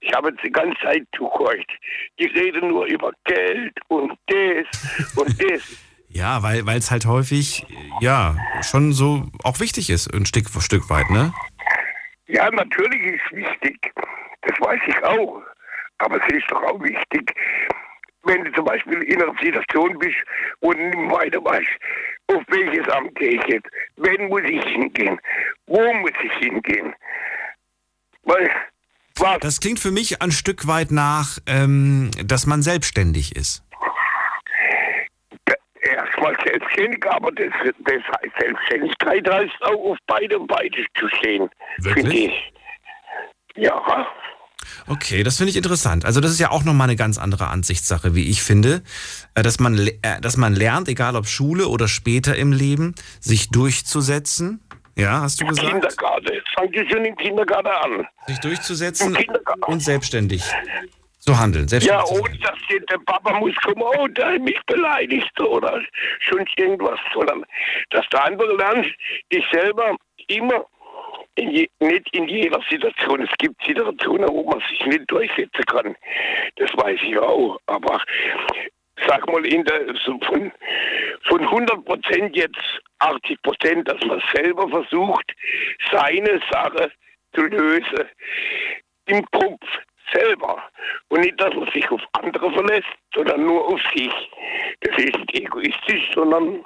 Ich 0.00 0.12
habe 0.14 0.30
jetzt 0.30 0.42
die 0.42 0.50
ganze 0.50 0.78
Zeit 0.80 1.06
zugehört. 1.16 1.66
Die 2.18 2.26
reden 2.26 2.68
nur 2.68 2.86
über 2.86 3.12
Geld 3.24 3.78
und 3.88 4.12
das 4.26 5.16
und 5.16 5.42
das. 5.42 5.62
Ja, 6.12 6.42
weil 6.42 6.66
es 6.76 6.90
halt 6.90 7.06
häufig 7.06 7.64
ja 8.00 8.34
schon 8.68 8.92
so 8.92 9.28
auch 9.44 9.60
wichtig 9.60 9.90
ist, 9.90 10.12
ein 10.12 10.26
Stück 10.26 10.48
Stück 10.58 10.90
weit, 10.90 11.08
ne? 11.08 11.32
Ja, 12.26 12.50
natürlich 12.50 13.14
ist 13.14 13.30
wichtig. 13.30 13.92
Das 14.42 14.60
weiß 14.60 14.80
ich 14.88 15.04
auch. 15.04 15.40
Aber 15.98 16.16
es 16.16 16.34
ist 16.34 16.50
doch 16.50 16.64
auch 16.64 16.82
wichtig, 16.82 17.32
wenn 18.24 18.44
du 18.44 18.52
zum 18.54 18.64
Beispiel 18.64 19.00
in 19.04 19.22
einer 19.22 19.32
Situation 19.40 19.96
bist 20.00 20.16
und 20.58 20.78
nicht 20.78 21.12
weiter 21.12 21.44
weißt, 21.44 21.78
auf 22.26 22.42
welches 22.48 22.88
Amt 22.88 23.14
gehe 23.14 23.40
ich 23.40 23.46
jetzt? 23.46 23.68
Wenn 23.96 24.28
muss 24.28 24.42
ich 24.42 24.64
hingehen? 24.64 25.20
Wo 25.66 25.92
muss 25.94 26.12
ich 26.24 26.32
hingehen? 26.44 26.92
Was? 28.24 29.38
Das 29.40 29.60
klingt 29.60 29.80
für 29.80 29.90
mich 29.90 30.22
ein 30.22 30.32
Stück 30.32 30.66
weit 30.66 30.90
nach, 30.90 31.38
ähm, 31.46 32.10
dass 32.24 32.46
man 32.46 32.62
selbstständig 32.62 33.36
ist. 33.36 33.62
Erstmal 35.82 36.36
selbstständig, 36.44 37.04
aber 37.06 37.32
das, 37.32 37.52
das 37.62 37.94
heißt 37.94 38.34
Selbstständigkeit 38.38 39.28
heißt 39.28 39.62
auch 39.62 39.92
auf 39.92 39.98
beide 40.06 40.38
Beine 40.40 40.86
zu 40.98 41.08
stehen. 41.18 41.48
Wirklich? 41.78 42.06
finde 42.06 42.16
ich. 42.16 42.52
Ja. 43.56 44.06
Okay, 44.86 45.22
das 45.22 45.36
finde 45.38 45.50
ich 45.50 45.56
interessant. 45.56 46.04
Also 46.04 46.20
das 46.20 46.30
ist 46.30 46.40
ja 46.40 46.50
auch 46.50 46.64
nochmal 46.64 46.88
eine 46.88 46.96
ganz 46.96 47.18
andere 47.18 47.48
Ansichtssache, 47.48 48.14
wie 48.14 48.28
ich 48.28 48.42
finde, 48.42 48.82
Äh, 49.34 49.42
dass 49.42 49.60
man, 49.60 49.78
äh, 49.78 50.20
dass 50.20 50.36
man 50.36 50.54
lernt, 50.54 50.88
egal 50.88 51.16
ob 51.16 51.26
Schule 51.26 51.68
oder 51.68 51.88
später 51.88 52.36
im 52.36 52.52
Leben, 52.52 52.94
sich 53.20 53.50
durchzusetzen. 53.50 54.60
Ja, 54.96 55.20
hast 55.22 55.40
du 55.40 55.46
gesagt? 55.46 55.68
Kindergarten. 55.68 56.32
Es 56.32 56.54
fängt 56.58 56.76
ja 56.76 56.88
schon 56.90 57.04
im 57.04 57.16
Kindergarten 57.16 57.68
an. 57.68 58.08
Sich 58.26 58.38
durchzusetzen 58.40 59.16
und 59.66 59.80
selbstständig 59.80 60.42
zu 61.18 61.38
handeln. 61.38 61.64
Ja, 61.64 61.68
Selbstständig 61.68 62.06
zu 62.06 62.14
ohne 62.14 62.38
dass 62.38 62.86
der 62.90 62.98
Papa 63.06 63.38
muss 63.38 63.54
kommen, 63.56 63.82
oh, 63.82 64.06
der 64.08 64.34
hat 64.34 64.40
mich 64.40 64.60
beleidigt 64.66 65.40
oder 65.40 65.80
schon 66.20 66.44
irgendwas. 66.56 66.98
Sondern 67.14 67.44
dass 67.90 68.04
du 68.10 68.22
einfach 68.22 68.46
lernst, 68.58 68.90
dich 69.32 69.44
selber 69.52 69.96
immer, 70.28 70.66
in 71.36 71.50
je, 71.50 71.68
nicht 71.80 72.08
in 72.14 72.28
jeder 72.28 72.60
Situation. 72.68 73.22
Es 73.22 73.36
gibt 73.38 73.62
Situationen, 73.64 74.28
wo 74.28 74.42
man 74.44 74.60
sich 74.70 74.84
nicht 74.86 75.10
durchsetzen 75.10 75.64
kann. 75.66 75.96
Das 76.56 76.70
weiß 76.76 76.98
ich 77.02 77.18
auch. 77.18 77.58
Aber 77.66 78.00
sag 79.06 79.26
mal, 79.30 79.44
in 79.46 79.64
der, 79.64 79.94
so 80.04 80.18
von, 80.26 80.52
von 81.28 81.40
100 81.40 81.84
Prozent 81.84 82.36
jetzt 82.36 82.80
80 83.00 83.42
Prozent, 83.42 83.88
dass 83.88 84.00
man 84.06 84.22
selber 84.34 84.68
versucht, 84.68 85.32
seine 85.90 86.40
Sache 86.50 86.90
zu 87.34 87.42
lösen 87.42 88.04
im 89.06 89.24
Kopf 89.32 89.64
selber. 90.12 90.62
Und 91.08 91.20
nicht, 91.20 91.40
dass 91.40 91.54
man 91.54 91.70
sich 91.72 91.88
auf 91.90 92.00
andere 92.12 92.50
verlässt, 92.52 92.88
sondern 93.14 93.44
nur 93.44 93.66
auf 93.66 93.80
sich. 93.94 94.12
Das 94.80 94.96
ist 94.98 95.16
nicht 95.16 95.34
egoistisch, 95.34 96.10
sondern 96.14 96.64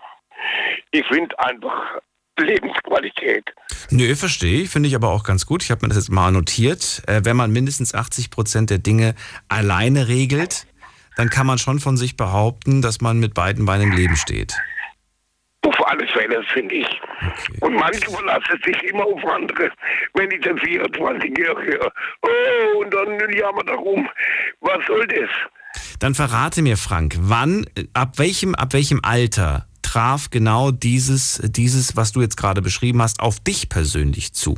ich 0.91 1.07
finde 1.07 1.39
einfach 1.39 2.01
Lebensqualität. 2.39 3.45
Nö, 3.91 4.15
verstehe 4.17 4.63
ich. 4.63 4.71
Finde 4.71 4.89
ich 4.89 4.95
aber 4.95 5.11
auch 5.11 5.25
ganz 5.25 5.47
gut. 5.47 5.63
Ich 5.63 5.71
habe 5.71 5.83
mir 5.83 5.89
das 5.89 5.99
jetzt 5.99 6.11
mal 6.11 6.33
notiert. 6.33 7.03
Äh, 7.07 7.21
wenn 7.25 7.37
man 7.37 7.53
mindestens 7.53 7.95
80 7.95 8.31
Prozent 8.31 8.71
der 8.71 8.79
Dinge 8.79 9.15
alleine 9.49 10.09
regelt, 10.09 10.67
dann 11.17 11.31
kann 11.31 11.47
man 11.47 11.59
schon 11.59 11.79
von 11.79 11.97
sich 11.97 12.17
behaupten, 12.17 12.83
dass 12.83 13.01
man 13.01 13.21
mit 13.21 13.35
beiden 13.35 13.67
Beinen 13.67 13.93
im 13.93 13.97
Leben 13.97 14.17
steht. 14.17 14.57
Auf 15.67 15.89
alle 15.89 16.07
Fälle, 16.09 16.43
finde 16.53 16.75
ich. 16.75 17.01
Und 17.61 17.75
manche 17.75 18.11
verlassen 18.11 18.61
sich 18.65 18.83
immer 18.85 19.05
auf 19.05 19.25
andere. 19.25 19.71
Wenn 20.15 20.31
ich 20.31 20.41
dann 20.41 20.59
24-Jährige 20.59 21.79
höre, 21.79 21.93
oh, 22.23 22.79
und 22.81 22.93
dann 22.93 23.19
jammert 23.33 23.69
er 23.69 23.77
rum. 23.77 24.09
Was 24.61 24.85
soll 24.87 25.07
das? 25.07 25.31
Dann 26.01 26.15
verrate 26.15 26.63
mir, 26.63 26.77
Frank, 26.77 27.15
wann, 27.19 27.67
ab 27.95 28.19
welchem, 28.19 28.55
ab 28.55 28.73
welchem 28.73 29.01
Alter 29.03 29.67
traf 29.83 30.29
genau 30.31 30.71
dieses, 30.71 31.41
dieses, 31.45 31.97
was 31.97 32.13
du 32.13 32.21
jetzt 32.21 32.37
gerade 32.37 32.63
beschrieben 32.63 33.01
hast, 33.01 33.21
auf 33.21 33.41
dich 33.41 33.69
persönlich 33.69 34.35
zu? 34.35 34.57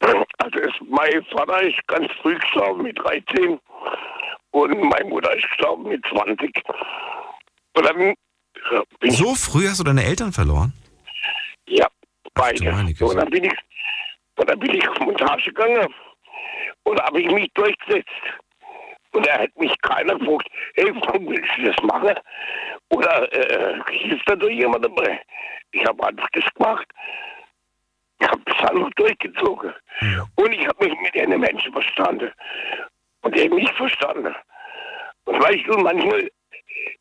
Also 0.00 0.58
es, 0.58 0.72
mein 0.88 1.24
Vater 1.32 1.62
ist 1.62 1.78
ganz 1.86 2.06
früh 2.20 2.36
gestorben 2.38 2.82
mit 2.82 2.98
13 2.98 3.58
und 4.50 4.80
meine 4.82 5.08
Mutter 5.08 5.34
ist 5.36 5.48
gestorben 5.48 5.88
mit 5.88 6.04
20. 6.06 6.50
Und 7.74 7.86
dann 7.86 8.14
äh, 9.02 9.10
So 9.10 9.34
früh 9.34 9.66
hast 9.68 9.80
du 9.80 9.84
deine 9.84 10.04
Eltern 10.04 10.32
verloren? 10.32 10.72
Ja, 11.66 11.86
beide. 12.34 12.58
Güte. 12.58 13.04
und 13.04 13.16
dann 13.16 13.30
bin 13.30 13.44
ich, 13.44 13.52
und 14.36 14.50
dann 14.50 14.58
bin 14.58 14.74
ich 14.74 14.88
auf 14.88 14.98
Montage 15.00 15.44
gegangen 15.44 15.92
und 16.84 17.00
habe 17.02 17.20
ich 17.20 17.30
mich 17.30 17.50
durchgesetzt. 17.54 18.08
Und 19.12 19.26
da 19.26 19.38
hat 19.38 19.56
mich 19.58 19.72
keiner 19.80 20.18
gefragt, 20.18 20.48
hey, 20.74 20.92
warum 20.94 21.28
willst 21.28 21.50
du 21.56 21.62
das 21.64 21.76
machen? 21.82 22.14
Oder 22.90 23.32
äh, 23.32 23.80
hilft 23.90 24.28
da 24.28 24.36
doch 24.36 24.50
jemand 24.50 24.84
dabei? 24.84 25.20
Ich 25.72 25.84
habe 25.86 26.06
einfach 26.06 26.28
das 26.32 26.44
gemacht. 26.54 26.86
Ich 28.20 28.28
habe 28.28 28.40
das 28.44 28.70
einfach 28.70 28.90
durchgezogen. 28.96 29.72
Und 30.36 30.52
ich 30.52 30.66
habe 30.66 30.88
mich 30.88 31.00
mit 31.00 31.14
den 31.14 31.40
Menschen 31.40 31.72
verstanden. 31.72 32.30
Und 33.22 33.36
haben 33.36 33.54
mich 33.54 33.72
verstanden. 33.72 34.34
Und 35.24 35.42
weißt 35.42 35.66
du, 35.66 35.78
manchmal, 35.78 36.30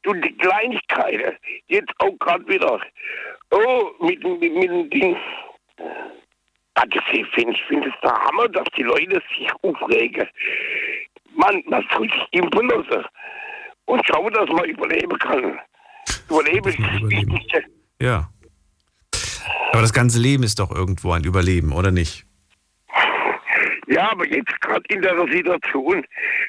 du, 0.03 0.13
die 0.13 0.35
Kleinigkeiten, 0.37 1.37
jetzt 1.67 1.91
auch 1.99 2.17
gerade 2.19 2.47
wieder, 2.47 2.79
oh, 3.51 3.91
mit, 3.99 4.23
mit, 4.23 4.39
mit 4.53 4.69
dem 4.69 4.89
Ding. 4.89 5.17
Das- 6.75 6.85
Ich 7.11 7.25
finde 7.33 7.53
ich 7.53 7.63
find 7.63 7.85
es 7.85 7.93
der 8.03 8.13
Hammer, 8.13 8.47
dass 8.49 8.65
die 8.77 8.83
Leute 8.83 9.19
sich 9.35 9.49
aufregen. 9.63 10.27
man, 11.35 11.63
man 11.65 11.83
soll 11.91 12.07
sich 12.09 12.23
impfen 12.31 12.69
lassen 12.69 13.03
und 13.85 14.05
schauen, 14.07 14.31
dass 14.33 14.47
man 14.49 14.65
überleben 14.65 15.17
kann. 15.17 15.59
Überleben 16.29 16.69
ist 16.69 16.77
das 16.79 17.09
Wichtigste. 17.09 17.63
Ja. 18.01 18.29
Aber 19.71 19.81
das 19.81 19.91
ganze 19.93 20.19
Leben 20.19 20.43
ist 20.43 20.59
doch 20.59 20.71
irgendwo 20.71 21.11
ein 21.13 21.23
Überleben, 21.23 21.71
oder 21.73 21.89
nicht? 21.91 22.26
Ja, 23.87 24.11
aber 24.11 24.27
jetzt 24.27 24.59
gerade 24.61 24.83
in 24.89 25.01
der 25.01 25.15
Situation, 25.31 26.05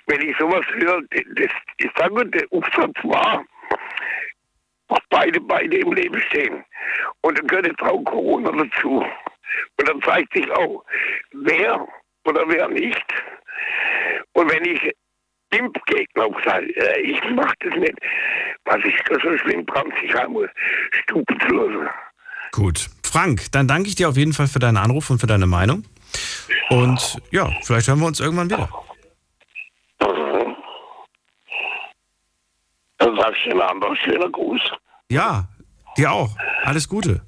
wenn 0.06 0.20
ich 0.20 0.36
sowas 0.38 0.64
höre, 0.74 1.00
das, 1.10 1.50
ich 1.78 1.90
sage, 1.96 2.26
der 2.26 2.44
Aufsatz 2.50 2.96
war, 3.04 3.44
dass 4.88 4.98
beide 5.10 5.40
Beine 5.40 5.76
im 5.76 5.92
Leben 5.92 6.20
stehen. 6.28 6.64
Und 7.20 7.38
dann 7.38 7.46
gehört 7.46 7.66
jetzt 7.66 7.82
auch 7.82 8.02
Corona 8.04 8.50
dazu. 8.50 9.04
Und 9.78 9.88
dann 9.88 10.02
zeigt 10.02 10.32
sich 10.34 10.50
auch, 10.50 10.84
wer 11.32 11.86
oder 12.24 12.44
wer 12.48 12.68
nicht. 12.68 13.06
Und 14.32 14.52
wenn 14.52 14.64
ich 14.64 14.92
Impfgegner 15.50 16.24
auch 16.24 16.44
sage, 16.44 16.66
äh, 16.76 17.00
ich 17.00 17.20
mach 17.34 17.52
das 17.60 17.74
nicht, 17.76 17.98
was 18.64 18.78
ich 18.84 18.94
so 19.08 19.38
schlimm 19.38 19.64
dran 19.66 19.92
Stupen 20.90 21.40
zu 21.40 21.48
lassen. 21.48 21.88
Gut. 22.52 22.88
Frank, 23.02 23.46
dann 23.52 23.66
danke 23.66 23.88
ich 23.88 23.94
dir 23.94 24.08
auf 24.08 24.16
jeden 24.16 24.32
Fall 24.32 24.48
für 24.48 24.58
deinen 24.58 24.76
Anruf 24.76 25.08
und 25.08 25.18
für 25.18 25.26
deine 25.26 25.46
Meinung. 25.46 25.84
Und 26.70 27.18
ja, 27.30 27.50
vielleicht 27.62 27.88
hören 27.88 28.00
wir 28.00 28.06
uns 28.06 28.20
irgendwann 28.20 28.50
wieder. 28.50 28.68
Dann 32.98 33.16
sagst 33.16 33.40
du 33.46 33.54
mir 33.54 33.68
einfach 33.68 33.96
schöner 34.04 34.30
Gruß. 34.30 34.60
Ja, 35.10 35.48
dir 35.96 36.12
auch. 36.12 36.36
Alles 36.64 36.88
Gute. 36.88 37.22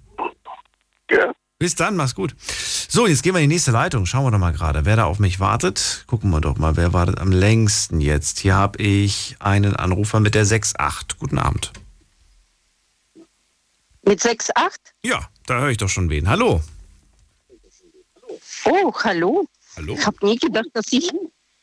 Ja. 1.11 1.33
Bis 1.59 1.75
dann, 1.75 1.97
mach's 1.97 2.15
gut. 2.15 2.35
So, 2.39 3.07
jetzt 3.07 3.23
gehen 3.23 3.35
wir 3.35 3.41
in 3.41 3.49
die 3.49 3.55
nächste 3.55 3.71
Leitung. 3.71 4.07
Schauen 4.07 4.25
wir 4.25 4.31
doch 4.31 4.39
mal 4.39 4.53
gerade, 4.53 4.85
wer 4.85 4.97
da 4.97 5.05
auf 5.05 5.19
mich 5.19 5.41
wartet. 5.41 6.05
Gucken 6.07 6.31
wir 6.31 6.41
doch 6.41 6.57
mal, 6.57 6.77
wer 6.77 6.93
wartet 6.93 7.21
am 7.21 7.31
längsten 7.31 8.01
jetzt. 8.01 8.41
Hier 8.41 8.55
habe 8.55 8.83
ich 8.83 9.37
einen 9.39 9.77
Anrufer 9.77 10.21
mit 10.21 10.35
der 10.35 10.45
6.8. 10.45 11.19
Guten 11.19 11.39
Abend. 11.39 11.73
Mit 14.03 14.21
6,8? 14.21 14.77
Ja, 15.05 15.21
da 15.47 15.61
höre 15.61 15.69
ich 15.69 15.77
doch 15.77 15.89
schon 15.89 16.11
wen. 16.11 16.29
Hallo. 16.29 16.63
Oh, 18.65 18.93
hallo. 19.05 19.47
Hallo. 19.77 19.95
Ich 19.99 20.07
habe 20.07 20.17
nie 20.27 20.37
gedacht, 20.37 20.67
dass 20.75 20.87
ich, 20.93 21.11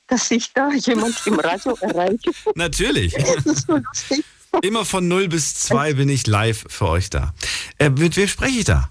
dass 0.08 0.32
ich 0.32 0.54
da 0.54 0.72
jemand 0.72 1.16
im 1.26 1.39
Radio 1.39 1.76
erreiche. 1.82 2.32
Natürlich. 2.56 3.14
Das 3.14 3.45
ist 3.45 3.68
so 3.68 3.78
lustig. 3.78 4.26
Immer 4.62 4.86
von 4.86 5.08
0 5.08 5.28
bis 5.28 5.56
2 5.56 5.93
bin 5.93 6.10
ich 6.10 6.26
live 6.26 6.66
für 6.70 6.88
euch 6.88 7.10
da. 7.10 7.34
Äh, 7.78 7.89
mit 7.89 8.16
wem 8.18 8.28
spreche 8.28 8.60
ich 8.60 8.66
da? 8.66 8.88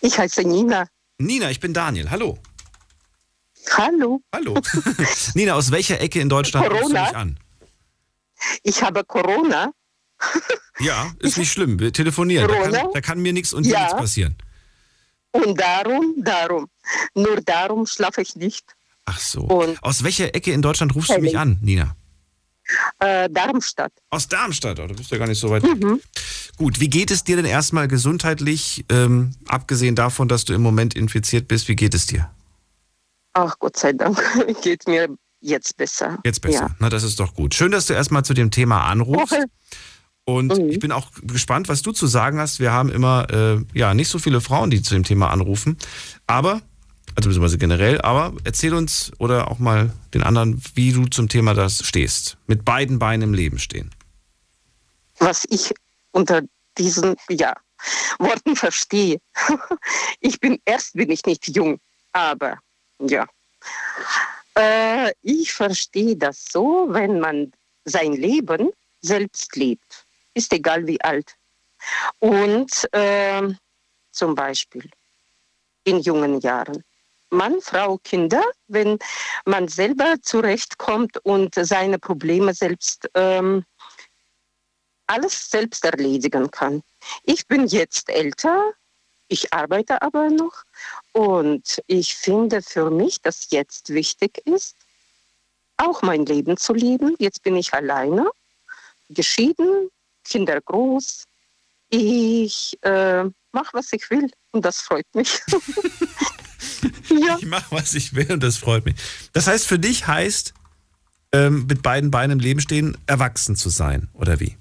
Ich 0.00 0.18
heiße 0.18 0.42
Nina. 0.42 0.88
Nina, 1.18 1.50
ich 1.50 1.60
bin 1.60 1.72
Daniel. 1.74 2.10
Hallo. 2.10 2.38
Hallo. 3.76 4.20
Hallo. 4.34 4.54
Nina, 5.34 5.54
aus 5.54 5.70
welcher 5.70 6.00
Ecke 6.00 6.20
in 6.20 6.28
Deutschland 6.28 6.66
rufst 6.66 6.76
du 6.76 6.80
Corona. 6.88 7.06
mich 7.06 7.16
an? 7.16 7.38
Ich 8.62 8.82
habe 8.82 9.04
Corona. 9.04 9.70
Ja, 10.80 11.12
ist 11.20 11.38
nicht 11.38 11.52
schlimm. 11.52 11.78
Wir 11.78 11.92
telefonieren. 11.92 12.48
Da 12.48 12.54
kann, 12.54 12.72
Corona? 12.72 12.90
da 12.92 13.00
kann 13.00 13.20
mir 13.20 13.32
nichts 13.32 13.52
und 13.52 13.64
Ja. 13.64 13.80
nichts 13.84 13.96
passieren. 13.96 14.36
Und 15.34 15.58
darum, 15.60 16.14
darum. 16.18 16.68
Nur 17.14 17.40
darum 17.40 17.86
schlafe 17.86 18.22
ich 18.22 18.36
nicht. 18.36 18.64
Ach 19.04 19.18
so. 19.18 19.40
Und- 19.42 19.82
Aus 19.82 20.04
welcher 20.04 20.34
Ecke 20.34 20.52
in 20.52 20.62
Deutschland 20.62 20.94
rufst 20.94 21.10
du 21.10 21.18
mich 21.20 21.36
an, 21.36 21.58
Nina? 21.60 21.96
Äh, 23.00 23.28
Darmstadt. 23.28 23.92
Aus 24.10 24.26
Darmstadt, 24.28 24.78
oh, 24.80 24.86
du 24.86 24.94
bist 24.94 25.10
ja 25.10 25.18
gar 25.18 25.26
nicht 25.26 25.38
so 25.40 25.50
weit. 25.50 25.64
Mhm. 25.64 26.00
Gut, 26.56 26.80
wie 26.80 26.88
geht 26.88 27.10
es 27.10 27.24
dir 27.24 27.36
denn 27.36 27.44
erstmal 27.44 27.88
gesundheitlich, 27.88 28.84
ähm, 28.88 29.34
abgesehen 29.48 29.96
davon, 29.96 30.28
dass 30.28 30.44
du 30.46 30.54
im 30.54 30.62
Moment 30.62 30.94
infiziert 30.94 31.46
bist, 31.48 31.68
wie 31.68 31.76
geht 31.76 31.94
es 31.94 32.06
dir? 32.06 32.30
Ach, 33.34 33.58
Gott 33.58 33.76
sei 33.76 33.92
Dank 33.92 34.18
geht 34.62 34.86
mir 34.86 35.08
jetzt 35.40 35.76
besser. 35.76 36.18
Jetzt 36.24 36.40
besser. 36.40 36.68
Ja. 36.68 36.76
Na, 36.78 36.88
das 36.88 37.02
ist 37.02 37.18
doch 37.20 37.34
gut. 37.34 37.54
Schön, 37.54 37.72
dass 37.72 37.86
du 37.86 37.92
erstmal 37.92 38.24
zu 38.24 38.32
dem 38.32 38.50
Thema 38.50 38.84
anrufst. 38.84 39.32
Okay. 39.34 39.44
Und 40.26 40.56
Mhm. 40.58 40.70
ich 40.70 40.78
bin 40.78 40.90
auch 40.92 41.10
gespannt, 41.22 41.68
was 41.68 41.82
du 41.82 41.92
zu 41.92 42.06
sagen 42.06 42.38
hast. 42.40 42.58
Wir 42.60 42.72
haben 42.72 42.90
immer 42.90 43.26
äh, 43.30 43.78
ja 43.78 43.92
nicht 43.94 44.08
so 44.08 44.18
viele 44.18 44.40
Frauen, 44.40 44.70
die 44.70 44.80
zu 44.82 44.94
dem 44.94 45.04
Thema 45.04 45.30
anrufen. 45.30 45.76
Aber, 46.26 46.62
also 47.14 47.28
beziehungsweise 47.28 47.58
generell, 47.58 48.00
aber 48.00 48.32
erzähl 48.44 48.72
uns 48.74 49.12
oder 49.18 49.50
auch 49.50 49.58
mal 49.58 49.92
den 50.14 50.22
anderen, 50.22 50.62
wie 50.74 50.92
du 50.92 51.06
zum 51.06 51.28
Thema 51.28 51.52
das 51.54 51.84
stehst. 51.86 52.38
Mit 52.46 52.64
beiden 52.64 52.98
Beinen 52.98 53.22
im 53.30 53.34
Leben 53.34 53.58
stehen. 53.58 53.90
was 55.18 55.44
ich 55.48 55.72
unter 56.12 56.42
diesen 56.76 57.14
ja, 57.30 57.54
Worten 58.18 58.56
verstehe. 58.56 59.18
Ich 60.20 60.40
bin 60.40 60.58
erst 60.64 60.94
bin 60.94 61.10
ich 61.10 61.24
nicht 61.26 61.54
jung, 61.54 61.78
aber 62.12 62.58
ja. 62.98 63.26
Äh, 64.56 65.12
ich 65.22 65.52
verstehe 65.52 66.16
das 66.16 66.46
so, 66.50 66.86
wenn 66.90 67.20
man 67.20 67.52
sein 67.84 68.12
Leben 68.14 68.70
selbst 69.02 69.54
lebt. 69.56 70.03
Ist 70.34 70.52
egal 70.52 70.86
wie 70.86 71.00
alt. 71.00 71.36
Und 72.18 72.88
ähm, 72.92 73.58
zum 74.10 74.34
Beispiel 74.34 74.90
in 75.84 76.00
jungen 76.00 76.40
Jahren. 76.40 76.82
Mann, 77.30 77.60
Frau, 77.60 77.98
Kinder, 77.98 78.42
wenn 78.68 78.98
man 79.44 79.68
selber 79.68 80.16
zurechtkommt 80.22 81.18
und 81.24 81.54
seine 81.54 81.98
Probleme 81.98 82.54
selbst 82.54 83.08
ähm, 83.14 83.64
alles 85.06 85.50
selbst 85.50 85.84
erledigen 85.84 86.50
kann. 86.50 86.82
Ich 87.24 87.46
bin 87.46 87.66
jetzt 87.66 88.08
älter, 88.08 88.72
ich 89.28 89.52
arbeite 89.52 90.00
aber 90.00 90.30
noch 90.30 90.62
und 91.12 91.82
ich 91.86 92.14
finde 92.14 92.62
für 92.62 92.90
mich, 92.90 93.20
dass 93.20 93.50
jetzt 93.50 93.90
wichtig 93.90 94.40
ist, 94.46 94.76
auch 95.76 96.02
mein 96.02 96.24
Leben 96.24 96.56
zu 96.56 96.72
leben. 96.72 97.16
Jetzt 97.18 97.42
bin 97.42 97.56
ich 97.56 97.74
alleine, 97.74 98.30
geschieden, 99.10 99.90
Kinder 100.24 100.60
groß. 100.60 101.24
Ich 101.90 102.78
äh, 102.82 103.24
mache, 103.52 103.70
was 103.72 103.92
ich 103.92 104.10
will 104.10 104.28
und 104.52 104.64
das 104.64 104.78
freut 104.78 105.06
mich. 105.14 105.40
ja. 107.08 107.36
Ich 107.38 107.46
mache, 107.46 107.70
was 107.70 107.94
ich 107.94 108.14
will 108.14 108.32
und 108.32 108.42
das 108.42 108.56
freut 108.56 108.84
mich. 108.84 108.96
Das 109.32 109.46
heißt, 109.46 109.66
für 109.66 109.78
dich 109.78 110.06
heißt, 110.06 110.54
ähm, 111.32 111.66
mit 111.66 111.82
beiden 111.82 112.10
Beinen 112.10 112.38
im 112.38 112.40
Leben 112.40 112.60
stehen, 112.60 112.96
erwachsen 113.06 113.56
zu 113.56 113.68
sein, 113.68 114.08
oder 114.14 114.40
wie? 114.40 114.56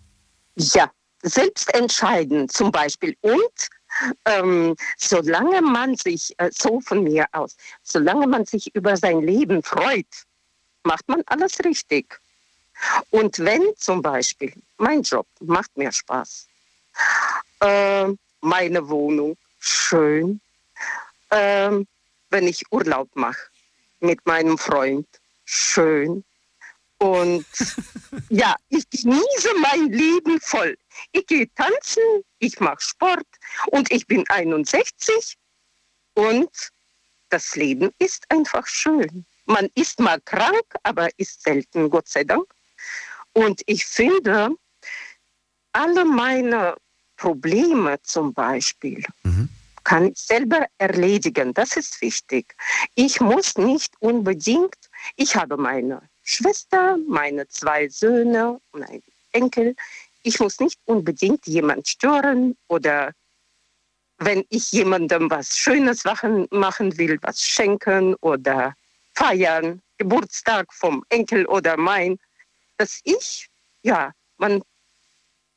Ja, 0.55 0.91
selbst 1.21 1.73
entscheiden 1.73 2.49
zum 2.49 2.71
Beispiel. 2.71 3.15
Und 3.21 3.69
ähm, 4.25 4.75
solange 4.97 5.61
man 5.61 5.95
sich, 5.95 6.33
äh, 6.37 6.49
so 6.51 6.81
von 6.81 7.03
mir 7.03 7.25
aus, 7.31 7.55
solange 7.83 8.27
man 8.27 8.45
sich 8.45 8.73
über 8.75 8.97
sein 8.97 9.21
Leben 9.21 9.61
freut, 9.63 10.07
macht 10.83 11.07
man 11.07 11.21
alles 11.27 11.59
richtig. 11.63 12.19
Und 13.09 13.39
wenn 13.39 13.75
zum 13.77 14.01
Beispiel 14.01 14.53
mein 14.77 15.01
Job 15.01 15.27
macht 15.41 15.75
mir 15.77 15.91
Spaß, 15.91 16.47
äh, 17.61 18.07
meine 18.41 18.89
Wohnung 18.89 19.37
schön, 19.59 20.41
ähm, 21.31 21.87
wenn 22.29 22.47
ich 22.47 22.63
Urlaub 22.71 23.09
mache 23.15 23.49
mit 23.99 24.25
meinem 24.25 24.57
Freund, 24.57 25.07
schön. 25.45 26.23
Und 26.97 27.45
ja, 28.29 28.55
ich 28.69 28.89
genieße 28.89 29.53
mein 29.61 29.91
Leben 29.91 30.39
voll. 30.41 30.77
Ich 31.11 31.25
gehe 31.27 31.47
tanzen, 31.55 32.23
ich 32.39 32.59
mache 32.59 32.79
Sport 32.81 33.27
und 33.67 33.91
ich 33.91 34.07
bin 34.07 34.25
61 34.29 35.37
und 36.15 36.49
das 37.29 37.55
Leben 37.55 37.91
ist 37.97 38.29
einfach 38.29 38.67
schön. 38.67 39.25
Man 39.45 39.69
ist 39.75 39.99
mal 39.99 40.21
krank, 40.21 40.65
aber 40.83 41.09
ist 41.17 41.41
selten, 41.41 41.89
Gott 41.89 42.07
sei 42.07 42.23
Dank. 42.23 42.45
Und 43.33 43.61
ich 43.65 43.85
finde, 43.85 44.49
alle 45.71 46.05
meine 46.05 46.75
Probleme 47.17 47.99
zum 48.03 48.33
Beispiel 48.33 49.03
kann 49.83 50.07
ich 50.07 50.17
selber 50.17 50.65
erledigen. 50.77 51.53
Das 51.53 51.75
ist 51.75 52.01
wichtig. 52.01 52.55
Ich 52.95 53.19
muss 53.19 53.57
nicht 53.57 53.93
unbedingt, 53.99 54.77
ich 55.15 55.35
habe 55.35 55.57
meine 55.57 56.01
Schwester, 56.23 56.97
meine 57.07 57.47
zwei 57.49 57.89
Söhne 57.89 58.59
und 58.71 58.83
einen 58.83 59.03
Enkel. 59.31 59.75
Ich 60.23 60.39
muss 60.39 60.59
nicht 60.59 60.79
unbedingt 60.85 61.45
jemand 61.47 61.87
stören 61.87 62.55
oder 62.67 63.11
wenn 64.19 64.45
ich 64.49 64.71
jemandem 64.71 65.29
was 65.29 65.57
Schönes 65.57 66.05
machen, 66.05 66.47
machen 66.51 66.97
will, 66.97 67.17
was 67.21 67.41
schenken 67.41 68.15
oder 68.21 68.73
feiern, 69.13 69.81
Geburtstag 69.97 70.73
vom 70.73 71.03
Enkel 71.09 71.45
oder 71.45 71.75
mein, 71.77 72.17
dass 72.77 72.99
ich, 73.03 73.49
ja, 73.83 74.11
man, 74.37 74.61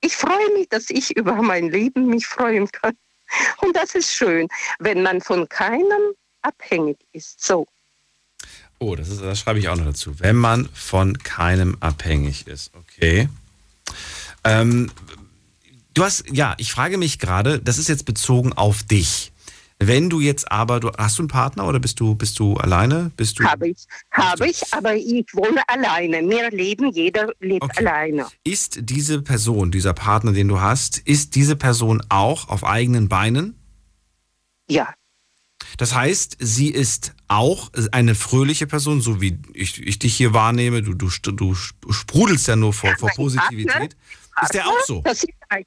ich 0.01 0.17
freue 0.17 0.53
mich, 0.55 0.69
dass 0.69 0.91
ich 0.91 1.17
über 1.17 1.41
mein 1.43 1.71
Leben 1.71 2.07
mich 2.07 2.27
freuen 2.27 2.71
kann. 2.71 2.97
Und 3.59 3.75
das 3.75 3.95
ist 3.95 4.15
schön, 4.15 4.49
wenn 4.79 5.03
man 5.03 5.21
von 5.21 5.49
keinem 5.49 6.15
abhängig 6.43 6.99
ist. 7.13 7.45
So. 7.45 7.67
Oh, 8.79 8.95
das, 8.95 9.09
ist, 9.09 9.21
das 9.21 9.41
schreibe 9.41 9.59
ich 9.59 9.69
auch 9.69 9.77
noch 9.77 9.87
dazu. 9.87 10.21
Wenn 10.21 10.37
man 10.37 10.69
von 10.69 11.19
keinem 11.19 11.77
abhängig 11.81 12.47
ist. 12.47 12.71
Okay. 12.75 13.29
Ähm, 14.45 14.93
du 15.95 16.05
hast, 16.05 16.25
ja, 16.31 16.55
ich 16.59 16.71
frage 16.71 16.99
mich 16.99 17.19
gerade, 17.19 17.59
das 17.59 17.79
ist 17.79 17.89
jetzt 17.89 18.05
bezogen 18.05 18.53
auf 18.53 18.83
dich. 18.85 19.33
Wenn 19.79 20.09
du 20.09 20.21
jetzt 20.21 20.51
aber, 20.51 20.81
du, 20.81 20.91
hast 20.97 21.19
du 21.19 21.23
einen 21.23 21.29
Partner 21.29 21.67
oder 21.67 21.79
bist 21.79 22.01
du, 22.01 22.15
bist 22.15 22.39
du 22.39 22.55
alleine? 22.57 23.11
Bist 23.17 23.39
du, 23.39 23.45
Habe 23.45 23.69
ich, 23.69 23.87
habe 24.11 24.49
ich, 24.49 24.63
aber 24.73 24.95
ich 24.97 25.27
wohne 25.35 25.61
alleine. 25.69 26.27
Wir 26.29 26.51
leben, 26.51 26.91
jeder 26.93 27.29
lebt 27.41 27.77
alleine. 27.79 28.27
ist 28.43 28.79
diese 28.83 29.21
Person, 29.21 29.71
dieser 29.71 29.93
Partner, 29.93 30.33
den 30.33 30.49
du 30.49 30.61
hast, 30.61 30.99
ist 30.99 31.35
diese 31.35 31.57
Person 31.57 32.03
auch 32.09 32.49
auf 32.49 32.65
eigenen 32.65 33.09
Beinen? 33.11 33.61
Ja. 34.69 34.95
Das 35.77 35.95
heißt, 35.95 36.37
sie 36.41 36.69
ist 36.71 37.15
auch 37.29 37.71
eine 37.93 38.15
fröhliche 38.15 38.67
Person, 38.67 39.03
so 39.03 39.21
wie 39.21 39.39
ich, 39.53 39.79
ich 39.83 39.99
dich 39.99 40.17
hier 40.17 40.33
wahrnehme. 40.33 40.83
Du, 40.83 40.95
du, 40.95 41.11
du 41.33 41.55
sprudelst 41.55 42.49
ja 42.49 42.57
nur 42.57 42.73
vor, 42.73 42.97
vor 42.97 43.09
Mein 43.11 43.17
Positivität. 43.17 43.97
Partner- 44.35 44.43
Ist 44.43 44.55
der 44.55 44.67
auch 44.69 44.81
so? 44.87 45.03
Das 45.03 45.23
ist, 45.23 45.33
ein, 45.51 45.65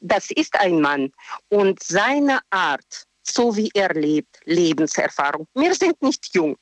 das 0.00 0.30
ist 0.32 0.58
ein 0.58 0.80
Mann. 0.80 1.10
Und 1.50 1.82
seine 1.82 2.40
Art, 2.50 3.04
so 3.34 3.56
wie 3.56 3.70
er 3.74 3.92
lebt, 3.94 4.40
Lebenserfahrung. 4.44 5.46
Wir 5.54 5.74
sind 5.74 6.00
nicht 6.02 6.34
jung. 6.34 6.56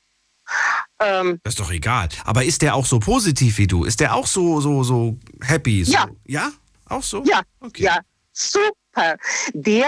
Ähm, 0.99 1.39
Das 1.43 1.53
ist 1.53 1.59
doch 1.59 1.71
egal. 1.71 2.09
Aber 2.23 2.43
ist 2.43 2.61
der 2.61 2.75
auch 2.75 2.85
so 2.85 2.99
positiv 2.99 3.57
wie 3.57 3.67
du? 3.67 3.83
Ist 3.83 3.99
der 3.99 4.15
auch 4.15 4.27
so, 4.27 4.61
so, 4.61 4.83
so 4.83 5.17
happy? 5.41 5.83
So? 5.83 5.93
Ja. 5.93 6.07
Ja? 6.25 6.51
Auch 6.89 7.03
so? 7.03 7.23
Ja, 7.25 7.41
ja, 7.75 7.99
super. 8.31 9.17
Der 9.53 9.87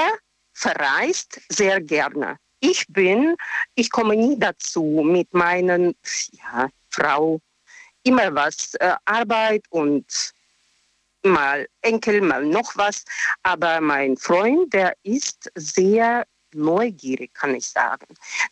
verreist 0.54 1.40
sehr 1.50 1.80
gerne. 1.80 2.38
Ich 2.60 2.86
bin, 2.90 3.36
ich 3.76 3.90
komme 3.90 4.18
nie 4.18 4.38
dazu 4.38 5.02
mit 5.06 5.34
meinen, 5.34 5.96
ja, 6.34 6.68
Frau, 6.90 7.40
immer 8.04 8.36
was, 8.36 8.74
äh, 8.76 8.96
Arbeit 9.06 9.64
und 9.70 10.06
mal 11.24 11.68
Enkel, 11.82 12.22
mal 12.22 12.46
noch 12.46 12.76
was. 12.76 13.06
Aber 13.44 13.80
mein 13.80 14.18
Freund, 14.18 14.74
der 14.74 14.94
ist 15.04 15.50
sehr 15.56 16.26
neugierig, 16.54 17.34
kann 17.34 17.56
ich 17.56 17.68
sagen. 17.68 18.08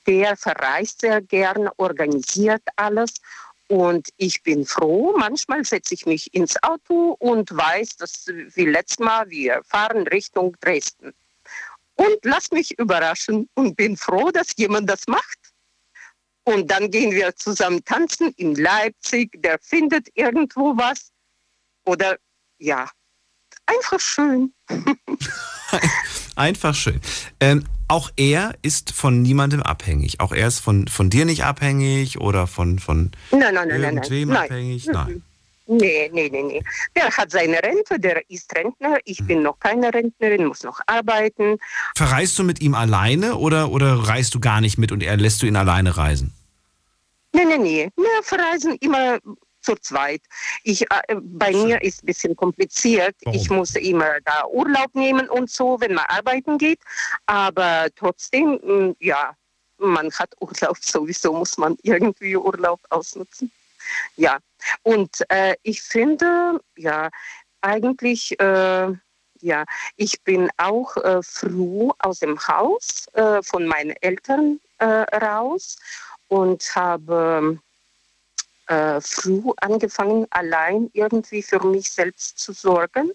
Der 0.06 0.36
verreist 0.38 1.02
sehr 1.02 1.22
gern, 1.22 1.70
organisiert 1.78 2.64
alles. 2.76 3.14
Und 3.70 4.10
ich 4.16 4.42
bin 4.44 4.66
froh, 4.66 5.14
manchmal 5.18 5.66
setze 5.66 5.94
ich 5.94 6.06
mich 6.06 6.34
ins 6.34 6.56
Auto 6.64 7.18
und 7.20 7.56
weiß, 7.56 7.98
dass 7.98 8.28
wie 8.28 8.66
letztes 8.66 9.00
Mal 9.00 9.30
wir 9.30 9.62
fahren 9.66 10.08
Richtung 10.08 10.56
Dresden. 10.62 11.14
Und 11.96 12.18
lass 12.24 12.52
mich 12.52 12.78
überraschen 12.80 13.50
und 13.56 13.76
bin 13.76 13.98
froh, 13.98 14.32
dass 14.32 14.56
jemand 14.56 14.90
das 14.90 15.08
macht. 15.08 15.40
Und 16.46 16.72
dann 16.72 16.90
gehen 16.90 17.12
wir 17.12 17.36
zusammen 17.36 17.84
tanzen 17.84 18.32
in 18.38 18.56
Leipzig, 18.56 19.32
der 19.42 19.60
findet 19.60 20.08
irgendwo 20.14 20.78
was. 20.78 21.12
Oder 21.86 22.18
ja, 22.60 22.90
einfach 23.66 24.00
schön. 24.00 24.54
Einfach 26.38 26.76
schön. 26.76 27.02
Ähm, 27.40 27.64
auch 27.88 28.12
er 28.16 28.54
ist 28.62 28.92
von 28.92 29.24
niemandem 29.24 29.64
abhängig. 29.64 30.20
Auch 30.20 30.32
er 30.32 30.48
ist 30.48 30.60
von, 30.60 30.88
von 30.88 31.10
dir 31.10 31.26
nicht 31.26 31.44
abhängig 31.44 32.20
oder 32.20 32.46
von, 32.46 32.78
von 32.78 33.12
Nein, 33.32 33.40
nein, 33.40 33.54
nein, 33.54 33.68
nein. 33.68 33.82
irgendwem 33.82 34.30
nein. 34.30 34.38
abhängig. 34.44 34.86
Nein. 34.86 34.94
Nein. 35.08 35.24
Nee, 35.70 36.10
nee, 36.14 36.30
nee, 36.32 36.44
nee. 36.44 36.64
Der 36.96 37.10
hat 37.10 37.32
seine 37.32 37.62
Rente, 37.62 38.00
der 38.00 38.22
ist 38.30 38.56
Rentner. 38.56 38.98
Ich 39.04 39.26
bin 39.26 39.42
noch 39.42 39.60
keine 39.60 39.94
Rentnerin, 39.94 40.46
muss 40.46 40.64
noch 40.64 40.80
arbeiten. 40.86 41.58
Verreist 41.96 42.38
du 42.40 42.44
mit 42.44 42.62
ihm 42.62 42.74
alleine 42.76 43.36
oder, 43.36 43.72
oder 43.72 43.96
reist 43.96 44.34
du 44.36 44.40
gar 44.40 44.62
nicht 44.62 44.78
mit 44.78 44.92
und 44.92 45.02
er 45.02 45.18
lässt 45.18 45.42
du 45.42 45.48
ihn 45.48 45.56
alleine 45.58 45.98
reisen? 45.98 46.34
Nee, 47.34 47.46
nee, 47.46 47.58
nee. 47.58 47.90
Wir 47.98 48.24
verreisen 48.24 48.78
immer 48.80 49.18
zu 49.68 49.76
zweit. 49.76 50.22
Ich, 50.64 50.84
äh, 50.84 51.16
bei 51.22 51.52
mir 51.52 51.82
ist 51.82 52.04
ein 52.04 52.06
bisschen 52.06 52.36
kompliziert. 52.36 53.16
Ich 53.34 53.50
muss 53.50 53.76
immer 53.76 54.22
da 54.24 54.46
Urlaub 54.48 54.96
nehmen 54.96 55.30
und 55.30 55.50
so, 55.50 55.78
wenn 55.82 55.94
man 55.94 56.06
arbeiten 56.08 56.58
geht. 56.58 56.80
Aber 57.26 57.88
trotzdem, 57.96 58.60
mh, 58.64 58.96
ja, 59.00 59.36
man 59.78 60.10
hat 60.14 60.34
Urlaub 60.40 60.78
sowieso, 60.80 61.34
muss 61.34 61.58
man 61.58 61.76
irgendwie 61.84 62.38
Urlaub 62.38 62.80
ausnutzen. 62.90 63.52
Ja, 64.16 64.38
und 64.84 65.12
äh, 65.30 65.56
ich 65.64 65.82
finde, 65.82 66.60
ja, 66.78 67.10
eigentlich, 67.62 68.40
äh, 68.40 68.88
ja, 69.42 69.66
ich 69.98 70.22
bin 70.24 70.50
auch 70.58 70.96
äh, 70.98 71.22
früh 71.22 71.90
aus 72.00 72.20
dem 72.20 72.38
Haus 72.48 73.08
äh, 73.14 73.42
von 73.44 73.66
meinen 73.66 73.96
Eltern 74.02 74.60
äh, 74.80 75.06
raus 75.26 75.78
und 76.28 76.64
habe 76.76 77.60
äh, 78.68 79.02
früh 79.02 79.42
angefangen, 79.58 80.28
allein 80.32 80.90
irgendwie 80.94 81.42
für 81.42 81.60
mich 81.66 81.92
selbst 81.92 82.40
zu 82.40 82.54
sorgen. 82.54 83.12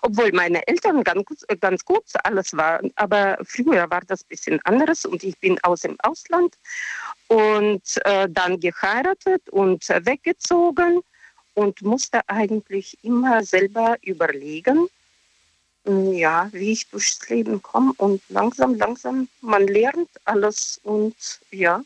Obwohl 0.00 0.32
meine 0.32 0.66
Eltern 0.66 1.04
ganz, 1.04 1.24
gut- 1.26 1.60
ganz 1.60 1.84
gut 1.84 2.04
alles 2.24 2.56
waren, 2.56 2.90
aber 2.96 3.36
früher 3.44 3.90
war 3.90 4.00
das 4.06 4.22
ein 4.22 4.28
bisschen 4.28 4.60
anderes 4.64 5.04
und 5.04 5.22
ich 5.22 5.38
bin 5.38 5.58
aus 5.64 5.82
dem 5.82 5.96
Ausland 6.02 6.54
und 7.28 7.82
äh, 8.06 8.26
dann 8.30 8.58
geheiratet 8.58 9.42
und 9.50 9.88
äh, 9.90 10.04
weggezogen 10.06 11.02
und 11.54 11.82
musste 11.82 12.26
eigentlich 12.28 12.96
immer 13.02 13.44
selber 13.44 13.96
überlegen, 14.02 14.88
mm, 15.84 16.12
ja, 16.12 16.48
wie 16.52 16.72
ich 16.72 16.88
durchs 16.88 17.28
Leben 17.28 17.62
komme 17.62 17.92
und 17.98 18.22
langsam, 18.28 18.76
langsam, 18.76 19.28
man 19.42 19.66
lernt 19.66 20.10
alles 20.24 20.80
und 20.84 21.16
ja, 21.50 21.82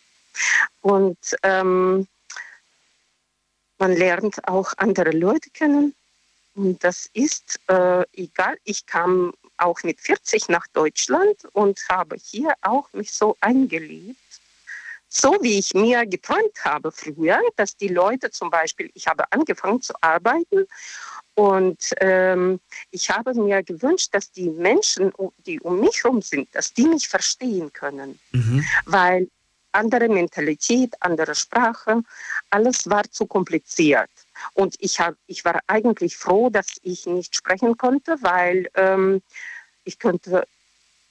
und 0.82 1.18
ähm, 1.42 2.06
man 3.80 3.96
lernt 3.96 4.46
auch 4.46 4.72
andere 4.76 5.10
Leute 5.10 5.50
kennen. 5.50 5.94
Und 6.54 6.82
das 6.84 7.08
ist 7.14 7.58
äh, 7.68 8.04
egal. 8.12 8.56
Ich 8.64 8.86
kam 8.86 9.32
auch 9.56 9.82
mit 9.82 10.00
40 10.00 10.48
nach 10.48 10.66
Deutschland 10.72 11.36
und 11.52 11.80
habe 11.88 12.16
hier 12.16 12.52
auch 12.62 12.92
mich 12.92 13.12
so 13.12 13.36
eingelebt. 13.40 14.16
So 15.08 15.36
wie 15.40 15.58
ich 15.58 15.74
mir 15.74 16.06
geträumt 16.06 16.64
habe 16.64 16.92
früher, 16.92 17.40
dass 17.56 17.76
die 17.76 17.88
Leute 17.88 18.30
zum 18.30 18.48
Beispiel, 18.48 18.90
ich 18.94 19.08
habe 19.08 19.24
angefangen 19.32 19.82
zu 19.82 19.92
arbeiten 20.00 20.66
und 21.34 21.78
ähm, 22.00 22.60
ich 22.92 23.10
habe 23.10 23.34
mir 23.34 23.62
gewünscht, 23.64 24.10
dass 24.12 24.30
die 24.30 24.50
Menschen, 24.50 25.12
die 25.46 25.58
um 25.60 25.80
mich 25.80 26.04
herum 26.04 26.22
sind, 26.22 26.54
dass 26.54 26.72
die 26.72 26.86
mich 26.86 27.08
verstehen 27.08 27.72
können 27.72 28.20
weil 28.84 29.28
andere 29.72 30.08
Mentalität, 30.08 30.94
andere 31.00 31.34
Sprache, 31.34 32.02
alles 32.50 32.88
war 32.88 33.04
zu 33.10 33.26
kompliziert. 33.26 34.10
Und 34.54 34.74
ich, 34.78 35.00
hab, 35.00 35.14
ich 35.26 35.44
war 35.44 35.60
eigentlich 35.66 36.16
froh, 36.16 36.50
dass 36.50 36.66
ich 36.82 37.06
nicht 37.06 37.34
sprechen 37.36 37.76
konnte, 37.76 38.16
weil 38.20 38.68
ähm, 38.74 39.22
ich 39.84 39.98
könnte, 39.98 40.46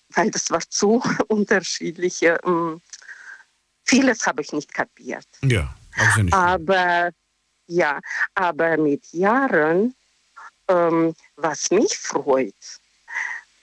weil 0.10 0.32
das 0.32 0.50
war 0.52 0.62
zu 0.70 1.04
unterschiedliche, 1.28 2.40
ähm, 2.46 2.82
vieles 3.84 4.26
habe 4.26 4.42
ich 4.42 4.52
nicht 4.52 4.74
kapiert. 4.74 5.28
Ja, 5.42 5.74
ja 5.98 6.24
nicht. 6.24 6.34
Aber 6.34 7.12
ja, 7.68 8.00
aber 8.34 8.78
mit 8.78 9.06
Jahren, 9.14 9.94
ähm, 10.68 11.14
was 11.36 11.70
mich 11.70 11.96
freut, 11.98 12.79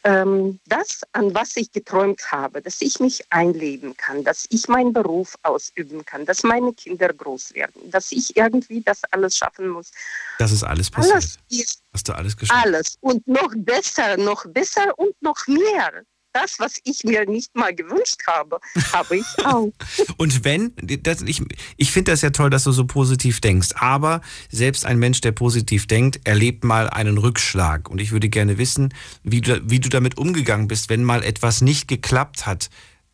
ähm, 0.06 0.60
das, 0.66 1.00
an 1.12 1.34
was 1.34 1.56
ich 1.56 1.72
geträumt 1.72 2.30
habe, 2.30 2.62
dass 2.62 2.80
ich 2.80 3.00
mich 3.00 3.24
einleben 3.30 3.96
kann, 3.96 4.22
dass 4.22 4.46
ich 4.50 4.68
meinen 4.68 4.92
Beruf 4.92 5.36
ausüben 5.42 6.04
kann, 6.04 6.24
dass 6.24 6.44
meine 6.44 6.72
Kinder 6.74 7.12
groß 7.12 7.54
werden, 7.54 7.90
dass 7.90 8.12
ich 8.12 8.36
irgendwie 8.36 8.80
das 8.82 9.02
alles 9.10 9.36
schaffen 9.36 9.68
muss. 9.68 9.90
Das 10.38 10.52
ist 10.52 10.62
alles 10.62 10.92
passiert. 10.92 11.16
Alles 11.16 11.38
ist 11.50 11.82
Hast 11.92 12.08
du 12.08 12.12
alles 12.12 12.36
geschafft? 12.36 12.64
alles 12.64 12.98
und 13.00 13.26
noch 13.26 13.52
besser, 13.56 14.16
noch 14.16 14.46
besser 14.46 14.96
und 14.96 15.20
noch 15.22 15.44
mehr. 15.48 16.04
Das, 16.38 16.58
was 16.58 16.74
ich 16.84 17.02
mir 17.04 17.24
nicht 17.24 17.54
mal 17.56 17.74
gewünscht 17.74 18.20
habe, 18.26 18.60
habe 18.92 19.16
ich 19.16 19.24
auch. 19.46 19.72
Und 20.18 20.44
wenn, 20.44 20.74
das, 21.02 21.22
ich, 21.22 21.40
ich 21.78 21.90
finde 21.92 22.10
das 22.12 22.20
ja 22.20 22.28
toll, 22.28 22.50
dass 22.50 22.64
du 22.64 22.72
so 22.72 22.84
positiv 22.86 23.40
denkst, 23.40 23.68
aber 23.76 24.20
selbst 24.50 24.84
ein 24.84 24.98
Mensch, 24.98 25.22
der 25.22 25.32
positiv 25.32 25.86
denkt, 25.86 26.20
erlebt 26.24 26.62
mal 26.62 26.90
einen 26.90 27.16
Rückschlag. 27.16 27.88
Und 27.88 28.02
ich 28.02 28.12
würde 28.12 28.28
gerne 28.28 28.58
wissen, 28.58 28.92
wie 29.22 29.40
du, 29.40 29.62
wie 29.70 29.80
du 29.80 29.88
damit 29.88 30.18
umgegangen 30.18 30.68
bist, 30.68 30.90
wenn 30.90 31.04
mal 31.04 31.24
etwas 31.24 31.62
nicht 31.62 31.88
geklappt 31.88 32.44
hat. 32.44 32.68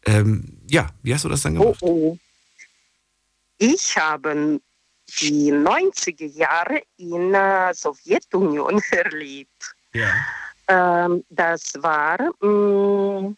Ähm, 0.05 0.59
ja, 0.69 0.91
wie 1.05 1.15
hast 1.15 1.25
du 1.25 1.29
das 1.29 1.43
dann 1.43 1.57
Oh, 1.59 1.63
gemacht? 1.63 1.83
oh. 1.83 2.19
Ich 3.59 3.97
habe 3.97 4.61
die 5.21 5.53
90er 5.53 6.27
Jahre 6.27 6.83
in 6.97 7.31
der 7.31 7.71
Sowjetunion 7.73 8.83
erlebt. 8.91 9.77
Ja. 9.95 10.13
Ähm, 10.73 11.23
das 11.29 11.75
war, 11.83 12.19
mh, 12.41 13.35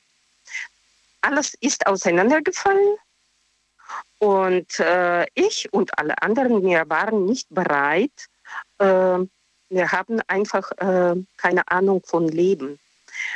alles 1.20 1.54
ist 1.60 1.84
auseinandergefallen 1.84 2.96
und 4.18 4.78
äh, 4.78 5.26
ich 5.34 5.72
und 5.72 5.98
alle 5.98 6.14
anderen, 6.22 6.62
wir 6.62 6.88
waren 6.88 7.24
nicht 7.26 7.48
bereit. 7.50 8.28
Äh, 8.78 9.18
wir 9.68 9.90
haben 9.90 10.20
einfach 10.28 10.70
äh, 10.78 11.16
keine 11.36 11.66
Ahnung 11.66 12.02
von 12.04 12.28
Leben. 12.28 12.78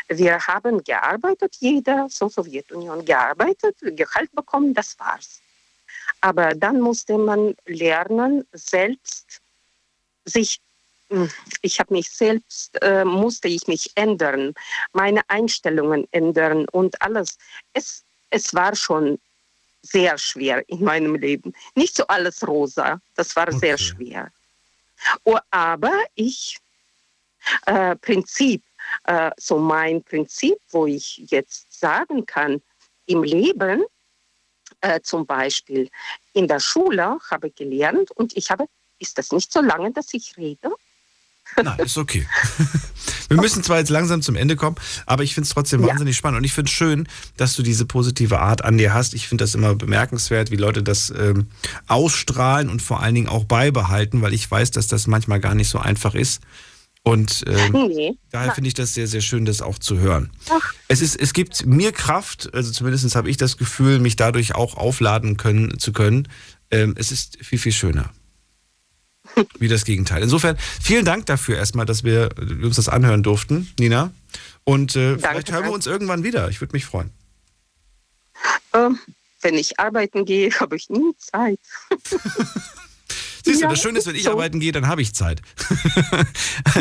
Wir 0.09 0.47
haben 0.47 0.85
gearbeitet, 0.85 1.57
jeder, 1.59 2.07
so 2.09 2.29
Sowjetunion, 2.29 3.05
gearbeitet, 3.05 3.77
Gehalt 3.81 4.31
bekommen, 4.33 4.75
das 4.75 4.97
war's. 5.01 5.41
Aber 6.21 6.55
dann 6.55 6.81
musste 6.81 7.19
man 7.19 7.57
lernen, 7.67 8.47
selbst 8.53 9.41
sich, 10.25 10.61
ich 11.63 11.81
habe 11.81 11.95
mich 11.95 12.11
selbst, 12.11 12.81
äh, 12.83 13.05
musste 13.05 13.49
ich 13.49 13.67
mich 13.67 13.91
ändern, 13.95 14.55
meine 14.93 15.23
Einstellungen 15.29 16.07
ändern 16.11 16.67
und 16.71 17.01
alles. 17.01 17.39
Es, 17.73 18.05
es 18.31 18.55
war 18.55 18.75
schon 18.77 19.19
sehr 19.83 20.19
schwer 20.19 20.69
in 20.69 20.83
meinem 20.83 21.15
Leben. 21.15 21.55
Nicht 21.75 21.97
so 21.97 22.07
alles 22.09 22.47
rosa, 22.47 23.01
das 23.15 23.35
war 23.37 23.49
okay. 23.49 23.59
sehr 23.59 23.79
schwer. 23.79 24.31
Oh, 25.25 25.39
aber 25.51 25.93
ich, 26.15 26.59
äh, 27.67 27.97
Prinzip, 27.97 28.63
äh, 29.05 29.31
so 29.39 29.59
mein 29.59 30.03
Prinzip, 30.03 30.59
wo 30.71 30.87
ich 30.87 31.19
jetzt 31.31 31.73
sagen 31.73 32.27
kann, 32.27 32.61
im 33.07 33.23
Leben, 33.23 33.85
äh, 34.81 35.01
zum 35.01 35.25
Beispiel 35.25 35.89
in 36.33 36.49
der 36.49 36.61
Schule 36.61 37.19
habe 37.31 37.49
ich 37.49 37.55
gelernt 37.55 38.11
und 38.11 38.37
ich 38.37 38.51
habe, 38.51 38.67
ist 38.99 39.17
das 39.17 39.33
nicht 39.33 39.53
so 39.53 39.61
lange, 39.61 39.93
dass 39.93 40.13
ich 40.13 40.37
rede? 40.37 40.71
Nein, 41.63 41.79
ist 41.81 41.99
okay. 41.99 42.27
Wir 43.29 43.37
müssen 43.37 43.63
zwar 43.63 43.79
jetzt 43.79 43.91
langsam 43.91 44.23
zum 44.23 44.37
Ende 44.37 44.57
kommen, 44.57 44.77
aber 45.07 45.23
ich 45.23 45.35
finde 45.35 45.47
es 45.47 45.55
trotzdem 45.55 45.83
ja. 45.83 45.89
wahnsinnig 45.89 46.17
spannend 46.17 46.39
und 46.39 46.45
ich 46.45 46.53
finde 46.53 46.69
es 46.69 46.75
schön, 46.75 47.09
dass 47.37 47.55
du 47.57 47.63
diese 47.63 47.85
positive 47.85 48.41
Art 48.41 48.65
an 48.65 48.79
dir 48.79 48.95
hast. 48.95 49.15
Ich 49.15 49.29
finde 49.29 49.45
das 49.45 49.55
immer 49.55 49.75
bemerkenswert, 49.75 50.51
wie 50.51 50.57
Leute 50.57 50.83
das 50.83 51.11
ähm, 51.11 51.47
ausstrahlen 51.87 52.69
und 52.69 52.83
vor 52.83 53.03
allen 53.03 53.15
Dingen 53.15 53.29
auch 53.29 53.45
beibehalten, 53.45 54.23
weil 54.23 54.35
ich 54.35 54.51
weiß, 54.51 54.71
dass 54.71 54.87
das 54.87 55.07
manchmal 55.07 55.41
gar 55.41 55.55
nicht 55.55 55.69
so 55.69 55.79
einfach 55.79 56.15
ist. 56.15 56.41
Und 57.03 57.45
ähm, 57.47 57.89
nee. 57.89 58.19
daher 58.31 58.53
finde 58.53 58.69
ich 58.69 58.75
das 58.75 58.95
sehr, 58.95 59.07
sehr 59.07 59.21
schön, 59.21 59.45
das 59.45 59.63
auch 59.63 59.79
zu 59.79 59.99
hören. 59.99 60.31
Es, 60.89 61.01
ist, 61.01 61.17
es 61.17 61.33
gibt 61.33 61.65
mir 61.65 61.93
Kraft, 61.93 62.53
also 62.53 62.71
zumindest 62.71 63.15
habe 63.15 63.31
ich 63.31 63.37
das 63.37 63.57
Gefühl, 63.57 63.99
mich 63.99 64.17
dadurch 64.17 64.55
auch 64.55 64.77
aufladen 64.77 65.37
können, 65.37 65.79
zu 65.79 65.93
können. 65.93 66.29
Ähm, 66.71 66.95
es 66.99 67.11
ist 67.11 67.39
viel, 67.41 67.59
viel 67.59 67.73
schöner. 67.73 68.11
Wie 69.59 69.69
das 69.69 69.85
Gegenteil. 69.85 70.23
Insofern, 70.23 70.57
vielen 70.83 71.05
Dank 71.05 71.27
dafür 71.27 71.57
erstmal, 71.57 71.87
dass 71.87 72.05
wir 72.05 72.31
uns 72.63 72.77
das 72.77 72.89
anhören 72.89 73.23
durften, 73.23 73.73
Nina. 73.79 74.13
Und 74.65 74.97
äh, 74.97 75.17
danke, 75.17 75.21
vielleicht 75.21 75.53
hören 75.53 75.65
wir 75.65 75.73
uns 75.73 75.87
irgendwann 75.87 76.25
wieder. 76.25 76.49
Ich 76.51 76.61
würde 76.61 76.73
mich 76.75 76.85
freuen. 76.85 77.11
Ähm, 78.75 78.99
wenn 79.41 79.55
ich 79.55 79.79
arbeiten 79.79 80.25
gehe, 80.25 80.51
habe 80.61 80.77
ich 80.77 80.91
nie 80.91 81.13
Zeit. 81.17 81.61
Siehst 83.45 83.63
du, 83.63 83.69
das 83.69 83.81
Schöne 83.81 83.99
ist, 83.99 84.07
wenn 84.07 84.17
ich 84.17 84.25
so. 84.25 84.33
arbeiten 84.33 84.61
gehe, 84.61 84.73
dann 84.73 84.89
habe 84.89 85.01
ich 85.01 85.15
Zeit. 85.15 85.41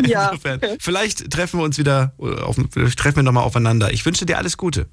ja. 0.06 0.30
Insofern, 0.30 0.60
vielleicht 0.80 1.32
treffen 1.32 1.60
wir 1.60 1.64
uns 1.64 1.78
wieder, 1.78 2.14
auf, 2.18 2.58
treffen 2.98 3.18
wir 3.18 3.24
nochmal 3.24 3.46
aufeinander. 3.46 3.94
Ich 3.94 4.06
wünsche 4.06 4.26
dir 4.26 4.38
alles 4.38 4.58
Gute. 4.58 4.88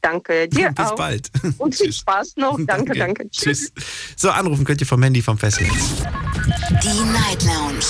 Danke 0.00 0.48
dir 0.48 0.70
Bis 0.72 0.86
auch. 0.86 0.96
bald. 0.96 1.30
Und 1.58 1.74
viel 1.74 1.92
Spaß 1.92 2.36
noch. 2.36 2.56
Danke, 2.58 2.66
danke. 2.66 2.98
danke. 2.98 3.30
Tschüss. 3.30 3.72
So, 4.16 4.30
anrufen 4.30 4.64
könnt 4.64 4.80
ihr 4.80 4.86
vom 4.86 5.02
Handy 5.02 5.22
vom 5.22 5.38
Festnetz. 5.38 6.02
Die 6.44 7.04
Night 7.12 7.42
Lounge. 7.44 7.84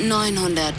0890901. 0.00 0.72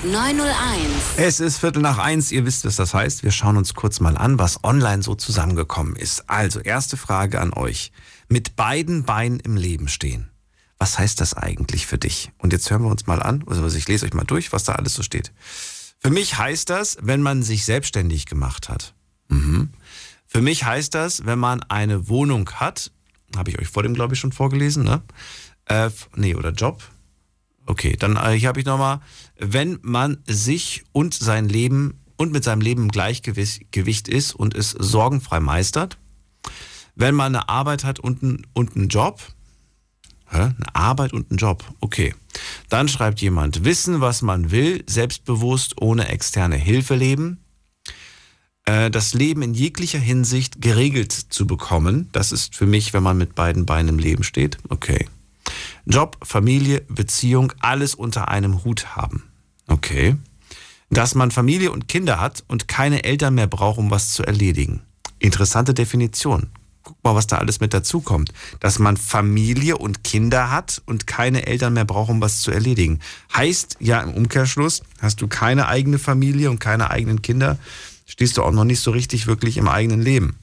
Es 1.17 1.39
ist 1.39 1.57
Viertel 1.57 1.81
nach 1.81 1.97
eins. 1.97 2.31
Ihr 2.31 2.45
wisst, 2.45 2.63
was 2.65 2.77
das 2.77 2.93
heißt. 2.93 3.23
Wir 3.23 3.31
schauen 3.31 3.57
uns 3.57 3.73
kurz 3.73 3.99
mal 3.99 4.17
an, 4.17 4.39
was 4.39 4.63
online 4.63 5.03
so 5.03 5.15
zusammengekommen 5.15 5.95
ist. 5.97 6.29
Also, 6.29 6.59
erste 6.61 6.95
Frage 6.95 7.41
an 7.41 7.53
euch. 7.53 7.91
Mit 8.29 8.55
beiden 8.55 9.03
Beinen 9.03 9.39
im 9.41 9.57
Leben 9.57 9.87
stehen. 9.89 10.29
Was 10.77 10.97
heißt 10.97 11.19
das 11.19 11.33
eigentlich 11.33 11.85
für 11.85 11.97
dich? 11.97 12.31
Und 12.37 12.53
jetzt 12.53 12.71
hören 12.71 12.83
wir 12.83 12.89
uns 12.89 13.05
mal 13.05 13.21
an. 13.21 13.43
Also, 13.47 13.65
ich 13.67 13.87
lese 13.87 14.05
euch 14.05 14.13
mal 14.13 14.23
durch, 14.23 14.53
was 14.53 14.63
da 14.63 14.73
alles 14.73 14.93
so 14.93 15.03
steht. 15.03 15.33
Für 15.99 16.11
mich 16.11 16.37
heißt 16.37 16.69
das, 16.69 16.97
wenn 17.01 17.21
man 17.21 17.43
sich 17.43 17.65
selbstständig 17.65 18.25
gemacht 18.25 18.69
hat 18.69 18.93
Mhm. 19.29 19.69
Für 20.27 20.41
mich 20.41 20.65
heißt 20.65 20.93
das, 20.95 21.25
wenn 21.25 21.39
man 21.39 21.63
eine 21.63 22.07
Wohnung 22.07 22.49
hat, 22.51 22.91
habe 23.35 23.51
ich 23.51 23.59
euch 23.59 23.67
vor 23.67 23.83
dem, 23.83 23.93
glaube 23.93 24.13
ich, 24.13 24.19
schon 24.19 24.31
vorgelesen, 24.31 24.83
ne? 24.83 25.01
Äh, 25.69 25.89
nee, 26.15 26.35
oder 26.35 26.51
Job. 26.51 26.83
Okay, 27.65 27.95
dann 27.97 28.17
äh, 28.17 28.31
hier 28.31 28.49
habe 28.49 28.59
ich 28.59 28.65
nochmal, 28.65 28.99
wenn 29.37 29.79
man 29.81 30.17
sich 30.25 30.83
und 30.91 31.13
sein 31.13 31.47
Leben 31.47 31.99
und 32.17 32.33
mit 32.33 32.43
seinem 32.43 32.61
Leben 32.61 32.83
im 32.83 32.89
Gleichgewicht 32.89 34.07
ist 34.07 34.33
und 34.33 34.55
es 34.55 34.71
sorgenfrei 34.71 35.39
meistert. 35.39 35.97
Wenn 36.95 37.15
man 37.15 37.33
eine 37.33 37.47
Arbeit 37.47 37.85
hat 37.85 37.99
und, 37.99 38.23
ein, 38.23 38.45
und 38.53 38.75
einen 38.75 38.89
Job, 38.89 39.21
Hä? 40.31 40.37
Eine 40.37 40.75
Arbeit 40.75 41.13
und 41.13 41.31
einen 41.31 41.37
Job. 41.37 41.63
Okay. 41.79 42.13
Dann 42.69 42.87
schreibt 42.87 43.19
jemand, 43.19 43.65
wissen, 43.65 43.99
was 43.99 44.21
man 44.21 44.51
will, 44.51 44.83
selbstbewusst, 44.87 45.81
ohne 45.81 46.07
externe 46.09 46.55
Hilfe 46.55 46.95
leben. 46.95 47.39
Äh, 48.65 48.91
das 48.91 49.13
Leben 49.13 49.41
in 49.41 49.53
jeglicher 49.55 49.99
Hinsicht 49.99 50.61
geregelt 50.61 51.11
zu 51.11 51.47
bekommen. 51.47 52.09
Das 52.11 52.31
ist 52.31 52.55
für 52.55 52.67
mich, 52.67 52.93
wenn 52.93 53.01
man 53.01 53.17
mit 53.17 53.33
beiden 53.33 53.65
Beinen 53.65 53.89
im 53.89 53.99
Leben 53.99 54.23
steht. 54.23 54.57
Okay. 54.69 55.07
Job, 55.89 56.17
Familie, 56.21 56.81
Beziehung, 56.87 57.51
alles 57.61 57.95
unter 57.95 58.27
einem 58.27 58.63
Hut 58.63 58.95
haben. 58.95 59.23
Okay. 59.67 60.15
Dass 60.91 61.15
man 61.15 61.31
Familie 61.31 61.71
und 61.71 61.87
Kinder 61.87 62.19
hat 62.19 62.43
und 62.47 62.67
keine 62.67 63.03
Eltern 63.03 63.33
mehr 63.33 63.47
braucht, 63.47 63.79
um 63.79 63.89
was 63.89 64.13
zu 64.13 64.23
erledigen. 64.23 64.81
Interessante 65.17 65.73
Definition. 65.73 66.51
Guck 66.83 67.03
mal, 67.03 67.15
was 67.15 67.25
da 67.25 67.39
alles 67.39 67.59
mit 67.59 67.73
dazukommt. 67.73 68.33
Dass 68.59 68.77
man 68.77 68.97
Familie 68.97 69.79
und 69.79 70.03
Kinder 70.03 70.51
hat 70.51 70.81
und 70.85 71.07
keine 71.07 71.47
Eltern 71.47 71.73
mehr 71.73 71.85
braucht, 71.85 72.11
um 72.11 72.21
was 72.21 72.41
zu 72.41 72.51
erledigen. 72.51 72.99
Heißt 73.35 73.77
ja 73.79 73.99
im 74.01 74.13
Umkehrschluss, 74.13 74.83
hast 75.01 75.21
du 75.21 75.27
keine 75.27 75.67
eigene 75.67 75.97
Familie 75.97 76.51
und 76.51 76.59
keine 76.59 76.91
eigenen 76.91 77.23
Kinder, 77.23 77.57
stehst 78.05 78.37
du 78.37 78.43
auch 78.43 78.51
noch 78.51 78.63
nicht 78.63 78.81
so 78.81 78.91
richtig 78.91 79.25
wirklich 79.25 79.57
im 79.57 79.67
eigenen 79.67 80.01
Leben. 80.01 80.37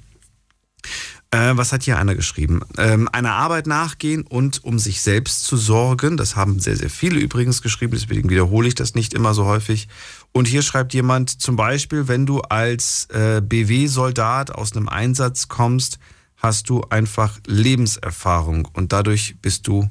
Äh, 1.30 1.56
was 1.56 1.72
hat 1.72 1.82
hier 1.82 1.98
einer 1.98 2.14
geschrieben? 2.14 2.60
Ähm, 2.78 3.08
einer 3.12 3.32
Arbeit 3.32 3.66
nachgehen 3.66 4.22
und 4.22 4.64
um 4.64 4.78
sich 4.78 5.00
selbst 5.00 5.44
zu 5.44 5.56
sorgen. 5.56 6.16
Das 6.16 6.36
haben 6.36 6.60
sehr, 6.60 6.76
sehr 6.76 6.90
viele 6.90 7.18
übrigens 7.18 7.62
geschrieben, 7.62 7.92
deswegen 7.92 8.30
wiederhole 8.30 8.68
ich 8.68 8.74
das 8.74 8.94
nicht 8.94 9.12
immer 9.12 9.34
so 9.34 9.44
häufig. 9.44 9.88
Und 10.32 10.46
hier 10.46 10.62
schreibt 10.62 10.94
jemand 10.94 11.40
zum 11.40 11.56
Beispiel, 11.56 12.08
wenn 12.08 12.26
du 12.26 12.40
als 12.42 13.06
äh, 13.06 13.40
BW-Soldat 13.40 14.52
aus 14.52 14.72
einem 14.72 14.88
Einsatz 14.88 15.48
kommst, 15.48 15.98
hast 16.36 16.68
du 16.68 16.82
einfach 16.90 17.38
Lebenserfahrung 17.46 18.68
und 18.72 18.92
dadurch 18.92 19.36
bist 19.42 19.66
du 19.66 19.90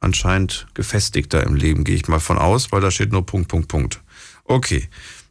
anscheinend 0.00 0.66
gefestigter 0.74 1.42
im 1.44 1.56
Leben, 1.56 1.84
gehe 1.84 1.96
ich 1.96 2.08
mal 2.08 2.20
von 2.20 2.38
aus, 2.38 2.72
weil 2.72 2.80
da 2.80 2.90
steht 2.90 3.12
nur 3.12 3.26
Punkt, 3.26 3.48
Punkt, 3.48 3.68
Punkt. 3.68 4.00
Okay. 4.44 4.88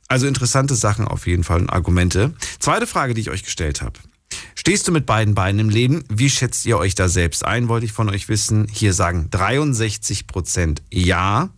Also 0.09 0.27
interessante 0.27 0.75
Sachen 0.75 1.07
auf 1.07 1.25
jeden 1.25 1.43
Fall 1.43 1.61
und 1.61 1.69
Argumente. 1.69 2.33
Zweite 2.59 2.85
Frage, 2.85 3.13
die 3.13 3.21
ich 3.21 3.29
euch 3.29 3.43
gestellt 3.43 3.81
habe. 3.81 3.97
Stehst 4.65 4.87
du 4.87 4.93
mit 4.93 5.05
beiden 5.05 5.35
Beinen 5.35 5.59
im 5.59 5.69
Leben? 5.69 6.05
Wie 6.07 6.29
schätzt 6.29 6.65
ihr 6.65 6.77
euch 6.77 6.95
da 6.95 7.09
selbst 7.09 7.43
ein? 7.43 7.67
Wollte 7.67 7.85
ich 7.85 7.91
von 7.91 8.07
euch 8.07 8.29
wissen. 8.29 8.65
Hier 8.71 8.93
sagen 8.93 9.27
63 9.29 10.25
Prozent 10.25 10.81
Ja 10.89 11.49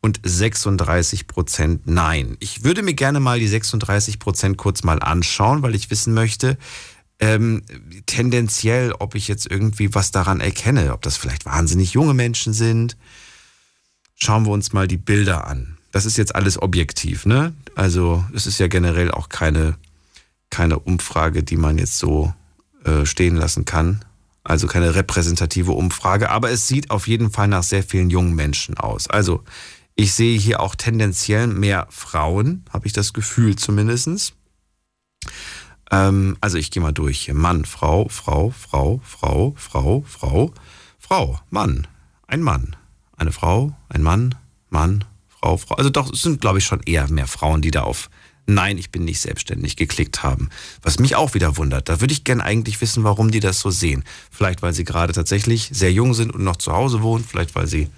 und 0.00 0.20
36 0.22 1.26
Prozent 1.26 1.82
Nein. 1.86 2.38
Ich 2.40 2.64
würde 2.64 2.80
mir 2.80 2.94
gerne 2.94 3.20
mal 3.20 3.38
die 3.38 3.46
36 3.46 4.18
Prozent 4.18 4.56
kurz 4.56 4.84
mal 4.84 5.02
anschauen, 5.02 5.60
weil 5.60 5.74
ich 5.74 5.90
wissen 5.90 6.14
möchte, 6.14 6.56
ähm, 7.20 7.62
tendenziell, 8.06 8.94
ob 9.00 9.16
ich 9.16 9.28
jetzt 9.28 9.50
irgendwie 9.50 9.94
was 9.94 10.10
daran 10.10 10.40
erkenne, 10.40 10.94
ob 10.94 11.02
das 11.02 11.18
vielleicht 11.18 11.44
wahnsinnig 11.44 11.92
junge 11.92 12.14
Menschen 12.14 12.54
sind. 12.54 12.96
Schauen 14.14 14.46
wir 14.46 14.52
uns 14.52 14.72
mal 14.72 14.88
die 14.88 14.96
Bilder 14.96 15.46
an 15.46 15.76
das 15.92 16.04
ist 16.04 16.18
jetzt 16.18 16.34
alles 16.34 16.60
objektiv, 16.60 17.24
ne? 17.24 17.54
Also 17.74 18.22
es 18.34 18.46
ist 18.46 18.58
ja 18.58 18.66
generell 18.66 19.10
auch 19.10 19.30
keine, 19.30 19.76
keine 20.50 20.78
Umfrage, 20.78 21.42
die 21.42 21.56
man 21.56 21.78
jetzt 21.78 21.96
so 21.96 22.34
äh, 22.86 23.04
stehen 23.04 23.36
lassen 23.36 23.64
kann. 23.64 24.04
Also 24.44 24.68
keine 24.68 24.94
repräsentative 24.94 25.72
Umfrage, 25.72 26.30
aber 26.30 26.50
es 26.50 26.68
sieht 26.68 26.90
auf 26.90 27.08
jeden 27.08 27.32
Fall 27.32 27.48
nach 27.48 27.64
sehr 27.64 27.82
vielen 27.82 28.10
jungen 28.10 28.34
Menschen 28.34 28.78
aus. 28.78 29.10
Also 29.10 29.42
ich 29.96 30.12
sehe 30.12 30.38
hier 30.38 30.60
auch 30.60 30.76
tendenziell 30.76 31.48
mehr 31.48 31.88
Frauen, 31.90 32.64
habe 32.72 32.86
ich 32.86 32.92
das 32.92 33.12
Gefühl 33.12 33.56
zumindestens. 33.56 34.34
Ähm, 35.90 36.36
also 36.40 36.58
ich 36.58 36.70
gehe 36.70 36.82
mal 36.82 36.92
durch 36.92 37.20
hier. 37.20 37.34
Mann, 37.34 37.64
Frau, 37.64 38.08
Frau, 38.08 38.50
Frau, 38.50 39.00
Frau, 39.04 39.54
Frau, 39.56 40.04
Frau, 40.06 40.52
Frau, 40.98 41.40
Mann, 41.50 41.86
ein 42.28 42.42
Mann, 42.42 42.76
eine 43.16 43.32
Frau, 43.32 43.74
ein 43.88 44.02
Mann, 44.02 44.34
Mann, 44.70 45.04
Frau, 45.28 45.56
Frau. 45.56 45.74
Also 45.76 45.90
doch, 45.90 46.12
es 46.12 46.22
sind, 46.22 46.40
glaube 46.40 46.58
ich, 46.58 46.64
schon 46.64 46.80
eher 46.80 47.08
mehr 47.10 47.26
Frauen, 47.26 47.62
die 47.62 47.70
da 47.70 47.82
auf 47.82 48.10
Nein, 48.46 48.78
ich 48.78 48.90
bin 48.90 49.04
nicht 49.04 49.20
selbstständig 49.20 49.76
geklickt 49.76 50.22
haben. 50.22 50.50
Was 50.80 51.00
mich 51.00 51.16
auch 51.16 51.34
wieder 51.34 51.56
wundert. 51.56 51.88
Da 51.88 52.00
würde 52.00 52.12
ich 52.12 52.22
gern 52.22 52.40
eigentlich 52.40 52.80
wissen, 52.80 53.02
warum 53.02 53.32
die 53.32 53.40
das 53.40 53.58
so 53.58 53.70
sehen. 53.70 54.04
Vielleicht, 54.30 54.62
weil 54.62 54.72
sie 54.72 54.84
gerade 54.84 55.12
tatsächlich 55.12 55.68
sehr 55.72 55.92
jung 55.92 56.14
sind 56.14 56.32
und 56.32 56.44
noch 56.44 56.56
zu 56.56 56.72
Hause 56.72 57.02
wohnen. 57.02 57.24
Vielleicht, 57.24 57.54
weil 57.56 57.66
sie. 57.66 57.88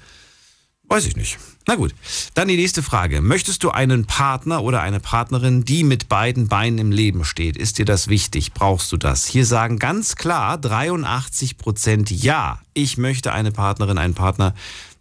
Weiß 0.84 1.04
ich 1.04 1.16
nicht. 1.16 1.38
Na 1.66 1.74
gut. 1.74 1.94
Dann 2.32 2.48
die 2.48 2.56
nächste 2.56 2.82
Frage. 2.82 3.20
Möchtest 3.20 3.62
du 3.62 3.70
einen 3.70 4.06
Partner 4.06 4.62
oder 4.62 4.80
eine 4.80 5.00
Partnerin, 5.00 5.66
die 5.66 5.84
mit 5.84 6.08
beiden 6.08 6.48
Beinen 6.48 6.78
im 6.78 6.92
Leben 6.92 7.26
steht? 7.26 7.58
Ist 7.58 7.76
dir 7.76 7.84
das 7.84 8.08
wichtig? 8.08 8.54
Brauchst 8.54 8.90
du 8.90 8.96
das? 8.96 9.26
Hier 9.26 9.44
sagen 9.44 9.78
ganz 9.78 10.16
klar 10.16 10.56
83 10.56 11.58
Prozent 11.58 12.10
Ja. 12.10 12.62
Ich 12.72 12.96
möchte 12.96 13.34
eine 13.34 13.52
Partnerin, 13.52 13.98
einen 13.98 14.14
Partner, 14.14 14.54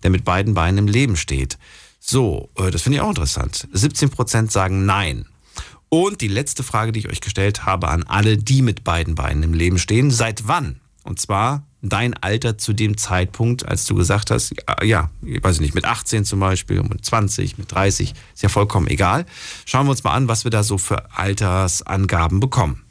der 0.04 0.10
mit 0.10 0.26
beiden 0.26 0.56
Beinen 0.56 0.80
im 0.80 0.88
Leben 0.90 1.16
steht. 1.16 1.58
So, 2.02 2.50
äh, 2.58 2.70
das 2.70 2.82
finde 2.82 2.98
ich 2.98 3.02
auch 3.02 3.10
interessant. 3.10 3.70
17% 3.74 4.52
sagen 4.52 4.86
Nein. 4.86 5.26
Und 5.90 6.22
die 6.22 6.28
letzte 6.28 6.64
Frage, 6.64 6.92
die 6.92 7.00
ich 7.00 7.10
euch 7.10 7.22
gestellt 7.22 7.66
habe 7.66 7.88
an 7.88 8.04
alle, 8.04 8.38
die 8.38 8.62
mit 8.62 8.84
beiden 8.84 9.16
Beinen 9.16 9.44
im 9.44 9.54
Leben 9.54 9.80
stehen. 9.80 10.12
Seit 10.12 10.48
wann? 10.48 10.82
Und 11.04 11.22
zwar 11.22 11.66
dein 11.82 12.16
Alter 12.16 12.58
zu 12.58 12.74
dem 12.74 12.98
Zeitpunkt, 12.98 13.66
als 13.66 13.86
du 13.86 13.96
gesagt 13.96 14.32
hast, 14.32 14.54
ja, 14.84 15.10
ich 15.22 15.42
weiß 15.42 15.60
nicht, 15.60 15.76
mit 15.76 15.86
18 15.86 16.26
zum 16.26 16.40
Beispiel, 16.40 16.82
mit 16.84 17.06
20, 17.06 17.58
mit 17.58 17.72
30, 17.72 18.14
ist 18.34 18.44
ja 18.44 18.50
vollkommen 18.50 18.88
egal. 18.88 19.26
Schauen 19.66 19.86
wir 19.86 19.92
uns 19.92 20.04
mal 20.04 20.14
an, 20.14 20.28
was 20.28 20.44
wir 20.44 20.52
da 20.52 20.64
so 20.64 20.78
für 20.78 21.16
Altersangaben 21.16 22.40
bekommen. 22.40 22.84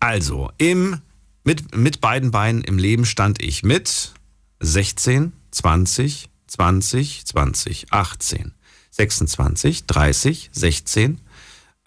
Also, 0.00 0.50
im, 0.58 0.98
mit, 1.44 1.76
mit 1.76 2.00
beiden 2.00 2.30
Beinen 2.30 2.62
im 2.62 2.78
Leben 2.78 3.04
stand 3.04 3.42
ich 3.42 3.62
mit 3.62 4.12
16, 4.60 5.32
20, 5.50 6.30
20, 6.46 7.26
20, 7.26 7.92
18, 7.92 8.54
26, 8.90 9.86
30, 9.86 10.50
16, 10.52 11.20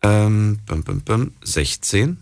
ähm, 0.01 0.59
bum, 0.65 0.83
bum, 0.83 1.01
bum, 1.01 1.31
16, 1.43 2.21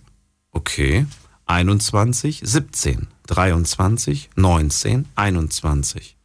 okay, 0.52 1.06
21, 1.46 2.42
17, 2.44 3.08
23, 3.28 4.30
19, 4.36 5.08
21. 5.16 6.16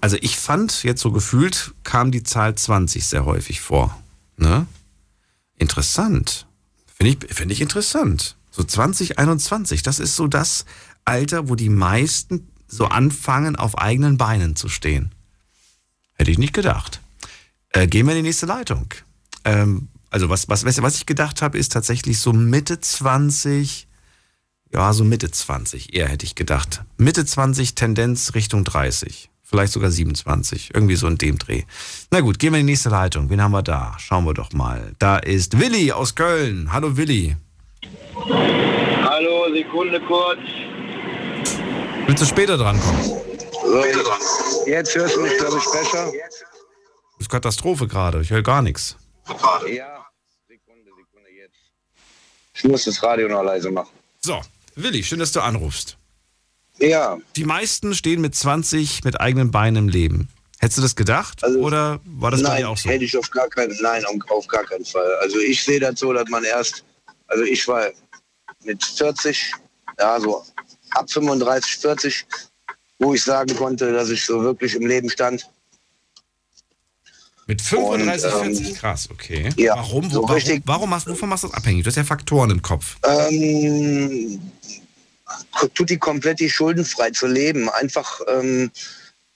Also 0.00 0.16
ich 0.20 0.36
fand, 0.38 0.84
jetzt 0.84 1.00
so 1.00 1.10
gefühlt, 1.10 1.74
kam 1.82 2.10
die 2.10 2.22
Zahl 2.22 2.54
20 2.54 3.06
sehr 3.06 3.24
häufig 3.24 3.60
vor. 3.60 4.00
Ne? 4.36 4.66
Interessant. 5.56 6.46
Finde 6.86 7.26
ich, 7.26 7.34
find 7.34 7.52
ich 7.52 7.60
interessant. 7.60 8.36
So 8.50 8.62
2021, 8.62 9.82
das 9.82 9.98
ist 9.98 10.16
so 10.16 10.26
das 10.26 10.64
Alter, 11.04 11.48
wo 11.48 11.54
die 11.54 11.68
meisten 11.68 12.48
so 12.66 12.86
anfangen, 12.86 13.56
auf 13.56 13.78
eigenen 13.78 14.18
Beinen 14.18 14.56
zu 14.56 14.68
stehen. 14.68 15.12
Hätte 16.14 16.30
ich 16.30 16.38
nicht 16.38 16.54
gedacht. 16.54 17.00
Äh, 17.70 17.86
gehen 17.86 18.06
wir 18.06 18.12
in 18.12 18.22
die 18.22 18.28
nächste 18.28 18.46
Leitung. 18.46 18.92
Ähm, 19.44 19.88
also 20.10 20.28
was, 20.28 20.48
was, 20.48 20.64
was 20.64 20.96
ich 20.96 21.06
gedacht 21.06 21.42
habe, 21.42 21.58
ist 21.58 21.72
tatsächlich 21.72 22.18
so 22.18 22.32
Mitte 22.32 22.80
20, 22.80 23.88
ja, 24.72 24.92
so 24.92 25.04
Mitte 25.04 25.30
20, 25.30 25.94
eher 25.94 26.08
hätte 26.08 26.24
ich 26.26 26.34
gedacht. 26.34 26.84
Mitte 26.96 27.24
20, 27.24 27.74
Tendenz 27.74 28.34
Richtung 28.34 28.64
30. 28.64 29.30
Vielleicht 29.42 29.72
sogar 29.72 29.90
27. 29.90 30.74
Irgendwie 30.74 30.96
so 30.96 31.06
in 31.06 31.16
dem 31.16 31.38
Dreh. 31.38 31.62
Na 32.10 32.20
gut, 32.20 32.38
gehen 32.38 32.52
wir 32.52 32.60
in 32.60 32.66
die 32.66 32.72
nächste 32.72 32.90
Leitung. 32.90 33.30
Wen 33.30 33.40
haben 33.40 33.52
wir 33.52 33.62
da? 33.62 33.96
Schauen 33.98 34.26
wir 34.26 34.34
doch 34.34 34.52
mal. 34.52 34.92
Da 34.98 35.16
ist 35.16 35.58
Willi 35.58 35.90
aus 35.90 36.14
Köln. 36.14 36.70
Hallo 36.70 36.98
Willi. 36.98 37.34
Hallo, 38.14 39.46
Sekunde 39.50 40.02
kurz. 40.02 40.40
Willst 42.06 42.22
du 42.22 42.26
später 42.26 42.58
drankommen? 42.58 43.02
So, 43.02 43.84
jetzt 44.66 44.94
hörst 44.94 45.16
du 45.16 45.22
mich, 45.22 45.38
glaube 45.38 45.56
ich, 45.56 45.64
besser. 45.64 46.12
Das 46.12 47.20
ist 47.20 47.30
Katastrophe 47.30 47.86
gerade. 47.86 48.20
Ich 48.20 48.28
höre 48.28 48.42
gar 48.42 48.60
nichts. 48.60 48.98
Ja. 49.66 49.97
Ich 52.58 52.64
muss 52.64 52.84
das 52.84 53.02
Radio 53.02 53.28
noch 53.28 53.42
leise 53.42 53.70
machen. 53.70 53.90
So, 54.20 54.40
Willi, 54.74 55.02
schön, 55.02 55.18
dass 55.20 55.32
du 55.32 55.40
anrufst. 55.40 55.96
Ja. 56.78 57.18
Die 57.36 57.44
meisten 57.44 57.94
stehen 57.94 58.20
mit 58.20 58.34
20 58.34 59.04
mit 59.04 59.20
eigenen 59.20 59.50
Beinen 59.50 59.84
im 59.84 59.88
Leben. 59.88 60.28
Hättest 60.60 60.78
du 60.78 60.82
das 60.82 60.96
gedacht? 60.96 61.42
oder 61.44 62.00
war 62.04 62.30
das 62.32 62.40
Also, 62.40 62.48
nein, 62.52 62.56
bei 62.56 62.62
dir 62.62 62.68
auch 62.70 62.76
so? 62.76 62.88
hätte 62.90 63.04
ich 63.04 63.16
auf 63.16 63.30
gar 63.30 63.48
keinen, 63.48 63.76
nein, 63.80 64.04
auf- 64.04 64.30
auf 64.30 64.46
gar 64.48 64.64
keinen 64.64 64.84
Fall. 64.84 65.14
Also 65.20 65.38
ich 65.38 65.62
sehe 65.62 65.78
das 65.80 66.00
so, 66.00 66.12
dass 66.12 66.28
man 66.28 66.42
erst, 66.44 66.84
also 67.28 67.44
ich 67.44 67.66
war 67.68 67.88
mit 68.64 68.84
40, 68.84 69.52
ja, 70.00 70.18
so 70.20 70.44
ab 70.90 71.10
35, 71.10 71.76
40, 71.76 72.26
wo 72.98 73.14
ich 73.14 73.22
sagen 73.22 73.54
konnte, 73.56 73.92
dass 73.92 74.10
ich 74.10 74.24
so 74.24 74.42
wirklich 74.42 74.74
im 74.74 74.86
Leben 74.86 75.08
stand. 75.10 75.48
Mit 77.48 77.62
35, 77.62 78.32
Und, 78.34 78.46
ähm, 78.46 78.54
40, 78.56 78.74
krass, 78.76 79.08
okay. 79.10 79.48
ja, 79.56 79.74
warum? 79.74 80.10
so 80.10 80.22
warum, 80.22 80.36
richtig- 80.36 80.62
warum 80.66 80.90
machst, 80.90 81.08
wovon 81.08 81.30
machst 81.30 81.44
du 81.44 81.48
das 81.48 81.56
abhängig? 81.56 81.82
Du 81.82 81.88
hast 81.88 81.96
ja 81.96 82.04
Faktoren 82.04 82.50
im 82.50 82.60
Kopf. 82.62 82.96
Ähm, 83.04 84.38
tut 85.74 85.88
die 85.90 85.96
komplett 85.96 86.40
die 86.40 86.50
schuldenfrei 86.50 87.10
zu 87.10 87.26
leben. 87.26 87.70
Einfach 87.70 88.20
ähm, 88.28 88.70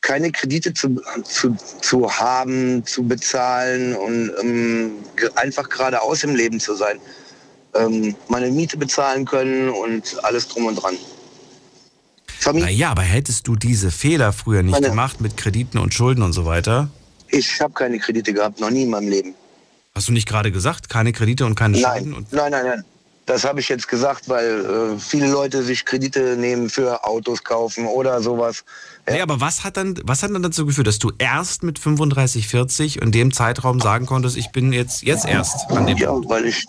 keine 0.03 0.31
Kredite 0.31 0.75
zu, 0.75 1.01
zu, 1.25 1.57
zu 1.81 2.11
haben, 2.13 2.85
zu 2.85 3.03
bezahlen 3.03 3.95
und 3.97 4.31
ähm, 4.43 4.91
einfach 5.37 5.69
geradeaus 5.71 6.23
im 6.25 6.35
Leben 6.35 6.61
zu 6.61 6.75
sein. 6.75 6.99
Ähm, 7.75 8.15
meine 8.29 8.51
Miete 8.51 8.77
bezahlen 8.77 9.25
können 9.25 9.71
und 9.71 10.23
alles 10.23 10.49
drum 10.49 10.67
und 10.67 10.75
dran. 10.75 10.97
Naja, 12.53 12.91
aber 12.91 13.03
hättest 13.03 13.47
du 13.49 13.57
diese 13.57 13.91
Fehler 13.91 14.33
früher 14.35 14.63
nicht 14.63 14.73
Meine- 14.73 14.89
gemacht 14.91 15.21
mit 15.23 15.37
Krediten 15.39 15.79
und 15.79 15.95
Schulden 15.95 16.23
und 16.23 16.33
so 16.35 16.45
weiter? 16.45 16.91
Ich 17.33 17.61
habe 17.61 17.73
keine 17.73 17.99
Kredite 17.99 18.33
gehabt, 18.33 18.61
noch 18.61 18.71
nie 18.71 18.83
in 18.83 18.91
meinem 18.91 19.09
Leben. 19.09 19.35
Hast 19.95 20.09
du 20.09 20.13
nicht 20.13 20.29
gerade 20.29 20.53
gesagt? 20.53 20.89
Keine 20.89 21.13
Kredite 21.13 21.45
und 21.45 21.55
keine 21.55 21.77
Schulden? 21.77 22.13
Nein, 22.13 22.27
nein, 22.31 22.51
nein, 22.51 22.67
nein. 22.67 22.85
Das 23.25 23.45
habe 23.45 23.61
ich 23.61 23.69
jetzt 23.69 23.89
gesagt, 23.89 24.29
weil 24.29 24.97
äh, 24.97 24.99
viele 24.99 25.31
Leute 25.31 25.63
sich 25.63 25.85
Kredite 25.85 26.37
nehmen 26.37 26.69
für 26.69 27.05
Autos 27.05 27.45
kaufen 27.45 27.87
oder 27.87 28.21
sowas. 28.21 28.65
Nee, 29.09 29.21
aber 29.21 29.41
was 29.41 29.63
hat, 29.63 29.77
dann, 29.77 29.99
was 30.05 30.23
hat 30.23 30.33
dann 30.33 30.43
dazu 30.43 30.67
geführt, 30.67 30.89
dass 30.89 30.99
du 30.99 31.13
erst 31.19 31.63
mit 31.63 31.79
35, 31.79 32.49
40 32.49 33.01
in 33.01 33.13
dem 33.13 33.33
Zeitraum 33.33 33.81
sagen 33.81 34.07
konntest, 34.07 34.37
ich 34.37 34.51
bin 34.51 34.73
jetzt, 34.73 35.03
jetzt 35.03 35.25
erst 35.25 35.71
an 35.71 35.87
dem 35.87 35.99
Ja, 35.99 36.11
weil 36.29 36.47
ich, 36.47 36.67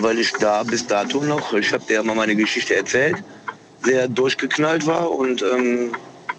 weil 0.00 0.18
ich 0.18 0.32
da 0.34 0.62
bis 0.62 0.86
dato 0.86 1.22
noch, 1.22 1.54
ich 1.54 1.72
habe 1.72 1.84
dir 1.86 1.94
ja 1.94 2.02
mal 2.02 2.14
meine 2.14 2.36
Geschichte 2.36 2.76
erzählt, 2.76 3.24
sehr 3.82 4.06
durchgeknallt 4.06 4.86
war 4.86 5.10
und 5.10 5.42
ähm, 5.42 5.92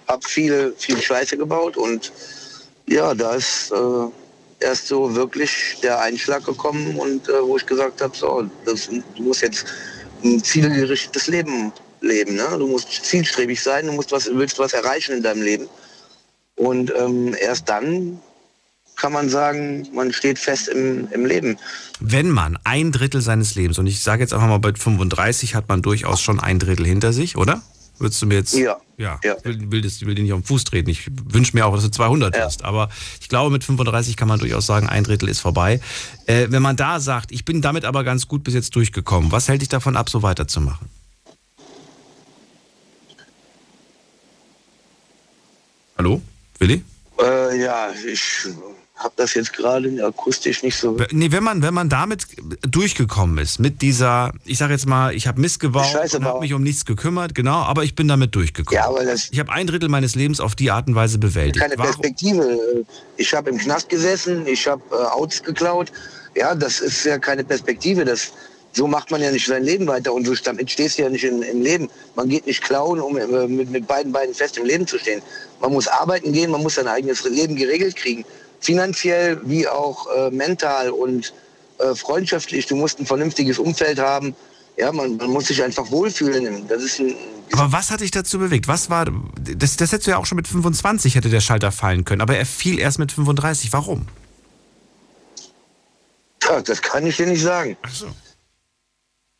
habe 0.07 0.21
viel, 0.27 0.75
viel 0.77 1.01
Scheiße 1.01 1.37
gebaut 1.37 1.75
und 1.75 2.11
ja, 2.87 3.13
da 3.13 3.35
ist 3.35 3.71
äh, 3.71 4.65
erst 4.65 4.87
so 4.87 5.15
wirklich 5.15 5.77
der 5.81 6.01
Einschlag 6.01 6.45
gekommen 6.45 6.97
und 6.97 7.27
äh, 7.29 7.41
wo 7.41 7.57
ich 7.57 7.65
gesagt 7.65 8.01
habe, 8.01 8.15
so, 8.15 8.49
das, 8.65 8.87
du 8.87 9.23
musst 9.23 9.41
jetzt 9.41 9.65
ein 10.23 10.43
zielgerichtetes 10.43 11.27
Leben 11.27 11.71
leben, 12.01 12.35
ne? 12.35 12.47
Du 12.57 12.67
musst 12.67 13.05
zielstrebig 13.05 13.61
sein, 13.61 13.87
du 13.87 13.93
musst 13.93 14.11
was, 14.11 14.29
willst 14.31 14.59
was 14.59 14.73
erreichen 14.73 15.15
in 15.15 15.23
deinem 15.23 15.41
Leben 15.41 15.67
und 16.55 16.93
ähm, 16.97 17.35
erst 17.39 17.69
dann 17.69 18.19
kann 18.95 19.11
man 19.11 19.29
sagen, 19.29 19.87
man 19.93 20.13
steht 20.13 20.39
fest 20.39 20.69
im, 20.69 21.09
im 21.11 21.25
Leben. 21.25 21.57
Wenn 21.99 22.29
man 22.29 22.57
ein 22.63 22.91
Drittel 22.93 23.21
seines 23.21 23.55
Lebens, 23.55 23.77
und 23.77 23.87
ich 23.87 24.01
sage 24.01 24.21
jetzt 24.23 24.33
einfach 24.33 24.47
mal, 24.47 24.59
bei 24.59 24.73
35 24.73 25.53
hat 25.53 25.67
man 25.67 25.81
durchaus 25.81 26.21
schon 26.21 26.39
ein 26.39 26.59
Drittel 26.59 26.85
hinter 26.85 27.11
sich, 27.11 27.35
oder? 27.35 27.61
Würdest 27.97 28.21
du 28.21 28.25
mir 28.25 28.35
jetzt. 28.35 28.53
Ja. 28.53 28.77
Ja. 28.97 29.19
Ich 29.23 29.45
will, 29.45 29.71
will, 29.71 29.81
das, 29.81 30.01
will 30.01 30.15
dir 30.15 30.23
nicht 30.23 30.33
auf 30.33 30.41
den 30.41 30.45
Fuß 30.45 30.63
treten. 30.65 30.89
Ich 30.89 31.09
wünsche 31.09 31.55
mir 31.55 31.65
auch, 31.65 31.73
dass 31.73 31.83
du 31.83 31.91
200 31.91 32.39
hast. 32.39 32.63
Aber 32.63 32.89
ich 33.19 33.29
glaube, 33.29 33.51
mit 33.51 33.63
35 33.63 34.15
kann 34.15 34.27
man 34.27 34.39
durchaus 34.39 34.65
sagen, 34.65 34.87
ein 34.87 35.03
Drittel 35.03 35.29
ist 35.29 35.39
vorbei. 35.39 35.79
Äh, 36.27 36.47
wenn 36.49 36.61
man 36.61 36.75
da 36.75 36.99
sagt, 36.99 37.31
ich 37.31 37.45
bin 37.45 37.61
damit 37.61 37.85
aber 37.85 38.03
ganz 38.03 38.27
gut 38.27 38.43
bis 38.43 38.53
jetzt 38.53 38.75
durchgekommen, 38.75 39.31
was 39.31 39.47
hält 39.47 39.61
dich 39.61 39.69
davon 39.69 39.95
ab, 39.95 40.09
so 40.09 40.23
weiterzumachen? 40.23 40.89
Hallo? 45.97 46.21
Willi? 46.59 46.83
Äh, 47.19 47.61
ja, 47.61 47.89
ich 47.91 48.47
habe 48.95 49.13
das 49.17 49.33
jetzt 49.33 49.51
gerade 49.53 49.89
akustisch 50.05 50.63
nicht 50.63 50.77
so. 50.77 50.97
Nee, 51.11 51.31
wenn 51.31 51.43
man, 51.43 51.61
wenn 51.61 51.73
man 51.73 51.89
damit 51.89 52.25
durchgekommen 52.61 53.37
ist, 53.39 53.59
mit 53.59 53.81
dieser, 53.81 54.31
ich 54.45 54.57
sage 54.57 54.73
jetzt 54.73 54.85
mal, 54.85 55.13
ich 55.13 55.27
habe 55.27 55.41
Mist 55.41 55.59
gebaut 55.59 55.85
Scheiße 55.87 56.17
und 56.17 56.25
habe 56.25 56.39
mich 56.39 56.53
um 56.53 56.63
nichts 56.63 56.85
gekümmert, 56.85 57.35
genau, 57.35 57.57
aber 57.63 57.83
ich 57.83 57.95
bin 57.95 58.07
damit 58.07 58.33
durchgekommen. 58.35 58.77
Ja, 58.81 58.87
aber 58.87 59.03
das- 59.03 59.27
ich 59.31 59.39
habe 59.39 59.51
ein 59.51 59.67
Drittel 59.67 59.89
meines 59.89 60.15
Lebens 60.15 60.39
auf 60.39 60.55
die 60.55 60.71
Art 60.71 60.87
und 60.87 60.95
Weise 60.95 61.17
bewältigt. 61.17 61.59
Keine 61.59 61.77
Warum- 61.77 61.91
Perspektive. 61.91 62.85
Ich 63.17 63.33
habe 63.33 63.49
im 63.49 63.57
Knast 63.57 63.89
gesessen, 63.89 64.47
ich 64.47 64.65
habe 64.65 64.81
äh, 64.91 64.95
Autos 64.95 65.43
geklaut. 65.43 65.91
Ja, 66.35 66.55
das 66.55 66.79
ist 66.79 67.03
ja 67.05 67.17
keine 67.17 67.43
Perspektive. 67.43 68.05
Das, 68.05 68.31
so 68.71 68.87
macht 68.87 69.11
man 69.11 69.21
ja 69.21 69.31
nicht 69.31 69.45
sein 69.45 69.63
Leben 69.63 69.87
weiter 69.87 70.13
und 70.13 70.25
so 70.25 70.33
damit 70.35 70.71
stehst 70.71 70.97
du 70.97 71.03
ja 71.03 71.09
nicht 71.09 71.23
in, 71.25 71.41
im 71.41 71.61
Leben. 71.61 71.89
Man 72.15 72.29
geht 72.29 72.45
nicht 72.45 72.61
klauen, 72.63 72.99
um 73.01 73.17
äh, 73.17 73.25
mit, 73.47 73.69
mit 73.71 73.87
beiden 73.87 74.13
Beinen 74.13 74.33
fest 74.33 74.57
im 74.57 74.65
Leben 74.65 74.87
zu 74.87 74.97
stehen. 74.99 75.21
Man 75.59 75.73
muss 75.73 75.87
arbeiten 75.89 76.31
gehen, 76.31 76.51
man 76.51 76.61
muss 76.63 76.75
sein 76.75 76.87
eigenes 76.87 77.23
Leben 77.25 77.55
geregelt 77.57 77.95
kriegen. 77.97 78.23
Finanziell 78.65 79.39
wie 79.43 79.67
auch 79.67 80.07
äh, 80.07 80.31
mental 80.31 80.89
und 80.89 81.33
äh, 81.77 81.93
freundschaftlich. 81.93 82.65
Du 82.65 82.75
musst 82.75 82.99
ein 82.99 83.05
vernünftiges 83.05 83.59
Umfeld 83.59 83.99
haben. 83.99 84.35
Ja, 84.75 84.91
man, 84.91 85.17
man 85.17 85.29
muss 85.29 85.45
sich 85.45 85.61
einfach 85.61 85.91
wohlfühlen. 85.91 86.67
Das 86.67 86.81
ist 86.81 86.99
ein, 86.99 87.15
Aber 87.53 87.71
was 87.71 87.91
hat 87.91 88.01
dich 88.01 88.09
dazu 88.09 88.39
bewegt? 88.39 88.67
Was 88.67 88.89
war, 88.89 89.05
das, 89.39 89.77
das 89.77 89.91
hättest 89.91 90.07
du 90.07 90.11
ja 90.11 90.17
auch 90.17 90.25
schon 90.25 90.37
mit 90.37 90.47
25 90.47 91.13
hätte 91.13 91.29
der 91.29 91.41
Schalter 91.41 91.71
fallen 91.71 92.05
können, 92.05 92.21
aber 92.21 92.37
er 92.37 92.45
fiel 92.47 92.79
erst 92.79 92.97
mit 92.97 93.11
35. 93.11 93.71
Warum? 93.71 94.07
Ja, 96.43 96.61
das 96.61 96.81
kann 96.81 97.05
ich 97.05 97.17
dir 97.17 97.27
nicht 97.27 97.43
sagen. 97.43 97.77
Ach 97.83 97.93
so. 97.93 98.07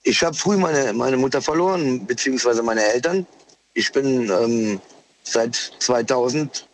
Ich 0.03 0.23
habe 0.23 0.35
früh 0.35 0.55
meine, 0.55 0.93
meine 0.93 1.17
Mutter 1.17 1.41
verloren, 1.41 2.05
beziehungsweise 2.05 2.61
meine 2.61 2.83
Eltern. 2.83 3.25
Ich 3.73 3.91
bin 3.91 4.29
ähm, 4.29 4.79
seit 5.23 5.55
2000 5.79 6.67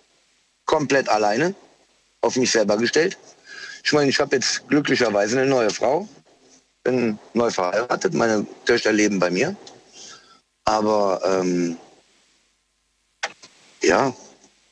komplett 0.66 1.08
alleine 1.08 1.56
auf 2.22 2.36
mich 2.36 2.52
selber 2.52 2.78
gestellt. 2.78 3.18
Ich 3.84 3.94
meine, 3.94 4.10
ich 4.10 4.20
habe 4.20 4.36
jetzt 4.36 4.68
glücklicherweise 4.68 5.40
eine 5.40 5.50
neue 5.50 5.72
Frau, 5.72 6.08
bin 6.84 7.18
neu 7.34 7.50
verheiratet, 7.50 8.14
meine 8.14 8.46
Töchter 8.66 8.92
leben 8.92 9.20
bei 9.20 9.32
mir. 9.32 9.56
Aber 10.66 11.22
ähm, 11.26 11.78
ja, 13.82 14.14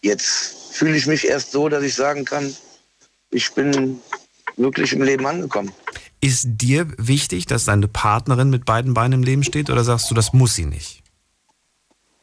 jetzt 0.02 0.74
fühle 0.74 0.96
ich 0.96 1.08
mich 1.08 1.28
erst 1.28 1.52
so, 1.52 1.68
dass 1.70 1.84
ich 1.84 1.96
sagen 1.96 2.26
kann, 2.26 2.56
ich 3.32 3.52
bin 3.54 4.00
wirklich 4.56 4.94
im 4.94 5.02
Leben 5.02 5.26
angekommen. 5.26 5.72
Ist 6.22 6.46
dir 6.46 6.88
wichtig, 6.98 7.46
dass 7.46 7.66
deine 7.66 7.88
Partnerin 7.88 8.50
mit 8.50 8.66
beiden 8.66 8.94
Beinen 8.94 9.14
im 9.20 9.24
Leben 9.24 9.44
steht 9.44 9.70
oder 9.70 9.84
sagst 9.84 10.12
du, 10.12 10.16
das 10.16 10.34
muss 10.34 10.56
sie 10.56 10.66
nicht? 10.66 11.02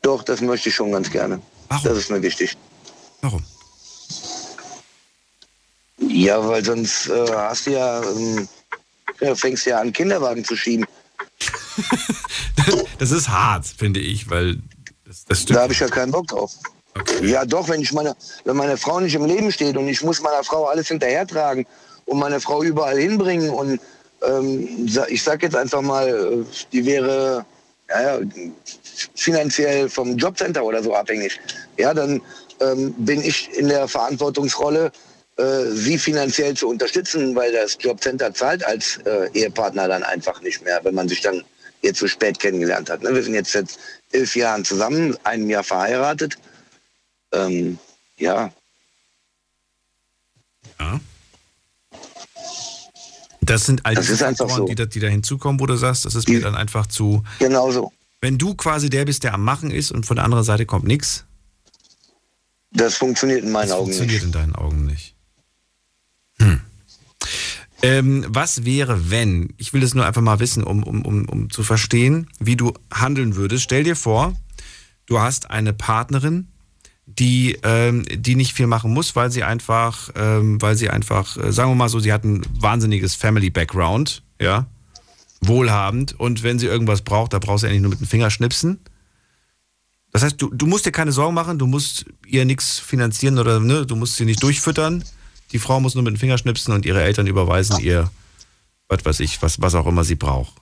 Doch, 0.03 0.23
das 0.23 0.41
möchte 0.41 0.69
ich 0.69 0.75
schon 0.75 0.93
ganz 0.93 1.11
gerne. 1.11 1.41
Das 1.69 1.97
ist 1.97 2.11
mir 2.11 2.23
wichtig. 2.23 2.57
Warum? 3.23 3.43
Ja, 5.99 6.47
weil 6.47 6.65
sonst 6.65 7.09
äh, 7.09 7.27
hast 7.33 7.67
du 7.67 7.73
ja, 7.73 8.03
ähm, 8.03 8.49
ja, 9.21 9.35
fängst 9.35 9.67
du 9.67 9.71
ja 9.71 9.81
an, 9.81 9.93
Kinderwagen 9.93 10.45
zu 10.45 10.57
schieben. 10.57 10.87
das 12.99 13.11
ist 13.11 13.29
hart, 13.29 13.67
finde 13.67 14.01
ich, 14.01 14.29
weil 14.31 14.59
das, 15.05 15.25
das 15.25 15.43
stimmt. 15.43 15.57
Da 15.57 15.63
habe 15.63 15.73
ich 15.73 15.81
ja 15.81 15.89
keinen 15.89 16.13
Bock 16.13 16.27
drauf. 16.29 16.53
Ja, 17.23 17.45
doch, 17.45 17.69
wenn 17.69 17.81
ich 17.81 17.93
meine, 17.93 18.17
wenn 18.45 18.57
meine 18.57 18.77
Frau 18.77 19.01
nicht 19.01 19.15
im 19.15 19.27
Leben 19.27 19.53
steht 19.53 19.77
und 19.77 19.89
ich 19.89 20.03
muss 20.03 20.21
meiner 20.21 20.43
Frau 20.45 20.67
alles 20.67 20.89
hinterhertragen 20.89 21.67
und 22.07 22.19
meine 22.19 22.41
Frau 22.41 22.63
überall 22.63 22.99
hinbringen 22.99 23.51
und 23.51 23.81
ähm, 24.23 24.89
ich 25.09 25.23
sag 25.23 25.43
jetzt 25.43 25.57
einfach 25.57 25.83
mal, 25.83 26.09
äh, 26.09 26.45
die 26.73 26.85
wäre 26.85 27.45
ja, 27.89 28.19
finanziell 29.15 29.89
vom 29.89 30.17
Jobcenter 30.17 30.65
oder 30.65 30.83
so 30.83 30.95
abhängig. 30.95 31.39
Ja, 31.77 31.93
dann 31.93 32.23
ähm, 32.61 32.95
bin 32.99 33.23
ich 33.23 33.51
in 33.55 33.69
der 33.69 33.87
Verantwortungsrolle, 33.89 34.91
sie 35.75 35.99
finanziell 35.99 36.55
zu 36.55 36.69
unterstützen, 36.69 37.35
weil 37.35 37.53
das 37.53 37.77
Jobcenter 37.81 38.33
zahlt 38.33 38.65
als 38.65 38.99
äh, 39.05 39.29
Ehepartner 39.35 39.89
dann 39.89 40.03
einfach 40.03 40.41
nicht 40.43 40.65
mehr, 40.65 40.81
wenn 40.83 40.95
man 40.95 41.09
sich 41.09 41.21
dann 41.21 41.43
jetzt 41.83 41.99
so 41.99 42.09
spät 42.09 42.39
kennengelernt 42.39 42.89
hat. 42.89 43.03
Ne? 43.03 43.15
Wir 43.15 43.23
sind 43.23 43.35
jetzt 43.35 43.53
seit 43.53 43.69
elf 44.13 44.35
Jahren 44.35 44.65
zusammen, 44.65 45.17
einem 45.25 45.51
Jahr 45.51 45.65
verheiratet. 45.65 46.37
Ähm, 47.33 47.79
ja, 48.19 48.51
Das 53.47 53.65
sind 53.65 53.87
all 53.87 53.95
Das 53.95 54.11
einfach 54.23 54.47
Faktoren, 54.49 54.57
so. 54.57 54.65
die, 54.67 54.75
da, 54.75 54.87
die 54.87 55.01
da 55.01 55.07
hinzukommen, 55.07 55.61
wo 55.61 55.67
du 55.67 55.77
sagst, 55.77 56.05
das 56.05 56.17
ist 56.17 56.29
mir 56.29 56.41
dann 56.41 56.57
einfach 56.57 56.87
zu. 56.89 57.23
Genau 57.39 57.71
so. 57.71 57.93
Wenn 58.21 58.39
du 58.39 58.55
quasi 58.57 58.91
der 58.91 59.05
bist, 59.05 59.23
der 59.23 59.35
am 59.35 59.45
Machen 59.45 59.71
ist 59.71 59.93
und 59.93 60.05
von 60.05 60.17
der 60.17 60.25
anderen 60.25 60.43
Seite 60.43 60.67
kommt 60.67 60.85
nichts, 60.85 61.25
das 62.73 62.97
funktioniert 62.97 63.45
in 63.45 63.53
meinen 63.53 63.69
das 63.69 63.77
Augen 63.79 63.85
funktioniert 63.93 64.23
nicht. 64.23 64.25
in 64.25 64.33
deinen 64.33 64.55
Augen 64.57 64.85
nicht. 64.85 65.15
Hm. 66.39 66.61
Ähm, 67.83 68.25
was 68.29 68.65
wäre, 68.65 69.11
wenn, 69.11 69.53
ich 69.59 69.73
will 69.73 69.81
das 69.81 69.95
nur 69.95 70.07
einfach 70.07 70.23
mal 70.23 70.41
wissen, 70.41 70.65
um, 70.65 70.83
um, 70.83 71.03
um, 71.03 71.29
um 71.29 71.51
zu 71.51 71.63
verstehen, 71.63 72.29
wie 72.41 72.57
du 72.57 72.73
handeln 72.93 73.37
würdest. 73.37 73.65
Stell 73.65 73.85
dir 73.85 73.97
vor, 73.97 74.35
du 75.07 75.21
hast 75.21 75.51
eine 75.51 75.73
Partnerin, 75.73 76.49
die, 77.07 77.59
ähm, 77.63 78.05
die 78.11 78.35
nicht 78.35 78.55
viel 78.55 78.67
machen 78.67 78.93
muss, 78.93 79.15
weil 79.15 79.31
sie 79.31 79.45
einfach, 79.45 80.11
ähm, 80.17 80.61
weil 80.61 80.75
sie 80.75 80.91
einfach, 80.91 81.37
äh, 81.37 81.53
sagen 81.53 81.71
wir 81.71 81.77
mal 81.77 81.89
so, 81.89 82.01
sie 82.01 82.13
hat 82.13 82.25
ein 82.25 82.43
wahnsinniges 82.59 83.15
Family 83.15 83.51
Background, 83.51 84.23
ja, 84.41 84.67
wohlhabend 85.41 86.19
und 86.19 86.43
wenn 86.43 86.59
sie 86.59 86.67
irgendwas 86.67 87.03
braucht, 87.03 87.33
da 87.33 87.39
brauchst 87.39 87.63
du 87.63 87.69
eigentlich 87.69 87.83
nur 87.83 87.91
mit 87.91 88.01
dem 88.01 88.07
Finger 88.07 88.31
schnipsen. 88.31 88.81
Das 90.13 90.23
heißt, 90.23 90.41
du, 90.41 90.51
du 90.53 90.67
musst 90.67 90.87
dir 90.87 90.93
keine 90.93 91.13
Sorgen 91.13 91.35
machen, 91.35 91.59
du 91.59 91.67
musst 91.67 92.07
ihr 92.27 92.45
nichts 92.45 92.79
finanzieren 92.79 93.39
oder 93.39 93.61
ne, 93.61 93.87
du 93.87 93.97
musst 93.97 94.17
sie 94.17 94.25
nicht 94.25 94.43
durchfüttern. 94.43 95.05
Die 95.53 95.59
Frau 95.59 95.81
muss 95.81 95.95
nur 95.95 96.05
mit 96.05 96.15
dem 96.15 96.19
Finger 96.19 96.39
schnipsen 96.39 96.75
und 96.75 96.85
ihre 96.85 97.03
Eltern 97.03 97.27
überweisen 97.27 97.79
ihr, 97.81 98.11
was 98.89 99.05
weiß 99.05 99.21
ich, 99.21 99.43
was, 99.43 99.61
was 99.61 99.75
auch 99.75 99.87
immer 99.87 100.05
sie 100.05 100.15
braucht. 100.15 100.55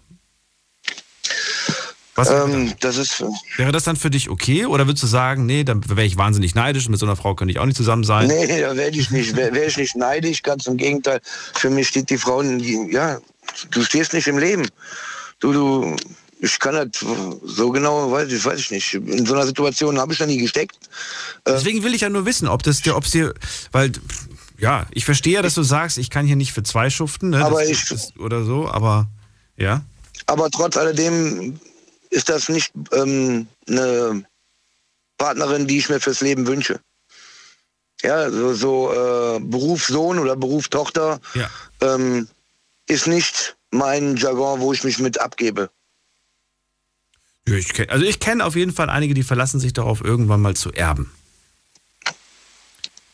Was 2.15 2.31
wäre, 2.31 2.49
Ähm, 2.49 2.73
das 2.81 2.97
ist, 2.97 3.25
wäre 3.57 3.73
das 3.73 3.85
dann 3.85 3.97
für 3.97 4.11
dich 4.11 4.31
okay? 4.31 4.67
Oder 4.67 4.87
würdest 4.87 5.03
du 5.03 5.09
sagen, 5.09 5.47
nee, 5.47 5.65
dann 5.65 5.89
wäre 5.89 6.05
ich 6.05 6.17
wahnsinnig 6.17 6.55
neidisch 6.55 6.89
mit 6.89 7.01
so 7.01 7.07
einer 7.07 7.17
Frau 7.17 7.35
könnte 7.35 7.53
ich 7.53 7.59
auch 7.59 7.67
nicht 7.67 7.77
zusammen 7.77 8.05
sein? 8.05 8.29
nee, 8.29 8.61
da 8.61 8.77
werde 8.77 8.97
ich 8.97 9.11
nicht, 9.11 9.35
wäre 9.35 9.53
wär 9.53 9.67
ich 9.67 9.77
nicht 9.77 9.97
neidisch, 9.97 10.43
ganz 10.43 10.67
im 10.67 10.77
Gegenteil. 10.77 11.21
Für 11.55 11.71
mich 11.71 11.89
steht 11.89 12.11
die 12.11 12.19
Frau, 12.19 12.41
die, 12.43 12.89
ja, 12.93 13.19
du 13.71 13.83
stehst 13.83 14.13
nicht 14.13 14.29
im 14.29 14.39
Leben. 14.39 14.69
Du, 15.41 15.53
du, 15.53 15.97
ich 16.39 16.59
kann 16.61 16.75
das 16.75 17.05
so 17.43 17.71
genau, 17.71 18.13
weiß 18.13 18.31
ich, 18.31 18.45
weiß 18.45 18.61
ich 18.61 18.71
nicht. 18.71 18.95
In 18.95 19.27
so 19.27 19.35
einer 19.35 19.47
Situation 19.47 19.99
habe 19.99 20.13
ich 20.13 20.21
noch 20.21 20.27
nie 20.27 20.39
gesteckt. 20.39 20.77
Deswegen 21.47 21.83
will 21.83 21.95
ich 21.95 22.03
ja 22.03 22.11
nur 22.11 22.27
wissen, 22.27 22.47
ob 22.47 22.63
das 22.63 22.81
dir, 22.81 22.97
ob 22.97 23.05
es 23.05 23.11
dir, 23.11 23.35
weil, 23.73 23.91
ja, 24.59 24.87
ich 24.93 25.05
verstehe 25.05 25.35
ja, 25.35 25.43
dass 25.43 25.55
du 25.55 25.63
sagst, 25.63 25.99
ich 25.99 26.11
kann 26.11 26.27
hier 26.27 26.37
nicht 26.37 26.53
für 26.53 26.63
zwei 26.63 26.91
schuften, 26.91 27.31
ne, 27.31 27.45
Aber 27.45 27.61
das, 27.61 27.71
ich- 27.71 27.89
das, 27.89 28.17
oder 28.17 28.45
so, 28.45 28.69
aber, 28.69 29.09
ja. 29.57 29.83
Aber 30.27 30.51
trotz 30.51 30.77
alledem 30.77 31.59
ist 32.11 32.29
das 32.29 32.49
nicht 32.49 32.73
ähm, 32.93 33.47
eine 33.69 34.25
Partnerin, 35.19 35.67
die 35.67 35.79
ich 35.79 35.89
mir 35.89 36.01
fürs 36.01 36.21
Leben 36.21 36.47
wünsche. 36.47 36.81
Ja, 38.03 38.31
so, 38.31 38.55
so 38.55 38.93
äh, 38.93 39.41
Beruf 39.41 39.87
Sohn 39.87 40.19
oder 40.19 40.37
Beruf 40.37 40.69
Tochter 40.69 41.21
Ja. 41.35 41.51
ähm, 41.81 42.29
ist 42.87 43.07
nicht 43.07 43.57
mein 43.71 44.17
Jargon, 44.17 44.61
wo 44.61 44.73
ich 44.73 44.85
mich 44.85 44.99
mit 44.99 45.21
abgebe. 45.21 45.71
Ja, 47.49 47.55
ich 47.57 47.73
kenn, 47.73 47.91
also 47.91 48.05
ich 48.05 48.21
kenne 48.21 48.45
auf 48.45 48.57
jeden 48.57 48.73
Fall 48.73 48.89
einige, 48.91 49.15
die 49.15 49.23
verlassen 49.23 49.59
sich 49.61 49.73
darauf, 49.73 50.03
irgendwann 50.03 50.41
mal 50.41 50.55
zu 50.55 50.73
erben. 50.73 51.13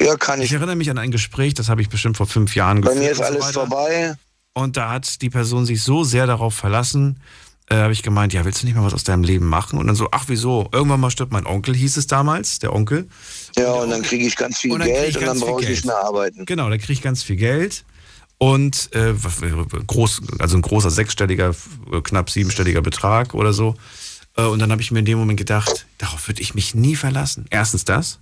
Ja, 0.01 0.17
kann 0.17 0.41
ich. 0.41 0.47
Ich 0.47 0.53
erinnere 0.53 0.77
mich 0.77 0.91
an 0.91 0.99
ein 0.99 1.11
Gespräch, 1.11 1.55
das 1.55 1.69
habe 1.69 1.83
ich 1.83 1.89
bestimmt 1.89 2.17
vor 2.17 2.27
fünf 2.27 2.55
Jahren 2.55 2.81
Bei 2.81 2.95
geführt. 2.95 3.05
mir 3.05 3.11
ist 3.13 3.19
und 3.19 3.25
so 3.27 3.33
alles 3.33 3.43
weiter. 3.45 3.53
vorbei. 3.67 4.15
Und 4.55 4.77
da 4.77 4.91
hat 4.91 5.21
die 5.23 5.31
Person 5.31 5.67
sich 5.67 5.83
so 5.83 6.03
sehr 6.05 6.27
darauf 6.27 6.55
verlassen, 6.55 7.21
äh, 7.69 7.77
habe 7.77 7.93
ich 7.93 8.03
gemeint, 8.03 8.33
ja, 8.33 8.45
willst 8.45 8.63
du 8.63 8.67
nicht 8.67 8.75
mal 8.75 8.85
was 8.85 8.95
aus 8.95 9.05
deinem 9.05 9.23
Leben 9.23 9.47
machen? 9.47 9.79
Und 9.79 9.87
dann 9.87 9.95
so, 9.95 10.09
ach 10.11 10.25
wieso? 10.27 10.69
Irgendwann 10.73 10.99
mal 11.01 11.11
stirbt 11.11 11.33
mein 11.33 11.47
Onkel, 11.47 11.75
hieß 11.75 11.97
es 11.99 12.07
damals, 12.09 12.59
der 12.59 12.73
Onkel. 12.75 13.09
Ja, 13.57 13.73
und 13.75 13.91
dann 13.91 14.03
kriege 14.03 14.27
ich 14.27 14.35
ganz 14.37 14.59
viel 14.59 14.73
Und 14.73 14.81
dann 14.81 14.89
Geld 14.89 15.17
und 15.17 15.25
dann 15.27 15.39
brauche 15.39 15.63
ich 15.63 15.69
nicht 15.69 15.85
mehr 15.85 15.97
arbeiten. 15.99 16.47
Genau, 16.47 16.69
da 16.69 16.77
kriege 16.79 16.95
ich 16.95 17.03
ganz 17.03 17.23
viel 17.23 17.37
Geld. 17.37 17.85
Und 18.39 18.93
äh, 18.95 19.13
was- 19.23 19.41
groß, 19.87 20.23
also 20.39 20.57
ein 20.57 20.63
großer 20.63 20.91
sechsstelliger, 20.91 21.55
äh, 21.93 22.01
knapp 22.01 22.31
siebenstelliger 22.31 22.81
Betrag 22.83 23.35
oder 23.35 23.53
so. 23.53 23.75
Äh, 24.37 24.43
Und 24.43 24.59
dann 24.61 24.73
habe 24.73 24.81
ich 24.83 24.91
mir 24.91 25.01
in 25.01 25.05
dem 25.05 25.19
Moment 25.19 25.39
gedacht, 25.39 25.87
darauf 25.99 26.27
würde 26.27 26.41
ich 26.43 26.55
mich 26.55 26.75
nie 26.75 26.97
verlassen. 26.97 27.45
Erstens 27.51 27.85
das. 27.85 28.19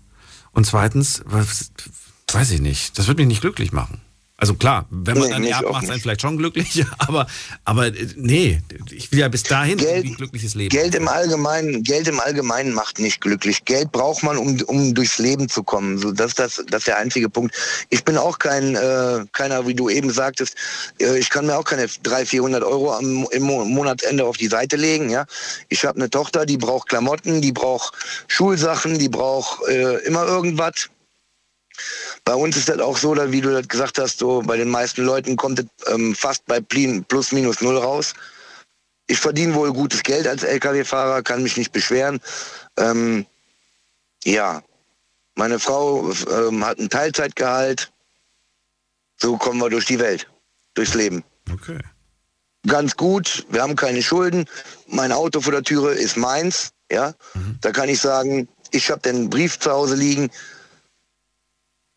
Und 0.53 0.65
zweitens, 0.67 1.23
weiß 1.27 2.51
ich 2.51 2.61
nicht, 2.61 2.99
das 2.99 3.07
wird 3.07 3.19
mich 3.19 3.27
nicht 3.27 3.41
glücklich 3.41 3.73
machen. 3.73 4.01
Also 4.41 4.55
klar, 4.55 4.87
wenn 4.91 5.19
man 5.19 5.27
Nee, 5.27 5.33
dann 5.33 5.43
mich 5.43 5.51
erbt, 5.51 5.69
macht 5.69 5.83
es 5.83 5.91
einen 5.91 6.01
vielleicht 6.01 6.21
schon 6.23 6.39
glücklich, 6.39 6.85
aber, 6.99 7.27
aber 7.65 7.89
äh, 7.89 8.07
nee, 8.15 8.63
ich 8.93 9.11
will 9.11 9.19
ja 9.19 9.27
bis 9.27 9.43
dahin 9.43 9.81
irgendwie 9.81 10.11
ein 10.11 10.15
glückliches 10.15 10.55
Leben. 10.55 10.69
Geld 10.69 10.95
im 10.95 11.09
Allgemeinen, 11.09 11.83
Geld 11.83 12.07
im 12.07 12.21
Allgemeinen 12.21 12.73
macht 12.73 13.01
nicht 13.01 13.21
glücklich. 13.21 13.65
Geld 13.65 13.91
braucht 13.91 14.23
man, 14.23 14.39
um, 14.39 14.61
um 14.67 14.95
durchs 14.95 15.19
Leben 15.19 15.49
zu 15.49 15.65
kommen. 15.65 15.99
So, 15.99 16.13
das, 16.13 16.35
das, 16.35 16.63
das 16.69 16.83
ist 16.83 16.87
der 16.87 16.99
einzige 16.99 17.29
Punkt. 17.29 17.53
Ich 17.91 18.05
bin 18.05 18.17
auch 18.17 18.39
kein, 18.39 18.77
äh, 18.77 19.25
keiner, 19.33 19.67
wie 19.67 19.75
du 19.75 19.89
eben 19.91 20.11
sagtest, 20.11 20.55
äh, 21.01 21.19
ich 21.19 21.31
kann 21.31 21.47
mir 21.47 21.59
auch 21.59 21.65
keine 21.65 21.89
300, 22.05 22.29
400 22.29 22.63
Euro 22.63 22.93
am, 22.95 23.27
im 23.33 23.43
Mo- 23.43 23.65
Monatsende 23.65 24.25
auf 24.25 24.37
die 24.37 24.47
Seite 24.47 24.77
legen. 24.77 25.11
Ja, 25.11 25.27
Ich 25.69 25.85
habe 25.85 25.97
eine 25.99 26.11
Tochter, 26.11 26.47
die 26.47 26.59
braucht 26.59 26.89
Klamotten, 26.89 27.41
die 27.43 27.51
braucht 27.51 27.93
Schulsachen, 28.29 29.01
die 29.01 29.09
braucht 29.09 29.67
äh, 29.69 29.97
immer 30.07 30.25
irgendwas. 30.27 30.91
Bei 32.25 32.35
uns 32.35 32.57
ist 32.57 32.69
das 32.69 32.79
auch 32.81 32.97
so, 32.97 33.17
wie 33.31 33.41
du 33.41 33.51
das 33.51 33.69
gesagt 33.69 33.99
hast, 33.99 34.19
so 34.19 34.43
bei 34.43 34.57
den 34.57 34.69
meisten 34.69 35.05
Leuten 35.05 35.37
kommt 35.37 35.61
es 35.61 35.67
ähm, 35.87 36.15
fast 36.15 36.45
bei 36.47 36.61
plus 36.61 37.33
minus 37.33 37.61
null 37.61 37.79
raus. 37.79 38.15
Ich 39.07 39.19
verdiene 39.19 39.55
wohl 39.55 39.73
gutes 39.73 40.03
Geld 40.03 40.27
als 40.27 40.43
Lkw-Fahrer, 40.43 41.23
kann 41.23 41.43
mich 41.43 41.57
nicht 41.57 41.73
beschweren. 41.73 42.21
Ähm, 42.77 43.25
ja, 44.25 44.63
meine 45.35 45.59
Frau 45.59 46.11
ähm, 46.31 46.65
hat 46.65 46.79
ein 46.79 46.91
Teilzeitgehalt. 46.91 47.91
So 49.17 49.37
kommen 49.37 49.61
wir 49.61 49.71
durch 49.71 49.87
die 49.87 49.99
Welt, 49.99 50.29
durchs 50.75 50.95
Leben. 50.95 51.25
Okay. 51.53 51.79
Ganz 52.67 52.97
gut, 52.97 53.47
wir 53.49 53.63
haben 53.63 53.77
keine 53.77 54.03
Schulden. 54.03 54.45
Mein 54.89 55.13
Auto 55.13 55.41
vor 55.41 55.53
der 55.53 55.63
Türe 55.63 55.95
ist 55.95 56.17
meins. 56.17 56.71
Ja, 56.91 57.15
da 57.61 57.71
kann 57.71 57.89
ich 57.89 58.01
sagen, 58.01 58.49
ich 58.71 58.91
habe 58.91 59.01
den 59.01 59.31
Brief 59.31 59.59
zu 59.59 59.71
Hause 59.71 59.95
liegen 59.95 60.31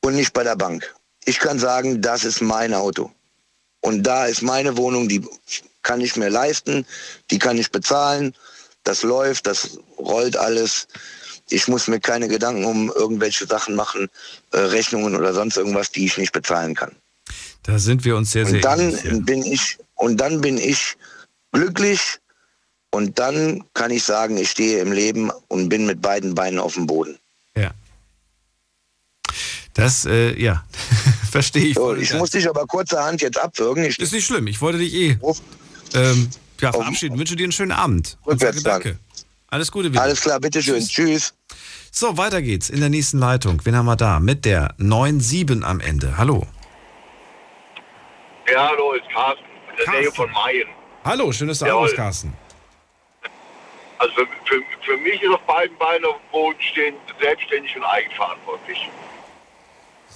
und 0.02 0.16
nicht 0.16 0.34
bei 0.34 0.44
der 0.44 0.56
Bank. 0.56 0.94
Ich 1.26 1.40
kann 1.40 1.60
sagen, 1.60 2.02
das 2.02 2.24
ist 2.24 2.42
mein 2.42 2.74
Auto. 2.74 3.12
Und 3.82 4.04
da 4.04 4.26
ist 4.26 4.42
meine 4.42 4.78
Wohnung, 4.78 5.08
die 5.08 5.26
kann 5.82 6.02
ich 6.02 6.16
mir 6.16 6.30
leisten, 6.30 6.86
die 7.30 7.40
kann 7.40 7.58
ich 7.58 7.72
bezahlen. 7.72 8.36
Das 8.84 9.04
läuft, 9.04 9.48
das 9.48 9.80
rollt 9.98 10.38
alles. 10.38 10.88
Ich 11.50 11.68
muss 11.68 11.88
mir 11.88 12.00
keine 12.00 12.28
Gedanken 12.28 12.66
um 12.66 12.92
irgendwelche 12.96 13.46
Sachen 13.46 13.76
machen, 13.76 14.08
äh, 14.52 14.58
Rechnungen 14.58 15.16
oder 15.16 15.34
sonst 15.34 15.58
irgendwas, 15.58 15.92
die 15.92 16.06
ich 16.06 16.18
nicht 16.18 16.32
bezahlen 16.32 16.76
kann. 16.76 16.96
Da 17.64 17.78
sind 17.78 18.06
wir 18.06 18.16
uns 18.16 18.32
sehr, 18.32 18.46
sehr 18.46 18.56
Und 18.56 18.66
dann 18.66 18.80
ähnlich, 18.80 19.26
bin 19.26 19.44
ich 19.44 19.78
und 19.96 20.18
dann 20.18 20.42
bin 20.42 20.58
ich 20.58 20.98
glücklich 21.52 22.20
und 22.92 23.20
dann 23.20 23.64
kann 23.74 23.92
ich 23.92 24.04
sagen, 24.04 24.38
ich 24.38 24.50
stehe 24.50 24.80
im 24.80 24.92
Leben 24.92 25.32
und 25.48 25.70
bin 25.70 25.86
mit 25.86 26.02
beiden 26.02 26.34
Beinen 26.36 26.60
auf 26.60 26.74
dem 26.74 26.88
Boden. 26.88 27.18
Das, 29.74 30.06
äh, 30.06 30.40
ja, 30.42 30.64
verstehe 31.32 31.68
ich. 31.68 31.76
So, 31.76 31.96
ich 31.96 32.14
muss 32.14 32.32
dich 32.32 32.48
aber 32.50 32.66
kurzerhand 32.68 33.22
jetzt 33.22 33.40
abwürgen. 33.40 33.86
Ich 33.86 34.00
Ist 34.00 34.14
nicht 34.14 34.26
schlimm, 34.26 34.48
ich 34.48 34.60
wollte 34.62 34.80
dich 34.80 34.94
eh 34.94 35.18
ähm, 35.94 36.30
ja, 36.60 36.72
verabschieden. 36.72 37.18
Wünsche 37.18 37.36
dir 37.36 37.44
einen 37.44 37.52
schönen 37.52 37.72
Abend. 37.72 38.18
Rückwärts 38.26 38.64
danke. 38.64 38.98
Alles 39.48 39.72
Gute 39.72 39.92
wieder. 39.92 40.02
Alles 40.02 40.22
klar, 40.22 40.40
bitteschön. 40.40 40.82
Tschüss. 40.86 41.34
So, 41.92 42.18
weiter 42.18 42.42
geht's 42.42 42.70
in 42.70 42.80
der 42.80 42.90
nächsten 42.90 43.20
Leitung. 43.20 43.60
Wen 43.66 43.76
haben 43.76 43.86
wir 43.86 43.98
da? 43.98 44.20
Mit 44.22 44.46
der 44.46 44.76
9-7 44.78 45.64
am 45.64 45.82
Ende. 45.82 46.18
Hallo. 46.18 46.48
Ja, 48.50 48.70
hallo, 48.70 48.94
ist 48.94 49.04
Carsten, 49.14 49.44
in 49.72 49.86
der 49.92 50.02
Nähe 50.02 50.12
von 50.12 50.32
Mayen. 50.32 50.68
Hallo, 51.04 51.32
schön, 51.32 51.48
dass 51.50 51.60
du 51.60 51.66
anrufst, 51.66 51.96
Carsten. 51.96 52.34
Also 53.98 54.14
für, 54.16 54.28
für, 54.46 54.64
für 54.84 54.98
mich 54.98 55.22
ist 55.22 55.30
auf 55.32 55.42
beiden 55.42 55.78
Beinen 55.78 56.06
auf 56.06 56.16
dem 56.16 56.32
Boden 56.32 56.62
stehen, 56.62 56.96
selbstständig 57.22 57.76
und 57.76 57.84
eigenverantwortlich. 57.84 58.90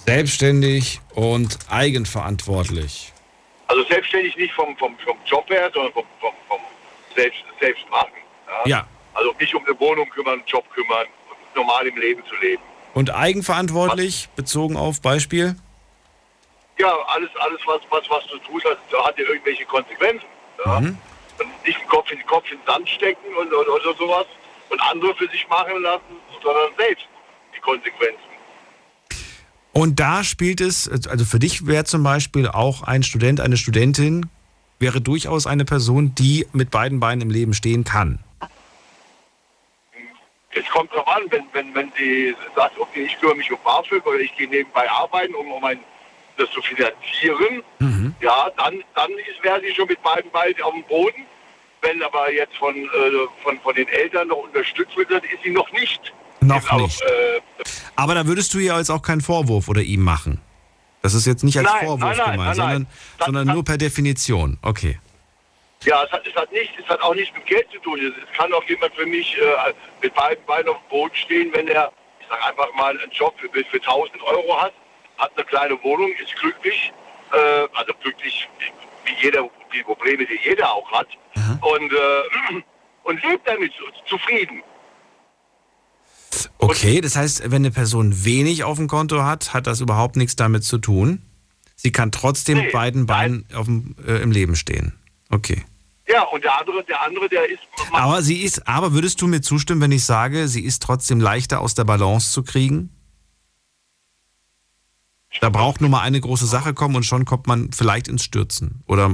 Selbstständig 0.06 1.00
und 1.14 1.58
eigenverantwortlich. 1.68 3.12
Also 3.66 3.82
selbstständig 3.84 4.36
nicht 4.36 4.54
vom, 4.54 4.76
vom, 4.76 4.96
vom 4.98 5.16
Job 5.26 5.48
her, 5.50 5.68
sondern 5.74 5.92
vom, 5.92 6.04
vom, 6.20 6.32
vom 6.46 6.60
selbst, 7.16 7.42
Selbstmachen. 7.60 8.12
Ja. 8.66 8.86
Also 9.14 9.34
nicht 9.40 9.54
um 9.54 9.64
eine 9.66 9.78
Wohnung 9.80 10.08
kümmern, 10.10 10.34
einen 10.34 10.46
Job 10.46 10.64
kümmern, 10.70 11.06
normal 11.54 11.86
im 11.88 11.96
Leben 11.96 12.22
zu 12.26 12.36
leben. 12.36 12.62
Und 12.94 13.12
eigenverantwortlich, 13.12 14.28
bezogen 14.36 14.76
auf 14.76 15.02
Beispiel? 15.02 15.56
Ja, 16.78 16.94
alles, 17.08 17.30
alles 17.40 17.60
was, 17.66 17.80
was, 17.90 18.08
was 18.08 18.26
du 18.28 18.38
tust, 18.38 18.64
hat, 18.64 18.78
ja 18.92 19.24
irgendwelche 19.24 19.64
Konsequenzen. 19.64 20.26
Ja? 20.64 20.80
Mhm. 20.80 20.98
Und 21.38 21.66
nicht 21.66 21.80
den 21.80 21.88
Kopf 21.88 22.10
in 22.12 22.18
den 22.18 22.26
Kopf 22.26 22.50
in 22.50 22.58
den 22.58 22.66
Sand 22.66 22.88
stecken 22.88 23.34
und, 23.34 23.52
oder, 23.52 23.74
oder 23.74 23.94
sowas 23.94 24.26
und 24.70 24.80
andere 24.82 25.14
für 25.16 25.28
sich 25.28 25.46
machen 25.48 25.82
lassen, 25.82 26.20
sondern 26.42 26.70
selbst 26.78 27.06
die 27.54 27.60
Konsequenzen. 27.60 28.25
Und 29.76 30.00
da 30.00 30.24
spielt 30.24 30.62
es, 30.62 30.88
also 30.88 31.26
für 31.26 31.38
dich 31.38 31.66
wäre 31.66 31.84
zum 31.84 32.02
Beispiel 32.02 32.48
auch 32.48 32.82
ein 32.82 33.02
Student, 33.02 33.42
eine 33.42 33.58
Studentin, 33.58 34.24
wäre 34.78 35.02
durchaus 35.02 35.46
eine 35.46 35.66
Person, 35.66 36.14
die 36.14 36.46
mit 36.54 36.70
beiden 36.70 36.98
Beinen 36.98 37.20
im 37.20 37.28
Leben 37.28 37.52
stehen 37.52 37.84
kann. 37.84 38.18
Es 40.52 40.64
kommt 40.70 40.94
drauf 40.94 41.06
an, 41.06 41.24
wenn, 41.28 41.44
wenn, 41.52 41.74
wenn 41.74 41.92
sie 41.98 42.34
sagt, 42.54 42.78
okay, 42.78 43.04
ich 43.04 43.20
kümmere 43.20 43.36
mich 43.36 43.52
um 43.52 43.58
BAföG 43.62 44.06
oder 44.06 44.18
ich 44.18 44.34
gehe 44.38 44.48
nebenbei 44.48 44.90
arbeiten, 44.90 45.34
um, 45.34 45.52
um 45.52 45.62
ein, 45.62 45.78
das 46.38 46.50
zu 46.52 46.62
finanzieren, 46.62 47.62
ja, 48.22 48.50
dann, 48.56 48.82
dann 48.94 49.10
wäre 49.42 49.60
sie 49.60 49.74
schon 49.74 49.88
mit 49.88 50.02
beiden 50.02 50.30
Beinen 50.30 50.62
auf 50.62 50.72
dem 50.72 50.84
Boden. 50.84 51.26
Wenn 51.82 52.02
aber 52.02 52.32
jetzt 52.32 52.56
von, 52.56 52.74
äh, 52.74 52.88
von, 53.42 53.60
von 53.60 53.74
den 53.74 53.88
Eltern 53.88 54.28
noch 54.28 54.38
unterstützt 54.38 54.96
wird, 54.96 55.10
dann 55.10 55.22
ist 55.22 55.42
sie 55.44 55.50
noch 55.50 55.70
nicht. 55.72 56.14
Noch 56.40 56.66
Auch, 56.70 56.80
nicht. 56.80 57.02
äh, 57.02 57.40
Aber 57.96 58.14
da 58.14 58.26
würdest 58.26 58.52
du 58.54 58.58
ja 58.58 58.78
jetzt 58.78 58.90
auch 58.90 59.02
keinen 59.02 59.20
Vorwurf 59.22 59.68
oder 59.68 59.82
ihm 59.82 60.02
machen. 60.02 60.40
Das 61.02 61.14
ist 61.14 61.26
jetzt 61.26 61.44
nicht 61.44 61.56
als 61.58 61.66
Nein, 61.66 61.86
Vorwurf 61.86 62.00
nein, 62.00 62.16
nein, 62.16 62.32
gemeint, 62.32 62.38
nein, 62.38 62.66
nein. 62.68 62.86
sondern, 63.18 63.34
sondern 63.44 63.54
nur 63.54 63.64
per 63.64 63.78
Definition. 63.78 64.58
Okay. 64.62 64.98
Ja, 65.84 66.02
es 66.04 66.10
hat, 66.10 66.26
es, 66.26 66.34
hat 66.34 66.50
nicht, 66.52 66.72
es 66.78 66.86
hat 66.88 67.00
auch 67.00 67.14
nichts 67.14 67.34
mit 67.34 67.46
Geld 67.46 67.66
zu 67.72 67.78
tun. 67.78 68.00
Es, 68.00 68.36
kann 68.36 68.52
auch 68.52 68.64
jemand 68.64 68.94
für 68.94 69.06
mich 69.06 69.36
äh, 69.38 69.72
mit 70.02 70.14
beiden 70.14 70.44
Beinen 70.46 70.68
auf 70.68 70.78
dem 70.78 70.88
Boden 70.88 71.14
stehen, 71.14 71.50
wenn 71.54 71.68
er, 71.68 71.92
ich 72.20 72.26
sag 72.28 72.42
einfach 72.48 72.72
mal, 72.74 72.98
einen 72.98 73.10
Job 73.12 73.34
für, 73.38 73.48
für 73.48 73.76
1000 73.76 74.22
Euro 74.22 74.60
hat, 74.60 74.72
hat 75.18 75.30
eine 75.36 75.44
kleine 75.44 75.82
Wohnung, 75.84 76.10
ist 76.22 76.34
glücklich, 76.36 76.92
äh, 77.32 77.68
also 77.74 77.92
glücklich 78.02 78.48
wie 79.04 79.24
jeder, 79.24 79.48
die 79.72 79.82
Probleme, 79.82 80.26
die 80.26 80.38
jeder 80.44 80.72
auch 80.72 80.90
hat, 80.90 81.08
und, 81.60 81.92
äh, 81.92 82.54
und 83.04 83.22
lebt 83.22 83.46
damit 83.46 83.72
zu- 83.74 83.84
zufrieden. 84.16 84.62
Okay, 86.58 87.00
das 87.00 87.16
heißt, 87.16 87.42
wenn 87.44 87.56
eine 87.56 87.70
Person 87.70 88.24
wenig 88.24 88.64
auf 88.64 88.76
dem 88.78 88.88
Konto 88.88 89.22
hat, 89.22 89.54
hat 89.54 89.66
das 89.66 89.80
überhaupt 89.80 90.16
nichts 90.16 90.36
damit 90.36 90.64
zu 90.64 90.78
tun. 90.78 91.22
Sie 91.76 91.92
kann 91.92 92.10
trotzdem 92.10 92.58
mit 92.58 92.72
beiden 92.72 93.06
Beinen 93.06 93.46
auf 93.54 93.66
dem, 93.66 93.96
äh, 94.06 94.22
im 94.22 94.30
Leben 94.30 94.56
stehen. 94.56 94.94
Okay. 95.28 95.64
Ja, 96.08 96.22
und 96.22 96.44
der 96.44 96.58
andere, 96.58 96.84
der 96.84 97.02
andere, 97.02 97.28
der 97.28 97.50
ist. 97.50 97.60
Aber 97.92 98.22
sie 98.22 98.42
ist, 98.42 98.68
aber 98.68 98.92
würdest 98.92 99.20
du 99.20 99.26
mir 99.26 99.40
zustimmen, 99.40 99.80
wenn 99.80 99.92
ich 99.92 100.04
sage, 100.04 100.48
sie 100.48 100.62
ist 100.62 100.82
trotzdem 100.82 101.20
leichter 101.20 101.60
aus 101.60 101.74
der 101.74 101.84
Balance 101.84 102.30
zu 102.32 102.42
kriegen? 102.42 102.90
Da 105.40 105.50
braucht 105.50 105.80
nur 105.80 105.90
mal 105.90 106.00
eine 106.00 106.20
große 106.20 106.46
Sache 106.46 106.72
kommen 106.74 106.96
und 106.96 107.04
schon 107.04 107.24
kommt 107.24 107.46
man 107.46 107.72
vielleicht 107.72 108.08
ins 108.08 108.24
Stürzen 108.24 108.82
oder 108.86 109.10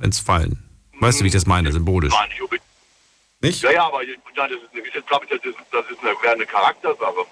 ins 0.00 0.20
Fallen. 0.20 0.62
Weißt 1.00 1.20
du, 1.20 1.24
wie 1.24 1.28
ich 1.28 1.34
das 1.34 1.46
meine, 1.46 1.72
symbolisch? 1.72 2.12
Gar 2.12 2.28
nicht? 3.40 3.62
Ja, 3.62 3.70
ja, 3.70 3.86
aber 3.86 4.02
ja, 4.02 4.14
das 4.34 4.50
ist, 4.52 4.60
eine- 4.72 4.82
ich 4.86 5.06
glaube, 5.06 5.26
das 5.28 5.40
ist, 5.44 5.56
das 5.72 5.84
ist 5.90 5.98
eine, 6.00 6.32
eine 6.32 6.46
Charaktersache. 6.46 7.26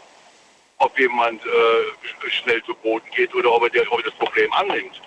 Ob 0.78 0.98
jemand 0.98 1.40
äh, 1.44 1.48
sch- 1.48 2.30
schnell 2.42 2.62
zu 2.64 2.74
Boden 2.74 3.06
geht 3.14 3.32
oder 3.34 3.52
ob 3.52 3.62
er, 3.62 3.70
der, 3.70 3.90
ob 3.92 3.98
er 4.00 4.10
das 4.10 4.14
Problem 4.18 4.52
annimmt. 4.52 5.00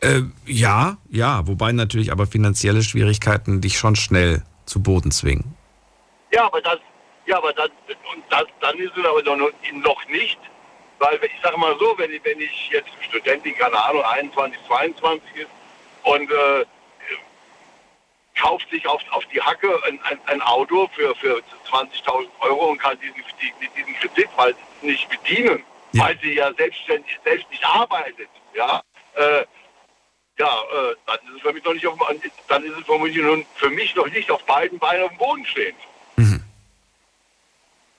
Äh, 0.00 0.20
ja, 0.44 0.98
ja, 1.08 1.46
wobei 1.46 1.72
natürlich 1.72 2.12
aber 2.12 2.26
finanzielle 2.26 2.82
Schwierigkeiten 2.82 3.60
dich 3.62 3.78
schon 3.78 3.96
schnell 3.96 4.42
zu 4.66 4.82
Boden 4.82 5.10
zwingen. 5.10 5.56
Ja, 6.32 6.44
aber 6.46 6.60
das, 6.60 6.78
ja, 7.26 7.38
aber 7.38 7.52
das, 7.54 7.70
und 8.14 8.22
das, 8.28 8.44
dann 8.60 8.76
ist 8.78 8.92
es 8.96 9.04
aber 9.04 9.22
noch, 9.22 9.50
noch 9.72 10.08
nicht, 10.08 10.38
weil 10.98 11.18
ich 11.24 11.32
sage 11.42 11.56
mal 11.56 11.74
so, 11.78 11.94
wenn 11.96 12.10
ich, 12.12 12.22
wenn 12.24 12.40
ich 12.40 12.68
jetzt 12.70 12.88
Studentin, 13.08 13.54
keine 13.56 13.82
Ahnung, 13.82 14.02
21, 14.04 14.58
22 14.66 15.22
ist 15.36 15.48
und 16.02 16.30
äh, 16.30 16.64
kauft 18.40 18.68
sich 18.70 18.86
auf, 18.86 19.00
auf 19.10 19.24
die 19.26 19.40
Hacke 19.40 19.68
ein, 19.86 20.00
ein, 20.04 20.18
ein 20.26 20.42
Auto 20.42 20.88
für, 20.94 21.14
für 21.16 21.40
20.000 21.70 22.28
Euro 22.40 22.70
und 22.70 22.78
kann 22.78 22.98
diesen, 23.00 23.14
die, 23.40 23.68
diesen 23.76 23.94
Kredit 23.94 24.28
halt 24.36 24.56
nicht 24.82 25.08
bedienen, 25.08 25.62
weil 25.92 26.18
sie 26.20 26.34
ja 26.34 26.52
selbstständig, 26.54 27.18
selbst 27.24 27.48
nicht 27.50 27.64
arbeitet, 27.64 28.28
ja, 28.54 28.82
äh, 29.14 29.44
ja, 30.38 30.46
äh, 30.46 30.94
dann 31.06 31.18
ist 31.28 31.36
es 31.36 31.42
für 31.42 31.52
mich 31.52 31.64
noch 31.64 31.74
nicht 31.74 31.86
auf, 31.86 31.98
dann 32.48 32.64
ist 32.64 32.76
es 32.76 32.84
für 32.84 32.98
mich, 32.98 33.16
nun, 33.16 33.46
für 33.54 33.70
mich 33.70 33.94
noch 33.94 34.08
nicht 34.08 34.30
auf 34.30 34.44
beiden 34.44 34.78
Beinen 34.78 35.04
auf 35.04 35.10
dem 35.10 35.18
Boden 35.18 35.46
stehend. 35.46 35.78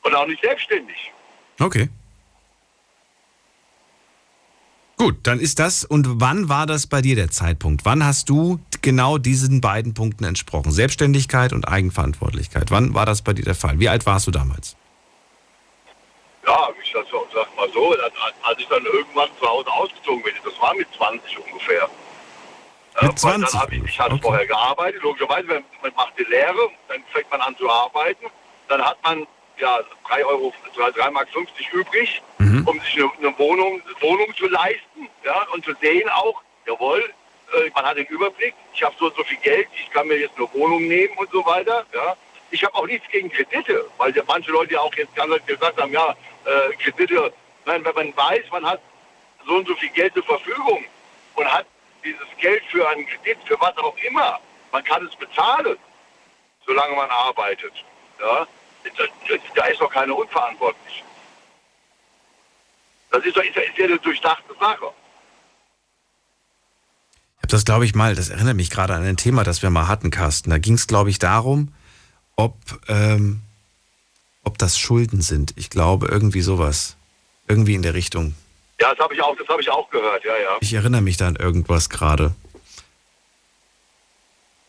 Und 0.03 0.14
auch 0.14 0.28
nicht 0.28 0.41
selbstständig. 0.41 1.12
Okay. 1.60 1.90
Gut, 4.98 5.16
dann 5.24 5.40
ist 5.42 5.60
das. 5.60 5.84
Und 5.84 6.22
wann 6.22 6.48
war 6.48 6.66
das 6.66 6.88
bei 6.88 7.02
dir 7.02 7.16
der 7.16 7.30
Zeitpunkt? 7.30 7.84
Wann 7.84 8.06
hast 8.06 8.30
du 8.30 8.60
genau 8.82 9.18
diesen 9.18 9.60
beiden 9.60 9.94
Punkten 9.94 10.24
entsprochen? 10.24 10.72
Selbstständigkeit 10.72 11.52
und 11.52 11.68
Eigenverantwortlichkeit. 11.68 12.72
Wann 12.72 12.94
war 12.94 13.06
das 13.06 13.22
bei 13.22 13.34
dir 13.34 13.44
der 13.44 13.56
Fall? 13.56 13.80
Wie 13.80 13.90
alt 13.90 14.06
warst 14.06 14.28
du 14.28 14.32
damals? 14.32 14.78
Ja, 16.48 16.70
ich 16.82 16.94
sag, 16.94 17.56
mal 17.58 17.68
so, 17.74 17.92
als 18.44 18.60
ich 18.60 18.68
dann 18.68 18.86
irgendwann 18.86 19.28
zu 19.40 19.46
Hause 19.48 19.70
ausgezogen 19.72 20.24
bin, 20.24 20.34
das 20.44 20.54
war 20.62 20.74
mit 20.76 20.88
20 20.96 21.40
ungefähr. 21.40 21.90
Äh, 23.02 23.06
Mit 23.08 23.12
weil 23.12 23.18
20 23.18 23.52
Dann 23.52 23.62
hab 23.62 23.72
ich, 23.74 23.84
ich 23.84 24.00
hatte 24.00 24.18
vorher 24.20 24.46
gearbeitet, 24.48 25.02
logischerweise, 25.04 25.48
wenn- 25.50 25.64
man 25.82 25.92
macht 25.96 26.14
die 26.18 26.24
Lehre, 26.24 26.70
dann 26.88 27.02
fängt 27.12 27.30
man 27.32 27.42
an 27.42 27.58
zu 27.58 27.70
arbeiten, 27.70 28.26
dann 28.70 28.82
hat 28.82 28.98
man 29.04 29.26
ja 29.60 29.80
3 30.07 30.26
Euro, 30.26 30.53
3 30.76 31.10
Mark 31.11 31.30
50 31.30 31.72
übrig, 31.73 32.22
um 32.65 32.80
sich 32.82 32.98
eine, 32.98 33.11
eine 33.19 33.40
Wohnung, 33.40 33.82
Wohnung 34.02 34.36
zu 34.36 34.48
leisten, 34.48 35.10
ja, 35.23 35.48
und 35.53 35.64
zu 35.64 35.73
sehen 35.82 36.10
auch, 36.10 36.41
jawohl, 36.65 37.14
äh, 37.53 37.69
man 37.73 37.86
hat 37.86 37.98
den 37.98 38.06
Überblick, 38.06 38.53
ich 38.73 38.84
habe 38.84 38.95
so 38.99 39.06
und 39.06 39.15
so 39.15 39.23
viel 39.23 39.38
Geld, 39.38 39.68
ich 39.76 39.90
kann 39.91 40.07
mir 40.07 40.18
jetzt 40.18 40.38
eine 40.38 40.52
Wohnung 40.53 40.88
nehmen 40.88 41.15
und 41.18 41.30
so 41.32 41.45
weiter, 41.45 41.86
ja. 41.94 42.15
Ich 42.52 42.64
habe 42.64 42.76
auch 42.76 42.86
nichts 42.86 43.07
gegen 43.10 43.30
Kredite, 43.30 43.86
weil 43.98 44.15
ja 44.15 44.23
manche 44.27 44.52
Leute 44.52 44.73
ja 44.73 44.80
auch 44.80 44.94
jetzt 44.95 45.15
ganz 45.15 45.34
gesagt 45.45 45.82
haben, 45.82 45.91
ja, 45.91 46.15
äh, 46.45 46.76
Kredite, 46.77 47.34
nein, 47.65 47.84
wenn 47.84 47.95
man 47.95 48.15
weiß, 48.15 48.44
man 48.52 48.65
hat 48.65 48.80
so 49.45 49.56
und 49.56 49.68
so 49.68 49.76
viel 49.76 49.90
Geld 49.90 50.14
zur 50.14 50.23
Verfügung 50.23 50.86
und 51.36 51.52
hat 51.52 51.65
dieses 52.03 52.27
Geld 52.40 52.64
für 52.69 52.88
einen 52.88 53.06
Kredit, 53.06 53.38
für 53.45 53.60
was 53.60 53.76
auch 53.77 53.98
immer, 53.98 54.40
man 54.72 54.84
kann 54.84 55.06
es 55.06 55.15
bezahlen, 55.15 55.77
solange 56.65 56.95
man 56.95 57.10
arbeitet. 57.10 57.73
Ja? 58.19 58.48
Da, 59.56 59.66
ist 59.66 59.82
doch 59.82 59.90
keiner 59.91 60.16
unverantwortlich. 60.16 61.03
Das 63.12 63.24
ist, 63.26 63.36
doch, 63.36 63.44
ist, 63.44 63.56
ja- 63.56 63.62
ist 63.64 63.78
ja 63.78 63.86
eine 63.86 63.99
durchdachte 63.99 64.53
Sache. 64.60 64.86
Ich 67.38 67.38
habe 67.40 67.48
das, 67.48 67.66
glaube 67.66 67.86
ich, 67.86 67.95
mal, 67.95 68.16
das 68.16 68.30
erinnert 68.30 68.56
mich 68.56 68.70
gerade 68.70 68.94
an 68.94 69.03
ein 69.06 69.18
Thema, 69.18 69.44
das 69.44 69.62
wir 69.62 69.70
mal 69.70 69.88
hatten, 69.88 70.10
Carsten. 70.12 70.49
Da 70.49 70.57
ging 70.57 70.74
es, 70.76 70.88
glaube 70.88 71.10
ich, 71.10 71.20
darum, 71.20 71.74
ob, 72.36 72.56
ähm, 72.88 73.41
ob 74.44 74.57
das 74.57 74.78
Schulden 74.80 75.22
sind. 75.22 75.53
Ich 75.56 75.70
glaube, 75.70 76.07
irgendwie 76.07 76.41
sowas. 76.41 76.95
Irgendwie 77.48 77.76
in 77.76 77.84
der 77.84 77.94
Richtung. 77.94 78.36
Ja, 78.82 78.90
das 78.94 78.99
habe 78.99 79.14
ich 79.14 79.22
auch, 79.22 79.36
das 79.38 79.48
habe 79.48 79.62
ich 79.62 79.70
auch 79.70 79.90
gehört, 79.90 80.24
ja, 80.26 80.36
ja. 80.38 80.57
Ich 80.60 80.74
erinnere 80.74 81.02
mich 81.02 81.18
da 81.18 81.28
an 81.28 81.36
irgendwas 81.36 81.90
gerade. 81.90 82.34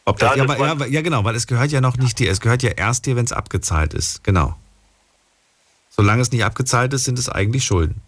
Ob 0.09 0.19
das, 0.19 0.37
Ja, 0.37 0.45
das 0.47 0.59
ja, 0.59 0.67
aber- 0.71 0.87
ja, 0.87 1.03
genau, 1.03 1.25
weil 1.25 1.35
es 1.35 1.47
gehört 1.47 1.71
ja 1.73 1.81
noch 1.81 1.97
nicht 1.97 2.19
dir. 2.19 2.31
Es 2.31 2.41
gehört 2.41 2.63
ja 2.63 2.71
erst 2.71 3.07
dir, 3.07 3.17
wenn 3.17 3.25
es 3.25 3.33
abgezahlt 3.33 3.93
ist. 3.93 4.23
Genau. 4.25 4.57
Solange 5.91 6.23
es 6.23 6.31
nicht 6.31 6.45
abgezahlt 6.45 6.93
ist, 6.93 7.05
sind 7.05 7.19
es 7.19 7.29
eigentlich 7.29 7.65
Schulden. 7.65 8.01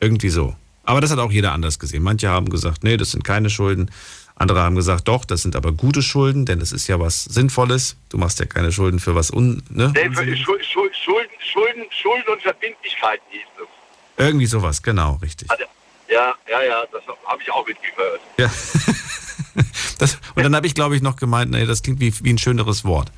Irgendwie 0.00 0.28
so. 0.28 0.54
Aber 0.84 1.00
das 1.00 1.10
hat 1.10 1.18
auch 1.18 1.32
jeder 1.32 1.52
anders 1.52 1.78
gesehen. 1.78 2.02
Manche 2.02 2.28
haben 2.28 2.50
gesagt, 2.50 2.84
nee, 2.84 2.96
das 2.96 3.10
sind 3.12 3.24
keine 3.24 3.50
Schulden. 3.50 3.90
Andere 4.36 4.60
haben 4.60 4.76
gesagt, 4.76 5.08
doch, 5.08 5.24
das 5.24 5.42
sind 5.42 5.56
aber 5.56 5.72
gute 5.72 6.02
Schulden, 6.02 6.44
denn 6.46 6.60
es 6.60 6.72
ist 6.72 6.86
ja 6.88 7.00
was 7.00 7.24
Sinnvolles. 7.24 7.96
Du 8.10 8.18
machst 8.18 8.38
ja 8.38 8.46
keine 8.46 8.70
Schulden 8.70 9.00
für 9.00 9.14
was 9.14 9.30
un. 9.30 9.62
Ne? 9.70 9.92
Nee, 9.94 10.10
für 10.10 10.22
Schul- 10.36 10.62
Schul- 10.62 10.92
Schulden, 10.94 11.30
Schulden, 11.40 11.84
Schulden 11.90 12.28
und 12.32 12.42
Verbindlichkeiten 12.42 13.24
hieß 13.30 13.40
es. 13.62 14.24
Irgendwie 14.24 14.46
sowas, 14.46 14.82
genau, 14.82 15.18
richtig. 15.22 15.48
Ja, 16.08 16.34
ja, 16.50 16.62
ja, 16.62 16.84
das 16.92 17.02
habe 17.26 17.42
ich 17.42 17.50
auch 17.50 17.66
mitgehört. 17.66 18.20
Ja. 18.36 18.50
Das, 19.98 20.18
und 20.34 20.42
dann 20.44 20.54
habe 20.54 20.66
ich, 20.66 20.74
glaube 20.74 20.96
ich, 20.96 21.02
noch 21.02 21.16
gemeint, 21.16 21.50
nee, 21.50 21.66
das 21.66 21.82
klingt 21.82 22.00
wie, 22.00 22.12
wie 22.22 22.32
ein 22.32 22.38
schöneres 22.38 22.84
Wort. 22.84 23.10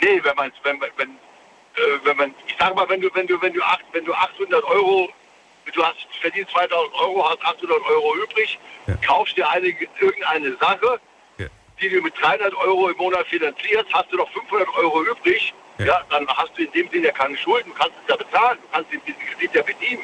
Nee, 0.00 0.20
wenn 0.22 0.36
man, 0.36 0.52
wenn, 0.62 0.78
man- 0.78 0.90
wenn, 0.96 1.10
äh, 1.10 1.98
wenn 2.04 2.16
man, 2.16 2.34
ich 2.46 2.54
sag 2.58 2.74
mal, 2.74 2.88
wenn 2.88 3.00
du, 3.00 3.08
wenn 3.14 3.26
du, 3.26 3.40
wenn 3.42 3.52
du, 3.52 3.62
acht, 3.62 3.84
wenn 3.92 4.04
du 4.04 4.12
800 4.14 4.62
Euro, 4.64 5.08
du 5.74 5.82
hast, 5.82 5.96
verdienst 6.20 6.50
2000 6.52 6.94
Euro, 6.94 7.28
hast 7.28 7.42
800 7.44 7.80
Euro 7.86 8.14
übrig, 8.16 8.58
kaufst 9.06 9.36
dir 9.36 9.48
eine, 9.50 9.66
irgendeine 10.00 10.56
Sache, 10.58 11.00
die 11.80 11.88
du 11.88 12.00
mit 12.02 12.12
300 12.20 12.54
Euro 12.54 12.88
im 12.88 12.96
Monat 12.96 13.26
finanzierst, 13.28 13.86
hast 13.92 14.10
du 14.12 14.16
noch 14.16 14.28
500 14.32 14.68
Euro 14.76 15.04
übrig, 15.04 15.52
ja. 15.78 16.00
dann 16.10 16.26
hast 16.28 16.50
du 16.56 16.62
in 16.64 16.72
dem 16.72 16.88
Sinne 16.90 17.06
ja 17.06 17.12
keine 17.12 17.36
Schulden, 17.36 17.70
du 17.70 17.74
kannst 17.78 17.94
es 18.02 18.08
ja 18.08 18.16
bezahlen, 18.16 18.58
du 18.60 18.68
kannst 18.72 18.90
diesen 18.92 19.20
Kredit 19.20 19.54
ja 19.54 19.62
bedienen. 19.62 20.02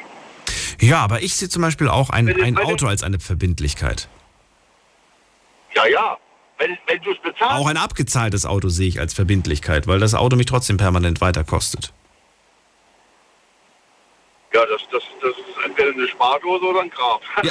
Ja, 0.79 0.99
aber 1.03 1.21
ich 1.21 1.35
sehe 1.35 1.49
zum 1.49 1.61
Beispiel 1.61 1.87
auch 1.87 2.09
ein, 2.09 2.27
Wenn 2.27 2.41
ein 2.43 2.57
Auto 2.57 2.87
als 2.87 3.03
eine 3.03 3.19
Verbindlichkeit. 3.19 4.07
Ja, 5.75 5.85
ja. 5.87 6.17
wenn, 6.57 6.77
wenn 6.87 7.01
du 7.01 7.11
es 7.11 7.17
bezahlst. 7.19 7.55
Auch 7.55 7.67
ein 7.67 7.77
abgezahltes 7.77 8.45
Auto 8.45 8.69
sehe 8.69 8.87
ich 8.87 8.99
als 8.99 9.13
Verbindlichkeit, 9.13 9.87
weil 9.87 9.99
das 9.99 10.13
Auto 10.13 10.35
mich 10.35 10.45
trotzdem 10.45 10.77
permanent 10.77 11.21
weiter 11.21 11.43
kostet. 11.43 11.93
Ja, 14.55 14.65
das, 14.67 14.81
das, 14.89 15.03
das 15.21 15.31
ist 15.31 15.65
entweder 15.65 15.91
eine 15.91 16.07
Spardose 16.07 16.63
oder 16.63 16.79
ein 16.81 16.89
Grab. 16.89 17.21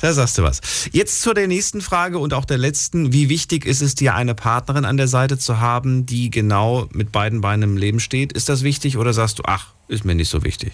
Da 0.00 0.12
sagst 0.12 0.38
du 0.38 0.42
was. 0.42 0.88
Jetzt 0.92 1.20
zu 1.20 1.34
der 1.34 1.48
nächsten 1.48 1.80
Frage 1.82 2.18
und 2.18 2.32
auch 2.32 2.44
der 2.44 2.56
letzten. 2.56 3.12
Wie 3.12 3.28
wichtig 3.28 3.66
ist 3.66 3.82
es 3.82 3.94
dir, 3.94 4.14
eine 4.14 4.34
Partnerin 4.34 4.84
an 4.84 4.96
der 4.96 5.08
Seite 5.08 5.36
zu 5.36 5.60
haben, 5.60 6.06
die 6.06 6.30
genau 6.30 6.86
mit 6.92 7.12
beiden 7.12 7.40
Beinen 7.40 7.62
im 7.62 7.76
Leben 7.76 8.00
steht? 8.00 8.32
Ist 8.32 8.48
das 8.48 8.62
wichtig 8.62 8.96
oder 8.96 9.12
sagst 9.12 9.38
du, 9.40 9.42
ach, 9.46 9.66
ist 9.88 10.04
mir 10.04 10.14
nicht 10.14 10.30
so 10.30 10.44
wichtig? 10.44 10.72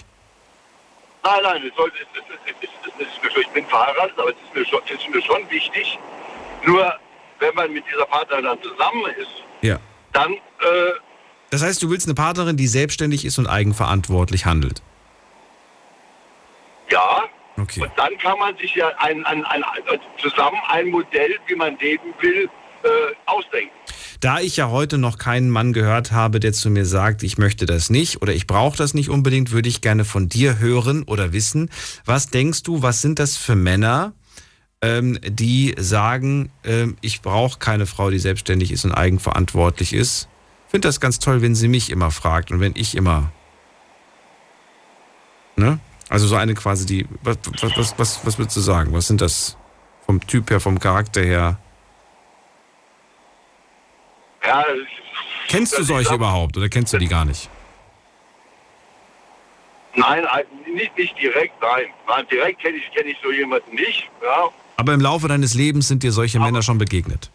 Nein, 1.24 1.40
nein, 1.42 1.62
es 1.68 1.74
soll, 1.76 1.90
es, 1.96 2.22
es, 2.62 2.68
es, 3.00 3.32
schon, 3.32 3.42
ich 3.42 3.48
bin 3.48 3.66
verheiratet, 3.66 4.18
aber 4.18 4.30
es 4.30 4.36
ist 4.36 4.54
mir, 4.54 4.66
schon, 4.66 4.80
ist 4.86 5.08
mir 5.14 5.22
schon 5.22 5.50
wichtig. 5.50 5.98
Nur, 6.64 6.94
wenn 7.40 7.54
man 7.54 7.72
mit 7.72 7.84
dieser 7.92 8.06
Partnerin 8.06 8.44
dann 8.44 8.62
zusammen 8.62 9.06
ist, 9.18 9.42
Ja. 9.62 9.78
dann, 10.12 10.32
äh, 10.34 10.38
Das 11.50 11.62
heißt, 11.62 11.82
du 11.82 11.90
willst 11.90 12.06
eine 12.06 12.14
Partnerin, 12.14 12.56
die 12.56 12.66
selbstständig 12.66 13.24
ist 13.24 13.38
und 13.38 13.46
eigenverantwortlich 13.46 14.46
handelt. 14.46 14.82
ja, 16.90 17.24
Okay. 17.56 17.82
und 17.82 17.90
dann 17.96 18.16
kann 18.18 18.38
man 18.38 18.56
sich 18.56 18.74
ja 18.74 18.88
ein, 18.98 19.24
ein, 19.26 19.44
ein, 19.44 19.62
zusammen 20.18 20.56
ein 20.68 20.88
Modell, 20.88 21.36
wie 21.46 21.54
man 21.54 21.76
leben 21.78 22.14
will, 22.20 22.48
äh, 22.82 22.88
ausdenken. 23.26 23.70
Da 24.20 24.40
ich 24.40 24.56
ja 24.56 24.70
heute 24.70 24.96
noch 24.96 25.18
keinen 25.18 25.50
Mann 25.50 25.72
gehört 25.72 26.12
habe, 26.12 26.40
der 26.40 26.52
zu 26.52 26.70
mir 26.70 26.86
sagt, 26.86 27.22
ich 27.22 27.36
möchte 27.36 27.66
das 27.66 27.90
nicht 27.90 28.22
oder 28.22 28.32
ich 28.32 28.46
brauche 28.46 28.78
das 28.78 28.94
nicht 28.94 29.10
unbedingt, 29.10 29.50
würde 29.50 29.68
ich 29.68 29.82
gerne 29.82 30.04
von 30.04 30.28
dir 30.28 30.58
hören 30.58 31.02
oder 31.02 31.32
wissen, 31.32 31.70
was 32.06 32.28
denkst 32.28 32.62
du, 32.62 32.82
was 32.82 33.02
sind 33.02 33.18
das 33.18 33.36
für 33.36 33.56
Männer, 33.56 34.14
ähm, 34.80 35.18
die 35.22 35.74
sagen, 35.78 36.50
ähm, 36.64 36.96
ich 37.02 37.20
brauche 37.20 37.58
keine 37.58 37.84
Frau, 37.86 38.10
die 38.10 38.18
selbstständig 38.18 38.72
ist 38.72 38.84
und 38.84 38.92
eigenverantwortlich 38.92 39.92
ist? 39.92 40.28
Ich 40.70 40.72
finde 40.72 40.86
das 40.86 41.00
ganz 41.00 41.18
toll, 41.18 41.42
wenn 41.42 41.56
sie 41.56 41.66
mich 41.66 41.90
immer 41.90 42.12
fragt 42.12 42.52
und 42.52 42.60
wenn 42.60 42.74
ich 42.76 42.94
immer. 42.96 43.32
Ne? 45.56 45.80
Also 46.08 46.28
so 46.28 46.36
eine 46.36 46.54
quasi 46.54 46.86
die. 46.86 47.08
Was, 47.24 47.38
was, 47.76 47.98
was, 47.98 48.24
was, 48.24 48.38
würdest 48.38 48.56
du 48.56 48.60
sagen? 48.60 48.92
Was 48.92 49.08
sind 49.08 49.20
das 49.20 49.56
vom 50.06 50.24
Typ 50.24 50.48
her, 50.48 50.60
vom 50.60 50.78
Charakter 50.78 51.22
her? 51.22 51.58
Ja, 54.46 54.64
Kennst 55.48 55.76
du 55.76 55.82
solche 55.82 56.14
überhaupt 56.14 56.56
oder 56.56 56.68
kennst 56.68 56.92
du 56.92 56.98
die 56.98 57.08
gar 57.08 57.24
nicht? 57.24 57.50
nein, 59.96 60.24
ein- 60.26 60.44
nicht, 60.72 60.96
nicht 60.96 61.18
direkt, 61.20 61.60
nein. 61.60 61.86
nein 62.06 62.26
direkt 62.30 62.60
kenne 62.60 62.76
ich, 62.76 62.88
kenn 62.94 63.08
ich 63.08 63.16
so 63.20 63.32
jemanden 63.32 63.74
nicht. 63.74 64.08
Ja, 64.22 64.50
Aber 64.76 64.94
im 64.94 65.00
Laufe 65.00 65.26
deines 65.26 65.54
Lebens 65.54 65.88
sind 65.88 66.04
dir 66.04 66.12
solche 66.12 66.38
Männer 66.38 66.62
schon 66.62 66.78
begegnet. 66.78 67.28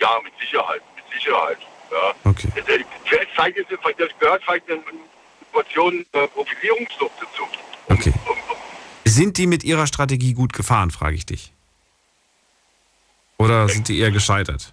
ja 0.00 0.10
mit 0.22 0.32
Sicherheit, 0.40 0.80
Sicherheit. 1.14 1.58
Ja. 1.90 2.30
Okay. 2.30 2.48
Das, 2.56 2.64
das 2.66 4.18
gehört 4.18 4.42
vielleicht 4.44 4.70
eine 4.70 4.80
Portion 5.52 6.04
äh, 6.12 6.28
Profilierungssucht 6.28 7.12
dazu. 7.20 7.48
Okay. 7.88 8.12
Sind 9.04 9.38
die 9.38 9.46
mit 9.46 9.64
ihrer 9.64 9.86
Strategie 9.86 10.34
gut 10.34 10.52
gefahren, 10.52 10.90
frage 10.90 11.16
ich 11.16 11.26
dich. 11.26 11.52
Oder 13.38 13.68
sind 13.68 13.88
die 13.88 13.98
eher 13.98 14.10
gescheitert? 14.10 14.72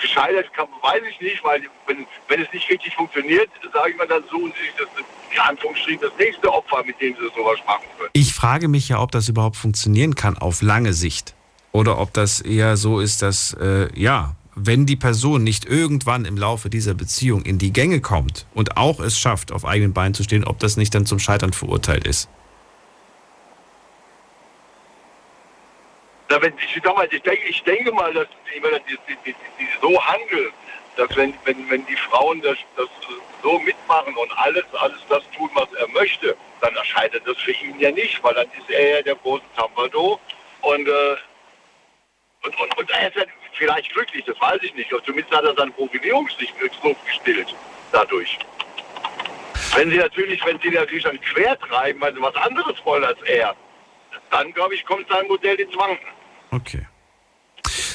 Gescheitert 0.00 0.52
kann, 0.54 0.66
weiß 0.82 1.02
ich 1.08 1.20
nicht, 1.20 1.44
weil 1.44 1.62
wenn, 1.86 2.06
wenn 2.28 2.42
es 2.42 2.52
nicht 2.52 2.68
richtig 2.68 2.94
funktioniert, 2.94 3.48
sage 3.72 3.90
ich 3.90 3.96
mal, 3.96 4.06
dann 4.06 4.24
suchen 4.24 4.52
sie 4.56 4.64
sich 4.64 4.74
das, 4.76 4.88
in 5.32 5.40
Anführungsstrichen, 5.40 6.00
das 6.00 6.12
nächste 6.18 6.52
Opfer, 6.52 6.82
mit 6.84 7.00
dem 7.00 7.14
sie 7.14 7.28
sowas 7.36 7.58
machen 7.66 7.84
können. 7.98 8.10
Ich 8.12 8.34
frage 8.34 8.68
mich 8.68 8.88
ja, 8.88 9.00
ob 9.00 9.12
das 9.12 9.28
überhaupt 9.28 9.56
funktionieren 9.56 10.14
kann 10.14 10.36
auf 10.36 10.62
lange 10.62 10.92
Sicht. 10.92 11.34
Oder 11.72 11.98
ob 11.98 12.12
das 12.12 12.40
eher 12.40 12.76
so 12.76 13.00
ist, 13.00 13.22
dass, 13.22 13.54
äh, 13.54 13.88
ja, 13.94 14.34
wenn 14.56 14.86
die 14.86 14.96
Person 14.96 15.44
nicht 15.44 15.64
irgendwann 15.64 16.24
im 16.24 16.36
Laufe 16.36 16.68
dieser 16.68 16.94
Beziehung 16.94 17.42
in 17.42 17.58
die 17.58 17.72
Gänge 17.72 18.00
kommt 18.00 18.46
und 18.54 18.76
auch 18.76 18.98
es 18.98 19.18
schafft, 19.18 19.52
auf 19.52 19.64
eigenen 19.64 19.92
Beinen 19.92 20.14
zu 20.14 20.24
stehen, 20.24 20.44
ob 20.44 20.58
das 20.58 20.76
nicht 20.76 20.94
dann 20.94 21.06
zum 21.06 21.18
Scheitern 21.18 21.52
verurteilt 21.52 22.06
ist. 22.06 22.28
Na, 26.28 26.42
wenn, 26.42 26.52
ich, 26.58 26.82
mal, 26.84 27.08
ich, 27.10 27.22
denke, 27.22 27.48
ich 27.48 27.62
denke 27.62 27.92
mal, 27.92 28.12
dass 28.12 28.26
die, 28.52 28.96
die, 29.08 29.16
die, 29.26 29.34
die 29.58 29.68
so 29.80 30.00
handeln, 30.00 30.52
dass 30.96 31.16
wenn, 31.16 31.34
wenn, 31.44 31.70
wenn 31.70 31.86
die 31.86 31.96
Frauen 31.96 32.40
das, 32.42 32.58
das 32.76 32.88
so 33.42 33.58
mitmachen 33.58 34.14
und 34.16 34.30
alles, 34.38 34.64
alles 34.74 35.00
das 35.08 35.22
tun, 35.36 35.50
was 35.54 35.72
er 35.74 35.88
möchte, 35.88 36.36
dann 36.60 36.74
erscheitert 36.76 37.22
das 37.26 37.36
für 37.38 37.52
ihn 37.52 37.78
ja 37.78 37.90
nicht, 37.90 38.22
weil 38.22 38.34
dann 38.34 38.46
ist 38.46 38.68
er 38.68 38.96
ja 38.96 39.02
der 39.02 39.16
große 39.16 39.44
Zampado 39.56 40.20
und, 40.62 40.88
äh, 40.88 41.16
und, 42.42 42.60
und, 42.60 42.78
und 42.78 42.90
er 42.90 43.08
ist 43.08 43.16
ja 43.16 43.24
vielleicht 43.58 43.92
glücklich, 43.92 44.24
das 44.24 44.40
weiß 44.40 44.60
ich 44.62 44.74
nicht. 44.74 44.92
Und 44.92 45.04
zumindest 45.04 45.34
hat 45.34 45.44
er 45.44 45.54
seine 45.54 45.70
Profilierungssucht 45.72 47.06
gestillt 47.06 47.54
dadurch. 47.92 48.38
Wenn 49.74 49.90
sie 49.90 49.98
natürlich, 49.98 50.44
wenn 50.44 50.58
sie 50.60 50.70
natürlich 50.70 51.04
dann 51.04 51.20
quer 51.20 51.58
treiben, 51.58 52.02
also 52.02 52.20
was 52.22 52.34
anderes 52.36 52.76
wollen 52.84 53.04
als 53.04 53.20
er, 53.22 53.54
dann 54.30 54.52
glaube 54.52 54.74
ich, 54.74 54.84
kommt 54.84 55.06
sein 55.08 55.26
Modell 55.28 55.56
ins 55.60 55.76
Wanken. 55.76 56.08
Okay. 56.50 56.86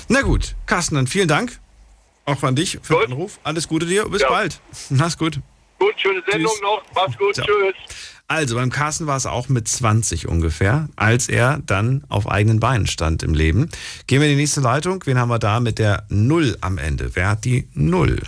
Na 0.07 0.21
gut, 0.21 0.55
Carsten, 0.65 0.95
dann 0.95 1.07
vielen 1.07 1.27
Dank. 1.27 1.59
Auch 2.25 2.41
an 2.43 2.55
dich 2.55 2.79
für 2.81 2.95
den 3.01 3.11
Anruf. 3.13 3.39
Alles 3.43 3.67
Gute 3.67 3.85
dir. 3.85 4.07
Bis 4.09 4.21
Ja. 4.21 4.29
bald. 4.29 4.59
Mach's 4.89 5.17
gut. 5.17 5.39
Gut, 5.77 5.93
schöne 5.99 6.23
Sendung 6.29 6.51
Tschüss. 6.51 6.61
noch. 6.61 6.81
Macht's 6.95 7.17
gut. 7.17 7.35
Ciao. 7.35 7.45
Tschüss. 7.45 7.75
Also 8.27 8.55
beim 8.55 8.71
Carsten 8.71 9.05
war 9.05 9.17
es 9.17 9.27
auch 9.27 9.49
mit 9.49 9.67
20 9.67 10.27
ungefähr, 10.27 10.89
als 10.95 11.29
er 11.29 11.59
dann 11.63 12.03
auf 12.09 12.27
eigenen 12.27 12.59
Beinen 12.59 12.87
stand 12.87 13.21
im 13.21 13.35
Leben. 13.35 13.69
Gehen 14.07 14.19
wir 14.19 14.27
in 14.27 14.35
die 14.35 14.41
nächste 14.41 14.61
Leitung. 14.61 15.03
Wen 15.05 15.19
haben 15.19 15.29
wir 15.29 15.37
da 15.37 15.59
mit 15.59 15.77
der 15.77 16.05
Null 16.09 16.57
am 16.61 16.79
Ende? 16.79 17.11
Wer 17.15 17.29
hat 17.29 17.45
die 17.45 17.67
Null? 17.75 18.19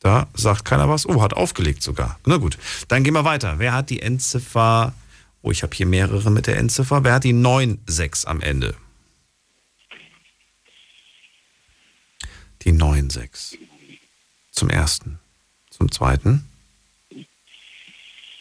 Da 0.00 0.26
sagt 0.34 0.64
keiner 0.66 0.88
was. 0.90 1.06
Oh, 1.08 1.22
hat 1.22 1.32
aufgelegt 1.34 1.82
sogar. 1.82 2.18
Na 2.26 2.36
gut, 2.36 2.58
dann 2.88 3.02
gehen 3.02 3.14
wir 3.14 3.24
weiter. 3.24 3.54
Wer 3.58 3.72
hat 3.72 3.88
die 3.90 4.02
Endziffer? 4.02 4.92
Oh, 5.42 5.50
ich 5.50 5.62
habe 5.62 5.74
hier 5.74 5.86
mehrere 5.86 6.30
mit 6.30 6.46
der 6.46 6.58
Endziffer. 6.58 7.02
Wer 7.02 7.14
hat 7.14 7.24
die 7.24 7.32
9,6 7.32 8.26
am 8.26 8.40
Ende? 8.42 8.74
Die 12.66 12.72
9,6. 12.72 13.58
Zum 14.50 14.70
ersten, 14.70 15.20
zum 15.70 15.92
zweiten 15.92 16.50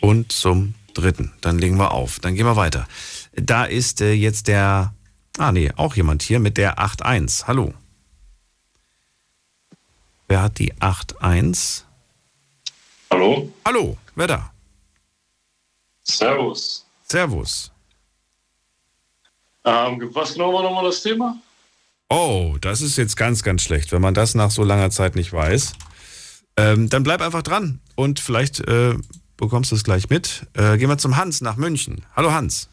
und 0.01 0.31
zum 0.31 0.73
dritten. 0.95 1.31
Dann 1.41 1.59
legen 1.59 1.77
wir 1.77 1.91
auf. 1.91 2.19
Dann 2.19 2.33
gehen 2.33 2.47
wir 2.47 2.55
weiter. 2.55 2.87
Da 3.33 3.65
ist 3.65 4.01
äh, 4.01 4.13
jetzt 4.13 4.47
der, 4.47 4.95
ah 5.37 5.51
nee, 5.51 5.71
auch 5.75 5.95
jemand 5.95 6.23
hier 6.23 6.39
mit 6.39 6.57
der 6.57 6.79
8.1. 6.79 7.45
Hallo. 7.45 7.75
Wer 10.27 10.41
hat 10.41 10.57
die 10.57 10.73
8.1? 10.73 11.83
Hallo? 13.11 13.53
Hallo, 13.63 13.95
wer 14.15 14.27
da? 14.27 14.53
Servus. 16.01 16.83
Servus. 17.03 17.71
Ähm, 19.63 20.09
was 20.15 20.33
genau 20.33 20.51
war 20.51 20.63
nochmal 20.63 20.85
das 20.85 21.03
Thema? 21.03 21.37
Oh, 22.09 22.55
das 22.61 22.81
ist 22.81 22.97
jetzt 22.97 23.17
ganz, 23.17 23.41
ganz 23.41 23.63
schlecht, 23.63 23.91
wenn 23.91 24.01
man 24.01 24.13
das 24.13 24.35
nach 24.35 24.51
so 24.51 24.63
langer 24.63 24.91
Zeit 24.91 25.15
nicht 25.15 25.33
weiß. 25.33 25.73
Ähm, 26.57 26.89
dann 26.89 27.03
bleib 27.03 27.21
einfach 27.21 27.41
dran 27.41 27.79
und 27.95 28.19
vielleicht 28.19 28.59
äh, 28.67 28.93
bekommst 29.37 29.71
du 29.71 29.75
es 29.75 29.83
gleich 29.83 30.09
mit. 30.09 30.43
Äh, 30.53 30.77
gehen 30.77 30.89
wir 30.89 30.97
zum 30.97 31.17
Hans 31.17 31.41
nach 31.41 31.55
München. 31.55 32.05
Hallo 32.15 32.31
Hans. 32.31 32.69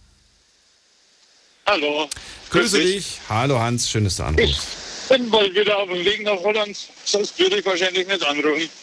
Hallo. 1.66 2.09
Grüße 2.50 2.78
dich. 2.78 3.20
Hallo 3.28 3.59
Hans, 3.59 3.88
schön, 3.88 4.04
dass 4.04 4.16
du 4.16 4.24
anrufst. 4.24 5.09
Bin 5.09 5.30
bald 5.30 5.54
wieder 5.54 5.78
auf 5.78 5.88
dem 5.88 6.04
Weg 6.04 6.22
nach 6.22 6.38
Holland, 6.38 6.76
sonst 7.04 7.38
würde 7.38 7.59
ich 7.59 7.66
wahrscheinlich 7.66 8.06
nicht 8.06 8.24
anrufen. 8.24 8.68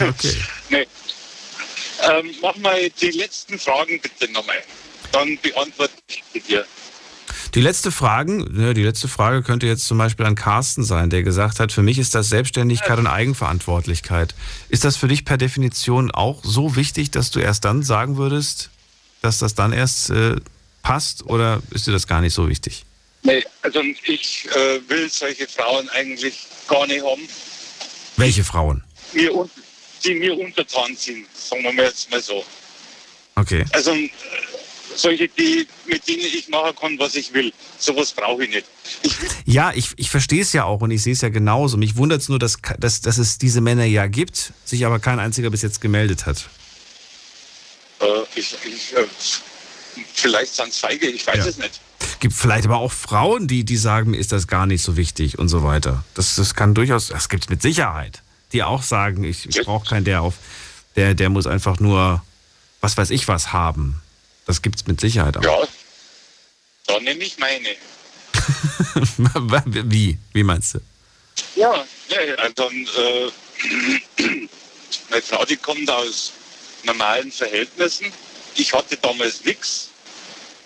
Okay. 0.00 0.34
Nee. 0.70 0.86
Ähm, 2.10 2.34
mach 2.40 2.56
mal 2.56 2.90
die 2.90 3.10
letzten 3.10 3.58
Fragen 3.58 4.00
bitte 4.00 4.32
nochmal. 4.32 4.56
Dann 5.12 5.38
beantworte 5.40 5.92
ich 6.08 6.42
dir. 6.42 6.66
Die 7.54 7.60
letzte 7.60 7.90
Frage, 7.90 8.46
ne, 8.50 8.72
die 8.72 8.82
letzte 8.82 9.08
Frage 9.08 9.42
könnte 9.42 9.66
jetzt 9.66 9.86
zum 9.86 9.98
Beispiel 9.98 10.24
an 10.24 10.36
Carsten 10.36 10.84
sein, 10.84 11.10
der 11.10 11.22
gesagt 11.22 11.60
hat, 11.60 11.70
für 11.70 11.82
mich 11.82 11.98
ist 11.98 12.14
das 12.14 12.30
Selbstständigkeit 12.30 12.98
und 12.98 13.06
Eigenverantwortlichkeit. 13.06 14.34
Ist 14.70 14.84
das 14.84 14.96
für 14.96 15.08
dich 15.08 15.26
per 15.26 15.36
Definition 15.36 16.10
auch 16.10 16.42
so 16.44 16.76
wichtig, 16.76 17.10
dass 17.10 17.30
du 17.30 17.40
erst 17.40 17.66
dann 17.66 17.82
sagen 17.82 18.16
würdest, 18.16 18.70
dass 19.20 19.38
das 19.38 19.54
dann 19.54 19.74
erst 19.74 20.08
äh, 20.08 20.36
passt 20.82 21.26
oder 21.26 21.62
ist 21.70 21.86
dir 21.86 21.92
das 21.92 22.06
gar 22.06 22.22
nicht 22.22 22.32
so 22.32 22.48
wichtig? 22.48 22.86
Nee, 23.22 23.44
also 23.60 23.82
ich 24.04 24.48
äh, 24.50 24.80
will 24.88 25.10
solche 25.10 25.46
Frauen 25.46 25.88
eigentlich 25.90 26.46
gar 26.66 26.86
nicht 26.86 27.04
haben, 27.04 27.22
Welche 28.16 28.44
Frauen? 28.44 28.82
mir, 29.12 29.48
die 30.02 30.14
mir 30.14 30.38
untertan 30.38 30.96
sind, 30.96 31.26
sagen 31.36 31.62
wir 31.64 31.72
mal 31.72 31.84
jetzt 31.84 32.10
mal 32.10 32.20
so. 32.22 32.42
Okay. 33.34 33.64
Also 33.72 33.92
äh, 33.92 34.10
solche, 34.96 35.28
die, 35.28 35.66
mit 35.86 36.06
denen 36.06 36.20
ich 36.22 36.48
machen 36.48 36.74
kann, 36.76 36.98
was 36.98 37.14
ich 37.14 37.32
will. 37.32 37.52
Sowas 37.78 38.12
brauche 38.12 38.44
ich 38.44 38.50
nicht. 38.50 38.66
Ja, 39.44 39.72
ich, 39.74 39.90
ich 39.96 40.10
verstehe 40.10 40.42
es 40.42 40.52
ja 40.52 40.64
auch 40.64 40.80
und 40.80 40.90
ich 40.90 41.02
sehe 41.02 41.12
es 41.12 41.20
ja 41.20 41.28
genauso. 41.28 41.76
Mich 41.76 41.96
wundert 41.96 42.22
es 42.22 42.28
nur, 42.28 42.38
dass, 42.38 42.58
dass, 42.78 43.00
dass 43.00 43.18
es 43.18 43.38
diese 43.38 43.60
Männer 43.60 43.84
ja 43.84 44.06
gibt, 44.06 44.52
sich 44.64 44.84
aber 44.86 44.98
kein 44.98 45.18
einziger 45.18 45.50
bis 45.50 45.62
jetzt 45.62 45.80
gemeldet 45.80 46.26
hat. 46.26 46.48
Äh, 48.00 48.04
ich, 48.34 48.54
ich, 48.64 48.96
äh, 48.96 49.04
vielleicht 50.14 50.54
sind 50.54 50.68
es 50.68 50.78
feige, 50.78 51.06
ich 51.06 51.26
weiß 51.26 51.36
Ja. 51.38 51.46
es 51.46 51.58
nicht. 51.58 51.80
Gibt 52.20 52.34
vielleicht 52.34 52.66
aber 52.66 52.78
auch 52.78 52.92
Frauen, 52.92 53.46
die, 53.48 53.64
die 53.64 53.76
sagen, 53.76 54.10
mir 54.10 54.16
ist 54.18 54.32
das 54.32 54.46
gar 54.46 54.66
nicht 54.66 54.82
so 54.82 54.96
wichtig 54.96 55.38
und 55.38 55.48
so 55.48 55.62
weiter. 55.62 56.04
Das, 56.14 56.34
das 56.36 56.54
kann 56.54 56.74
durchaus, 56.74 57.08
das 57.08 57.28
gibt 57.28 57.44
es 57.44 57.50
mit 57.50 57.62
Sicherheit. 57.62 58.22
Die 58.52 58.62
auch 58.62 58.82
sagen, 58.82 59.24
ich, 59.24 59.48
ich 59.48 59.62
brauche 59.64 59.88
keinen, 59.88 60.04
der 60.04 60.22
auf, 60.22 60.34
der, 60.96 61.14
der 61.14 61.30
muss 61.30 61.46
einfach 61.46 61.80
nur, 61.80 62.22
was 62.80 62.96
weiß 62.96 63.10
ich 63.10 63.28
was 63.28 63.52
haben. 63.52 64.01
Das 64.46 64.62
gibt 64.62 64.76
es 64.76 64.86
mit 64.86 65.00
Sicherheit 65.00 65.36
auch. 65.36 65.42
Ja, 65.42 65.62
dann 66.86 67.04
nehme 67.04 67.24
ich 67.24 67.38
meine. 67.38 67.76
Wie? 69.90 70.18
Wie 70.32 70.42
meinst 70.42 70.74
du? 70.74 70.80
Ja, 71.54 71.84
ja, 72.08 72.48
dann, 72.54 72.86
äh, 72.96 73.30
meine 75.10 75.22
Frau, 75.22 75.44
die 75.44 75.56
kommt 75.56 75.90
aus 75.90 76.32
normalen 76.82 77.30
Verhältnissen. 77.30 78.12
Ich 78.56 78.72
hatte 78.72 78.96
damals 78.96 79.44
nichts. 79.44 79.88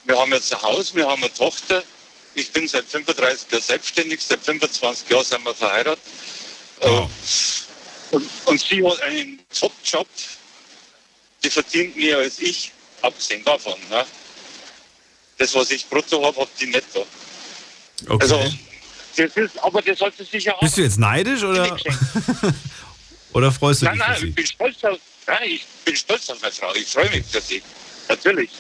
Wir 0.05 0.19
haben 0.19 0.32
jetzt 0.32 0.55
ein 0.55 0.62
Haus, 0.62 0.94
wir 0.94 1.07
haben 1.07 1.23
eine 1.23 1.32
Tochter. 1.32 1.82
Ich 2.35 2.53
bin 2.53 2.69
seit 2.69 2.85
35 2.86 3.51
Jahren 3.51 3.62
selbstständig, 3.62 4.20
seit 4.23 4.40
25 4.40 5.11
Jahren 5.11 5.24
sind 5.24 5.44
wir 5.44 5.55
verheiratet. 5.55 6.05
Äh, 6.81 7.07
und, 8.12 8.28
und 8.44 8.61
sie 8.61 8.85
hat 8.85 9.01
einen 9.03 9.40
Top-Job, 9.59 10.07
die 11.43 11.51
verdient 11.51 11.97
mehr 11.97 12.19
als 12.19 12.39
ich, 12.39 12.73
abgesehen 13.06 13.44
davon. 13.44 13.74
Ne? 13.90 14.04
Das, 15.38 15.54
was 15.54 15.70
ich 15.70 15.86
brutto 15.86 16.24
habe, 16.24 16.40
hat 16.40 16.48
die 16.60 16.66
netto. 16.66 17.06
Okay. 18.06 18.16
Also, 18.20 18.52
das 19.16 19.36
ist, 19.36 19.58
aber 19.62 19.80
das 19.82 19.98
sollte 19.98 20.24
sich 20.24 20.44
ja 20.44 20.54
auch 20.54 20.60
Bist 20.60 20.76
du 20.76 20.82
jetzt 20.82 20.98
neidisch 20.98 21.42
oder, 21.42 21.76
oder 23.32 23.50
freust 23.52 23.82
du 23.82 23.86
Nein, 23.86 23.94
dich 23.94 24.06
nein, 24.06 24.20
sie? 24.20 24.28
ich 24.28 24.34
bin 24.34 24.46
stolz 24.46 24.84
auf, 24.84 24.98
nein, 25.26 25.42
ich 25.44 25.66
bin 25.84 25.96
stolz 25.96 26.28
auf 26.30 26.40
meine 26.42 26.52
Frau. 26.52 26.74
Ich 26.74 26.86
freue 26.86 27.08
mich 27.10 27.24
für 27.26 27.40
sie. 27.40 27.62
Natürlich. 28.08 28.50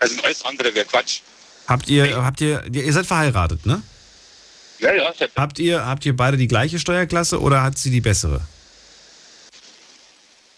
Also 0.00 0.20
alles 0.22 0.44
andere 0.44 0.74
wäre 0.74 0.86
Quatsch. 0.86 1.20
Habt 1.68 1.88
ihr, 1.88 2.24
habt 2.24 2.40
ihr, 2.40 2.64
ihr 2.72 2.84
ihr 2.84 2.92
seid 2.92 3.06
verheiratet, 3.06 3.64
ne? 3.66 3.82
Ja, 4.78 4.92
ja. 4.92 5.12
Habt 5.36 5.58
ihr, 5.58 5.86
habt 5.86 6.04
ihr 6.04 6.14
beide 6.16 6.36
die 6.36 6.48
gleiche 6.48 6.78
Steuerklasse 6.78 7.40
oder 7.40 7.62
hat 7.62 7.78
sie 7.78 7.90
die 7.90 8.00
bessere? 8.00 8.46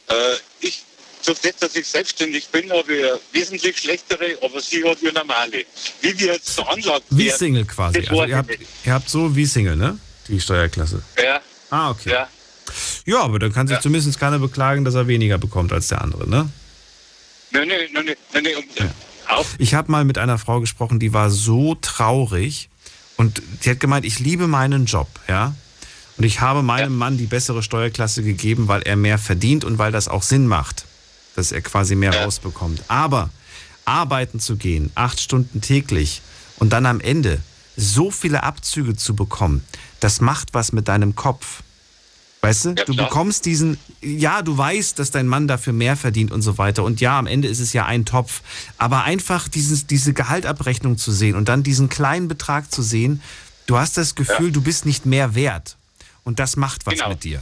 Äh, 0.08 0.14
ich, 0.60 0.82
durch 1.28 1.40
das, 1.40 1.56
dass 1.56 1.76
ich 1.76 1.86
selbstständig 1.86 2.48
bin, 2.48 2.70
habe 2.70 2.92
ich 2.94 3.04
wesentlich 3.32 3.78
schlechtere, 3.78 4.38
aber 4.42 4.60
sie 4.60 4.82
hat 4.84 4.98
eine 5.00 5.12
normale. 5.12 5.64
Wie 6.00 6.18
wir 6.18 6.32
jetzt 6.34 6.50
veranlagt 6.50 7.04
Wie 7.10 7.26
werden, 7.26 7.38
Single 7.38 7.64
quasi. 7.66 7.98
Also 7.98 8.24
ihr 8.24 8.36
habt, 8.36 8.50
ihr 8.84 8.92
habt 8.92 9.08
so 9.08 9.36
wie 9.36 9.46
Single, 9.46 9.76
ne? 9.76 9.98
Die 10.28 10.40
Steuerklasse. 10.40 11.02
Ja. 11.22 11.40
Ah, 11.70 11.90
okay. 11.90 12.10
Ja. 12.10 12.28
Ja, 13.06 13.20
aber 13.20 13.38
dann 13.38 13.52
kann 13.52 13.66
sich 13.66 13.76
Ja. 13.76 13.80
zumindest 13.80 14.18
keiner 14.18 14.38
beklagen, 14.38 14.84
dass 14.84 14.94
er 14.94 15.06
weniger 15.06 15.38
bekommt 15.38 15.72
als 15.72 15.88
der 15.88 16.02
andere, 16.02 16.28
ne? 16.28 16.50
Nein, 17.50 17.68
nein, 17.68 17.78
nein, 17.92 18.16
nein, 18.34 18.44
nein, 18.78 18.94
auch. 19.28 19.44
Ich 19.58 19.74
habe 19.74 19.90
mal 19.90 20.04
mit 20.04 20.18
einer 20.18 20.38
Frau 20.38 20.60
gesprochen, 20.60 20.98
die 20.98 21.12
war 21.12 21.30
so 21.30 21.74
traurig 21.74 22.68
und 23.16 23.42
die 23.64 23.70
hat 23.70 23.80
gemeint, 23.80 24.04
ich 24.04 24.18
liebe 24.18 24.46
meinen 24.46 24.86
Job, 24.86 25.08
ja. 25.28 25.54
Und 26.16 26.24
ich 26.24 26.40
habe 26.40 26.62
meinem 26.62 26.96
Mann 26.96 27.16
die 27.16 27.26
bessere 27.26 27.62
Steuerklasse 27.62 28.22
gegeben, 28.22 28.68
weil 28.68 28.82
er 28.82 28.96
mehr 28.96 29.18
verdient 29.18 29.64
und 29.64 29.78
weil 29.78 29.92
das 29.92 30.08
auch 30.08 30.22
Sinn 30.22 30.46
macht, 30.46 30.84
dass 31.38 31.52
er 31.52 31.62
quasi 31.62 31.94
mehr 31.94 32.24
rausbekommt. 32.24 32.82
Aber 32.88 33.30
arbeiten 33.84 34.40
zu 34.40 34.56
gehen, 34.56 34.90
acht 34.96 35.20
Stunden 35.20 35.60
täglich 35.60 36.20
und 36.58 36.72
dann 36.72 36.84
am 36.84 37.00
Ende 37.00 37.40
so 37.76 38.10
viele 38.10 38.42
Abzüge 38.42 38.96
zu 38.96 39.14
bekommen, 39.14 39.64
das 40.00 40.20
macht 40.20 40.52
was 40.52 40.72
mit 40.72 40.88
deinem 40.88 41.14
Kopf. 41.14 41.62
Weißt 42.40 42.64
du, 42.66 42.74
du 42.74 42.94
bekommst 42.94 43.46
diesen, 43.46 43.78
ja, 44.00 44.42
du 44.42 44.56
weißt, 44.56 44.98
dass 44.98 45.10
dein 45.10 45.26
Mann 45.26 45.48
dafür 45.48 45.72
mehr 45.72 45.96
verdient 45.96 46.30
und 46.30 46.42
so 46.42 46.58
weiter. 46.58 46.84
Und 46.84 47.00
ja, 47.00 47.18
am 47.18 47.26
Ende 47.26 47.48
ist 47.48 47.60
es 47.60 47.72
ja 47.72 47.86
ein 47.86 48.04
Topf. 48.04 48.42
Aber 48.76 49.04
einfach 49.04 49.48
dieses, 49.48 49.86
diese 49.86 50.12
Gehaltabrechnung 50.12 50.98
zu 50.98 51.10
sehen 51.10 51.34
und 51.34 51.48
dann 51.48 51.62
diesen 51.62 51.88
kleinen 51.88 52.28
Betrag 52.28 52.72
zu 52.72 52.82
sehen, 52.82 53.22
du 53.66 53.76
hast 53.76 53.96
das 53.96 54.14
Gefühl, 54.14 54.52
du 54.52 54.60
bist 54.60 54.86
nicht 54.86 55.04
mehr 55.06 55.34
wert. 55.34 55.76
Und 56.24 56.38
das 56.38 56.56
macht 56.56 56.86
was 56.86 56.94
Genau. 56.94 57.08
mit 57.10 57.24
dir. 57.24 57.40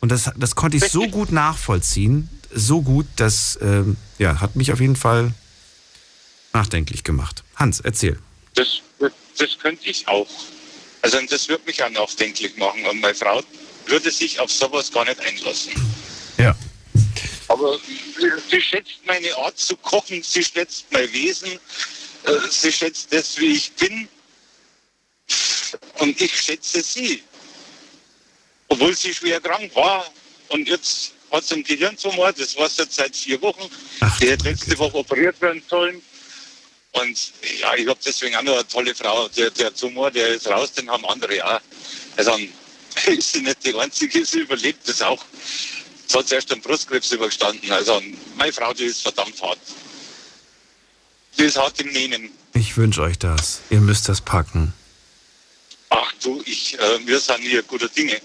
Und 0.00 0.12
das, 0.12 0.30
das 0.36 0.54
konnte 0.54 0.76
ich 0.76 0.84
so 0.84 1.08
gut 1.08 1.32
nachvollziehen, 1.32 2.28
so 2.50 2.82
gut, 2.82 3.06
das 3.16 3.58
ähm, 3.62 3.96
ja, 4.18 4.40
hat 4.40 4.56
mich 4.56 4.72
auf 4.72 4.80
jeden 4.80 4.96
Fall 4.96 5.32
nachdenklich 6.52 7.04
gemacht. 7.04 7.44
Hans, 7.56 7.80
erzähl. 7.80 8.18
Das, 8.54 8.80
das 8.98 9.58
könnte 9.58 9.88
ich 9.88 10.08
auch. 10.08 10.28
Also 11.02 11.18
das 11.28 11.48
würde 11.48 11.64
mich 11.66 11.82
auch 11.82 11.90
nachdenklich 11.90 12.56
machen. 12.56 12.84
Und 12.86 13.00
meine 13.00 13.14
Frau 13.14 13.42
würde 13.86 14.10
sich 14.10 14.40
auf 14.40 14.50
sowas 14.50 14.90
gar 14.90 15.04
nicht 15.04 15.20
einlassen. 15.20 15.72
Ja. 16.38 16.56
Aber 17.48 17.78
sie 18.50 18.60
schätzt 18.60 19.00
meine 19.06 19.34
Art 19.36 19.58
zu 19.58 19.76
kochen, 19.76 20.22
sie 20.22 20.44
schätzt 20.44 20.86
mein 20.90 21.10
Wesen, 21.12 21.52
äh, 22.24 22.32
sie 22.50 22.72
schätzt 22.72 23.12
das, 23.12 23.38
wie 23.38 23.52
ich 23.52 23.72
bin. 23.72 24.08
Und 25.98 26.20
ich 26.20 26.34
schätze 26.34 26.82
sie. 26.82 27.22
Obwohl 28.68 28.94
sie 28.96 29.14
schwer 29.14 29.40
krank 29.40 29.74
war. 29.74 30.04
Und 30.48 30.68
jetzt 30.68 31.12
hat 31.30 31.44
sie 31.44 31.54
einen 31.54 31.64
Gehirntumor, 31.64 32.32
das 32.32 32.56
war 32.56 32.68
jetzt 32.68 32.94
seit 32.94 33.16
vier 33.16 33.40
Wochen. 33.42 33.68
Die 34.20 34.30
hätte 34.30 34.44
letzte 34.44 34.78
Woche 34.78 34.96
operiert 34.96 35.40
werden 35.40 35.62
sollen. 35.68 36.02
Und 36.92 37.32
ja, 37.60 37.74
ich 37.74 37.86
habe 37.86 37.98
deswegen 38.04 38.34
auch 38.36 38.42
noch 38.42 38.54
eine 38.54 38.66
tolle 38.66 38.94
Frau. 38.94 39.28
Der, 39.28 39.50
der 39.50 39.74
Tumor, 39.74 40.10
der 40.10 40.28
ist 40.28 40.48
raus, 40.48 40.72
den 40.72 40.90
haben 40.90 41.04
andere 41.06 41.44
auch. 41.44 41.60
Also 42.16 42.32
ist 43.06 43.32
sie 43.32 43.42
nicht 43.42 43.64
die 43.64 43.74
Einzige, 43.74 44.24
sie 44.24 44.40
überlebt 44.40 44.88
das 44.88 45.02
auch. 45.02 45.24
Es 46.08 46.14
hat 46.14 46.28
zuerst 46.28 46.50
einen 46.52 46.62
Brustkrebs 46.62 47.12
übergestanden. 47.12 47.70
Also 47.70 48.02
meine 48.36 48.52
Frau, 48.52 48.72
die 48.72 48.84
ist 48.84 49.02
verdammt 49.02 49.40
hart. 49.42 49.58
Die 51.38 51.44
ist 51.44 51.58
hart 51.58 51.78
im 51.80 51.92
Nähen. 51.92 52.30
Ich 52.54 52.76
wünsche 52.76 53.02
euch 53.02 53.18
das. 53.18 53.60
Ihr 53.70 53.80
müsst 53.80 54.08
das 54.08 54.20
packen. 54.20 54.72
Ach 55.90 56.12
du, 56.22 56.42
ich, 56.46 56.78
äh, 56.78 57.06
wir 57.06 57.20
sind 57.20 57.40
hier 57.40 57.62
guter 57.62 57.88
Dinge. 57.88 58.20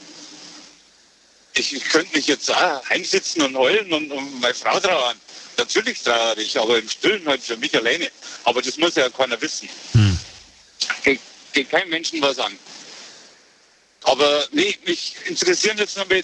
Ich, 1.56 1.74
ich 1.74 1.84
könnte 1.86 2.16
mich 2.16 2.28
jetzt 2.28 2.50
auch 2.52 2.90
einsitzen 2.90 3.42
und 3.44 3.56
heulen 3.56 3.92
und, 3.94 4.12
und 4.12 4.42
meine 4.42 4.54
Frau 4.54 4.80
trauern. 4.80 5.18
Natürlich 5.58 6.02
trauere 6.02 6.38
ich, 6.38 6.58
aber 6.60 6.80
im 6.80 6.90
Stillen 6.90 7.28
halt 7.28 7.44
für 7.44 7.58
mich 7.58 7.76
alleine. 7.76 8.10
Aber 8.44 8.62
das 8.62 8.78
muss 8.78 8.96
ja 8.96 9.10
keiner 9.10 9.40
wissen. 9.40 9.70
Geht, 11.04 11.20
geht 11.54 11.70
keinem 11.70 11.90
Menschen 11.90 12.22
was 12.22 12.40
an. 12.40 12.58
Aber 14.04 14.48
nee, 14.52 14.78
mich 14.86 15.16
interessieren 15.26 15.78
jetzt 15.78 15.96
noch 15.98 16.10
mal 16.10 16.24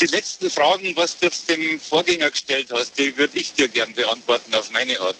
die 0.00 0.06
letzten 0.06 0.48
Fragen, 0.48 0.94
was 0.96 1.18
du 1.18 1.28
dem 1.48 1.80
Vorgänger 1.80 2.30
gestellt 2.30 2.68
hast. 2.72 2.96
Die 2.98 3.16
würde 3.16 3.36
ich 3.38 3.52
dir 3.52 3.68
gern 3.68 3.92
beantworten 3.94 4.54
auf 4.54 4.70
meine 4.70 4.98
Art. 5.00 5.16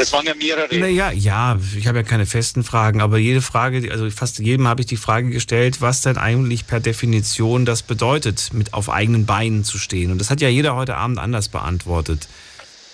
Das 0.00 0.14
waren 0.14 0.24
ja 0.24 0.34
mehrere. 0.34 0.74
Naja, 0.78 1.10
ja, 1.12 1.58
ich 1.76 1.86
habe 1.86 1.98
ja 1.98 2.02
keine 2.02 2.24
festen 2.24 2.64
Fragen, 2.64 3.02
aber 3.02 3.18
jede 3.18 3.42
Frage, 3.42 3.92
also 3.92 4.08
fast 4.08 4.38
jedem 4.38 4.66
habe 4.66 4.80
ich 4.80 4.86
die 4.86 4.96
Frage 4.96 5.28
gestellt, 5.28 5.82
was 5.82 6.00
denn 6.00 6.16
eigentlich 6.16 6.66
per 6.66 6.80
Definition 6.80 7.66
das 7.66 7.82
bedeutet, 7.82 8.54
mit 8.54 8.72
auf 8.72 8.88
eigenen 8.88 9.26
Beinen 9.26 9.62
zu 9.62 9.76
stehen. 9.76 10.10
Und 10.10 10.18
das 10.18 10.30
hat 10.30 10.40
ja 10.40 10.48
jeder 10.48 10.74
heute 10.74 10.96
Abend 10.96 11.18
anders 11.18 11.50
beantwortet. 11.50 12.28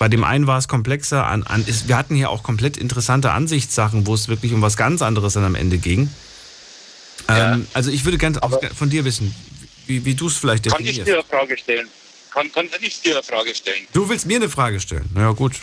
Bei 0.01 0.09
dem 0.09 0.25
einen 0.25 0.49
war 0.49 0.59
es 0.59 0.67
komplexer, 0.67 1.25
an, 1.29 1.45
an, 1.45 1.65
ist, 1.65 1.87
wir 1.87 1.97
hatten 1.97 2.17
hier 2.17 2.29
auch 2.29 2.43
komplett 2.43 2.77
interessante 2.77 3.31
Ansichtssachen, 3.31 4.09
wo 4.09 4.13
es 4.13 4.27
wirklich 4.27 4.53
um 4.53 4.61
was 4.61 4.77
ganz 4.77 5.01
anderes 5.01 5.35
dann 5.35 5.45
am 5.45 5.55
Ende 5.55 5.79
ging. 5.79 6.11
Ähm, 7.29 7.69
also 7.73 7.93
ich 7.93 8.05
würde 8.05 8.19
gerne 8.19 8.43
auch 8.43 8.61
von 8.75 8.91
dir 8.91 9.05
wissen, 9.05 9.33
wie, 9.87 10.05
wie 10.05 10.17
du 10.17 10.27
es 10.27 10.37
vielleicht 10.37 10.65
Kann 10.65 10.81
ich 10.81 10.97
definierst. 10.97 11.09
dir 11.09 11.15
eine 11.15 11.25
Frage 11.25 11.57
stellen? 11.57 11.89
Kann, 12.33 12.51
kann 12.51 12.69
ich 12.81 13.01
dir 13.01 13.15
eine 13.15 13.23
Frage 13.23 13.55
stellen? 13.55 13.87
Du 13.93 14.09
willst 14.09 14.27
mir 14.27 14.37
eine 14.37 14.49
Frage 14.49 14.81
stellen? 14.81 15.09
Na 15.15 15.21
ja, 15.21 15.31
gut. 15.31 15.55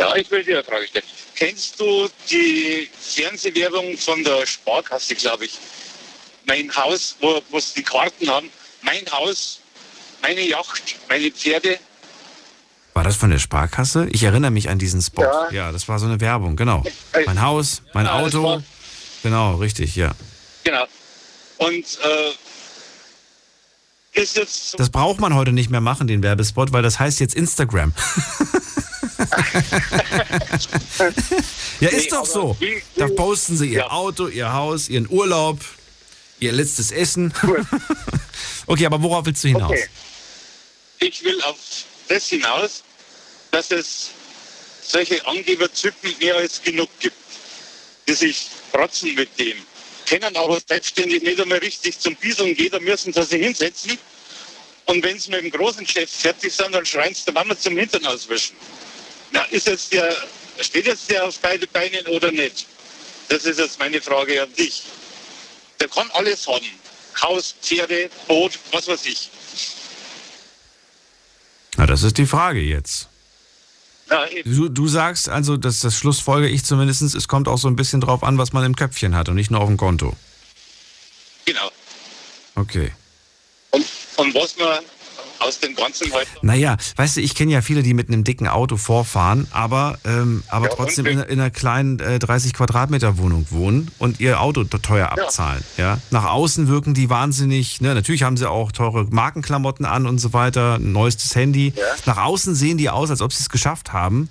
Ja, 0.00 0.16
ich 0.16 0.30
will 0.30 0.42
dir 0.42 0.54
eine 0.56 0.64
Frage 0.64 0.86
stellen. 0.88 1.04
Kennst 1.36 1.78
du 1.78 2.08
die 2.30 2.88
Fernsehwerbung 2.98 3.96
von 3.98 4.24
der 4.24 4.46
Sparkasse, 4.46 5.14
glaube 5.14 5.44
ich? 5.44 5.58
Mein 6.46 6.74
Haus, 6.74 7.16
wo 7.20 7.40
wo 7.50 7.60
sie 7.60 7.74
die 7.76 7.82
Karten 7.82 8.28
haben. 8.30 8.50
Mein 8.82 9.04
Haus, 9.12 9.60
meine 10.22 10.40
Yacht, 10.40 10.96
meine 11.08 11.30
Pferde. 11.30 11.78
War 12.94 13.04
das 13.04 13.16
von 13.16 13.30
der 13.30 13.38
Sparkasse? 13.38 14.08
Ich 14.10 14.22
erinnere 14.22 14.50
mich 14.50 14.68
an 14.70 14.78
diesen 14.78 15.00
Spot. 15.02 15.22
Ja, 15.22 15.50
Ja. 15.52 15.70
das 15.72 15.86
war 15.86 15.98
so 15.98 16.06
eine 16.06 16.18
Werbung, 16.20 16.56
genau. 16.56 16.82
Mein 17.26 17.40
Haus, 17.42 17.82
mein 17.92 18.06
Ja, 18.06 18.14
Auto. 18.14 18.42
war- 18.42 18.62
Genau, 19.22 19.56
richtig, 19.56 19.96
ja. 19.96 20.12
Genau. 20.64 20.86
Und 21.58 21.84
äh, 22.02 22.32
ist 24.22 24.36
jetzt 24.38 24.70
so, 24.70 24.78
Das 24.78 24.88
braucht 24.88 25.20
man 25.20 25.34
heute 25.34 25.52
nicht 25.52 25.68
mehr 25.70 25.82
machen, 25.82 26.06
den 26.06 26.22
Werbespot, 26.22 26.72
weil 26.72 26.82
das 26.82 26.98
heißt 26.98 27.20
jetzt 27.20 27.34
Instagram. 27.34 27.92
ja, 31.80 31.88
ist 31.88 32.04
Nee, 32.04 32.08
doch 32.10 32.26
so. 32.26 32.56
wie- 32.60 32.82
Da 32.96 33.08
posten 33.08 33.56
sie 33.56 33.66
ihr 33.70 33.78
Ja. 33.80 33.90
Auto, 33.90 34.28
ihr 34.28 34.52
Haus, 34.52 34.88
ihren 34.88 35.08
Urlaub, 35.08 35.60
ihr 36.38 36.52
letztes 36.52 36.90
Essen. 36.90 37.32
okay, 38.66 38.86
aber 38.86 39.02
worauf 39.02 39.26
willst 39.26 39.44
du 39.44 39.48
hinaus? 39.48 39.70
Okay. 39.70 39.88
ich 41.00 41.24
will 41.24 41.40
auf 41.42 41.56
das 42.08 42.26
hinaus, 42.28 42.82
dass 43.50 43.70
es 43.70 44.10
solche 44.82 45.24
Angebertypen 45.26 46.14
mehr 46.20 46.36
als 46.36 46.60
genug 46.62 46.88
gibt, 47.00 47.16
die 48.08 48.14
sich 48.14 48.48
protzen 48.72 49.14
mit 49.14 49.38
dem, 49.38 49.56
können 50.08 50.36
aber 50.36 50.58
selbstständig 50.68 51.22
nicht 51.22 51.40
einmal 51.40 51.58
richtig 51.58 51.98
zum 51.98 52.14
Bison 52.16 52.54
gehen, 52.54 52.70
da 52.72 52.80
müssen 52.80 53.12
sie 53.12 53.22
sich 53.22 53.42
hinsetzen. 53.42 53.98
Und 54.86 55.04
wenn 55.04 55.18
sie 55.20 55.30
mit 55.30 55.42
dem 55.44 55.50
großen 55.52 55.86
Chef 55.86 56.10
fertig 56.10 56.52
sind, 56.52 56.72
dann 56.74 56.84
schreien 56.84 57.14
sie 57.14 57.24
der 57.26 57.34
Mama 57.34 57.56
zum 57.56 57.76
Hintern 57.78 58.04
auswischen. 58.06 58.56
Na, 59.32 59.42
ist 59.44 59.66
jetzt 59.66 59.92
der, 59.92 60.14
steht 60.60 60.86
jetzt 60.86 61.10
der 61.10 61.24
auf 61.24 61.38
beide 61.38 61.66
Beinen 61.66 62.06
oder 62.08 62.32
nicht? 62.32 62.66
Das 63.28 63.44
ist 63.44 63.58
jetzt 63.58 63.78
meine 63.78 64.00
Frage 64.00 64.42
an 64.42 64.52
dich. 64.54 64.82
Der 65.80 65.88
kann 65.88 66.10
alles 66.12 66.46
haben. 66.46 66.66
Haus, 67.22 67.54
Pferde, 67.62 68.10
Boot, 68.26 68.58
was 68.72 68.88
weiß 68.88 69.06
ich. 69.06 69.30
Na, 71.76 71.86
das 71.86 72.02
ist 72.02 72.18
die 72.18 72.26
Frage 72.26 72.60
jetzt. 72.60 73.08
Du, 74.44 74.68
du 74.68 74.88
sagst 74.88 75.28
also, 75.28 75.56
dass 75.56 75.80
das 75.80 75.96
schlussfolge 75.96 76.48
ich 76.48 76.64
zumindest, 76.64 77.02
es 77.02 77.28
kommt 77.28 77.46
auch 77.46 77.58
so 77.58 77.68
ein 77.68 77.76
bisschen 77.76 78.00
drauf 78.00 78.24
an, 78.24 78.38
was 78.38 78.52
man 78.52 78.64
im 78.64 78.74
Köpfchen 78.74 79.14
hat 79.14 79.28
und 79.28 79.36
nicht 79.36 79.52
nur 79.52 79.60
auf 79.60 79.68
dem 79.68 79.76
Konto. 79.76 80.16
Genau. 81.44 81.70
Okay. 82.56 82.92
Und 83.70 84.34
was 84.34 84.56
man 84.56 84.80
aus 85.40 85.58
dem 85.60 85.74
Ganzen 85.74 86.12
halt 86.12 86.28
Naja, 86.42 86.76
weißt 86.96 87.16
du, 87.16 87.20
ich 87.20 87.34
kenne 87.34 87.52
ja 87.52 87.62
viele, 87.62 87.82
die 87.82 87.94
mit 87.94 88.08
einem 88.08 88.24
dicken 88.24 88.46
Auto 88.48 88.76
vorfahren, 88.76 89.46
aber, 89.50 89.98
ähm, 90.04 90.42
aber 90.48 90.68
Ja, 90.68 90.74
trotzdem 90.76 91.06
in, 91.06 91.18
in 91.18 91.40
einer 91.40 91.50
kleinen 91.50 91.98
äh, 91.98 92.18
30 92.18 92.52
Quadratmeter 92.54 93.18
Wohnung 93.18 93.46
wohnen 93.50 93.90
und 93.98 94.20
ihr 94.20 94.40
Auto 94.40 94.64
teuer 94.64 95.12
Ja. 95.16 95.24
abzahlen. 95.24 95.64
Ja. 95.76 95.98
Nach 96.10 96.24
außen 96.26 96.68
wirken 96.68 96.94
die 96.94 97.10
wahnsinnig, 97.10 97.80
ne? 97.80 97.94
natürlich 97.94 98.22
haben 98.22 98.36
sie 98.36 98.48
auch 98.48 98.70
teure 98.72 99.04
Markenklamotten 99.04 99.84
an 99.86 100.06
und 100.06 100.18
so 100.18 100.32
weiter, 100.32 100.74
ein 100.76 100.92
neuestes 100.92 101.34
Handy. 101.34 101.72
Ja. 101.76 101.82
Nach 102.06 102.18
außen 102.18 102.54
sehen 102.54 102.78
die 102.78 102.90
aus, 102.90 103.10
als 103.10 103.22
ob 103.22 103.32
sie 103.32 103.40
es 103.42 103.48
geschafft 103.48 103.92
haben, 103.92 104.28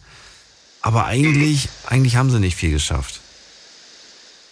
aber 0.81 1.05
eigentlich, 1.05 1.69
eigentlich 1.87 2.15
haben 2.15 2.29
sie 2.31 2.39
nicht 2.39 2.55
viel 2.55 2.71
geschafft. 2.71 3.19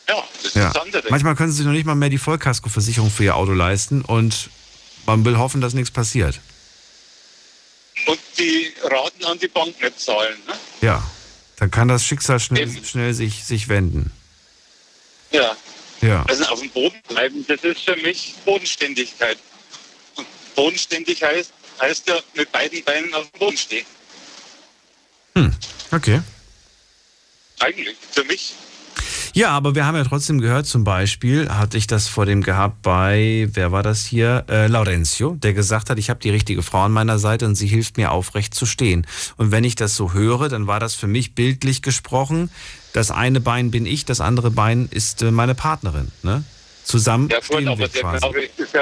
Ja, 0.10 0.16
das 0.44 0.54
Ja. 0.54 0.68
ist 0.68 0.76
das 0.76 0.82
andere. 0.84 1.04
Manchmal 1.10 1.36
können 1.36 1.52
sie 1.52 1.58
sich 1.58 1.66
noch 1.66 1.74
nicht 1.74 1.86
mal 1.86 1.96
mehr 1.96 2.10
die 2.10 2.18
Vollkaskoversicherung 2.18 3.10
für 3.12 3.26
ihr 3.26 3.36
Auto 3.36 3.52
leisten 3.54 4.02
und 4.02 4.50
man 5.08 5.26
will 5.26 5.38
hoffen, 5.38 5.62
dass 5.62 5.74
nichts 5.74 5.90
passiert. 5.90 6.40
Und 8.06 8.20
die 8.38 8.72
Raten 8.84 9.26
an 9.26 9.40
die 9.40 9.48
Bank 9.48 9.82
nicht 9.82 10.00
zahlen. 10.00 10.38
Ne? 10.48 10.54
Ja, 10.82 11.04
dann 11.56 11.72
kann 11.72 11.88
das 11.88 12.06
Schicksal 12.06 12.40
schnell, 12.40 12.70
schnell 12.86 13.14
sich, 13.14 13.44
sich 13.44 13.68
wenden. 13.70 14.12
Ja. 15.32 15.56
Ja. 16.02 16.24
Also 16.28 16.46
auf 16.46 16.60
dem 16.60 16.70
Boden 16.70 17.02
bleiben, 17.08 17.44
das 17.48 17.64
ist 17.64 17.82
für 17.82 17.96
mich 17.96 18.36
Bodenständigkeit. 18.46 19.40
Und 20.16 20.28
bodenständig 20.56 21.24
heißt, 21.24 21.52
heißt 21.82 22.08
ja 22.08 22.20
mit 22.36 22.52
beiden 22.52 22.84
Beinen 22.84 23.12
auf 23.16 23.32
dem 23.32 23.40
Boden 23.40 23.58
stehen. 23.58 23.86
Okay. 25.92 26.22
Eigentlich, 27.60 27.96
für 28.12 28.24
mich. 28.26 28.54
Ja, 29.38 29.52
aber 29.52 29.76
wir 29.76 29.86
haben 29.86 29.96
ja 29.96 30.04
trotzdem 30.04 30.42
gehört, 30.42 30.66
zum 30.66 30.84
Beispiel 30.84 31.48
hatte 31.48 31.78
ich 31.78 31.86
das 31.86 32.08
vor 32.08 32.26
dem 32.26 32.42
gehabt 32.42 32.82
bei, 32.82 33.48
wer 33.54 33.72
war 33.72 33.84
das 33.84 34.04
hier? 34.04 34.46
Äh, 34.50 34.66
Laurenzio, 34.66 35.36
der 35.36 35.54
gesagt 35.54 35.92
hat, 35.92 36.00
ich 36.00 36.10
habe 36.10 36.20
die 36.20 36.32
richtige 36.32 36.64
Frau 36.64 36.82
an 36.82 36.92
meiner 36.92 37.20
Seite 37.20 37.46
und 37.46 37.54
sie 37.54 37.68
hilft 37.68 37.98
mir 37.98 38.10
aufrecht 38.10 38.56
zu 38.56 38.66
stehen. 38.66 39.06
Und 39.36 39.52
wenn 39.52 39.64
ich 39.64 39.76
das 39.76 39.94
so 39.94 40.14
höre, 40.14 40.50
dann 40.50 40.66
war 40.66 40.80
das 40.80 40.96
für 40.96 41.06
mich 41.06 41.36
bildlich 41.36 41.84
gesprochen, 41.84 42.50
das 42.94 43.12
eine 43.12 43.40
Bein 43.40 43.70
bin 43.70 43.86
ich, 43.86 44.06
das 44.06 44.22
andere 44.22 44.50
Bein 44.50 44.88
ist 44.90 45.22
äh, 45.22 45.30
meine 45.30 45.54
Partnerin. 45.54 46.12
Ne? 46.24 46.44
Zusammen 46.84 47.30
Ja, 47.30 47.40
stehen 47.44 47.68
aber 47.68 47.78
wir 47.78 47.88
der, 47.90 48.02
quasi. 48.02 48.18
glaube 48.18 48.42
ich, 48.44 48.50
ist 48.58 48.74
ja, 48.74 48.82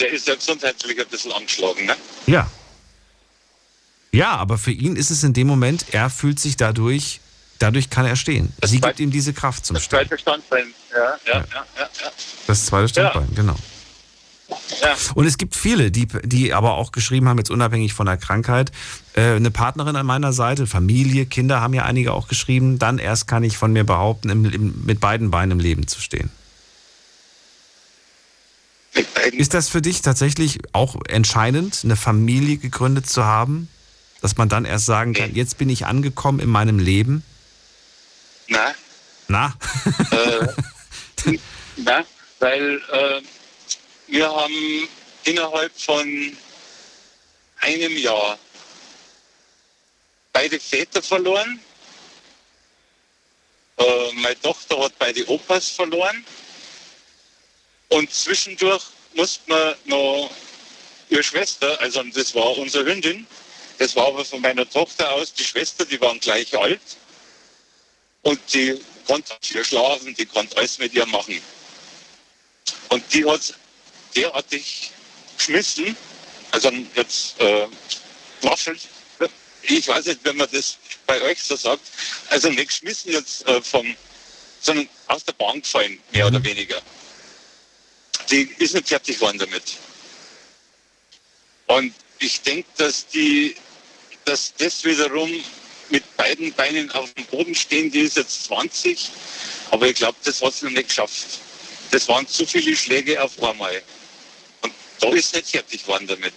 der 0.00 0.12
ist 0.12 0.28
ja 0.28 0.34
gesundheitlich 0.34 1.00
ein 1.00 1.06
bisschen 1.10 1.32
angeschlagen. 1.32 1.86
Ne? 1.86 1.94
Ja. 2.26 2.46
Ja, 4.12 4.32
aber 4.32 4.58
für 4.58 4.72
ihn 4.72 4.96
ist 4.96 5.10
es 5.10 5.24
in 5.24 5.32
dem 5.32 5.46
Moment, 5.46 5.86
er 5.92 6.10
fühlt 6.10 6.38
sich 6.38 6.58
dadurch, 6.58 7.21
dadurch 7.62 7.90
kann 7.90 8.06
er 8.06 8.16
stehen. 8.16 8.52
Sie 8.64 8.80
gibt 8.80 9.00
ihm 9.00 9.10
diese 9.10 9.32
Kraft 9.32 9.64
zum 9.64 9.74
Das 9.74 9.84
Stehen. 9.84 10.00
zweite 10.00 10.18
Standbein. 10.18 10.66
Ja, 10.92 10.98
ja, 10.98 11.14
ja, 11.26 11.44
ja. 11.44 11.64
ja. 11.76 12.10
Das 12.46 12.66
zweite 12.66 12.88
Standbein, 12.88 13.28
genau. 13.34 13.56
Ja. 14.82 14.96
Und 15.14 15.26
es 15.26 15.38
gibt 15.38 15.56
viele, 15.56 15.90
die, 15.90 16.06
die 16.24 16.52
aber 16.52 16.74
auch 16.74 16.92
geschrieben 16.92 17.28
haben, 17.28 17.38
jetzt 17.38 17.50
unabhängig 17.50 17.94
von 17.94 18.06
der 18.06 18.16
Krankheit, 18.18 18.70
äh, 19.14 19.34
eine 19.34 19.50
Partnerin 19.50 19.96
an 19.96 20.04
meiner 20.04 20.32
Seite, 20.32 20.66
Familie, 20.66 21.24
Kinder 21.24 21.60
haben 21.60 21.72
ja 21.72 21.84
einige 21.84 22.12
auch 22.12 22.28
geschrieben, 22.28 22.78
dann 22.78 22.98
erst 22.98 23.28
kann 23.28 23.44
ich 23.44 23.56
von 23.56 23.72
mir 23.72 23.84
behaupten, 23.84 24.28
im, 24.28 24.44
im, 24.44 24.84
mit 24.84 25.00
beiden 25.00 25.30
Beinen 25.30 25.52
im 25.52 25.60
Leben 25.60 25.86
zu 25.86 26.00
stehen. 26.00 26.30
Ist 29.32 29.54
das 29.54 29.68
für 29.68 29.80
dich 29.80 30.02
tatsächlich 30.02 30.58
auch 30.72 30.96
entscheidend, 31.08 31.80
eine 31.84 31.96
Familie 31.96 32.58
gegründet 32.58 33.08
zu 33.08 33.24
haben, 33.24 33.68
dass 34.20 34.36
man 34.36 34.50
dann 34.50 34.66
erst 34.66 34.84
sagen 34.84 35.14
kann, 35.14 35.34
jetzt 35.34 35.56
bin 35.56 35.70
ich 35.70 35.86
angekommen 35.86 36.40
in 36.40 36.50
meinem 36.50 36.78
Leben? 36.78 37.22
Na, 38.52 38.74
Na? 39.28 39.54
äh, 40.10 41.38
na, 41.76 42.04
weil 42.38 42.82
äh, 42.92 43.22
wir 44.08 44.30
haben 44.30 44.88
innerhalb 45.24 45.72
von 45.80 46.36
einem 47.60 47.96
Jahr 47.96 48.38
beide 50.34 50.60
Väter 50.60 51.00
verloren. 51.00 51.60
Äh, 53.78 54.12
meine 54.16 54.38
Tochter 54.40 54.78
hat 54.84 54.98
beide 54.98 55.26
Opas 55.30 55.70
verloren. 55.70 56.22
Und 57.88 58.12
zwischendurch 58.12 58.84
musste 59.14 59.50
man 59.50 59.74
noch 59.86 60.30
ihre 61.08 61.22
Schwester, 61.22 61.80
also 61.80 62.02
das 62.02 62.34
war 62.34 62.58
unsere 62.58 62.84
Hündin, 62.84 63.26
das 63.78 63.96
war 63.96 64.08
aber 64.08 64.26
von 64.26 64.42
meiner 64.42 64.68
Tochter 64.68 65.10
aus 65.12 65.32
die 65.32 65.44
Schwester, 65.44 65.86
die 65.86 66.00
waren 66.02 66.20
gleich 66.20 66.54
alt. 66.56 66.80
Und 68.22 68.40
die 68.52 68.80
konnte 69.06 69.34
hier 69.42 69.64
schlafen, 69.64 70.14
die 70.14 70.26
konnte 70.26 70.56
alles 70.56 70.78
mit 70.78 70.94
ihr 70.94 71.06
machen. 71.06 71.40
Und 72.88 73.02
die 73.12 73.24
hat 73.24 73.54
derartig 74.14 74.90
geschmissen, 75.36 75.96
also 76.52 76.70
jetzt 76.94 77.40
äh, 77.40 77.66
waffelt, 78.42 78.80
ich 79.62 79.88
weiß 79.88 80.06
nicht, 80.06 80.20
wenn 80.24 80.36
man 80.36 80.48
das 80.50 80.76
bei 81.06 81.20
euch 81.22 81.42
so 81.42 81.56
sagt, 81.56 81.82
also 82.28 82.48
nicht 82.50 82.68
geschmissen 82.68 83.12
jetzt 83.12 83.46
äh, 83.46 83.62
vom, 83.62 83.94
sondern 84.60 84.88
aus 85.06 85.24
der 85.24 85.32
Bahn 85.32 85.60
gefallen, 85.60 85.98
mehr 86.10 86.26
oder 86.26 86.42
weniger. 86.42 86.80
Die 88.30 88.42
ist 88.58 88.74
nicht 88.74 88.88
fertig 88.88 89.18
geworden 89.18 89.38
damit. 89.38 89.76
Und 91.66 91.94
ich 92.18 92.40
denke, 92.42 92.68
dass 92.76 93.06
die, 93.08 93.56
dass 94.24 94.52
das 94.56 94.84
wiederum 94.84 95.32
mit 95.92 96.16
beiden 96.16 96.52
Beinen 96.54 96.90
auf 96.92 97.12
dem 97.14 97.24
Boden 97.26 97.54
stehen, 97.54 97.90
die 97.90 98.00
ist 98.00 98.16
jetzt 98.16 98.44
20, 98.46 99.10
aber 99.70 99.86
ich 99.86 99.94
glaube, 99.94 100.16
das 100.24 100.42
hat 100.42 100.54
sie 100.54 100.64
noch 100.64 100.72
nicht 100.72 100.88
geschafft. 100.88 101.38
Das 101.90 102.08
waren 102.08 102.26
zu 102.26 102.46
viele 102.46 102.74
Schläge 102.74 103.22
auf 103.22 103.40
einmal. 103.42 103.80
Und 104.62 104.72
da 104.98 105.08
ist 105.10 105.34
nicht 105.34 105.50
fertig 105.50 105.82
geworden 105.82 106.06
damit. 106.06 106.32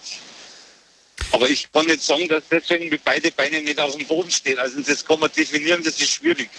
Aber 1.32 1.48
ich 1.48 1.70
kann 1.72 1.86
nicht 1.86 2.02
sagen, 2.02 2.28
dass 2.28 2.44
deswegen 2.50 2.90
mit 2.90 3.02
beide 3.02 3.30
Beine 3.32 3.62
nicht 3.62 3.80
auf 3.80 3.96
dem 3.96 4.06
Boden 4.06 4.30
stehen. 4.30 4.58
Also 4.58 4.80
das 4.80 5.04
kann 5.04 5.18
man 5.18 5.32
definieren, 5.32 5.82
das 5.82 5.98
ist 5.98 6.10
schwierig. 6.10 6.50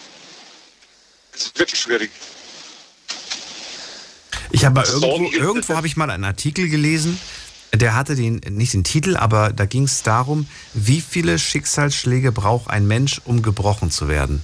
Das 1.32 1.44
ist 1.44 1.60
wirklich 1.60 1.80
schwierig. 1.80 2.10
Ich 4.52 4.66
habe 4.66 4.84
Sorgen 4.86 5.26
irgendwo, 5.26 5.46
irgendwo 5.46 5.76
habe 5.76 5.88
ich 5.88 5.96
mal 5.96 6.10
einen 6.10 6.24
Artikel 6.24 6.68
gelesen, 6.70 7.20
der 7.74 7.96
hatte 7.96 8.16
den, 8.16 8.42
nicht 8.50 8.74
den 8.74 8.84
Titel, 8.84 9.18
aber 9.18 9.52
da 9.52 9.66
ging 9.66 9.84
es 9.84 10.04
darum, 10.04 10.48
wie 10.74 11.02
viele 11.02 11.38
Schicksalsschläge 11.40 12.32
braucht 12.32 12.70
ein 12.70 12.88
Mensch, 12.88 13.22
um 13.26 13.42
gebrochen 13.42 13.92
zu 13.92 14.08
werden. 14.08 14.44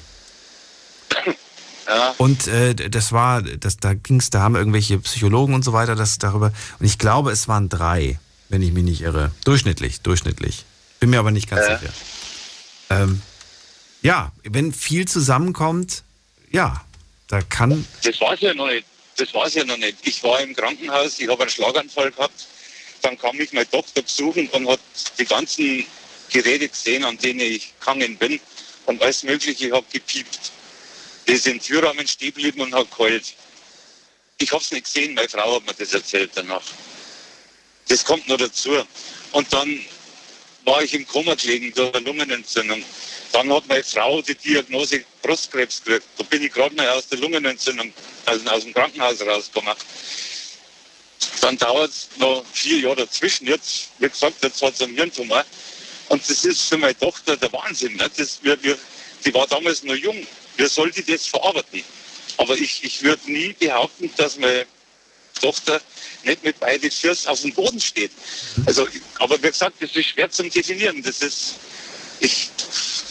Ja. 1.87 2.15
Und 2.17 2.47
äh, 2.47 2.73
das 2.75 3.11
war, 3.11 3.41
das, 3.41 3.77
da 3.77 3.93
ging 3.93 4.19
es, 4.19 4.29
da 4.29 4.41
haben 4.41 4.55
irgendwelche 4.55 4.99
Psychologen 4.99 5.53
und 5.53 5.63
so 5.63 5.73
weiter 5.73 5.95
das 5.95 6.17
darüber. 6.17 6.53
Und 6.79 6.85
ich 6.85 6.97
glaube, 6.97 7.31
es 7.31 7.47
waren 7.47 7.69
drei, 7.69 8.19
wenn 8.49 8.61
ich 8.61 8.71
mich 8.71 8.83
nicht 8.83 9.01
irre. 9.01 9.31
Durchschnittlich, 9.43 10.01
durchschnittlich. 10.01 10.65
Bin 10.99 11.09
mir 11.09 11.19
aber 11.19 11.31
nicht 11.31 11.49
ganz 11.49 11.67
Ja. 11.67 11.77
sicher. 11.77 11.93
Ähm, 12.89 13.21
ja, 14.01 14.31
wenn 14.43 14.73
viel 14.73 15.07
zusammenkommt, 15.07 16.03
ja, 16.51 16.81
da 17.27 17.41
kann. 17.41 17.85
Das 18.03 18.19
war 18.21 18.37
ja 18.37 18.53
noch 18.53 18.67
nicht. 18.67 18.85
Das 19.17 19.33
war 19.33 19.47
ja 19.49 19.63
noch 19.65 19.77
nicht. 19.77 19.97
Ich 20.03 20.23
war 20.23 20.39
im 20.41 20.55
Krankenhaus, 20.55 21.19
ich 21.19 21.29
habe 21.29 21.41
einen 21.41 21.51
Schlaganfall 21.51 22.11
gehabt. 22.11 22.47
Dann 23.03 23.17
kam 23.17 23.35
mich 23.35 23.51
mein 23.51 23.69
Doktor 23.69 24.01
besuchen 24.01 24.47
und 24.49 24.67
hat 24.67 24.79
die 25.19 25.25
ganzen 25.25 25.85
Geräte 26.31 26.69
gesehen, 26.69 27.03
an 27.03 27.17
denen 27.17 27.41
ich 27.41 27.73
gegangen 27.79 28.17
bin 28.17 28.39
und 28.85 29.01
alles 29.01 29.23
Mögliche. 29.23 29.67
Ich 29.67 29.73
habe 29.73 29.85
gepiept. 29.91 30.51
Die 31.27 31.35
sind 31.35 31.61
Türrahmen 31.61 32.07
stehen 32.07 32.33
geblieben 32.33 32.61
und 32.61 32.73
hat 32.73 32.89
geheult. 32.91 33.33
Ich 34.37 34.51
habe 34.51 34.63
es 34.63 34.71
nicht 34.71 34.85
gesehen, 34.85 35.13
meine 35.13 35.29
Frau 35.29 35.55
hat 35.55 35.65
mir 35.65 35.73
das 35.73 35.93
erzählt 35.93 36.31
danach. 36.35 36.63
Das 37.89 38.03
kommt 38.05 38.27
noch 38.27 38.37
dazu. 38.37 38.71
Und 39.33 39.51
dann 39.51 39.85
war 40.63 40.81
ich 40.81 40.93
im 40.93 41.05
Koma 41.05 41.35
gelegen 41.35 41.73
durch 41.75 41.93
eine 41.93 42.05
Lungenentzündung. 42.05 42.83
Dann 43.33 43.53
hat 43.53 43.67
meine 43.67 43.83
Frau 43.83 44.21
die 44.21 44.35
Diagnose 44.35 45.03
Brustkrebs 45.21 45.83
gekriegt. 45.83 46.07
Da 46.17 46.23
bin 46.23 46.43
ich 46.43 46.53
gerade 46.53 46.73
mal 46.75 46.87
aus 46.89 47.07
der 47.09 47.19
Lungenentzündung, 47.19 47.93
also 48.25 48.49
aus 48.49 48.63
dem 48.63 48.73
Krankenhaus 48.73 49.21
rausgekommen. 49.21 49.75
Dann 51.43 51.57
dauert 51.57 51.91
es 51.91 52.07
noch 52.19 52.41
vier 52.53 52.79
Jahre 52.79 52.95
dazwischen. 52.95 53.47
Jetzt, 53.47 53.89
wie 53.99 54.07
gesagt, 54.07 54.41
jetzt 54.41 54.61
hat 54.61 54.77
sie 54.77 54.85
einen 54.85 54.95
Hirntumor. 54.95 55.43
Und 56.07 56.21
das 56.29 56.45
ist 56.45 56.61
für 56.61 56.77
meine 56.77 56.97
Tochter 56.97 57.35
der 57.35 57.51
Wahnsinn. 57.51 57.97
Ne? 57.97 58.09
Das, 58.15 58.39
wir, 58.41 58.63
wir, 58.63 58.77
die 59.25 59.33
war 59.33 59.45
damals 59.47 59.83
noch 59.83 59.93
jung. 59.93 60.25
Wer 60.55 60.69
soll 60.69 60.89
die 60.91 61.03
das 61.03 61.27
verarbeiten? 61.27 61.83
Aber 62.37 62.55
ich, 62.55 62.81
ich 62.85 63.03
würde 63.03 63.29
nie 63.29 63.51
behaupten, 63.59 64.09
dass 64.15 64.37
meine 64.37 64.65
Tochter 65.41 65.81
nicht 66.23 66.45
mit 66.45 66.57
beiden 66.61 66.89
Füßen 66.89 67.29
auf 67.29 67.41
dem 67.41 67.51
Boden 67.51 67.81
steht. 67.81 68.11
Also, 68.65 68.87
aber 69.19 69.37
wie 69.43 69.47
gesagt, 69.47 69.75
das 69.81 69.93
ist 69.97 70.05
schwer 70.05 70.31
zu 70.31 70.43
definieren. 70.43 71.03
Das 71.03 71.21
ist, 71.21 71.55
ich, 72.21 72.51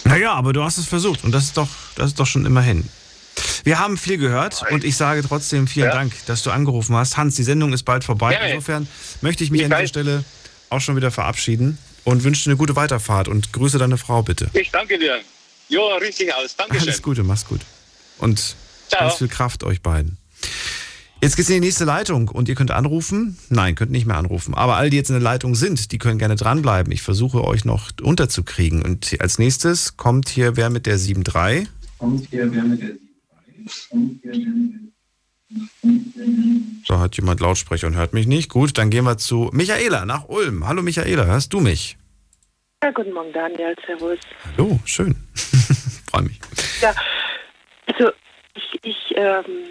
Naja, 0.04 0.32
aber 0.32 0.54
du 0.54 0.64
hast 0.64 0.78
es 0.78 0.86
versucht 0.86 1.22
und 1.24 1.32
das 1.32 1.44
ist 1.44 1.58
doch, 1.58 1.68
das 1.96 2.12
ist 2.12 2.18
doch 2.18 2.26
schon 2.26 2.46
immerhin. 2.46 2.88
Wir 3.64 3.78
haben 3.78 3.96
viel 3.96 4.18
gehört 4.18 4.64
und 4.70 4.84
ich 4.84 4.96
sage 4.96 5.22
trotzdem 5.22 5.66
vielen 5.66 5.90
Dank, 5.90 6.12
dass 6.26 6.42
du 6.42 6.50
angerufen 6.50 6.96
hast. 6.96 7.16
Hans, 7.16 7.36
die 7.36 7.44
Sendung 7.44 7.72
ist 7.72 7.84
bald 7.84 8.04
vorbei. 8.04 8.30
Gerne. 8.30 8.50
Insofern 8.50 8.88
möchte 9.20 9.44
ich 9.44 9.50
mich 9.50 9.64
an 9.64 9.70
dieser 9.70 9.86
Stelle 9.86 10.24
auch 10.70 10.80
schon 10.80 10.96
wieder 10.96 11.10
verabschieden 11.10 11.78
und 12.04 12.24
wünsche 12.24 12.44
dir 12.44 12.50
eine 12.50 12.56
gute 12.56 12.74
Weiterfahrt 12.74 13.28
und 13.28 13.52
grüße 13.52 13.78
deine 13.78 13.98
Frau 13.98 14.22
bitte. 14.22 14.50
ich 14.52 14.70
danke 14.70 14.98
dir. 14.98 15.20
Ja, 15.68 15.96
richtig 16.00 16.34
aus. 16.34 16.56
Dankeschön. 16.56 16.88
Alles 16.88 17.02
Gute, 17.02 17.22
mach's 17.22 17.46
gut. 17.46 17.60
Und 18.18 18.56
Ciao. 18.88 19.00
ganz 19.00 19.14
viel 19.18 19.28
Kraft 19.28 19.64
euch 19.64 19.80
beiden. 19.80 20.18
Jetzt 21.22 21.36
geht's 21.36 21.48
in 21.50 21.54
die 21.54 21.60
nächste 21.60 21.84
Leitung 21.84 22.28
und 22.28 22.48
ihr 22.48 22.56
könnt 22.56 22.72
anrufen. 22.72 23.38
Nein, 23.48 23.76
könnt 23.76 23.92
nicht 23.92 24.06
mehr 24.06 24.16
anrufen. 24.16 24.54
Aber 24.54 24.76
all 24.76 24.90
die 24.90 24.96
jetzt 24.96 25.08
in 25.08 25.14
der 25.14 25.22
Leitung 25.22 25.54
sind, 25.54 25.92
die 25.92 25.98
können 25.98 26.18
gerne 26.18 26.34
dranbleiben. 26.34 26.92
Ich 26.92 27.02
versuche 27.02 27.44
euch 27.44 27.64
noch 27.64 27.90
unterzukriegen. 28.02 28.82
Und 28.82 29.16
als 29.20 29.38
nächstes 29.38 29.96
kommt 29.96 30.28
hier 30.28 30.56
wer 30.56 30.68
mit 30.68 30.84
der 30.84 30.98
7.3. 30.98 31.68
Kommt 31.98 32.28
hier 32.28 32.52
wer 32.52 32.64
mit 32.64 32.82
der 32.82 32.90
So 36.84 36.98
hat 36.98 37.16
jemand 37.16 37.40
Lautsprecher 37.40 37.86
und 37.86 37.96
hört 37.96 38.12
mich 38.12 38.26
nicht. 38.26 38.48
Gut, 38.48 38.78
dann 38.78 38.90
gehen 38.90 39.04
wir 39.04 39.18
zu 39.18 39.50
Michaela 39.52 40.04
nach 40.06 40.28
Ulm. 40.28 40.66
Hallo 40.66 40.82
Michaela, 40.82 41.24
hörst 41.24 41.52
du 41.52 41.60
mich? 41.60 41.98
Ja, 42.82 42.90
guten 42.90 43.12
Morgen, 43.12 43.32
Daniel. 43.32 43.76
Servus. 43.86 44.18
Hallo, 44.56 44.80
schön. 44.84 45.14
Freue 46.10 46.22
mich. 46.22 46.40
Ja, 46.80 46.94
also 47.86 48.10
ich, 48.54 48.80
ich 48.82 49.14
ähm, 49.14 49.70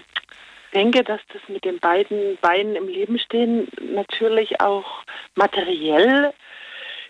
denke, 0.73 1.03
dass 1.03 1.19
das 1.34 1.41
mit 1.49 1.65
den 1.65 1.80
beiden 1.80 2.38
Beinen 2.41 2.76
im 2.76 2.88
Leben 2.88 3.19
stehen 3.19 3.68
natürlich 3.93 4.61
auch 4.61 5.03
materiell 5.35 6.34